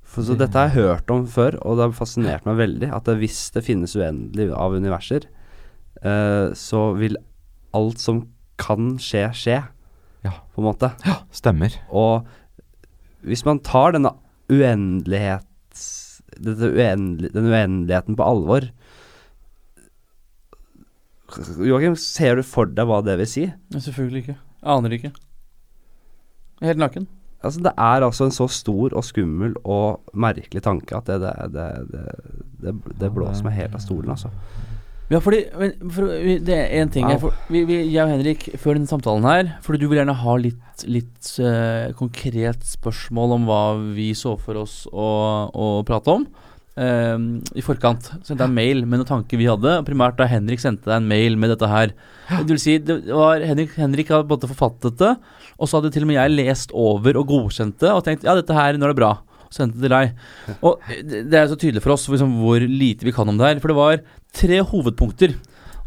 For, 0.09 0.25
så 0.25 0.33
dette 0.37 0.57
har 0.57 0.71
jeg 0.71 0.87
hørt 0.87 1.11
om 1.13 1.27
før, 1.29 1.59
og 1.61 1.77
det 1.77 1.85
har 1.85 1.97
fascinert 1.97 2.47
meg 2.47 2.57
veldig. 2.57 2.89
At 2.97 3.09
hvis 3.19 3.43
det 3.53 3.61
finnes 3.67 3.93
uendelig 3.93 4.49
av 4.57 4.73
universer, 4.73 5.27
eh, 6.01 6.49
så 6.57 6.81
vil 6.97 7.19
alt 7.77 8.01
som 8.01 8.23
kan 8.59 8.95
skje, 9.01 9.27
skje. 9.37 9.59
Ja. 10.25 10.33
På 10.53 10.61
en 10.61 10.67
måte. 10.69 10.91
Ja, 11.07 11.21
Stemmer. 11.31 11.75
Og 11.89 12.27
hvis 13.27 13.45
man 13.47 13.61
tar 13.63 13.95
denne 13.95 14.13
uendelighet 14.49 15.45
Dette 16.39 16.69
uendelig, 16.71 17.31
den 17.33 17.49
uendeligheten 17.49 18.15
på 18.15 18.25
alvor 18.25 18.69
Joakim, 21.61 21.93
ser 21.99 22.39
du 22.39 22.43
for 22.47 22.69
deg 22.73 22.87
hva 22.89 23.03
det 23.05 23.19
vil 23.19 23.27
si? 23.29 23.43
Selvfølgelig 23.75 24.23
ikke. 24.23 24.35
Aner 24.65 24.95
ikke. 24.95 25.11
Helt 26.65 26.81
naken. 26.81 27.05
Altså, 27.39 27.61
det 27.63 27.71
er 27.77 28.03
altså 28.03 28.25
en 28.25 28.33
så 28.35 28.47
stor 28.51 28.95
og 28.97 29.05
skummel 29.05 29.53
og 29.61 30.01
merkelig 30.17 30.63
tanke 30.65 30.97
at 30.97 31.07
det, 31.07 31.19
det, 31.21 31.35
det, 31.53 31.67
det, 31.93 32.33
det, 32.63 32.73
det 32.99 33.11
blåser 33.15 33.45
meg 33.45 33.59
helt 33.61 33.77
av 33.77 33.83
stolen, 33.83 34.11
altså. 34.15 34.31
Ja, 35.09 35.17
fordi 35.23 35.39
men, 35.57 35.71
for, 35.89 36.11
Det 36.45 36.53
er 36.53 36.83
én 36.83 36.91
ting. 36.93 37.07
Jeg, 37.09 37.21
for, 37.23 37.33
vi, 37.49 37.63
vi, 37.65 37.79
jeg 37.89 38.03
og 38.03 38.11
Henrik, 38.13 38.43
før 38.61 38.77
denne 38.77 38.89
samtalen 38.89 39.25
her 39.25 39.55
Fordi 39.65 39.81
du 39.81 39.87
vil 39.89 39.97
gjerne 39.97 40.13
ha 40.21 40.35
litt, 40.37 40.83
litt 40.85 41.31
uh, 41.41 41.89
konkret 41.97 42.61
spørsmål 42.67 43.33
om 43.39 43.47
hva 43.49 43.63
vi 43.97 44.11
så 44.17 44.35
for 44.39 44.61
oss 44.61 44.83
å, 44.93 45.09
å 45.49 45.71
prate 45.87 46.13
om. 46.13 46.27
eh, 46.79 47.17
I 47.57 47.65
forkant 47.65 48.11
sendte 48.23 48.45
en 48.45 48.53
mail 48.55 48.85
med 48.85 49.01
noen 49.01 49.09
tanker 49.09 49.41
vi 49.41 49.49
hadde. 49.49 49.79
Primært 49.87 50.19
da 50.21 50.29
Henrik 50.29 50.61
sendte 50.61 50.87
deg 50.87 51.01
en 51.01 51.09
mail 51.09 51.35
med 51.41 51.51
dette 51.51 51.67
her. 51.67 51.91
Det 52.29 52.45
vil 52.53 52.61
si, 52.61 52.77
det 52.79 53.01
var 53.09 53.43
Henrik, 53.43 53.73
Henrik 53.81 54.13
hadde 54.13 54.29
både 54.29 54.47
forfattet 54.51 55.01
det, 55.01 55.15
og 55.57 55.67
så 55.67 55.79
hadde 55.79 55.91
til 55.91 56.05
og 56.05 56.11
med 56.11 56.19
jeg 56.21 56.37
lest 56.37 56.71
over 56.71 57.19
og 57.19 57.27
godkjent 57.33 57.81
det 57.81 57.91
og 57.91 58.05
tenkt 58.05 58.23
ja, 58.29 58.37
dette 58.37 58.55
her, 58.55 58.77
nå 58.77 58.87
er 58.87 58.93
det 58.93 59.01
bra. 59.01 59.17
Og 59.49 59.57
sendte 59.57 59.81
til 59.81 59.91
deg. 59.91 60.11
Og 60.61 60.89
det 61.01 61.37
er 61.39 61.47
så 61.49 61.57
tydelig 61.57 61.81
for 61.81 61.95
oss 61.95 62.05
liksom, 62.11 62.35
hvor 62.43 62.61
lite 62.61 63.07
vi 63.07 63.13
kan 63.15 63.29
om 63.29 63.39
det 63.39 63.47
her. 63.47 63.61
For 63.63 63.73
det 63.73 63.79
var 63.79 64.01
tre 64.37 64.61
hovedpunkter. 64.71 65.33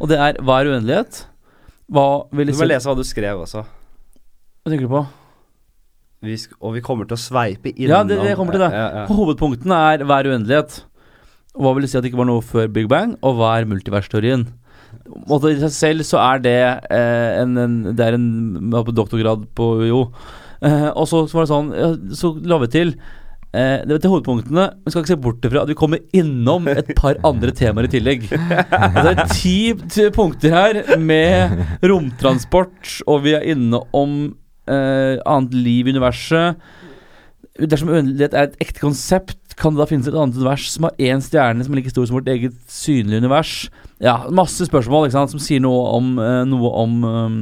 Og 0.03 0.11
det 0.11 0.19
er 0.19 0.41
hva 0.43 0.61
er 0.61 0.73
uendelighet? 0.73 1.25
Hva 1.93 2.07
vil 2.35 2.51
Du 2.51 2.57
må 2.59 2.67
lese 2.67 2.91
hva 2.91 2.97
du 2.99 3.05
skrev 3.07 3.45
også. 3.45 3.63
Hva 3.63 4.73
tenker 4.73 4.89
du 4.89 4.95
på? 4.95 5.05
Vi 6.23 6.37
og 6.63 6.77
vi 6.77 6.83
kommer 6.87 7.07
til 7.07 7.19
å 7.19 7.23
sveipe 7.23 7.73
innom 7.73 7.91
Ja, 7.91 8.03
det, 8.07 8.19
det 8.23 8.35
kommer 8.39 8.55
til 8.55 8.63
det. 8.63 8.71
Ja, 8.75 8.89
ja. 9.01 9.05
Hovedpunktene 9.11 9.79
er 9.91 10.05
hva 10.07 10.21
er 10.23 10.31
uendelighet? 10.31 10.83
Hva 11.59 11.73
vil 11.75 11.85
du 11.85 11.91
si 11.91 11.99
at 11.99 12.05
det 12.05 12.13
ikke 12.13 12.21
var 12.23 12.31
noe 12.31 12.45
før 12.47 12.71
Big 12.73 12.87
Bang? 12.91 13.17
Og 13.27 13.41
hva 13.41 13.57
er 13.59 13.67
multiversteorien? 13.69 14.47
Og 15.27 15.49
I 15.51 15.57
seg 15.65 15.73
selv 15.75 16.07
så 16.07 16.21
er 16.23 16.43
det 16.45 16.59
eh, 16.95 17.41
en, 17.43 17.57
en 17.59 17.75
Det 17.97 18.07
er 18.07 18.17
en 18.17 18.71
doktorgrad 18.71 19.49
på 19.57 19.69
UiO. 19.83 20.05
Eh, 20.63 20.89
og 20.95 21.09
så, 21.11 21.25
så 21.27 21.39
var 21.39 21.47
det 21.47 21.51
sånn 21.51 21.71
ja, 21.75 21.89
Så 22.15 22.37
la 22.47 22.61
vi 22.63 22.71
til 22.71 22.95
eh, 23.55 23.83
det 23.85 23.95
var 23.95 24.03
til 24.05 24.13
hovedpunktene. 24.13 24.67
Vi 24.85 24.93
skal 24.93 25.03
ikke 25.03 25.13
se 25.13 25.19
bort 25.25 25.49
fra 25.49 25.63
at 25.63 25.73
vi 25.73 25.79
kommer 25.79 26.03
innom 26.17 26.69
et 26.73 26.93
par 26.99 27.21
andre 27.29 27.55
temaer 27.57 27.89
i 27.89 27.93
tillegg. 27.95 28.29
Og 28.33 29.01
det 29.01 29.13
er 29.13 29.33
ti 29.33 29.57
punkter 30.15 30.55
her 30.57 30.97
med 31.01 31.59
romtransport, 31.85 33.03
og 33.07 33.25
vi 33.27 33.37
er 33.39 33.49
inne 33.55 33.83
om 33.97 34.17
eh, 34.71 35.19
annet 35.25 35.55
liv 35.57 35.89
i 35.89 35.97
universet. 35.97 36.63
Dersom 37.61 37.91
uendelighet 37.93 38.35
er 38.35 38.49
et 38.49 38.63
ekte 38.65 38.81
konsept, 38.81 39.42
kan 39.59 39.75
det 39.75 39.83
da 39.83 39.87
finnes 39.89 40.09
et 40.09 40.17
annet 40.17 40.37
univers 40.39 40.67
som 40.73 40.87
har 40.87 41.01
én 41.03 41.23
stjerne 41.25 41.65
som 41.65 41.75
er 41.75 41.81
like 41.81 41.93
stor 41.93 42.07
som 42.09 42.19
vårt 42.19 42.31
eget 42.33 42.55
synlige 42.71 43.23
univers? 43.23 43.55
Ja, 44.03 44.17
masse 44.35 44.67
spørsmål 44.67 45.07
ikke 45.07 45.17
sant, 45.17 45.33
som 45.35 45.43
sier 45.43 45.63
noe 45.63 45.83
om, 45.97 46.13
eh, 46.23 46.43
noe 46.49 46.73
om 46.83 46.97
um, 47.07 47.37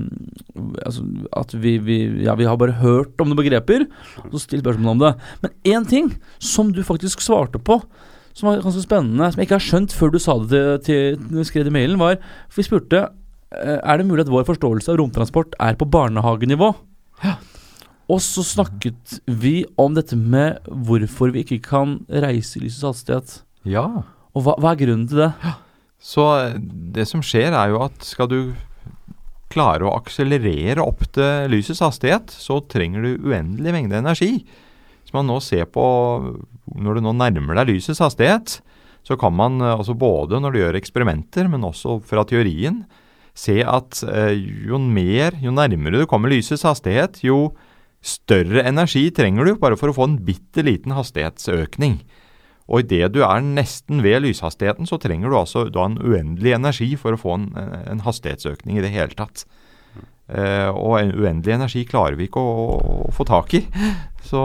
altså, 0.85 1.07
At 1.37 1.55
vi, 1.57 1.79
vi, 1.81 1.99
ja, 2.27 2.35
vi 2.37 2.49
har 2.49 2.59
bare 2.61 2.79
hørt 2.83 3.21
om 3.21 3.31
noen 3.31 3.41
begreper, 3.41 3.87
og 4.27 4.35
så 4.35 4.45
still 4.45 4.65
spørsmål 4.65 4.95
om 4.95 5.05
det. 5.05 5.13
Men 5.45 5.55
én 5.77 5.89
ting 5.89 6.13
som 6.39 6.73
du 6.75 6.83
faktisk 6.87 7.25
svarte 7.25 7.63
på, 7.63 7.81
som 8.37 8.51
var 8.51 8.63
ganske 8.65 8.85
spennende, 8.85 9.31
som 9.31 9.41
jeg 9.41 9.49
ikke 9.49 9.59
har 9.59 9.69
skjønt 9.69 9.97
før 9.97 10.13
du 10.13 10.21
sa 10.23 10.37
det 10.51 10.65
til, 10.87 11.17
til 11.21 11.49
skrev 11.49 11.71
i 11.71 11.75
mailen, 11.75 12.01
var 12.01 12.21
For 12.49 12.61
vi 12.61 12.69
spurte 12.69 13.07
eh, 13.07 13.79
er 13.81 14.01
det 14.01 14.09
mulig 14.09 14.27
at 14.27 14.33
vår 14.33 14.49
forståelse 14.49 14.93
av 14.93 15.01
romtransport 15.01 15.57
er 15.61 15.81
på 15.81 15.89
barnehagenivå. 15.91 16.75
Og 18.11 18.19
så 18.25 18.43
snakket 18.47 19.21
vi 19.27 19.63
om 19.79 19.95
dette 19.95 20.19
med 20.19 20.59
hvorfor 20.67 21.31
vi 21.35 21.45
ikke 21.45 21.61
kan 21.69 22.01
reise 22.11 22.59
i 22.59 22.65
lysets 22.65 22.87
hastighet. 22.89 23.37
Ja. 23.69 23.87
Og 24.35 24.47
hva, 24.47 24.57
hva 24.59 24.73
er 24.73 24.81
grunnen 24.83 25.07
til 25.11 25.23
det? 25.23 25.31
Så 26.01 26.25
eh, 26.41 26.57
det 26.97 27.07
som 27.11 27.23
skjer 27.25 27.55
er 27.55 27.75
jo 27.75 27.85
at 27.85 28.03
skal 28.07 28.31
du 28.31 28.41
klare 29.51 29.87
å 29.87 29.95
akselerere 29.99 30.83
opp 30.83 31.05
til 31.15 31.51
lysets 31.51 31.83
hastighet, 31.83 32.31
så 32.31 32.61
trenger 32.71 33.05
du 33.05 33.31
uendelig 33.31 33.75
mengde 33.75 33.99
energi. 33.99 34.45
hvis 35.03 35.15
man 35.15 35.27
nå 35.27 35.41
ser 35.43 35.67
på 35.67 35.85
Når 36.71 36.95
du 36.95 37.01
nå 37.03 37.13
nærmer 37.19 37.59
deg 37.59 37.75
lysets 37.75 37.99
hastighet, 37.99 38.61
så 39.03 39.17
kan 39.19 39.35
man 39.35 39.61
eh, 39.61 39.77
altså 39.77 39.95
både 39.95 40.41
når 40.41 40.53
du 40.53 40.59
gjør 40.61 40.79
eksperimenter, 40.79 41.49
men 41.51 41.67
også 41.67 42.01
fra 42.07 42.25
teorien, 42.25 42.85
se 43.35 43.61
at 43.63 44.03
eh, 44.07 44.37
jo 44.69 44.79
mer, 44.79 45.35
jo 45.43 45.51
nærmere 45.51 46.03
du 46.03 46.07
kommer 46.07 46.31
lysets 46.31 46.63
hastighet, 46.63 47.23
jo 47.25 47.53
større 48.01 48.65
energi 48.69 49.07
trenger 49.15 49.47
du 49.47 49.55
bare 49.61 49.79
for 49.81 49.93
å 49.93 49.97
få 49.97 50.09
en 50.09 50.19
bitte 50.25 50.65
liten 50.65 50.95
hastighetsøkning. 50.97 52.01
Og 52.71 52.85
idet 52.85 53.11
du 53.15 53.25
er 53.27 53.43
nesten 53.43 54.03
ved 54.05 54.23
lyshastigheten, 54.25 54.87
så 54.87 54.99
trenger 55.03 55.33
du 55.33 55.39
altså 55.41 55.67
da 55.75 55.89
en 55.89 55.99
uendelig 55.99 56.55
energi 56.55 56.93
for 57.01 57.17
å 57.17 57.21
få 57.21 57.35
en, 57.37 57.49
en 57.59 58.05
hastighetsøkning 58.07 58.79
i 58.79 58.85
det 58.85 58.93
hele 58.95 59.17
tatt. 59.19 59.43
Eh, 60.31 60.69
og 60.71 60.95
en 61.01 61.11
uendelig 61.11 61.57
energi 61.57 61.83
klarer 61.89 62.15
vi 62.19 62.29
ikke 62.29 62.39
å, 62.39 62.77
å 63.11 63.15
få 63.15 63.27
tak 63.27 63.57
i. 63.59 63.65
Så 64.23 64.39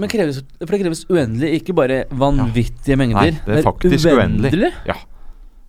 Men 0.00 0.08
kreves, 0.08 0.40
for 0.62 0.72
det 0.72 0.80
kreves 0.80 1.04
uendelig, 1.10 1.60
ikke 1.60 1.76
bare 1.76 2.00
vanvittige 2.08 2.96
mengder. 2.96 3.36
Nei, 3.36 3.44
det 3.44 3.58
er 3.58 3.66
faktisk 3.66 4.08
uendelig. 4.08 4.72
Ja, 4.88 4.96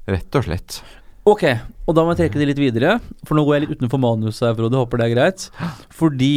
rett 0.07 0.39
og 0.39 0.47
slett. 0.47 0.80
Ok, 1.28 1.43
og 1.86 1.93
da 1.97 2.05
må 2.05 2.15
jeg 2.15 2.24
trekke 2.24 2.39
det 2.39 2.47
litt 2.53 2.61
videre, 2.63 2.95
for 3.28 3.38
nå 3.38 3.43
går 3.45 3.57
jeg 3.57 3.65
litt 3.65 3.76
utenfor 3.78 3.99
manuset 4.01 4.47
her, 4.47 4.55
Frode. 4.57 4.80
Håper 4.80 5.03
det 5.03 5.09
er 5.09 5.13
greit. 5.17 5.49
Fordi 5.93 6.32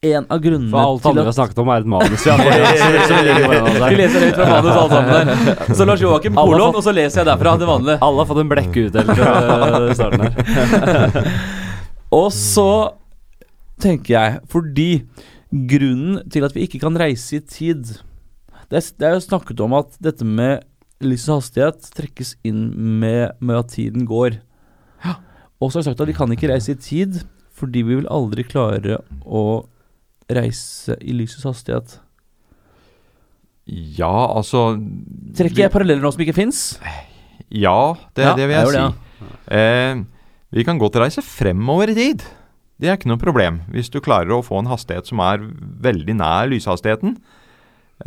en 0.00 0.24
av 0.32 0.38
grunnene 0.40 0.70
For 0.72 0.80
alt 0.80 1.02
til 1.04 1.10
andre 1.10 1.22
vi 1.26 1.28
har 1.28 1.34
snakket 1.36 1.58
om, 1.60 1.70
er 1.70 1.82
et 1.82 1.88
manus. 1.92 2.22
Ja, 2.24 2.36
så, 2.40 3.00
så 3.10 3.16
ligger 3.24 3.90
Vi 3.92 3.98
leser 3.98 4.22
høyt 4.24 4.38
fra 4.38 4.46
manus 4.48 4.70
alle 4.72 4.94
sammen 4.94 5.10
her. 5.12 5.74
Så 5.76 5.86
Lars 5.90 6.04
Joakim 6.04 6.38
kolon, 6.38 6.78
og 6.78 6.84
så 6.86 6.94
leser 6.96 7.20
jeg 7.20 7.28
derfra 7.28 7.52
det 7.60 7.68
vanlige. 7.68 7.96
Alle 8.06 8.22
har 8.22 8.30
fått 8.30 8.40
en 8.40 8.52
blekkeutdeling 8.52 9.18
fra 9.18 9.34
starten 9.98 10.24
her. 10.24 11.28
Og 12.20 12.32
så 12.34 12.70
tenker 13.78 14.14
jeg, 14.16 14.38
fordi 14.50 14.88
grunnen 15.70 16.24
til 16.32 16.46
at 16.48 16.56
vi 16.56 16.64
ikke 16.64 16.80
kan 16.82 16.96
reise 16.98 17.38
i 17.38 17.42
tid 17.44 17.92
Det 18.70 18.80
er, 18.80 18.88
det 18.98 19.06
er 19.06 19.14
jo 19.14 19.22
snakket 19.22 19.60
om 19.62 19.76
at 19.78 19.94
dette 20.02 20.26
med 20.26 20.64
lysets 21.04 21.30
hastighet 21.30 21.92
trekkes 21.94 22.34
inn 22.46 22.70
med, 23.02 23.36
med 23.38 23.60
at 23.60 23.70
tiden 23.76 24.08
går. 24.08 24.40
Og 25.60 25.68
så 25.68 25.76
har 25.76 25.84
jeg 25.84 25.90
sagt 25.90 26.02
at 26.02 26.10
vi 26.10 26.16
kan 26.16 26.32
ikke 26.32 26.50
reise 26.50 26.72
i 26.72 26.80
tid 26.80 27.20
fordi 27.60 27.84
vi 27.84 27.98
vil 27.98 28.08
aldri 28.08 28.46
klare 28.48 29.02
å 29.28 29.68
reise 30.36 30.96
i 31.00 31.14
lysets 31.16 31.46
hastighet. 31.48 31.98
Ja, 33.70 34.10
altså 34.34 34.74
Trekker 35.38 35.66
jeg 35.66 35.72
paralleller 35.72 36.02
nå 36.02 36.10
som 36.14 36.22
ikke 36.24 36.34
fins? 36.34 36.64
Ja, 37.50 37.94
det, 38.16 38.24
Ja, 38.24 38.34
det 38.38 38.48
vil 38.48 38.56
jeg 38.56 38.74
jeg, 38.74 38.90
si. 38.90 39.30
Eh, 39.54 40.02
vi 40.50 40.64
kan 40.66 40.80
godt 40.80 40.98
reise 40.98 41.22
fremover 41.22 41.92
i 41.92 41.96
tid. 41.98 42.24
Det 42.80 42.88
er 42.88 42.96
ikke 42.96 43.10
noe 43.12 43.20
problem. 43.20 43.60
Hvis 43.70 43.90
du 43.92 44.00
klarer 44.02 44.32
å 44.34 44.42
få 44.42 44.62
en 44.62 44.70
hastighet 44.70 45.10
som 45.10 45.20
er 45.22 45.42
veldig 45.84 46.16
nær 46.18 46.48
lyshastigheten. 46.50 47.18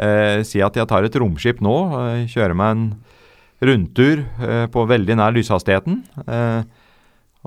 Eh, 0.01 0.41
si 0.47 0.63
at 0.65 0.75
jeg 0.75 0.89
tar 0.89 1.05
et 1.05 1.19
romskip 1.21 1.61
nå, 1.61 1.75
eh, 2.01 2.23
kjører 2.31 2.57
meg 2.57 2.71
en 2.73 2.85
rundtur 3.63 4.23
eh, 4.41 4.65
på 4.73 4.87
veldig 4.89 5.19
nær 5.19 5.35
lyshastigheten. 5.35 6.01
Eh, 6.25 6.63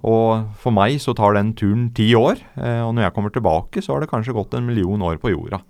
og 0.05 0.53
for 0.61 0.75
meg 0.77 0.99
så 1.01 1.15
tar 1.17 1.39
den 1.39 1.55
turen 1.57 1.89
ti 1.97 2.11
år, 2.19 2.41
eh, 2.61 2.83
og 2.85 2.93
når 2.97 3.07
jeg 3.07 3.15
kommer 3.17 3.33
tilbake, 3.33 3.81
så 3.81 3.95
har 3.95 4.05
det 4.05 4.11
kanskje 4.11 4.35
gått 4.37 4.55
en 4.55 4.67
million 4.67 5.03
år 5.03 5.17
på 5.23 5.33
jorda. 5.33 5.63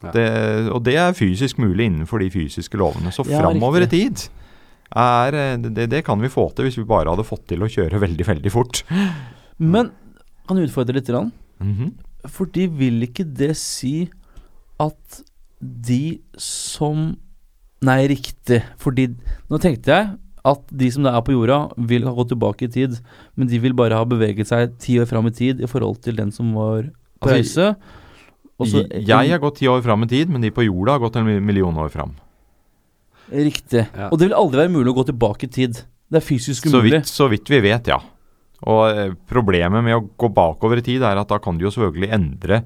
Ja. 0.00 0.12
Det, 0.14 0.26
og 0.72 0.84
det 0.86 0.94
er 0.96 1.16
fysisk 1.16 1.58
mulig 1.60 1.90
innenfor 1.90 2.22
de 2.22 2.30
fysiske 2.32 2.78
lovene. 2.80 3.12
Så 3.12 3.26
Ja, 3.28 3.42
framover 3.42 3.84
i 3.84 3.90
tid 3.90 4.22
er, 4.96 5.34
eh, 5.34 5.56
det, 5.58 5.90
det 5.90 6.04
kan 6.06 6.20
vi 6.22 6.30
få 6.32 6.48
til 6.54 6.68
hvis 6.68 6.78
vi 6.78 6.86
bare 6.88 7.10
hadde 7.10 7.26
fått 7.26 7.48
til 7.50 7.62
å 7.62 7.70
kjøre 7.70 8.00
veldig, 8.00 8.26
veldig 8.26 8.52
fort. 8.54 8.84
Men 9.58 9.90
kan 10.46 10.56
jeg 10.58 10.70
utfordre 10.70 10.94
litt? 10.94 11.10
Mm 11.10 11.32
-hmm. 11.60 11.90
Fordi 12.26 12.66
vil 12.66 13.02
ikke 13.02 13.24
det 13.24 13.56
si 13.56 14.10
at 14.78 15.22
de 15.60 16.20
som 16.36 17.16
Nei, 17.82 18.06
riktig. 18.06 18.62
Fordi 18.76 19.08
Nå 19.48 19.58
tenkte 19.58 19.88
jeg 19.88 20.18
at 20.46 20.62
de 20.72 20.88
som 20.92 21.06
er 21.08 21.20
på 21.24 21.34
jorda, 21.34 21.58
vil 21.90 22.06
ha 22.08 22.14
gått 22.16 22.32
tilbake 22.32 22.66
i 22.66 22.72
tid. 22.72 22.96
Men 23.36 23.50
de 23.50 23.60
vil 23.60 23.76
bare 23.76 23.98
ha 23.98 24.06
beveget 24.08 24.48
seg 24.48 24.76
ti 24.80 24.98
år 25.00 25.08
fram 25.10 25.28
i 25.28 25.34
tid 25.36 25.60
i 25.60 25.68
forhold 25.70 26.00
til 26.04 26.16
den 26.20 26.32
som 26.32 26.54
var 26.56 26.88
på 27.20 27.28
Altså, 27.30 27.68
reise. 28.88 29.04
Jeg 29.08 29.32
har 29.32 29.40
gått 29.40 29.60
ti 29.60 29.68
år 29.68 29.82
fram 29.84 30.04
i 30.04 30.10
tid, 30.10 30.32
men 30.32 30.44
de 30.44 30.52
på 30.52 30.64
jorda 30.66 30.96
har 30.96 31.02
gått 31.04 31.16
en 31.20 31.28
million 31.44 31.76
år 31.80 31.92
fram. 31.92 32.14
Riktig. 33.30 33.86
Ja. 33.94 34.08
Og 34.10 34.18
det 34.18 34.28
vil 34.28 34.36
aldri 34.36 34.64
være 34.64 34.72
mulig 34.74 34.92
å 34.92 34.98
gå 35.00 35.06
tilbake 35.12 35.46
i 35.46 35.52
tid. 35.52 35.82
Det 36.10 36.18
er 36.18 36.26
fysisk 36.26 36.66
Så 36.68 36.80
vidt, 36.82 37.06
så 37.06 37.28
vidt 37.30 37.50
vi 37.52 37.60
vet, 37.62 37.92
ja. 37.92 38.00
Og 38.68 38.80
eh, 38.90 39.12
problemet 39.30 39.84
med 39.84 39.96
å 39.96 40.02
gå 40.20 40.28
bakover 40.36 40.80
i 40.80 40.84
tid 40.84 41.04
er 41.06 41.20
at 41.20 41.30
da 41.30 41.38
kan 41.40 41.56
du 41.56 41.64
jo 41.64 41.72
selvfølgelig 41.72 42.10
endre, 42.16 42.64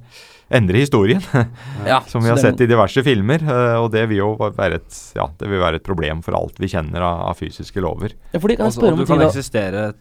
endre 0.51 0.79
historien, 0.85 1.23
Ja, 1.87 2.01
som 2.07 2.23
vi 2.25 2.29
har 2.31 2.37
sett 2.41 2.61
i 2.61 2.67
diverse 2.71 3.03
filmer. 3.07 3.43
eh, 3.43 3.77
Og 3.81 3.91
det 3.93 4.05
vil 4.11 4.19
jo 4.23 4.29
være 4.41 4.75
et, 4.83 5.01
ja, 5.17 5.29
det 5.39 5.49
vil 5.51 5.61
være 5.63 5.81
et 5.81 5.87
problem 5.87 6.23
for 6.23 6.37
alt 6.39 6.59
vi 6.61 6.69
kjenner 6.69 7.01
av, 7.05 7.25
av 7.31 7.39
fysiske 7.41 7.81
lover. 7.81 8.13
Ja, 8.33 8.41
fordi 8.43 8.57
kan 8.61 8.67
jeg 8.71 8.79
spørre 8.79 8.93
om 8.99 9.05
du 9.05 9.07
kan 9.09 9.25
eksistere 9.29 9.93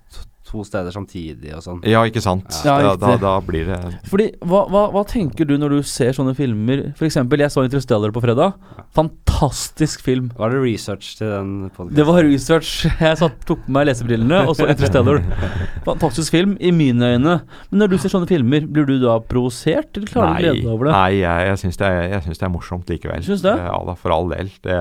to 0.54 0.64
steder 0.68 0.94
samtidig 0.94 1.54
og 1.58 1.64
sånn. 1.66 1.82
Ja, 1.90 2.04
ikke 2.08 2.22
sant? 2.24 2.48
Ja, 2.66 2.78
da, 2.86 2.94
da, 3.00 3.16
da 3.22 3.34
blir 3.44 3.68
det 3.70 3.80
Fordi, 4.12 4.30
hva, 4.46 4.64
hva, 4.72 4.86
hva 4.94 5.04
tenker 5.10 5.48
du 5.50 5.56
når 5.60 5.78
du 5.78 5.88
ser 5.88 6.14
sånne 6.16 6.36
filmer? 6.38 6.92
Eksempel, 7.04 7.44
jeg 7.44 7.54
så 7.54 7.66
Interstellar 7.66 8.14
på 8.14 8.22
fredag. 8.24 8.58
Fantastisk 8.96 10.04
film. 10.06 10.30
Var 10.38 10.54
det 10.54 10.62
research 10.62 11.16
til 11.20 11.32
den 11.32 11.52
podcasten? 11.72 11.96
Det 11.98 12.06
var 12.08 12.22
research. 12.28 12.74
Jeg 13.02 13.20
satt, 13.24 13.40
tok 13.50 13.66
på 13.66 13.74
meg 13.74 13.90
lesebrillene 13.90 14.44
og 14.48 14.56
så 14.60 14.70
Interstellar. 14.70 15.24
Fantastisk 15.90 16.36
film, 16.36 16.56
i 16.62 16.72
mine 16.76 17.16
øyne. 17.16 17.40
Men 17.72 17.84
når 17.84 17.94
du 17.94 17.98
ser 18.00 18.14
sånne 18.14 18.30
filmer, 18.30 18.68
blir 18.70 18.88
du 18.90 18.96
da 19.04 19.18
provosert, 19.26 19.92
eller 19.98 20.12
klarer 20.12 20.30
du 20.30 20.38
å 20.38 20.46
glede 20.46 20.62
deg 20.62 20.72
over 20.76 20.90
det? 20.90 20.96
Nei, 20.96 21.10
jeg, 21.24 21.50
jeg 21.50 21.62
syns 21.66 21.82
det, 21.82 21.92
det 22.30 22.48
er 22.48 22.54
morsomt 22.54 22.94
likevel. 22.94 23.26
Syns 23.26 23.44
det? 23.46 23.58
Ja 23.64 23.82
da, 23.90 23.98
for 24.00 24.16
all 24.16 24.32
del. 24.32 24.54
Det, 24.64 24.80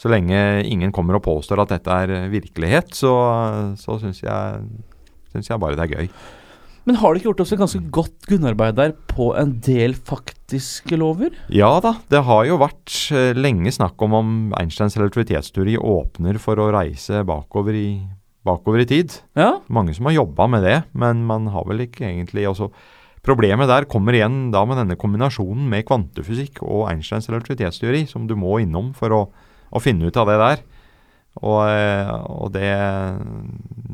så 0.00 0.08
lenge 0.08 0.62
ingen 0.64 0.92
kommer 0.96 1.18
og 1.18 1.26
påstår 1.26 1.60
at 1.60 1.74
dette 1.74 1.96
er 2.04 2.30
virkelighet, 2.32 2.94
så, 2.96 3.12
så 3.76 3.98
syns 4.00 4.22
jeg, 4.22 4.62
syns 5.32 5.50
jeg 5.50 5.62
bare 5.62 5.78
det 5.78 5.86
er 5.86 5.96
gøy. 5.96 6.12
Men 6.88 6.96
har 6.96 7.12
du 7.12 7.20
ikke 7.20 7.28
gjort 7.28 7.42
også 7.44 7.56
et 7.56 7.60
ganske 7.60 7.80
godt 7.92 8.28
grunnarbeid 8.28 8.78
der 8.78 8.94
på 9.10 9.30
en 9.38 9.52
del 9.62 9.92
faktiske 9.94 10.96
lover? 10.98 11.34
Ja 11.52 11.74
da, 11.84 11.96
det 12.10 12.22
har 12.26 12.46
jo 12.48 12.60
vært 12.62 12.94
eh, 13.14 13.36
lenge 13.36 13.72
snakk 13.74 14.00
om 14.06 14.16
om 14.16 14.30
Einsteins 14.58 14.96
relativitetsteori 14.98 15.76
åpner 15.76 16.40
for 16.42 16.60
å 16.60 16.70
reise 16.74 17.20
bakover 17.28 17.76
i, 17.76 17.90
bakover 18.48 18.82
i 18.82 18.88
tid. 18.88 19.18
Ja? 19.38 19.58
Mange 19.68 19.94
som 19.96 20.08
har 20.08 20.16
jobba 20.16 20.48
med 20.50 20.64
det, 20.66 20.78
men 20.96 21.22
man 21.28 21.50
har 21.52 21.68
vel 21.68 21.84
ikke 21.86 22.08
egentlig 22.08 22.48
også 22.50 22.72
Problemet 23.20 23.68
der 23.68 23.84
kommer 23.84 24.16
igjen 24.16 24.46
da 24.48 24.62
med 24.64 24.78
denne 24.80 24.96
kombinasjonen 24.96 25.66
med 25.68 25.84
kvantefysikk 25.84 26.62
og 26.64 26.86
Einsteins 26.88 27.28
relativitetsteori, 27.28 28.06
som 28.08 28.24
du 28.24 28.32
må 28.32 28.54
innom 28.62 28.94
for 28.96 29.12
å, 29.12 29.18
å 29.68 29.82
finne 29.84 30.08
ut 30.08 30.16
av 30.16 30.30
det 30.30 30.38
der. 30.40 30.62
Og, 31.38 31.60
eh, 31.70 32.10
og 32.26 32.50
det, 32.56 32.66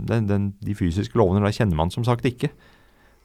den, 0.09 0.28
den, 0.30 0.49
de 0.64 0.74
fysiske 0.74 1.18
lovene 1.20 1.45
da 1.45 1.53
kjenner 1.53 1.76
man 1.78 1.93
som 1.93 2.07
sagt 2.07 2.24
ikke. 2.28 2.51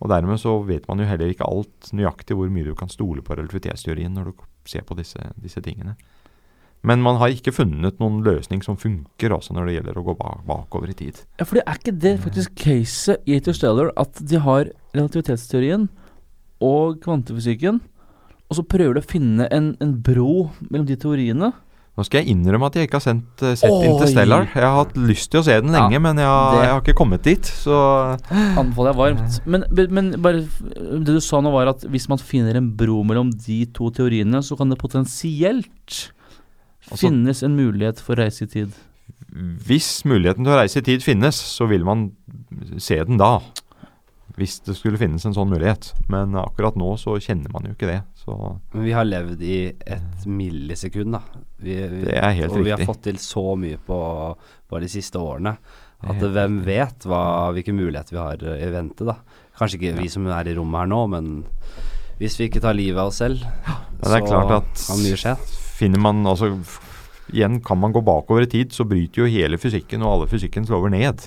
Og 0.02 0.10
dermed 0.10 0.42
så 0.42 0.58
vet 0.66 0.88
man 0.90 1.00
jo 1.00 1.08
heller 1.08 1.32
ikke 1.32 1.48
alt 1.48 1.92
nøyaktig 1.96 2.36
hvor 2.36 2.50
mye 2.52 2.66
du 2.66 2.74
kan 2.78 2.90
stole 2.92 3.24
på 3.24 3.38
relativitetsteorien 3.38 4.14
når 4.18 4.32
du 4.32 4.44
ser 4.68 4.84
på 4.88 4.98
disse, 4.98 5.22
disse 5.40 5.62
tingene. 5.64 5.96
Men 6.82 7.04
man 7.06 7.20
har 7.22 7.30
ikke 7.30 7.54
funnet 7.54 8.00
noen 8.02 8.24
løsning 8.26 8.64
som 8.66 8.80
funker 8.82 9.36
også 9.36 9.54
når 9.54 9.68
det 9.68 9.76
gjelder 9.76 10.00
å 10.02 10.06
gå 10.08 10.16
bak, 10.18 10.40
bakover 10.48 10.90
i 10.90 10.98
tid. 10.98 11.20
Ja, 11.38 11.46
for 11.46 11.62
er 11.62 11.78
ikke 11.78 11.94
det 11.94 12.16
faktisk 12.24 12.56
caset 12.58 13.30
i 13.30 13.38
Interstellar 13.38 13.92
at 14.02 14.18
de 14.18 14.42
har 14.42 14.72
relativitetsteorien 14.96 15.86
og 16.62 16.98
kvantefysikken, 17.06 17.78
og 18.50 18.58
så 18.58 18.66
prøver 18.68 18.98
de 18.98 19.04
å 19.04 19.12
finne 19.12 19.46
en, 19.54 19.72
en 19.82 19.94
bro 20.04 20.50
mellom 20.68 20.88
de 20.90 20.98
teoriene. 21.00 21.52
Nå 21.98 22.06
skal 22.08 22.22
jeg 22.24 22.32
innrømme 22.32 22.66
at 22.70 22.76
jeg 22.80 22.88
ikke 22.88 23.00
har 23.02 23.04
sendt, 23.04 23.42
eh, 23.44 23.54
sett 23.60 23.70
Oi. 23.70 23.82
Interstellar. 23.90 24.46
Jeg 24.56 24.64
har 24.64 24.78
hatt 24.86 24.94
lyst 24.96 25.30
til 25.34 25.42
å 25.42 25.44
se 25.44 25.58
den 25.60 25.74
lenge, 25.76 25.92
Ja, 25.92 26.00
men 26.00 26.16
jeg, 26.18 26.26
har- 26.26 26.62
jeg 26.64 26.72
har 26.72 26.82
ikke 26.82 26.96
kommet 26.96 27.22
dit. 27.28 27.44
Så 27.44 27.76
Anbefaler 28.32 28.94
jeg 28.94 29.00
varmt. 29.02 29.40
Men, 29.46 29.66
men 29.92 30.12
bare 30.24 30.46
det 30.46 31.06
du 31.06 31.20
sa 31.20 31.42
nå, 31.44 31.52
var 31.52 31.68
at 31.74 31.82
hvis 31.92 32.08
man 32.08 32.18
finner 32.18 32.56
en 32.56 32.70
bro 32.80 33.04
mellom 33.04 33.30
de 33.46 33.66
to 33.76 33.90
teoriene, 33.92 34.40
så 34.42 34.56
kan 34.58 34.70
det 34.70 34.80
potensielt 34.80 35.68
Altså- 36.90 37.08
finnes 37.10 37.44
en 37.44 37.56
mulighet 37.60 38.00
for 38.00 38.16
reise 38.16 38.44
i 38.44 38.48
tid. 38.48 38.72
hvis 39.32 40.04
muligheten 40.04 40.44
til 40.44 40.52
å 40.52 40.58
reise 40.60 40.78
i 40.78 40.82
tid 40.82 41.04
finnes, 41.04 41.36
så 41.36 41.68
vil 41.70 41.84
man 41.86 42.12
se 42.78 42.98
den 43.04 43.18
da. 43.18 43.40
Hvis 44.38 44.60
det 44.64 44.78
skulle 44.78 45.00
finnes 45.02 45.26
en 45.28 45.36
sånn 45.36 45.52
mulighet. 45.52 45.92
Men 46.12 46.36
akkurat 46.40 46.78
nå 46.80 46.94
så 47.02 47.18
kjenner 47.22 47.52
man 47.54 47.68
jo 47.68 47.76
ikke 47.76 47.90
det. 47.90 48.00
Så 48.22 48.36
Men 48.74 48.86
vi 48.86 48.96
har 48.96 49.08
levd 49.08 49.44
i 49.44 49.60
et 49.70 50.26
millisekund, 50.30 51.18
da. 51.18 51.22
Vi, 51.62 51.76
vi, 51.76 52.04
Det 52.08 52.18
er 52.18 52.36
helt 52.40 52.56
og 52.56 52.66
vi 52.66 52.74
har 52.74 52.84
fått 52.88 53.04
til 53.10 53.20
så 53.22 53.52
mye 53.60 53.80
på 53.86 53.98
bare 54.72 54.86
de 54.86 54.92
siste 54.92 55.20
årene. 55.20 55.56
At 56.02 56.22
hvem 56.22 56.62
vet 56.66 57.06
hva, 57.06 57.24
hvilke 57.54 57.76
muligheter 57.78 58.16
vi 58.16 58.22
har 58.22 58.46
i 58.58 58.70
vente, 58.74 59.06
da. 59.06 59.20
Kanskje 59.58 59.78
ikke 59.78 59.98
vi 60.00 60.10
som 60.10 60.26
er 60.34 60.50
i 60.50 60.56
rommet 60.58 60.82
her 60.82 60.90
nå, 60.90 61.02
men 61.12 61.34
hvis 62.22 62.38
vi 62.40 62.48
ikke 62.50 62.62
tar 62.64 62.78
livet 62.78 63.02
av 63.02 63.12
oss 63.12 63.20
selv, 63.22 63.44
det 64.02 64.10
er 64.10 64.26
så 64.26 64.42
kan 64.48 65.04
mye 65.04 65.20
skje. 65.20 65.36
finner 65.78 66.02
man 66.02 66.26
altså 66.26 66.56
Igjen, 67.32 67.62
kan 67.64 67.80
man 67.80 67.94
gå 67.96 68.02
bakover 68.04 68.44
i 68.44 68.50
tid, 68.50 68.74
så 68.76 68.84
bryter 68.84 69.22
jo 69.22 69.30
hele 69.32 69.56
fysikken 69.62 70.02
og 70.04 70.10
alle 70.10 70.26
fysikkens 70.28 70.68
lover 70.74 70.92
ned. 70.92 71.22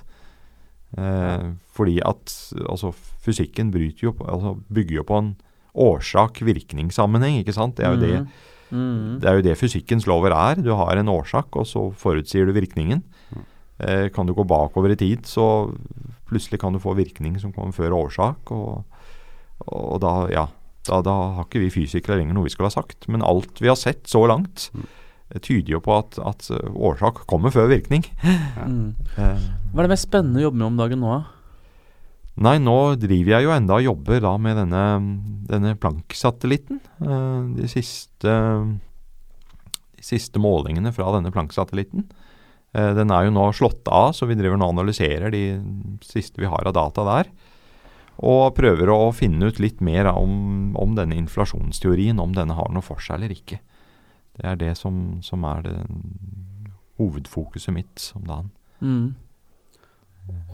Eh, 1.01 1.47
fordi 1.75 1.99
at 2.07 2.33
altså, 2.71 2.93
fysikken 3.25 3.73
jo 4.03 4.13
på, 4.13 4.27
altså, 4.31 4.55
bygger 4.73 4.97
jo 4.97 5.03
på 5.09 5.19
en 5.19 5.37
årsak-virkningssammenheng, 5.75 7.41
ikke 7.43 7.53
sant. 7.57 7.77
Det 7.77 7.87
er 7.87 7.95
jo 7.95 8.01
det 8.01 8.19
mm. 8.21 8.29
Mhm. 8.75 9.21
det 9.21 9.29
er 9.29 9.35
jo 9.35 9.43
det 9.43 9.59
fysikkens 9.59 10.07
lover 10.07 10.33
er. 10.35 10.63
Du 10.63 10.73
har 10.75 10.97
en 10.97 11.09
årsak, 11.09 11.55
og 11.57 11.67
så 11.67 11.93
forutsier 11.95 12.47
du 12.47 12.53
virkningen. 12.53 13.03
Eh, 13.79 14.09
kan 14.15 14.27
du 14.27 14.35
gå 14.35 14.45
bakover 14.47 14.91
i 14.91 14.97
tid, 14.97 15.27
så 15.27 15.71
plutselig 16.31 16.61
kan 16.61 16.73
du 16.73 16.79
få 16.79 16.95
virkning 16.95 17.39
som 17.41 17.53
kommer 17.53 17.75
før 17.75 17.97
årsak. 18.07 18.51
Og, 18.55 18.85
og 19.67 20.01
da, 20.03 20.13
ja, 20.31 20.47
da, 20.89 21.01
da 21.03 21.15
har 21.39 21.47
ikke 21.49 21.63
vi 21.65 21.73
fysikere 21.75 22.21
lenger 22.21 22.37
noe 22.37 22.47
vi 22.47 22.55
skulle 22.55 22.71
ha 22.71 22.77
sagt. 22.77 23.09
Men 23.11 23.25
alt 23.27 23.63
vi 23.63 23.71
har 23.71 23.79
sett 23.79 24.07
så 24.11 24.25
langt, 24.31 24.71
eh, 24.75 25.41
tyder 25.41 25.77
jo 25.77 25.83
på 25.85 25.99
at, 25.99 26.19
at 26.23 26.51
eh, 26.55 26.71
årsak 26.75 27.25
kommer 27.31 27.55
før 27.55 27.71
virkning. 27.73 28.07
Mm. 28.65 28.95
Eh, 29.19 29.41
Hva 29.75 29.83
er 29.83 29.89
det 29.89 29.91
mest 29.93 30.07
spennende 30.07 30.39
å 30.39 30.45
jobbe 30.47 30.61
med 30.61 30.69
om 30.71 30.77
dagen 30.79 31.01
nå, 31.03 31.11
da? 31.11 31.44
Nei, 32.37 32.57
nå 32.59 32.75
driver 32.99 33.37
jeg 33.37 33.47
jo 33.47 33.53
enda 33.55 33.77
og 33.79 33.85
jobber 33.87 34.21
da 34.25 34.33
med 34.43 34.57
denne, 34.59 34.83
denne 35.47 35.75
Planck-satellitten. 35.79 36.81
Eh, 37.05 37.43
De 37.61 37.69
siste, 37.71 38.35
de 39.95 40.03
siste 40.03 40.43
målingene 40.43 40.91
fra 40.93 41.13
denne 41.15 41.31
Planck-satellitten. 41.31 42.09
Eh, 42.75 42.91
Den 42.99 43.13
er 43.15 43.29
jo 43.29 43.35
nå 43.37 43.47
slått 43.55 43.87
av, 43.87 44.13
så 44.19 44.27
vi 44.27 44.35
driver 44.35 44.59
nå 44.59 44.67
og 44.67 44.75
analyserer 44.75 45.31
de 45.31 45.45
siste 46.03 46.43
vi 46.43 46.51
har 46.51 46.67
av 46.67 46.75
data 46.75 47.05
der. 47.07 47.31
Og 48.19 48.55
prøver 48.55 48.91
å 48.91 49.15
finne 49.15 49.47
ut 49.51 49.59
litt 49.63 49.81
mer 49.81 50.07
om, 50.11 50.75
om 50.79 50.95
denne 50.99 51.15
inflasjonsteorien, 51.19 52.19
om 52.23 52.35
denne 52.35 52.55
har 52.55 52.71
noe 52.71 52.83
for 52.83 52.99
seg 53.03 53.17
eller 53.21 53.35
ikke. 53.35 53.61
Det 54.35 54.45
er 54.51 54.57
det 54.59 54.75
som, 54.79 55.21
som 55.23 55.43
er 55.47 55.63
det 55.63 55.79
hovedfokuset 56.99 57.75
mitt 57.75 58.13
om 58.19 58.27
dagen. 58.27 58.51
Mhm. 58.81 59.15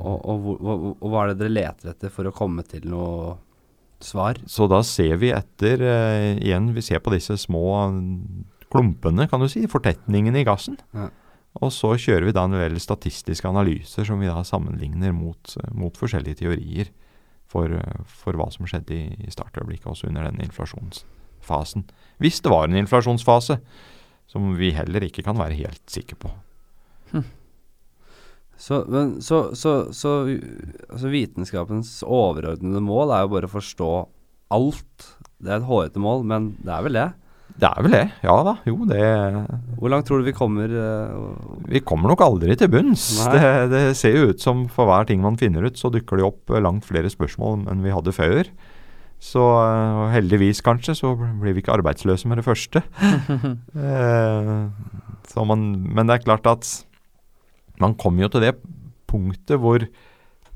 Og, 0.01 0.17
og, 0.25 0.41
hvor- 0.61 0.97
og 0.97 1.07
hva 1.13 1.23
er 1.25 1.33
det 1.33 1.39
dere 1.45 1.55
leter 1.55 1.93
etter 1.93 2.11
for 2.11 2.27
å 2.27 2.33
komme 2.35 2.65
til 2.67 2.87
noe 2.91 3.37
svar? 4.03 4.39
Så 4.49 4.67
da 4.71 4.81
ser 4.87 5.17
vi 5.21 5.31
etter 5.37 5.83
eh, 5.85 6.39
igjen, 6.41 6.73
vi 6.75 6.83
ser 6.83 7.03
på 7.05 7.13
disse 7.15 7.37
små 7.39 7.65
mm, 7.93 8.45
klumpene, 8.73 9.29
kan 9.31 9.43
du 9.43 9.49
si, 9.51 9.67
fortetningene 9.71 10.41
i 10.43 10.47
gassen. 10.49 10.79
Ja. 10.97 11.11
Og 11.61 11.73
så 11.75 11.93
kjører 11.99 12.29
vi 12.29 12.35
da 12.35 12.45
en 12.47 12.55
del 12.55 12.79
statistiske 12.81 13.49
analyser 13.51 14.07
som 14.07 14.21
vi 14.23 14.29
da 14.31 14.41
sammenligner 14.47 15.13
mot, 15.15 15.55
eh, 15.61 15.71
mot 15.77 15.97
forskjellige 15.99 16.41
teorier 16.43 16.91
for, 17.51 17.67
eh, 17.71 18.03
for 18.07 18.39
hva 18.39 18.49
som 18.55 18.67
skjedde 18.71 18.95
i, 18.97 19.07
i 19.27 19.31
startøyeblikket, 19.35 19.89
også 19.91 20.09
under 20.11 20.29
denne 20.31 20.47
inflasjonsfasen. 20.49 21.85
Hvis 22.23 22.41
det 22.43 22.53
var 22.55 22.69
en 22.69 22.79
inflasjonsfase, 22.83 23.61
som 24.31 24.53
vi 24.55 24.71
heller 24.77 25.03
ikke 25.09 25.25
kan 25.27 25.39
være 25.39 25.59
helt 25.59 25.83
sikre 25.91 26.17
på. 26.23 26.31
Så, 28.61 28.83
men, 28.93 29.15
så, 29.25 29.55
så, 29.57 29.89
så 29.97 30.11
altså 30.29 31.09
vitenskapens 31.13 31.95
overordnede 32.05 32.83
mål 32.85 33.15
er 33.17 33.25
jo 33.25 33.33
bare 33.33 33.49
å 33.49 33.55
forstå 33.55 33.91
alt. 34.53 35.09
Det 35.41 35.49
er 35.49 35.63
et 35.63 35.69
hårete 35.71 36.03
mål, 36.03 36.27
men 36.29 36.53
det 36.61 36.75
er 36.75 36.85
vel 36.85 36.99
det? 36.99 37.09
Det 37.61 37.69
er 37.69 37.85
vel 37.85 37.95
det, 37.95 38.03
ja 38.25 38.35
da. 38.47 38.53
Jo, 38.69 38.77
det 38.89 39.01
Hvor 39.81 39.93
langt 39.93 40.07
tror 40.09 40.21
du 40.21 40.29
vi 40.29 40.37
kommer? 40.37 40.71
Uh, 40.71 41.65
Vi 41.69 41.83
kommer 41.85 42.13
nok 42.13 42.23
aldri 42.25 42.57
til 42.57 42.71
bunns. 42.73 43.07
Det, 43.33 43.43
det 43.73 43.83
ser 43.99 44.17
jo 44.17 44.29
ut 44.31 44.45
som 44.45 44.67
for 44.73 44.89
hver 44.89 45.09
ting 45.09 45.25
man 45.25 45.41
finner 45.41 45.67
ut, 45.67 45.81
så 45.81 45.91
dukker 45.93 46.21
det 46.21 46.29
opp 46.29 46.53
eh, 46.53 46.63
langt 46.63 46.87
flere 46.89 47.11
spørsmål 47.13 47.67
enn 47.73 47.83
vi 47.85 47.93
hadde 47.95 48.15
før. 48.17 48.53
Så 49.21 49.45
eh, 49.61 50.05
heldigvis, 50.15 50.63
kanskje, 50.65 50.97
så 50.97 51.13
blir 51.17 51.57
vi 51.57 51.65
ikke 51.65 51.75
arbeidsløse 51.77 52.29
med 52.31 52.41
det 52.41 52.47
første. 52.47 52.85
eh, 53.89 54.63
så 55.33 55.45
man, 55.49 55.67
men 55.91 56.09
det 56.09 56.17
er 56.17 56.29
klart 56.29 56.49
at 56.49 56.71
man 57.83 57.97
kommer 58.01 58.27
jo 58.27 58.33
til 58.35 58.47
det 58.47 58.55
punktet 59.11 59.61
hvor 59.61 59.85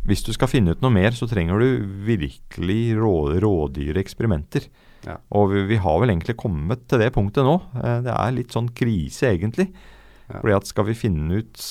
hvis 0.05 0.25
du 0.27 0.35
skal 0.37 0.51
finne 0.53 0.75
ut 0.75 0.83
noe 0.85 0.93
mer, 0.93 1.15
så 1.17 1.27
trenger 1.29 1.63
du 1.63 1.85
virkelig 2.05 2.81
rå, 2.99 3.15
rådyre 3.41 4.03
eksperimenter. 4.03 4.67
Ja. 5.07 5.17
Og 5.37 5.49
vi, 5.53 5.63
vi 5.71 5.81
har 5.81 5.97
vel 6.01 6.13
egentlig 6.13 6.37
kommet 6.41 6.85
til 6.91 7.01
det 7.01 7.11
punktet 7.15 7.47
nå. 7.47 7.57
Eh, 7.81 7.99
det 8.05 8.13
er 8.13 8.37
litt 8.37 8.53
sånn 8.53 8.69
krise, 8.77 9.31
egentlig. 9.33 9.71
Ja. 10.29 10.39
Fordi 10.43 10.57
at 10.59 10.69
skal 10.69 10.89
vi 10.91 10.97
finne 10.99 11.41
ut 11.41 11.65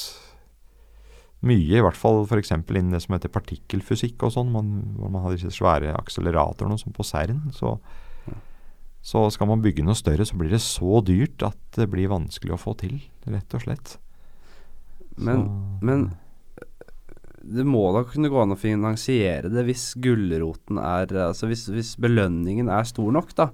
mye, 1.43 1.77
i 1.77 1.83
hvert 1.83 1.99
fall 1.99 2.23
f.eks. 2.23 2.53
innen 2.55 2.93
det 2.95 3.03
som 3.03 3.17
heter 3.17 3.33
partikkelfysikk 3.33 4.23
og 4.25 4.33
sånn, 4.37 4.53
man, 4.53 4.73
hvor 4.97 5.11
man 5.13 5.25
har 5.25 5.35
disse 5.35 5.51
svære 5.53 5.93
akseleratorene 5.97 6.79
som 6.79 6.95
på 6.95 7.05
CERN, 7.05 7.41
så, 7.53 7.75
så 9.03 9.25
skal 9.33 9.51
man 9.51 9.63
bygge 9.63 9.85
noe 9.85 9.97
større, 9.99 10.25
så 10.25 10.39
blir 10.39 10.53
det 10.55 10.63
så 10.63 11.03
dyrt 11.05 11.43
at 11.45 11.59
det 11.77 11.89
blir 11.91 12.13
vanskelig 12.13 12.55
å 12.55 12.61
få 12.61 12.77
til, 12.79 13.01
rett 13.27 13.57
og 13.57 13.65
slett. 13.65 13.97
Men, 15.15 15.45
men 15.81 16.07
det 17.43 17.65
må 17.67 17.83
da 17.93 18.05
kunne 18.07 18.31
gå 18.31 18.39
an 18.39 18.55
å 18.55 18.59
finansiere 18.59 19.51
det 19.51 19.65
hvis 19.67 19.91
gulroten 20.01 20.79
er 20.79 21.11
Altså 21.25 21.49
hvis, 21.51 21.67
hvis 21.73 21.93
belønningen 22.01 22.71
er 22.71 22.87
stor 22.87 23.11
nok, 23.13 23.33
da. 23.35 23.49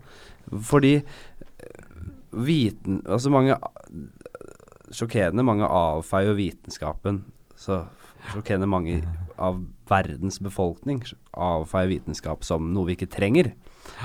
Fordi 0.50 0.96
eh, 1.00 1.98
viten 2.32 3.02
Altså 3.10 3.34
mange 3.34 3.58
Sjokkerende 4.90 5.46
mange 5.46 5.68
avfeier 5.70 6.34
vitenskapen. 6.34 7.20
Så 7.54 7.84
sjokkerende 8.32 8.66
mange 8.66 8.96
av 9.38 9.60
verdens 9.90 10.40
befolkning 10.42 11.04
avfeier 11.38 11.92
vitenskap 11.92 12.42
som 12.48 12.72
noe 12.74 12.90
vi 12.90 12.96
ikke 12.98 13.10
trenger. 13.14 13.52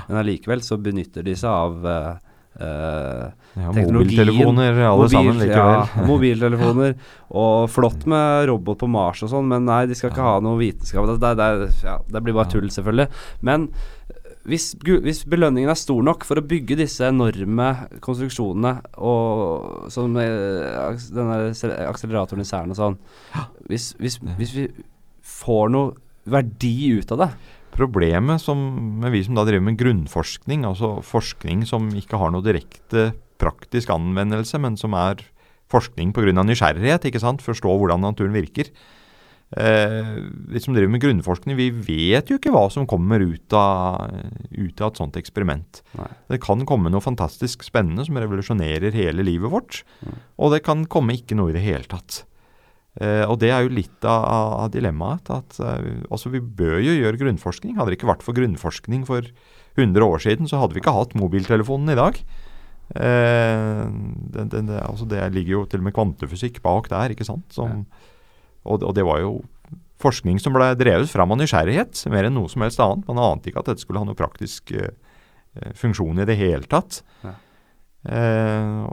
Men 0.05 0.19
allikevel 0.21 0.61
så 0.61 0.77
benytter 0.77 1.25
de 1.25 1.33
seg 1.39 1.49
av 1.49 1.89
eh, 1.89 2.24
eh, 2.59 3.25
ja, 3.55 3.71
mobiltelefoner, 3.75 4.79
alle 4.79 5.05
Mobil- 5.05 5.15
sammen 5.15 5.39
likevel. 5.41 5.73
Ja, 5.79 6.05
mobiltelefoner. 6.11 6.95
Og 7.35 7.69
flott 7.73 8.05
med 8.09 8.47
robot 8.51 8.79
på 8.83 8.89
Mars 8.91 9.23
og 9.25 9.31
sånn, 9.33 9.47
men 9.51 9.65
nei, 9.67 9.85
de 9.89 9.97
skal 9.97 10.11
ikke 10.13 10.25
ha 10.27 10.37
noe 10.43 10.59
vitenskap. 10.61 11.07
Det, 11.19 11.33
det, 11.39 11.49
ja, 11.85 11.97
det 12.11 12.23
blir 12.25 12.37
bare 12.37 12.51
tull, 12.53 12.69
selvfølgelig. 12.73 13.07
Men 13.47 13.67
eh, 14.09 14.21
hvis, 14.45 14.67
hvis 14.83 15.23
belønningen 15.31 15.71
er 15.73 15.79
stor 15.79 16.03
nok 16.05 16.25
for 16.27 16.37
å 16.37 16.45
bygge 16.45 16.77
disse 16.83 17.07
enorme 17.09 17.69
konstruksjonene, 18.05 18.75
og 19.01 19.87
som 19.93 20.15
eh, 20.21 20.99
denne 21.15 21.39
akseleratoren 21.89 22.45
i 22.45 22.49
CERN 22.49 22.75
og 22.75 22.77
sånn 22.77 22.99
hvis, 23.65 23.93
hvis, 23.97 24.19
hvis 24.37 24.53
vi 24.59 24.67
får 25.25 25.71
noe 25.73 25.95
verdi 26.29 26.75
ut 26.99 27.11
av 27.13 27.19
det 27.23 27.31
Problemet 27.75 28.39
som, 28.41 28.59
med 29.01 29.11
vi 29.11 29.23
som 29.25 29.35
da 29.35 29.43
driver 29.47 29.65
med 29.67 29.79
grunnforskning, 29.79 30.63
altså 30.67 30.95
forskning 31.03 31.65
som 31.67 31.89
ikke 31.91 32.19
har 32.21 32.31
noe 32.31 32.45
direkte 32.45 33.09
praktisk 33.41 33.91
anvendelse, 33.91 34.59
men 34.63 34.77
som 34.79 34.95
er 34.95 35.19
forskning 35.71 36.13
pga. 36.15 36.31
nysgjerrighet, 36.45 37.09
ikke 37.09 37.19
sant? 37.19 37.43
forstå 37.43 37.73
hvordan 37.81 37.99
naturen 38.05 38.35
virker. 38.35 38.69
Eh, 39.55 40.07
vi 40.49 40.59
som 40.59 40.73
driver 40.73 40.89
med 40.89 41.03
grunnforskning, 41.03 41.55
vi 41.57 41.69
vet 41.69 42.31
jo 42.31 42.39
ikke 42.39 42.51
hva 42.53 42.65
som 42.73 42.87
kommer 42.89 43.21
ut 43.21 43.53
av, 43.53 44.09
ut 44.51 44.81
av 44.81 44.89
et 44.91 44.97
sånt 45.01 45.19
eksperiment. 45.19 45.81
Nei. 45.99 46.07
Det 46.33 46.41
kan 46.43 46.63
komme 46.65 46.89
noe 46.89 47.03
fantastisk 47.03 47.63
spennende 47.63 48.05
som 48.07 48.17
revolusjonerer 48.17 48.95
hele 48.95 49.25
livet 49.25 49.51
vårt, 49.51 49.83
Mm. 50.01 50.15
og 50.39 50.51
det 50.51 50.63
kan 50.63 50.85
komme 50.85 51.13
ikke 51.13 51.35
noe 51.37 51.49
i 51.51 51.53
det 51.53 51.61
hele 51.63 51.83
tatt. 51.83 52.23
Eh, 53.03 53.25
og 53.27 53.39
det 53.41 53.51
er 53.51 53.65
jo 53.65 53.73
litt 53.75 54.07
av, 54.07 54.25
av, 54.63 54.71
dilemmaet. 54.73 55.31
At 55.33 55.59
eh, 55.59 56.01
altså 56.09 56.31
vi 56.33 56.41
bør 56.41 56.79
jo 56.83 56.95
gjøre 56.95 57.21
grunnforskning. 57.21 57.75
Hadde 57.79 57.93
det 57.93 57.99
ikke 57.99 58.11
vært 58.11 58.25
for 58.25 58.37
grunnforskning 58.37 59.05
for 59.07 59.27
100 59.75 60.05
år 60.05 60.21
siden, 60.23 60.47
så 60.47 60.61
hadde 60.61 60.77
vi 60.77 60.83
ikke 60.83 60.95
hatt 60.95 61.15
mobiltelefonen 61.19 61.91
i 61.91 61.99
dag. 61.99 62.19
Eh, 62.95 63.81
det, 64.31 64.47
det, 64.53 64.61
det, 64.69 64.79
altså 64.85 65.07
det 65.09 65.23
ligger 65.35 65.57
jo 65.57 65.65
til 65.69 65.81
og 65.81 65.89
med 65.89 65.95
kvantefysikk 65.97 66.61
bak 66.63 66.87
der, 66.93 67.15
ikke 67.15 67.27
sant. 67.27 67.47
Som, 67.55 67.83
og, 68.63 68.79
og 68.79 68.95
det 68.95 69.05
var 69.07 69.19
jo 69.23 69.39
forskning 70.03 70.39
som 70.41 70.55
ble 70.55 70.73
drevet 70.79 71.09
fram 71.11 71.33
av 71.33 71.39
nysgjerrighet, 71.39 72.05
mer 72.13 72.27
enn 72.27 72.37
noe 72.37 72.51
som 72.51 72.63
helst 72.65 72.81
annet. 72.83 73.07
Man 73.09 73.21
ante 73.21 73.51
ikke 73.51 73.63
at 73.63 73.71
dette 73.71 73.83
skulle 73.83 74.01
ha 74.01 74.07
noe 74.07 74.17
praktisk 74.17 74.73
eh, 74.75 74.93
eh, 75.59 75.73
funksjon 75.77 76.21
i 76.21 76.27
det 76.27 76.37
hele 76.39 76.67
tatt. 76.71 77.01
Ja. 77.25 77.35
Eh, 78.05 78.85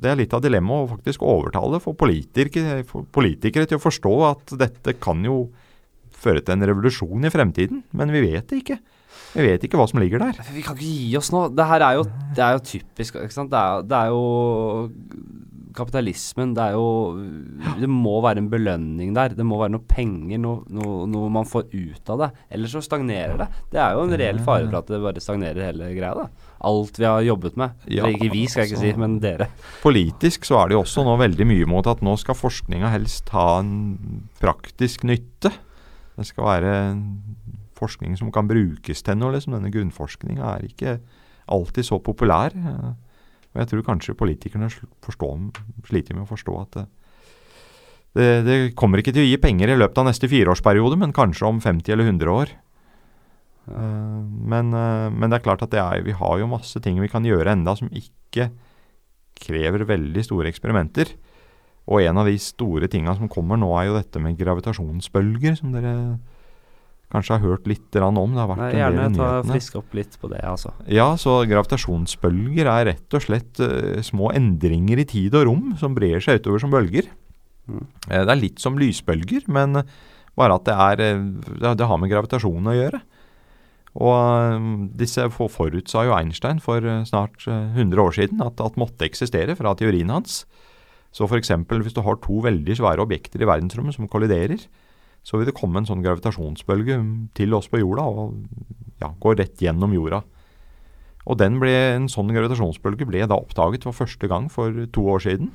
det 0.00 0.10
er 0.10 0.18
litt 0.18 0.34
av 0.36 0.42
dilemmaet 0.44 0.86
å 0.86 0.92
faktisk 0.94 1.24
overtale 1.28 1.80
for 1.84 1.96
politikere, 2.00 2.80
for 2.88 3.04
politikere 3.12 3.68
til 3.68 3.80
å 3.80 3.84
forstå 3.84 4.14
at 4.30 4.56
dette 4.60 4.96
kan 5.02 5.20
jo 5.26 5.46
føre 6.24 6.40
til 6.40 6.56
en 6.56 6.68
revolusjon 6.70 7.28
i 7.28 7.32
fremtiden, 7.32 7.84
men 7.92 8.12
vi 8.14 8.24
vet 8.24 8.48
det 8.48 8.62
ikke. 8.62 8.78
Vi 9.34 9.44
vet 9.44 9.64
ikke 9.66 9.78
hva 9.78 9.86
som 9.90 10.00
ligger 10.00 10.22
der. 10.22 10.38
Vi 10.54 10.62
kan 10.62 10.78
ikke 10.78 10.86
gi 10.86 11.16
oss 11.18 11.32
nå. 11.34 11.48
Det 11.52 11.66
her 11.66 11.82
er 11.82 11.98
jo, 11.98 12.04
det 12.36 12.44
er 12.44 12.54
jo 12.54 12.62
typisk. 12.70 13.18
Ikke 13.18 13.34
sant? 13.34 13.50
Det, 13.50 13.58
er, 13.58 13.82
det 13.90 13.98
er 13.98 14.12
jo 14.14 14.22
kapitalismen. 15.74 16.54
Det 16.54 16.68
er 16.68 16.76
jo 16.78 16.86
Det 17.82 17.90
må 17.90 18.20
være 18.22 18.44
en 18.44 18.50
belønning 18.52 19.10
der. 19.16 19.34
Det 19.34 19.46
må 19.46 19.58
være 19.58 19.74
noe 19.74 19.86
penger, 19.90 20.38
noe, 20.38 20.62
noe, 20.70 21.02
noe 21.10 21.32
man 21.34 21.50
får 21.50 21.66
ut 21.74 22.14
av 22.14 22.22
det. 22.22 22.30
Ellers 22.54 22.78
så 22.78 22.84
stagnerer 22.86 23.42
det. 23.42 23.50
Det 23.74 23.82
er 23.82 23.98
jo 23.98 24.06
en 24.06 24.18
reell 24.22 24.42
fare 24.46 24.68
for 24.68 24.80
at 24.80 24.94
det 24.94 25.02
bare 25.02 25.24
stagnerer 25.24 25.72
hele 25.72 25.90
greia. 25.98 26.14
da 26.24 26.43
Alt 26.64 26.98
vi 27.00 27.06
har 27.08 27.20
jobbet 27.26 27.58
med. 27.60 27.76
Ja, 27.92 28.08
ikke 28.08 28.30
vi, 28.32 28.46
skal 28.48 28.64
jeg 28.64 28.72
ikke 28.72 28.80
altså. 28.80 28.94
si, 28.94 29.02
men 29.02 29.18
dere. 29.22 29.48
Politisk 29.82 30.48
så 30.48 30.62
er 30.62 30.70
det 30.70 30.78
jo 30.78 30.82
også 30.84 31.04
nå 31.06 31.16
veldig 31.20 31.46
mye 31.50 31.68
mot 31.70 31.88
at 31.90 32.02
nå 32.04 32.16
skal 32.20 32.38
forskninga 32.38 32.92
helst 32.94 33.32
ha 33.36 33.46
en 33.60 33.74
praktisk 34.40 35.06
nytte. 35.08 35.52
Det 36.14 36.26
skal 36.28 36.48
være 36.48 36.74
forskning 37.78 38.16
som 38.18 38.32
kan 38.34 38.48
brukes 38.48 39.02
til 39.04 39.18
noe. 39.18 39.34
liksom 39.34 39.56
Denne 39.56 39.72
grunnforskninga 39.74 40.56
er 40.56 40.68
ikke 40.68 40.98
alltid 41.50 41.88
så 41.90 42.00
populær. 42.02 42.54
Og 42.54 43.62
jeg 43.62 43.70
tror 43.70 43.86
kanskje 43.86 44.18
politikerne 44.18 44.70
forstår, 45.04 45.38
sliter 45.86 46.16
med 46.16 46.26
å 46.26 46.30
forstå 46.30 46.58
at 46.62 46.78
det, 46.78 46.86
det, 48.14 48.28
det 48.46 48.58
kommer 48.78 49.02
ikke 49.02 49.14
til 49.14 49.24
å 49.24 49.28
gi 49.28 49.38
penger 49.42 49.74
i 49.74 49.78
løpet 49.78 50.00
av 50.00 50.08
neste 50.08 50.30
fireårsperiode, 50.30 50.98
men 50.98 51.14
kanskje 51.14 51.48
om 51.48 51.60
50 51.62 51.94
eller 51.94 52.10
100 52.10 52.34
år. 52.34 52.54
Eh, 53.70 54.20
men, 54.54 54.74
eh, 54.76 55.08
men 55.10 55.30
det 55.30 55.40
er 55.40 55.46
klart 55.46 55.64
at 55.64 55.72
det 55.72 55.80
er, 55.80 56.04
vi 56.04 56.16
har 56.16 56.38
jo 56.40 56.50
masse 56.50 56.80
ting 56.84 57.00
vi 57.00 57.10
kan 57.12 57.24
gjøre 57.24 57.54
enda 57.56 57.76
som 57.78 57.88
ikke 57.88 58.50
krever 59.44 59.86
veldig 59.88 60.24
store 60.26 60.50
eksperimenter. 60.52 61.14
Og 61.90 62.04
en 62.04 62.20
av 62.20 62.28
de 62.28 62.36
store 62.40 62.88
tinga 62.88 63.16
som 63.16 63.28
kommer 63.28 63.60
nå, 63.60 63.68
er 63.76 63.90
jo 63.90 63.98
dette 63.98 64.20
med 64.22 64.38
gravitasjonsbølger, 64.40 65.58
som 65.58 65.74
dere 65.74 65.94
kanskje 67.12 67.36
har 67.36 67.44
hørt 67.44 67.68
litt 67.68 67.98
om. 68.00 68.32
Det 68.32 68.40
har 68.40 68.48
vært 68.50 68.62
Nei, 68.62 68.70
en 68.70 68.74
del 68.74 68.80
gjerne 68.80 69.18
ta 69.18 69.28
nyhetene. 69.44 69.80
opp 69.82 69.98
litt 69.98 70.16
på 70.20 70.30
det, 70.32 70.40
altså. 70.48 70.72
Ja, 70.90 71.08
så 71.20 71.36
gravitasjonsbølger 71.50 72.70
er 72.72 72.88
rett 72.90 73.18
og 73.18 73.26
slett 73.26 73.60
uh, 73.60 74.00
små 74.06 74.32
endringer 74.34 75.02
i 75.02 75.06
tid 75.08 75.36
og 75.36 75.46
rom 75.50 75.74
som 75.80 75.94
brer 75.96 76.24
seg 76.24 76.40
utover 76.40 76.64
som 76.64 76.72
bølger. 76.72 77.10
Mm. 77.68 77.84
Uh, 78.08 78.22
det 78.24 78.32
er 78.32 78.40
litt 78.40 78.64
som 78.64 78.80
lysbølger, 78.80 79.44
men 79.52 79.84
bare 80.34 80.56
at 80.56 80.66
det, 80.66 80.78
er, 80.88 81.20
uh, 81.20 81.52
det, 81.52 81.76
det 81.82 81.90
har 81.90 82.00
med 82.00 82.10
gravitasjon 82.10 82.72
å 82.72 82.78
gjøre. 82.80 83.04
Og 83.94 84.14
eh, 84.18 84.68
disse 84.98 85.28
forutsa 85.30 86.04
jo 86.08 86.14
Einstein 86.16 86.60
for 86.62 86.82
eh, 86.82 87.04
snart 87.06 87.46
eh, 87.46 87.74
100 87.78 88.02
år 88.02 88.16
siden 88.16 88.42
at, 88.42 88.60
at 88.60 88.78
måtte 88.80 89.06
eksistere 89.06 89.54
fra 89.58 89.74
teorien 89.78 90.10
hans. 90.10 90.42
Så 91.14 91.28
f.eks. 91.28 91.52
hvis 91.70 91.94
du 91.94 92.02
har 92.02 92.18
to 92.18 92.40
veldig 92.42 92.74
svære 92.74 93.04
objekter 93.04 93.42
i 93.42 93.46
verdensrommet 93.46 93.94
som 93.94 94.08
kolliderer, 94.10 94.66
så 95.24 95.38
vil 95.38 95.46
det 95.46 95.56
komme 95.56 95.78
en 95.80 95.86
sånn 95.88 96.02
gravitasjonsbølge 96.04 96.98
til 97.38 97.54
oss 97.56 97.70
på 97.70 97.80
jorda 97.80 98.02
og 98.02 98.34
ja, 99.00 99.12
gå 99.22 99.36
rett 99.38 99.62
gjennom 99.62 99.94
jorda. 99.94 100.24
Og 101.24 101.38
den 101.40 101.56
ble, 101.62 101.72
en 101.94 102.10
sånn 102.12 102.32
gravitasjonsbølge 102.34 103.06
ble 103.08 103.22
da 103.30 103.38
oppdaget 103.38 103.86
for 103.86 103.96
første 103.96 104.28
gang 104.28 104.50
for 104.52 104.84
to 104.92 105.06
år 105.14 105.22
siden. 105.24 105.54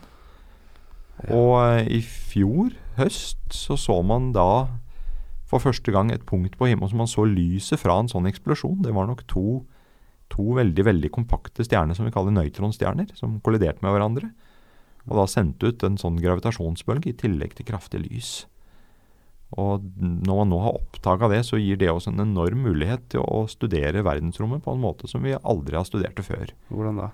Og 1.27 1.53
eh, 1.59 1.99
i 1.99 2.01
fjor 2.01 2.71
høst 2.97 3.41
så 3.53 3.77
så 3.79 3.99
man 4.05 4.31
da 4.35 4.69
for 5.49 5.63
første 5.63 5.93
gang 5.93 6.11
et 6.13 6.25
punkt 6.29 6.55
på 6.59 6.69
himmelen 6.69 6.91
som 6.91 7.01
man 7.01 7.09
så 7.09 7.25
lyset 7.25 7.81
fra 7.81 7.97
en 7.99 8.11
sånn 8.11 8.29
eksplosjon. 8.29 8.83
Det 8.85 8.93
var 8.95 9.09
nok 9.09 9.25
to, 9.31 9.63
to 10.29 10.53
veldig 10.59 10.85
veldig 10.85 11.11
kompakte 11.15 11.65
stjerner 11.65 11.97
som 11.97 12.05
vi 12.05 12.13
kaller 12.13 12.35
nøytronstjerner, 12.35 13.15
som 13.17 13.39
kolliderte 13.45 13.81
med 13.85 13.95
hverandre. 13.95 14.29
Og 15.09 15.17
da 15.17 15.25
sendte 15.31 15.71
ut 15.71 15.83
en 15.87 15.97
sånn 15.97 16.19
gravitasjonsbølge 16.21 17.11
i 17.11 17.17
tillegg 17.17 17.55
til 17.57 17.67
kraftig 17.71 18.03
lys. 18.03 18.31
Og 19.57 19.81
når 19.97 20.35
man 20.43 20.51
nå 20.51 20.59
har 20.61 20.77
oppdaga 20.77 21.31
det, 21.31 21.41
så 21.47 21.57
gir 21.57 21.79
det 21.81 21.89
oss 21.89 22.05
en 22.09 22.21
enorm 22.21 22.67
mulighet 22.67 23.07
til 23.15 23.23
å 23.25 23.47
studere 23.49 24.05
verdensrommet 24.05 24.61
på 24.61 24.75
en 24.75 24.83
måte 24.83 25.09
som 25.09 25.25
vi 25.25 25.33
aldri 25.33 25.79
har 25.79 25.87
studert 25.89 26.19
det 26.19 26.27
før. 26.27 26.53
Hvordan 26.69 27.01
da? 27.01 27.09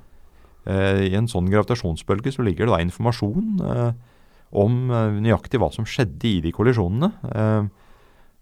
Eh, 0.67 1.05
I 1.07 1.15
en 1.15 1.29
sånn 1.31 1.47
gravitasjonsbølge 1.53 2.33
så 2.35 2.43
ligger 2.43 2.67
det 2.67 2.73
da 2.73 2.81
informasjon 2.83 3.63
eh, 3.63 3.89
om 4.59 4.77
eh, 4.89 5.17
nøyaktig 5.23 5.61
hva 5.61 5.71
som 5.71 5.87
skjedde 5.87 6.27
i 6.27 6.41
de 6.43 6.51
kollisjonene. 6.55 7.13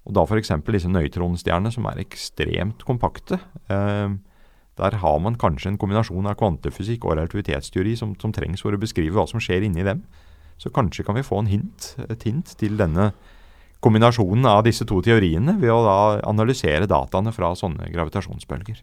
Og 0.03 0.15
da 0.17 0.25
f.eks. 0.27 0.51
disse 0.67 0.91
nøytronstjernene 0.91 1.71
som 1.71 1.87
er 1.87 2.01
ekstremt 2.03 2.83
kompakte. 2.87 3.39
Eh, 3.71 4.15
der 4.79 4.97
har 5.03 5.19
man 5.21 5.37
kanskje 5.39 5.71
en 5.71 5.79
kombinasjon 5.79 6.27
av 6.27 6.37
kvantefysikk 6.39 7.05
og 7.05 7.17
relativitetsteori 7.19 7.93
som, 7.99 8.15
som 8.19 8.33
trengs 8.33 8.63
for 8.65 8.73
å 8.73 8.81
beskrive 8.81 9.15
hva 9.15 9.27
som 9.29 9.41
skjer 9.43 9.67
inni 9.67 9.85
dem. 9.85 10.01
Så 10.57 10.73
kanskje 10.73 11.05
kan 11.05 11.17
vi 11.17 11.25
få 11.25 11.43
en 11.43 11.51
hint, 11.51 11.93
et 12.09 12.25
hint 12.25 12.55
til 12.59 12.77
denne 12.79 13.11
kombinasjonen 13.83 14.47
av 14.47 14.63
disse 14.65 14.87
to 14.87 15.01
teoriene 15.03 15.57
ved 15.59 15.71
å 15.73 15.83
da 15.85 15.97
analysere 16.29 16.87
dataene 16.89 17.33
fra 17.35 17.51
sånne 17.59 17.89
gravitasjonsbølger. 17.93 18.81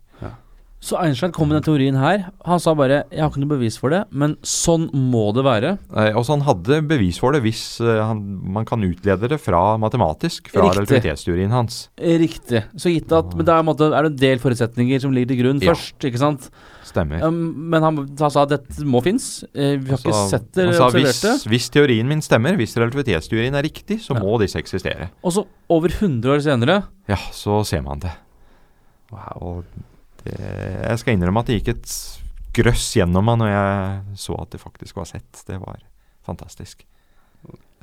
Så 0.80 0.96
Einstein 0.96 1.30
kom 1.36 1.50
med 1.50 1.58
den 1.58 1.64
teorien 1.66 1.96
her. 2.00 2.30
Han 2.48 2.58
sa 2.58 2.72
bare 2.74 3.04
'jeg 3.12 3.20
har 3.20 3.28
ikke 3.28 3.40
noe 3.44 3.58
bevis 3.58 3.76
for 3.76 3.90
det', 3.90 4.06
men 4.10 4.36
sånn 4.42 4.88
må 4.94 5.34
det 5.34 5.44
være. 5.44 5.78
Eh, 5.94 6.14
også 6.16 6.38
han 6.38 6.40
hadde 6.40 6.88
bevis 6.88 7.18
for 7.20 7.32
det 7.32 7.42
hvis 7.42 7.80
eh, 7.84 8.00
han, 8.02 8.40
man 8.50 8.64
kan 8.64 8.80
utlede 8.80 9.28
det 9.28 9.38
fra 9.42 9.76
matematisk, 9.76 10.48
fra 10.48 10.62
Riktig. 10.62 10.88
relativitetsteorien 10.88 11.50
hans. 11.50 11.90
Riktig. 12.00 12.64
Så 12.76 12.88
gitt 12.88 13.12
at 13.12 13.34
Men 13.36 13.44
det 13.44 13.52
er, 13.52 13.58
en 13.60 13.66
måte, 13.66 13.92
er 13.92 14.02
det 14.08 14.12
en 14.12 14.16
del 14.16 14.38
forutsetninger 14.38 14.98
som 15.02 15.12
ligger 15.12 15.28
til 15.28 15.42
grunn 15.44 15.60
Ja. 15.60 15.72
først, 15.74 15.98
ikke 16.00 16.18
sant? 16.18 16.48
Stemmer. 16.82 17.22
Um, 17.22 17.68
men 17.68 17.82
han, 17.82 17.96
han 18.18 18.30
sa 18.30 18.42
at 18.42 18.48
dette 18.48 18.80
må 18.82 19.02
finnes. 19.04 19.44
Eh, 19.54 19.76
vi 19.76 19.90
har 19.90 19.98
ikke 19.98 20.14
Så 20.16 20.30
sett 20.30 20.52
det 20.54 20.64
han 20.64 20.74
sa 20.74 20.86
observert 20.88 21.04
hvis, 21.04 21.20
det. 21.44 21.50
hvis 21.50 21.68
teorien 21.70 22.08
min 22.08 22.22
stemmer, 22.22 22.56
hvis 22.56 22.74
relativitetsteorien 22.74 23.54
er 23.54 23.62
riktig, 23.62 24.00
så 24.00 24.14
Ja. 24.16 24.20
må 24.24 24.40
disse 24.40 24.56
eksistere. 24.56 25.10
Og 25.22 25.30
så 25.32 25.44
over 25.68 25.88
100 25.90 26.24
år 26.32 26.40
senere 26.40 26.84
Ja, 27.06 27.16
så 27.32 27.62
ser 27.66 27.82
man 27.82 27.98
det. 28.00 28.10
Og 29.42 29.62
det, 30.24 30.34
jeg 30.40 30.98
skal 31.02 31.16
innrømme 31.16 31.42
at 31.42 31.50
det 31.50 31.58
gikk 31.60 31.72
et 31.74 31.94
grøss 32.56 32.88
gjennom 32.98 33.24
meg 33.28 33.38
når 33.40 33.50
jeg 33.52 34.20
så 34.26 34.36
at 34.42 34.50
det 34.54 34.60
faktisk 34.62 34.96
var 34.98 35.08
sett. 35.10 35.42
Det 35.46 35.58
var 35.62 35.82
fantastisk. 36.26 36.86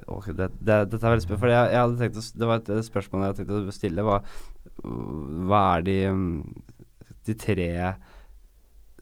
Okay, 0.07 0.33
det, 0.37 0.51
det, 0.61 0.75
dette 0.91 1.01
er 1.01 1.13
veldig 1.15 1.23
spennende. 1.25 1.41
For 1.41 1.49
jeg, 1.49 1.71
jeg 1.73 1.81
hadde 1.81 1.97
tenkt 2.03 2.19
å, 2.21 2.25
Det 2.37 2.47
var 2.51 2.59
et 2.61 2.85
spørsmål 2.85 3.23
jeg 3.25 3.37
tenkte 3.39 3.61
å 3.63 3.73
stille. 3.73 4.03
Hva, 4.05 4.19
hva 5.49 5.61
er 5.79 5.87
de, 5.87 5.95
de 7.25 7.37
tre 7.41 7.69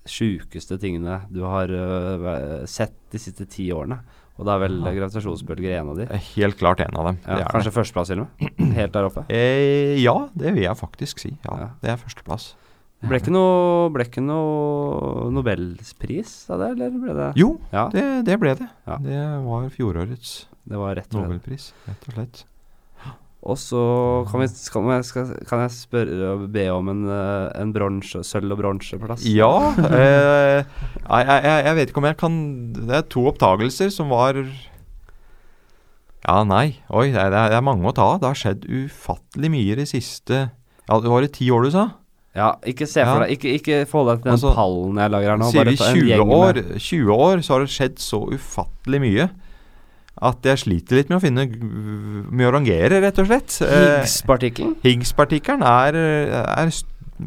sjukeste 0.06 0.78
tingene 0.82 1.18
du 1.34 1.42
har 1.50 1.72
uh, 1.74 2.62
sett 2.70 2.94
de 3.12 3.20
siste 3.22 3.48
ti 3.52 3.68
årene? 3.74 4.00
Og 4.36 4.44
da 4.48 4.58
er 4.58 4.66
vel 4.66 4.82
Ja. 4.84 4.92
gravitasjonsbølger 4.98 5.78
en 5.80 5.94
av 5.94 6.00
de? 6.00 6.06
Helt 6.36 6.58
klart 6.60 6.82
en 6.84 6.96
av 7.00 7.06
dem. 7.10 7.20
Ja, 7.24 7.38
det 7.40 7.46
kanskje 7.54 7.72
førsteplass 7.72 8.10
til 8.12 8.20
og 8.26 8.28
med? 8.44 8.76
Helt 8.76 8.92
der 8.96 9.08
oppe? 9.08 9.24
Eh, 9.32 9.96
ja, 10.04 10.16
det 10.36 10.52
vil 10.58 10.66
jeg 10.66 10.76
faktisk 10.80 11.24
si. 11.24 11.32
Ja, 11.48 11.56
Ja. 11.62 11.70
Det 11.82 11.94
er 11.94 12.02
førsteplass. 12.02 12.50
Det 13.06 13.12
ble 13.12 13.20
ikke 13.22 13.34
noe, 13.36 13.90
ble 13.94 14.06
ikke 14.08 14.22
noe 14.26 15.28
Nobelpris 15.30 16.32
av 16.50 16.64
det, 16.64 16.70
eller 16.74 16.96
ble 16.98 17.14
det 17.14 17.28
Jo, 17.38 17.52
Ja, 17.70 17.84
det, 17.94 18.02
det, 18.02 18.24
det 18.32 18.38
ble 18.42 18.56
det. 18.58 18.66
Ja. 18.90 18.98
Det 19.04 19.22
var 19.46 19.68
fjorårets 19.76 20.32
var 20.74 20.96
rett 20.98 21.12
nobelpris, 21.14 21.70
rett 21.86 22.08
og 22.10 22.16
slett. 22.16 22.40
Og 23.46 23.60
så 23.62 23.82
kan, 24.32 24.42
vi, 24.42 24.48
kan, 24.74 24.88
jeg, 24.90 25.06
skal, 25.06 25.34
kan 25.46 25.62
jeg 25.62 25.74
spørre 25.76 26.30
og 26.32 26.48
be 26.56 26.64
om 26.74 26.88
en, 26.90 27.04
øh, 27.14 27.52
en 27.62 27.74
bronse, 27.76 28.24
sølv- 28.26 28.56
og 28.56 28.58
bronseplass? 28.64 29.22
Ja 29.30 29.52
eh, 29.86 30.66
jeg, 30.66 31.44
jeg, 31.46 31.76
vet 31.78 31.92
ikke 31.92 32.02
om 32.02 32.08
jeg 32.10 32.18
kan 32.18 32.40
Det 32.74 32.96
er 33.04 33.06
to 33.06 33.28
opptagelser 33.30 33.94
som 33.94 34.10
var 34.10 34.42
Ja, 36.26 36.40
nei. 36.42 36.80
Oi, 36.90 37.12
det 37.14 37.22
er, 37.22 37.30
det 37.38 37.60
er 37.60 37.68
mange 37.70 37.86
å 37.86 37.94
ta 37.94 38.16
av. 38.16 38.24
Det 38.24 38.32
har 38.32 38.42
skjedd 38.42 38.66
ufattelig 38.66 39.54
mye 39.54 39.76
i 39.76 39.78
de 39.78 39.86
siste 39.94 40.48
Ja, 40.90 40.98
det 40.98 41.14
var 41.14 41.22
det 41.22 41.36
ti 41.38 41.52
år 41.54 41.70
du 41.70 41.76
sa? 41.78 41.86
Ja, 42.36 42.50
ikke 42.68 42.88
se 42.90 43.04
for 43.08 43.24
deg 43.24 43.38
Ikke, 43.38 43.54
ikke 43.56 43.78
forhold 43.88 44.10
deg 44.12 44.24
til 44.24 44.28
den 44.28 44.36
Altså, 44.36 44.52
pallen 44.58 45.00
jeg 45.00 45.14
lager 45.14 45.32
her 45.32 45.40
nå. 45.40 45.50
Sier 45.54 45.70
vi 45.70 45.78
20 45.80 46.36
år, 46.36 46.60
20 46.76 47.14
år, 47.16 47.44
så 47.46 47.56
har 47.56 47.64
det 47.64 47.74
skjedd 47.76 48.02
så 48.04 48.22
ufattelig 48.36 49.04
mye 49.06 49.28
at 50.26 50.48
jeg 50.48 50.62
sliter 50.62 50.96
litt 50.96 51.10
med 51.12 51.18
å 51.18 51.24
finne 51.24 51.44
Med 52.32 52.48
å 52.48 52.52
rangere, 52.56 53.02
rett 53.04 53.18
og 53.20 53.26
slett. 53.28 53.58
Eh, 53.66 53.82
Higgs-partikkelen? 54.00 54.78
Higgs-partikkelen 54.86 55.66
er, 55.68 55.98
er 56.40 56.72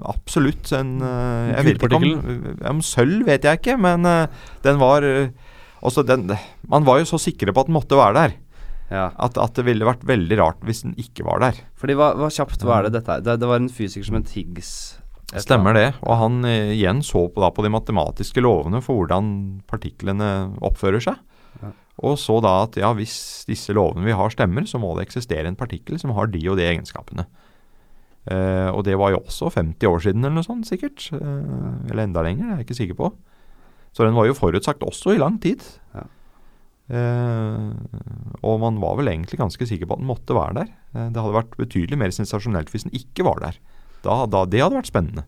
absolutt 0.09 0.73
en 0.77 0.95
eh, 1.05 1.51
Jeg 1.53 1.67
vet 1.67 1.85
ikke 1.85 2.01
om, 2.01 2.49
om 2.73 2.81
sølv, 2.85 3.27
vet 3.29 3.45
jeg 3.45 3.61
ikke, 3.61 3.77
men 3.81 4.09
eh, 4.09 4.49
den 4.65 4.81
var 4.81 5.05
Altså, 5.79 6.03
den, 6.03 6.33
Man 6.67 6.89
var 6.89 7.03
jo 7.03 7.11
så 7.13 7.21
sikre 7.23 7.53
på 7.53 7.63
at 7.63 7.69
den 7.69 7.77
måtte 7.77 7.99
være 7.99 8.17
der, 8.17 8.39
Ja. 8.89 9.11
at, 9.21 9.37
at 9.37 9.59
det 9.59 9.67
ville 9.67 9.85
vært 9.85 10.07
veldig 10.09 10.39
rart 10.41 10.63
hvis 10.65 10.81
den 10.87 10.95
ikke 11.01 11.27
var 11.27 11.43
der. 11.45 11.59
Fordi 11.77 11.97
hva, 11.99 12.15
hva 12.17 12.31
kjapt 12.33 12.65
hva 12.65 12.79
er 12.79 12.89
det 12.89 12.95
dette 12.97 13.19
er? 13.19 13.25
Det, 13.27 13.37
det 13.43 13.51
var 13.51 13.61
en 13.61 13.69
fysiker 13.73 14.09
som 14.09 14.17
het 14.17 14.33
Higgs. 14.33 14.71
Stemmer 15.37 15.77
det. 15.77 15.89
Og 16.07 16.17
han 16.23 16.41
eh, 16.49 16.73
igjen 16.79 17.03
så 17.05 17.27
på, 17.29 17.43
da, 17.45 17.51
på 17.53 17.65
de 17.67 17.73
matematiske 17.75 18.41
lovene 18.41 18.81
for 18.85 19.03
hvordan 19.03 19.61
partiklene 19.69 20.31
oppfører 20.65 21.05
seg. 21.05 21.21
Ja. 21.61 21.75
Og 22.09 22.17
så 22.23 22.39
da 22.45 22.55
at 22.65 22.79
ja, 22.81 22.95
hvis 22.97 23.45
disse 23.49 23.75
lovene 23.77 24.07
vi 24.09 24.17
har 24.17 24.33
stemmer, 24.33 24.65
så 24.71 24.81
må 24.81 24.95
det 24.97 25.09
eksistere 25.09 25.51
en 25.51 25.59
partikkel 25.59 26.01
som 26.01 26.15
har 26.17 26.31
de 26.33 26.41
og 26.49 26.57
de 26.61 26.65
egenskapene. 26.71 27.27
Eh, 28.29 28.69
og 28.73 28.85
det 28.89 28.97
var 29.01 29.13
jo 29.13 29.23
også 29.23 29.53
50 29.53 29.89
år 29.89 30.05
siden 30.05 30.25
eller 30.25 30.41
noe 30.41 30.47
sånt, 30.47 30.69
sikkert. 30.69 31.11
Eh, 31.13 31.91
eller 31.91 32.07
enda 32.07 32.25
lenger, 32.25 32.47
det 32.47 32.55
er 32.55 32.63
jeg 32.63 32.69
ikke 32.69 32.81
sikker 32.81 33.01
på. 33.03 33.13
Så 33.97 34.05
den 34.07 34.17
var 34.17 34.29
jo 34.29 34.37
forutsagt 34.37 34.85
også 34.85 35.13
i 35.13 35.21
lang 35.21 35.37
tid. 35.43 35.65
Ja. 35.97 36.07
Eh, 36.89 37.65
og 38.41 38.61
man 38.63 38.79
var 38.81 38.97
vel 38.97 39.11
egentlig 39.13 39.37
ganske 39.41 39.67
sikker 39.69 39.89
på 39.89 39.99
at 39.99 40.03
den 40.03 40.09
måtte 40.09 40.37
være 40.37 40.63
der. 40.63 40.71
Eh, 40.95 41.11
det 41.13 41.21
hadde 41.21 41.37
vært 41.37 41.59
betydelig 41.61 41.99
mer 42.01 42.15
sensasjonelt 42.15 42.73
hvis 42.73 42.87
den 42.89 42.97
ikke 42.97 43.27
var 43.29 43.43
der. 43.45 43.59
Da, 44.07 44.23
da, 44.31 44.45
det 44.49 44.63
hadde 44.63 44.79
vært 44.79 44.93
spennende. 44.93 45.27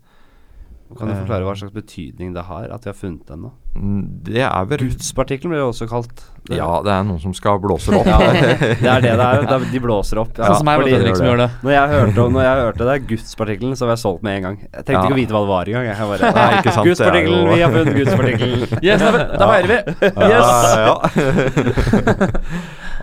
Kan 0.97 1.11
du 1.11 1.15
forklare 1.15 1.47
hva 1.47 1.55
slags 1.59 1.75
betydning 1.75 2.33
det 2.35 2.49
har 2.49 2.73
at 2.75 2.87
vi 2.87 2.91
har 2.91 2.99
funnet 2.99 3.29
den 3.29 3.45
nå? 3.47 3.53
Det 3.71 4.41
er 4.43 4.65
vel 4.67 4.81
Gudspartikkelen 4.83 5.53
blir 5.53 5.61
jo 5.63 5.69
også 5.71 5.87
kalt. 5.89 6.23
Det, 6.49 6.57
Ja, 6.59 6.67
det 6.83 6.91
er 6.91 7.05
noen 7.07 7.21
som 7.23 7.31
skal 7.37 7.61
blåse 7.63 7.93
opp. 7.95 8.07
Ja, 8.11 8.17
det 8.27 8.89
er 8.91 9.05
det 9.05 9.13
det 9.15 9.27
er. 9.27 9.45
Det 9.47 9.55
er 9.55 9.67
de 9.71 9.81
blåser 9.85 10.19
opp. 10.25 10.33
Ja, 10.41 10.49
Sånn 10.51 10.59
som 10.65 10.67
meg, 10.67 10.81
fordi- 10.81 10.97
Fredrik, 10.97 11.17
som 11.21 11.27
gjør 11.29 11.39
det. 11.45 11.47
Når 11.63 11.75
jeg 11.77 11.93
hørte, 11.93 12.25
når 12.35 12.43
jeg 12.49 12.65
hørte 12.65 12.89
det 12.91 12.97
gudspartikkelen, 13.13 13.77
så 13.79 13.87
var 13.87 13.95
jeg 13.95 14.03
solgt 14.03 14.25
med 14.27 14.37
en 14.41 14.43
gang. 14.49 14.57
Jeg 14.65 14.85
trengte 14.89 14.97
Ja. 14.97 15.05
ikke 15.07 15.15
å 15.15 15.21
vite 15.21 15.37
hva 15.37 15.43
det 15.45 15.53
var 15.53 15.71
engang. 15.71 15.87
Jeg 15.87 16.11
bare, 16.11 16.33
Nei, 16.41 16.49
ikke 16.59 16.75
sant, 16.75 16.89
Gudspartikkelen, 16.91 17.53
vi 17.55 17.61
har 17.63 17.71
funnet 17.77 18.01
gudspartikkelen. 18.01 18.67
Yes, 18.91 19.01
da, 19.07 19.25
da 19.39 19.51
feirer 19.53 19.71
vi! 19.71 19.79
Yes! 20.27 20.51
Ja, 20.75 20.83
ja. 20.91 22.41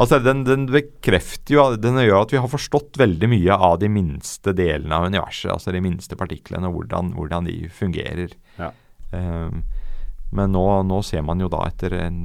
altså, 0.03 0.19
den, 0.23 0.43
den 0.47 0.67
bekrefter 0.71 1.55
jo 1.55 1.65
Den 1.79 1.97
gjør 2.03 2.21
at 2.25 2.33
vi 2.35 2.41
har 2.43 2.51
forstått 2.51 2.99
veldig 2.99 3.29
mye 3.31 3.55
av 3.69 3.79
de 3.81 3.89
minste 3.91 4.53
delene 4.57 4.99
av 4.99 5.07
universet. 5.07 5.51
Altså 5.55 5.71
de 5.75 5.81
minste 5.83 6.19
partiklene, 6.19 6.67
og 6.69 6.81
hvordan, 6.81 7.13
hvordan 7.15 7.47
de 7.47 7.57
fungerer. 7.73 8.35
Ja. 8.59 8.71
Ehm, 9.15 9.63
men 10.35 10.51
nå, 10.51 10.65
nå 10.87 11.01
ser 11.07 11.23
man 11.23 11.39
jo 11.39 11.49
da 11.51 11.63
etter 11.69 11.95
en 12.01 12.19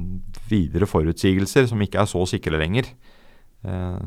videre 0.49 0.87
forutsigelser 0.89 1.69
som 1.69 1.81
ikke 1.83 2.01
er 2.03 2.09
så 2.09 2.23
sikre 2.27 2.59
lenger. 2.59 2.89
Eh. 3.63 3.99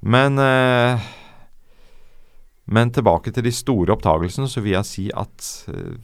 Men 0.00 0.38
eh, 0.42 1.06
Men 2.68 2.90
tilbake 2.92 3.30
til 3.32 3.46
de 3.46 3.52
store 3.54 3.94
oppdagelsene, 3.94 4.48
så 4.50 4.60
vil 4.60 4.74
jeg 4.74 4.84
si 4.88 5.06
at 5.16 5.46
eh, 5.72 5.94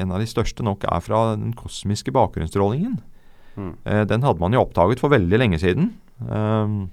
en 0.00 0.14
av 0.14 0.22
de 0.22 0.30
største 0.30 0.64
nok 0.64 0.86
er 0.88 1.02
fra 1.04 1.34
den 1.34 1.52
kosmiske 1.58 2.14
bakgrunnsstrålingen. 2.14 2.96
Mm. 3.56 3.74
Eh, 3.84 4.04
den 4.08 4.24
hadde 4.24 4.40
man 4.40 4.54
jo 4.54 4.62
oppdaget 4.62 5.02
for 5.02 5.12
veldig 5.12 5.42
lenge 5.42 5.58
siden. 5.60 5.90
Um, 6.24 6.88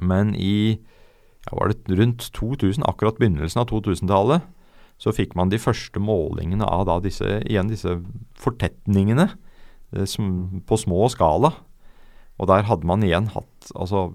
men 0.00 0.34
i 0.34 0.76
ja, 1.46 1.54
var 1.56 1.72
det 1.72 1.96
rundt 1.96 2.28
2000, 2.34 2.84
akkurat 2.84 3.16
begynnelsen 3.16 3.62
av 3.62 3.70
2000-tallet, 3.70 4.44
så 4.96 5.12
fikk 5.12 5.36
man 5.36 5.52
de 5.52 5.60
første 5.60 6.00
målingene 6.00 6.64
av 6.64 6.86
da 6.88 6.98
disse, 7.04 7.40
igjen 7.44 7.68
disse 7.68 7.98
fortetningene 8.40 9.28
eh, 9.28 10.06
som, 10.08 10.62
på 10.66 10.78
små 10.80 11.08
skala. 11.12 11.52
Og 12.40 12.48
der 12.50 12.66
hadde 12.68 12.88
man 12.88 13.04
igjen 13.04 13.30
hatt 13.32 13.70
altså, 13.72 14.10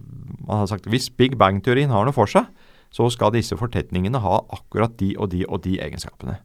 Man 0.46 0.60
hadde 0.60 0.70
sagt 0.70 0.90
hvis 0.94 1.10
Big 1.18 1.40
Bang-teorien 1.42 1.90
har 1.94 2.06
noe 2.06 2.14
for 2.14 2.30
seg, 2.30 2.50
så 2.94 3.08
skal 3.14 3.34
disse 3.34 3.56
fortetningene 3.58 4.20
ha 4.22 4.42
akkurat 4.54 4.94
de 5.00 5.14
og 5.18 5.32
de 5.34 5.46
og 5.48 5.64
de 5.66 5.78
egenskapene. 5.82 6.38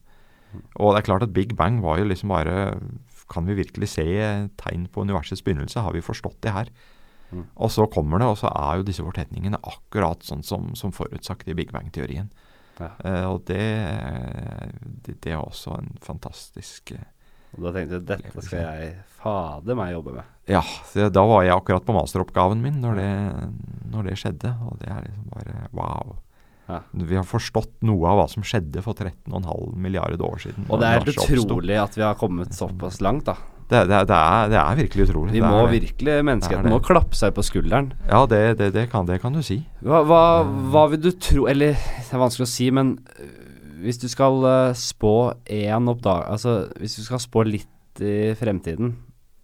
Og 0.80 0.94
det 0.94 1.02
er 1.02 1.08
klart 1.08 1.26
at 1.26 1.34
Big 1.36 1.56
Bang 1.56 1.82
var 1.84 1.98
jo 2.00 2.06
liksom 2.08 2.30
bare 2.32 2.78
Kan 3.28 3.48
vi 3.48 3.58
virkelig 3.58 3.88
se 3.96 4.06
tegn 4.60 4.86
på 4.86 5.02
universets 5.02 5.42
begynnelse? 5.42 5.82
Har 5.82 5.92
vi 5.92 6.04
forstått 6.04 6.38
det 6.46 6.52
her? 6.54 6.68
Mm. 7.32 7.42
Og 7.56 7.70
så 7.74 7.88
kommer 7.90 8.22
det, 8.22 8.28
og 8.30 8.38
så 8.38 8.46
er 8.54 8.78
jo 8.78 8.86
disse 8.86 9.02
fortetningene 9.02 9.58
akkurat 9.66 10.22
sånn 10.22 10.44
som, 10.46 10.68
som 10.78 10.92
forutsagt 10.94 11.48
i 11.50 11.56
Big 11.58 11.72
Bang-teorien. 11.74 12.30
Ja. 12.80 12.90
Eh, 13.04 13.24
og 13.28 13.42
det, 13.48 13.62
det, 15.06 15.16
det 15.24 15.32
er 15.32 15.40
også 15.40 15.78
en 15.80 15.94
fantastisk 16.04 16.92
uh, 16.92 17.00
Og 17.56 17.64
da 17.64 17.72
tenkte 17.76 17.96
jeg 17.96 18.08
dette 18.10 18.44
skal 18.44 18.66
jeg 18.66 18.90
fader 19.16 19.78
meg 19.78 19.94
jobbe 19.94 20.18
med. 20.18 20.34
Ja, 20.46 20.60
da 21.10 21.24
var 21.26 21.42
jeg 21.42 21.56
akkurat 21.56 21.86
på 21.86 21.96
masteroppgaven 21.96 22.60
min 22.62 22.78
når 22.82 23.00
det, 23.00 23.10
når 23.90 24.10
det 24.10 24.20
skjedde. 24.20 24.52
Og 24.68 24.78
det 24.82 24.92
er 24.92 25.02
liksom 25.08 25.32
bare 25.32 25.66
wow. 25.72 26.14
Ja. 26.66 26.80
Vi 26.90 27.14
har 27.14 27.26
forstått 27.26 27.76
noe 27.86 28.10
av 28.10 28.20
hva 28.20 28.28
som 28.30 28.44
skjedde 28.46 28.82
for 28.82 28.98
13,5 28.98 29.74
milliarder 29.78 30.22
år 30.26 30.40
siden. 30.42 30.66
Og 30.66 30.82
det 30.82 30.88
er 30.88 30.98
helt 31.00 31.20
utrolig 31.22 31.78
at 31.78 31.98
vi 31.98 32.02
har 32.02 32.18
kommet 32.18 32.54
såpass 32.54 33.00
langt, 33.04 33.30
da. 33.30 33.36
Det, 33.66 33.80
det, 33.90 34.00
det, 34.06 34.16
er, 34.16 34.50
det 34.52 34.58
er 34.60 34.76
virkelig 34.78 35.08
utrolig. 35.08 35.32
Vi 35.34 35.40
må 35.42 35.64
virkelig, 35.70 36.20
menneskeheten 36.28 36.70
må 36.70 36.78
klappe 36.86 37.18
seg 37.18 37.32
på 37.34 37.42
skulderen. 37.42 37.88
Ja, 38.06 38.20
det, 38.30 38.42
det, 38.60 38.68
det, 38.76 38.84
kan, 38.92 39.08
det 39.08 39.18
kan 39.22 39.34
du 39.34 39.42
si. 39.42 39.58
Hva, 39.82 40.04
hva, 40.06 40.20
hva 40.70 40.84
vil 40.92 41.02
du 41.02 41.10
tro 41.18 41.48
Eller 41.50 41.74
det 41.74 42.14
er 42.14 42.22
vanskelig 42.22 42.46
å 42.46 42.52
si, 42.52 42.68
men 42.74 42.94
øh, 43.18 43.32
hvis 43.82 43.98
du 44.02 44.06
skal 44.12 44.38
øh, 44.46 44.76
spå 44.78 45.16
én 45.50 45.90
oppdag... 45.90 46.28
Altså, 46.30 46.54
hvis 46.78 46.94
du 47.00 47.02
skal 47.08 47.22
spå 47.22 47.42
litt 47.48 48.02
i 48.02 48.36
fremtiden, 48.38 48.94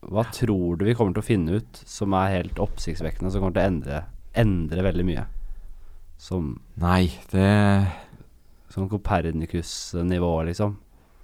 hva 0.06 0.24
tror 0.34 0.78
du 0.78 0.86
vi 0.86 0.94
kommer 0.98 1.16
til 1.16 1.22
å 1.22 1.26
finne 1.26 1.58
ut 1.58 1.82
som 1.86 2.14
er 2.18 2.36
helt 2.36 2.62
oppsiktsvekkende, 2.62 3.30
som 3.32 3.42
kommer 3.42 3.58
til 3.58 3.64
å 3.64 3.70
endre, 3.72 4.00
endre 4.38 4.86
veldig 4.86 5.08
mye? 5.08 5.26
Som, 6.22 6.54
Nei, 6.78 7.08
det, 7.32 7.50
som 8.70 8.86
Copernicus-nivå, 8.90 10.32
liksom. 10.46 10.78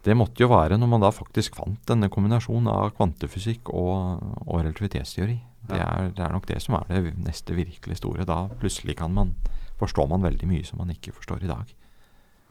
Det 0.06 0.16
måtte 0.16 0.44
jo 0.44 0.50
være 0.52 0.78
når 0.78 0.90
man 0.90 1.02
da 1.02 1.10
faktisk 1.12 1.58
fant 1.58 1.80
denne 1.88 2.10
kombinasjonen 2.12 2.70
av 2.70 2.92
kvantefysikk 2.96 3.72
og, 3.74 4.22
og 4.46 4.60
relativitetsteori. 4.62 5.38
Det, 5.68 5.78
er, 5.78 6.12
det 6.16 6.22
er 6.24 6.32
nok 6.32 6.46
det 6.48 6.60
som 6.64 6.78
er 6.78 6.86
det 6.88 7.14
neste 7.20 7.56
virkelig 7.56 7.98
store. 7.98 8.24
Da 8.28 8.44
plutselig 8.60 8.96
kan 9.00 9.12
man 9.12 9.34
forstår 9.78 10.08
man 10.10 10.24
veldig 10.24 10.48
mye 10.50 10.66
som 10.66 10.80
man 10.82 10.92
ikke 10.94 11.14
forstår 11.16 11.44
i 11.44 11.50
dag. 11.50 11.74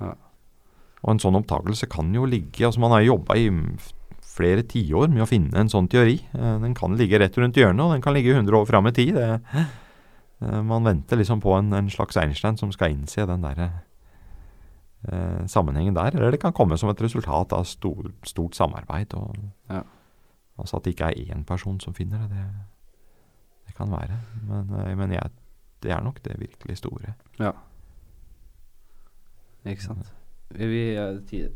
Ja. 0.02 0.14
Og 1.04 1.14
en 1.14 1.22
sånn 1.22 1.38
opptakelse 1.40 1.90
kan 1.92 2.10
jo 2.16 2.26
ligge 2.30 2.66
altså 2.66 2.82
Man 2.82 2.94
har 2.94 3.06
jobba 3.06 3.38
i 3.38 3.50
flere 4.38 4.64
tiår 4.70 5.10
med 5.10 5.24
å 5.26 5.30
finne 5.30 5.58
en 5.58 5.72
sånn 5.72 5.90
teori. 5.90 6.20
Eh, 6.34 6.56
Den 6.62 6.76
kan 6.78 6.96
ligge 6.98 7.20
rett 7.22 7.38
rundt 7.38 7.58
hjørnet, 7.58 7.84
og 7.84 7.96
den 7.96 8.04
kan 8.06 8.14
ligge 8.14 8.36
100 8.36 8.54
år 8.60 8.68
fram 8.70 8.90
i 8.90 8.94
tid. 8.94 9.16
Det, 9.18 9.66
eh, 10.44 10.62
man 10.62 10.86
venter 10.86 11.18
liksom 11.18 11.42
på 11.42 11.56
en, 11.58 11.74
en 11.74 11.90
slags 11.90 12.18
Einstein 12.22 12.60
som 12.60 12.72
skal 12.76 12.94
innse 12.94 13.26
den 13.26 13.46
derre 13.46 13.72
sammenhengen 15.48 15.96
der. 15.96 16.16
Eller 16.16 16.32
det 16.32 16.40
kan 16.42 16.54
komme 16.54 16.78
som 16.78 16.90
et 16.90 17.02
resultat 17.02 17.54
av 17.54 17.64
stor, 17.64 18.12
stort 18.24 18.56
samarbeid. 18.56 19.14
Og, 19.14 19.36
Ja. 19.70 19.82
Altså 20.58 20.78
at 20.78 20.86
det 20.86 20.96
ikke 20.96 21.04
er 21.04 21.36
én 21.36 21.44
person 21.44 21.80
som 21.80 21.94
finner 21.94 22.18
det. 22.18 22.30
Det, 22.30 22.46
det 23.68 23.76
kan 23.76 23.92
være. 23.92 24.20
Men, 24.48 24.80
eh, 24.80 24.98
men 24.98 25.12
jeg, 25.12 25.30
det 25.84 25.92
er 25.92 26.02
nok 26.02 26.24
det 26.26 26.40
virkelig 26.40 26.78
store. 26.78 27.14
Ja. 27.40 27.52
Ikke 29.66 29.84
sant. 29.84 30.14
Vi, 30.50 30.68
vi, 30.68 30.84
tid, 31.28 31.50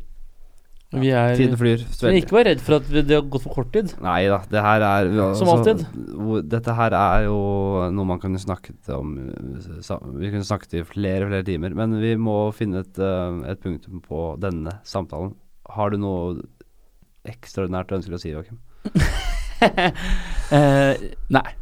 Vi 0.92 1.10
er 1.16 1.36
tiden 1.38 1.56
flyr. 1.56 1.84
Men 2.04 2.18
ikke 2.18 2.36
vær 2.36 2.46
redd 2.50 2.62
for 2.64 2.76
at 2.76 2.88
det 2.92 3.16
har 3.16 3.24
gått 3.32 3.46
for 3.46 3.56
kort 3.56 3.70
tid. 3.72 3.94
Nei 4.04 4.26
da, 4.28 4.42
det 4.50 4.64
her 4.64 4.84
er 4.84 5.08
Som 5.38 5.48
altså, 5.52 5.74
alltid. 5.74 6.48
Dette 6.52 6.76
her 6.76 6.96
er 6.98 7.26
jo 7.28 7.38
noe 7.96 8.10
man 8.10 8.20
kunne 8.22 8.40
snakket 8.42 8.92
om 8.92 9.14
uh, 9.16 10.10
Vi 10.20 10.32
kunne 10.34 10.48
snakket 10.48 10.76
i 10.76 10.84
flere 10.86 11.30
flere 11.30 11.46
timer, 11.48 11.76
men 11.78 11.96
vi 12.02 12.12
må 12.20 12.36
finne 12.56 12.84
et, 12.84 13.00
uh, 13.00 13.40
et 13.48 13.62
punktum 13.62 14.02
på 14.04 14.32
denne 14.42 14.76
samtalen. 14.88 15.32
Har 15.72 15.94
du 15.94 16.00
noe 16.02 16.42
ekstraordinært 17.28 17.88
du 17.88 17.98
ønsker 18.00 18.18
å 18.18 18.22
si, 18.22 18.34
Joakim? 18.36 18.60
Eh, 20.52 20.98
nei. 21.32 21.52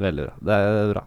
Veldig 0.00 0.26
bra. 0.26 0.34
Det 0.40 0.56
er 0.56 0.92
bra. 0.94 1.04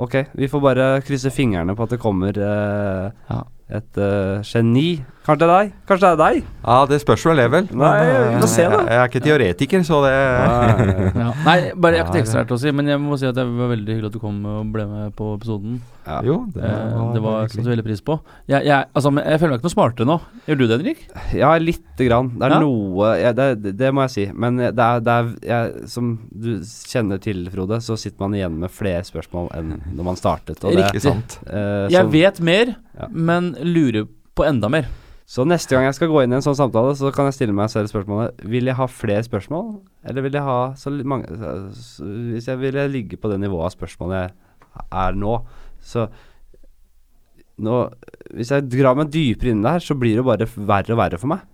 Ok, 0.00 0.14
vi 0.32 0.48
får 0.48 0.62
bare 0.64 0.84
krysse 1.04 1.32
fingrene 1.34 1.74
på 1.76 1.84
at 1.84 1.94
det 1.94 2.00
kommer 2.00 2.36
uh, 2.40 3.10
Ja. 3.28 3.42
Et 3.70 3.98
uh, 4.02 4.40
geni. 4.42 5.00
Kanskje 5.20 5.44
det 5.46 5.46
er 5.46 5.52
deg? 5.60 5.72
Kanskje 5.86 6.08
det 6.08 6.10
er 6.10 6.20
deg? 6.20 6.46
Ja, 6.64 6.76
det 6.90 6.98
spørs 7.02 7.24
vel, 7.28 7.36
det 7.38 7.50
vel. 7.52 7.66
Nei, 7.76 7.90
vi 8.08 8.40
får 8.40 8.48
se, 8.50 8.64
da. 8.72 8.78
Jeg, 8.80 8.88
jeg 8.88 9.00
er 9.04 9.10
ikke 9.10 9.20
teoretiker, 9.26 9.82
så 9.86 9.98
det 10.06 10.12
Ja. 11.20 11.28
Nei, 11.44 11.56
bare 11.76 11.98
jeg 11.98 12.04
har 12.06 12.10
ikke 12.10 12.22
ekstraert 12.24 12.54
å 12.54 12.58
si, 12.60 12.72
men 12.74 12.88
jeg 12.90 13.00
må 13.02 13.18
si 13.20 13.28
at 13.28 13.36
det 13.36 13.44
var 13.46 13.70
veldig 13.74 13.94
hyggelig 13.94 14.10
at 14.10 14.16
du 14.16 14.20
kom 14.22 14.38
og 14.48 14.70
ble 14.74 14.86
med 14.90 15.12
på 15.18 15.28
episoden. 15.36 15.76
Ja. 16.08 16.16
Jo, 16.26 16.38
det 16.54 16.64
Eh, 16.64 16.96
var, 16.96 17.12
det 17.14 17.22
var 17.22 17.50
satte 17.52 17.68
veldig 17.70 17.84
pris 17.86 18.00
på. 18.02 18.16
Jeg, 18.50 18.64
jeg, 18.66 18.88
altså, 18.96 19.12
men 19.14 19.28
jeg 19.28 19.38
føler 19.42 19.52
meg 19.54 19.60
ikke 19.60 19.68
noe 19.68 19.74
smartere 19.76 20.08
nå. 20.08 20.16
Gjør 20.48 20.58
du 20.58 20.64
det, 20.66 20.78
Henrik? 20.80 21.04
Ja, 21.36 21.52
lite 21.60 22.08
grann. 22.08 22.32
Det 22.40 22.48
er 22.48 22.54
Ja. 22.56 22.60
noe 22.64 23.12
ja, 23.20 23.32
det, 23.36 23.48
det, 23.62 23.74
det 23.78 23.92
må 23.94 24.06
jeg 24.08 24.14
si. 24.16 24.26
Men 24.34 24.56
det 24.58 24.72
er, 24.74 25.04
det 25.04 25.14
er 25.20 25.30
jeg, 25.52 25.86
Som 25.92 26.10
du 26.32 26.50
kjenner 26.64 27.20
til, 27.22 27.44
Frode, 27.52 27.78
så 27.84 27.94
sitter 28.00 28.24
man 28.24 28.34
igjen 28.40 28.56
med 28.64 28.72
flere 28.74 29.04
spørsmål 29.06 29.52
enn 29.60 29.76
når 29.94 30.08
man 30.10 30.18
startet. 30.18 30.64
Og 30.64 30.72
det, 30.74 30.86
Riktig 30.88 31.04
sant? 31.04 31.38
eh, 31.46 31.86
Jeg 31.92 32.08
vet 32.10 32.40
mer, 32.40 32.74
Ja. 33.00 33.08
men 33.10 33.54
lurer 33.64 34.08
på 34.36 34.44
enda 34.44 34.68
mer. 34.68 34.88
så 35.30 35.44
neste 35.46 35.76
gang 35.76 35.86
jeg 35.86 35.94
skal 35.96 36.10
gå 36.10 36.22
inn 36.24 36.32
i 36.34 36.38
en 36.38 36.44
sånn 36.44 36.58
samtale, 36.58 36.92
så 36.98 37.12
kan 37.14 37.28
jeg 37.28 37.38
stille 37.38 37.54
meg 37.54 37.70
selv 37.70 37.90
spørsmålet 37.92 38.40
Vil 38.50 38.66
jeg 38.66 38.76
ha 38.76 38.86
flere 38.90 39.22
spørsmål, 39.22 39.76
eller 40.04 40.26
vil 40.26 40.38
jeg 40.38 40.42
ha 40.42 40.58
så 40.76 40.90
mange 40.90 41.30
så, 41.76 42.04
Hvis 42.34 42.48
jeg 42.50 42.58
vil 42.58 42.80
jeg 42.80 42.90
ligge 42.90 43.20
på 43.20 43.30
det 43.30 43.38
nivået 43.40 43.70
av 43.70 43.76
spørsmål 43.76 44.16
jeg 44.16 44.32
er 44.90 45.16
nå, 45.18 45.36
så 45.80 46.08
nå, 47.62 47.78
Hvis 48.34 48.50
jeg 48.50 48.68
drar 48.72 48.98
meg 48.98 49.12
dypere 49.14 49.54
inn 49.54 49.64
der, 49.64 49.78
så 49.78 49.94
blir 49.94 50.18
det 50.18 50.26
bare 50.26 50.50
verre 50.56 50.96
og 50.96 51.00
verre 51.00 51.20
for 51.20 51.30
meg. 51.30 51.46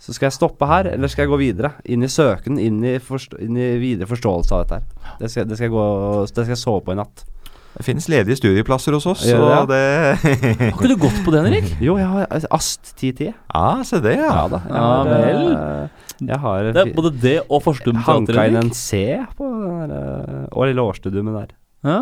Så 0.00 0.14
skal 0.16 0.30
jeg 0.30 0.36
stoppe 0.38 0.64
her, 0.68 0.88
eller 0.94 1.10
skal 1.12 1.26
jeg 1.26 1.32
gå 1.34 1.38
videre? 1.42 1.74
Inn 1.92 2.04
i 2.06 2.08
søken, 2.08 2.56
inn 2.60 2.78
i, 2.88 2.94
forstå, 3.04 3.36
inn 3.44 3.56
i 3.60 3.74
videre 3.82 4.08
forståelse 4.08 4.56
av 4.56 4.62
dette 4.62 4.78
her. 4.78 5.16
Det 5.20 5.28
skal, 5.28 5.48
det 5.48 5.58
skal, 5.58 5.68
jeg, 5.68 5.74
gå, 5.74 5.84
det 6.24 6.44
skal 6.46 6.54
jeg 6.54 6.60
sove 6.62 6.84
på 6.86 6.94
i 6.94 7.00
natt. 7.00 7.24
Det 7.70 7.84
finnes 7.86 8.06
ledige 8.10 8.36
studieplasser 8.36 8.92
hos 8.96 9.06
oss, 9.06 9.20
så 9.24 9.36
det, 9.70 9.78
det 10.18 10.56
Har 10.58 10.72
ikke 10.74 10.88
du 10.90 10.96
gått 11.00 11.20
på 11.24 11.30
det, 11.32 11.40
Henrik? 11.46 11.68
Jo, 11.80 11.94
jeg 12.00 12.08
har 12.10 12.26
altså, 12.26 12.48
AST 12.56 12.90
1010. 12.98 13.28
Ja, 13.54 13.66
se 13.86 14.00
det, 14.04 14.14
ja. 14.18 14.30
Ja 14.34 14.46
da. 14.50 14.60
Jeg 14.66 14.74
Ja 14.74 14.86
har, 14.90 15.10
vel. 15.10 15.44
eh, 15.54 16.08
Jeg 16.32 16.38
har 16.42 16.70
Det 16.74 16.82
er 16.82 16.90
både 16.96 17.12
det 17.22 17.36
og 17.48 17.62
forstum 17.64 17.96
hanka 17.96 18.32
teater, 18.34 18.40
inn 18.50 18.58
Henrik. 18.58 18.64
en 18.64 18.74
C 18.74 19.02
på 19.38 19.48
den 19.54 19.94
der, 19.94 19.94
eh, 20.40 20.48
og 20.52 20.66
lille 20.68 20.82
årsstudiumet 20.82 21.38
der. 21.38 21.54
Ja, 21.86 22.00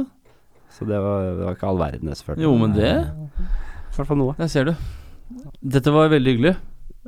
Så 0.78 0.86
det 0.88 0.98
var, 1.04 1.22
det 1.36 1.44
var 1.44 1.54
ikke 1.58 1.68
all 1.68 1.78
verden, 1.84 2.14
selvfølgelig. 2.16 2.42
Jo, 2.48 2.56
men 2.58 2.72
det 2.74 2.90
I 2.96 3.94
hvert 3.98 4.06
fall 4.08 4.18
noe. 4.24 4.34
Der 4.38 4.48
ser 4.48 4.64
du. 4.64 4.74
Dette 5.76 5.92
var 5.94 6.08
veldig 6.08 6.34
hyggelig. 6.36 6.56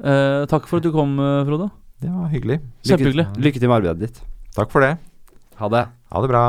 Eh, 0.04 0.44
takk 0.52 0.66
for 0.68 0.78
at 0.78 0.86
du 0.86 0.92
kom, 0.92 1.16
eh, 1.18 1.44
Frode. 1.48 1.70
Det 2.00 2.10
var 2.12 2.28
hyggelig. 2.32 2.60
Kjempehyggelig. 2.84 3.26
Lykke 3.40 3.60
til 3.60 3.68
med 3.72 3.80
arbeidet 3.80 4.00
ditt. 4.06 4.20
Takk 4.56 4.70
for 4.70 4.80
det. 4.84 4.98
Ha 5.60 5.68
det. 5.68 5.86
Ha 6.12 6.20
det 6.20 6.30
bra. 6.32 6.44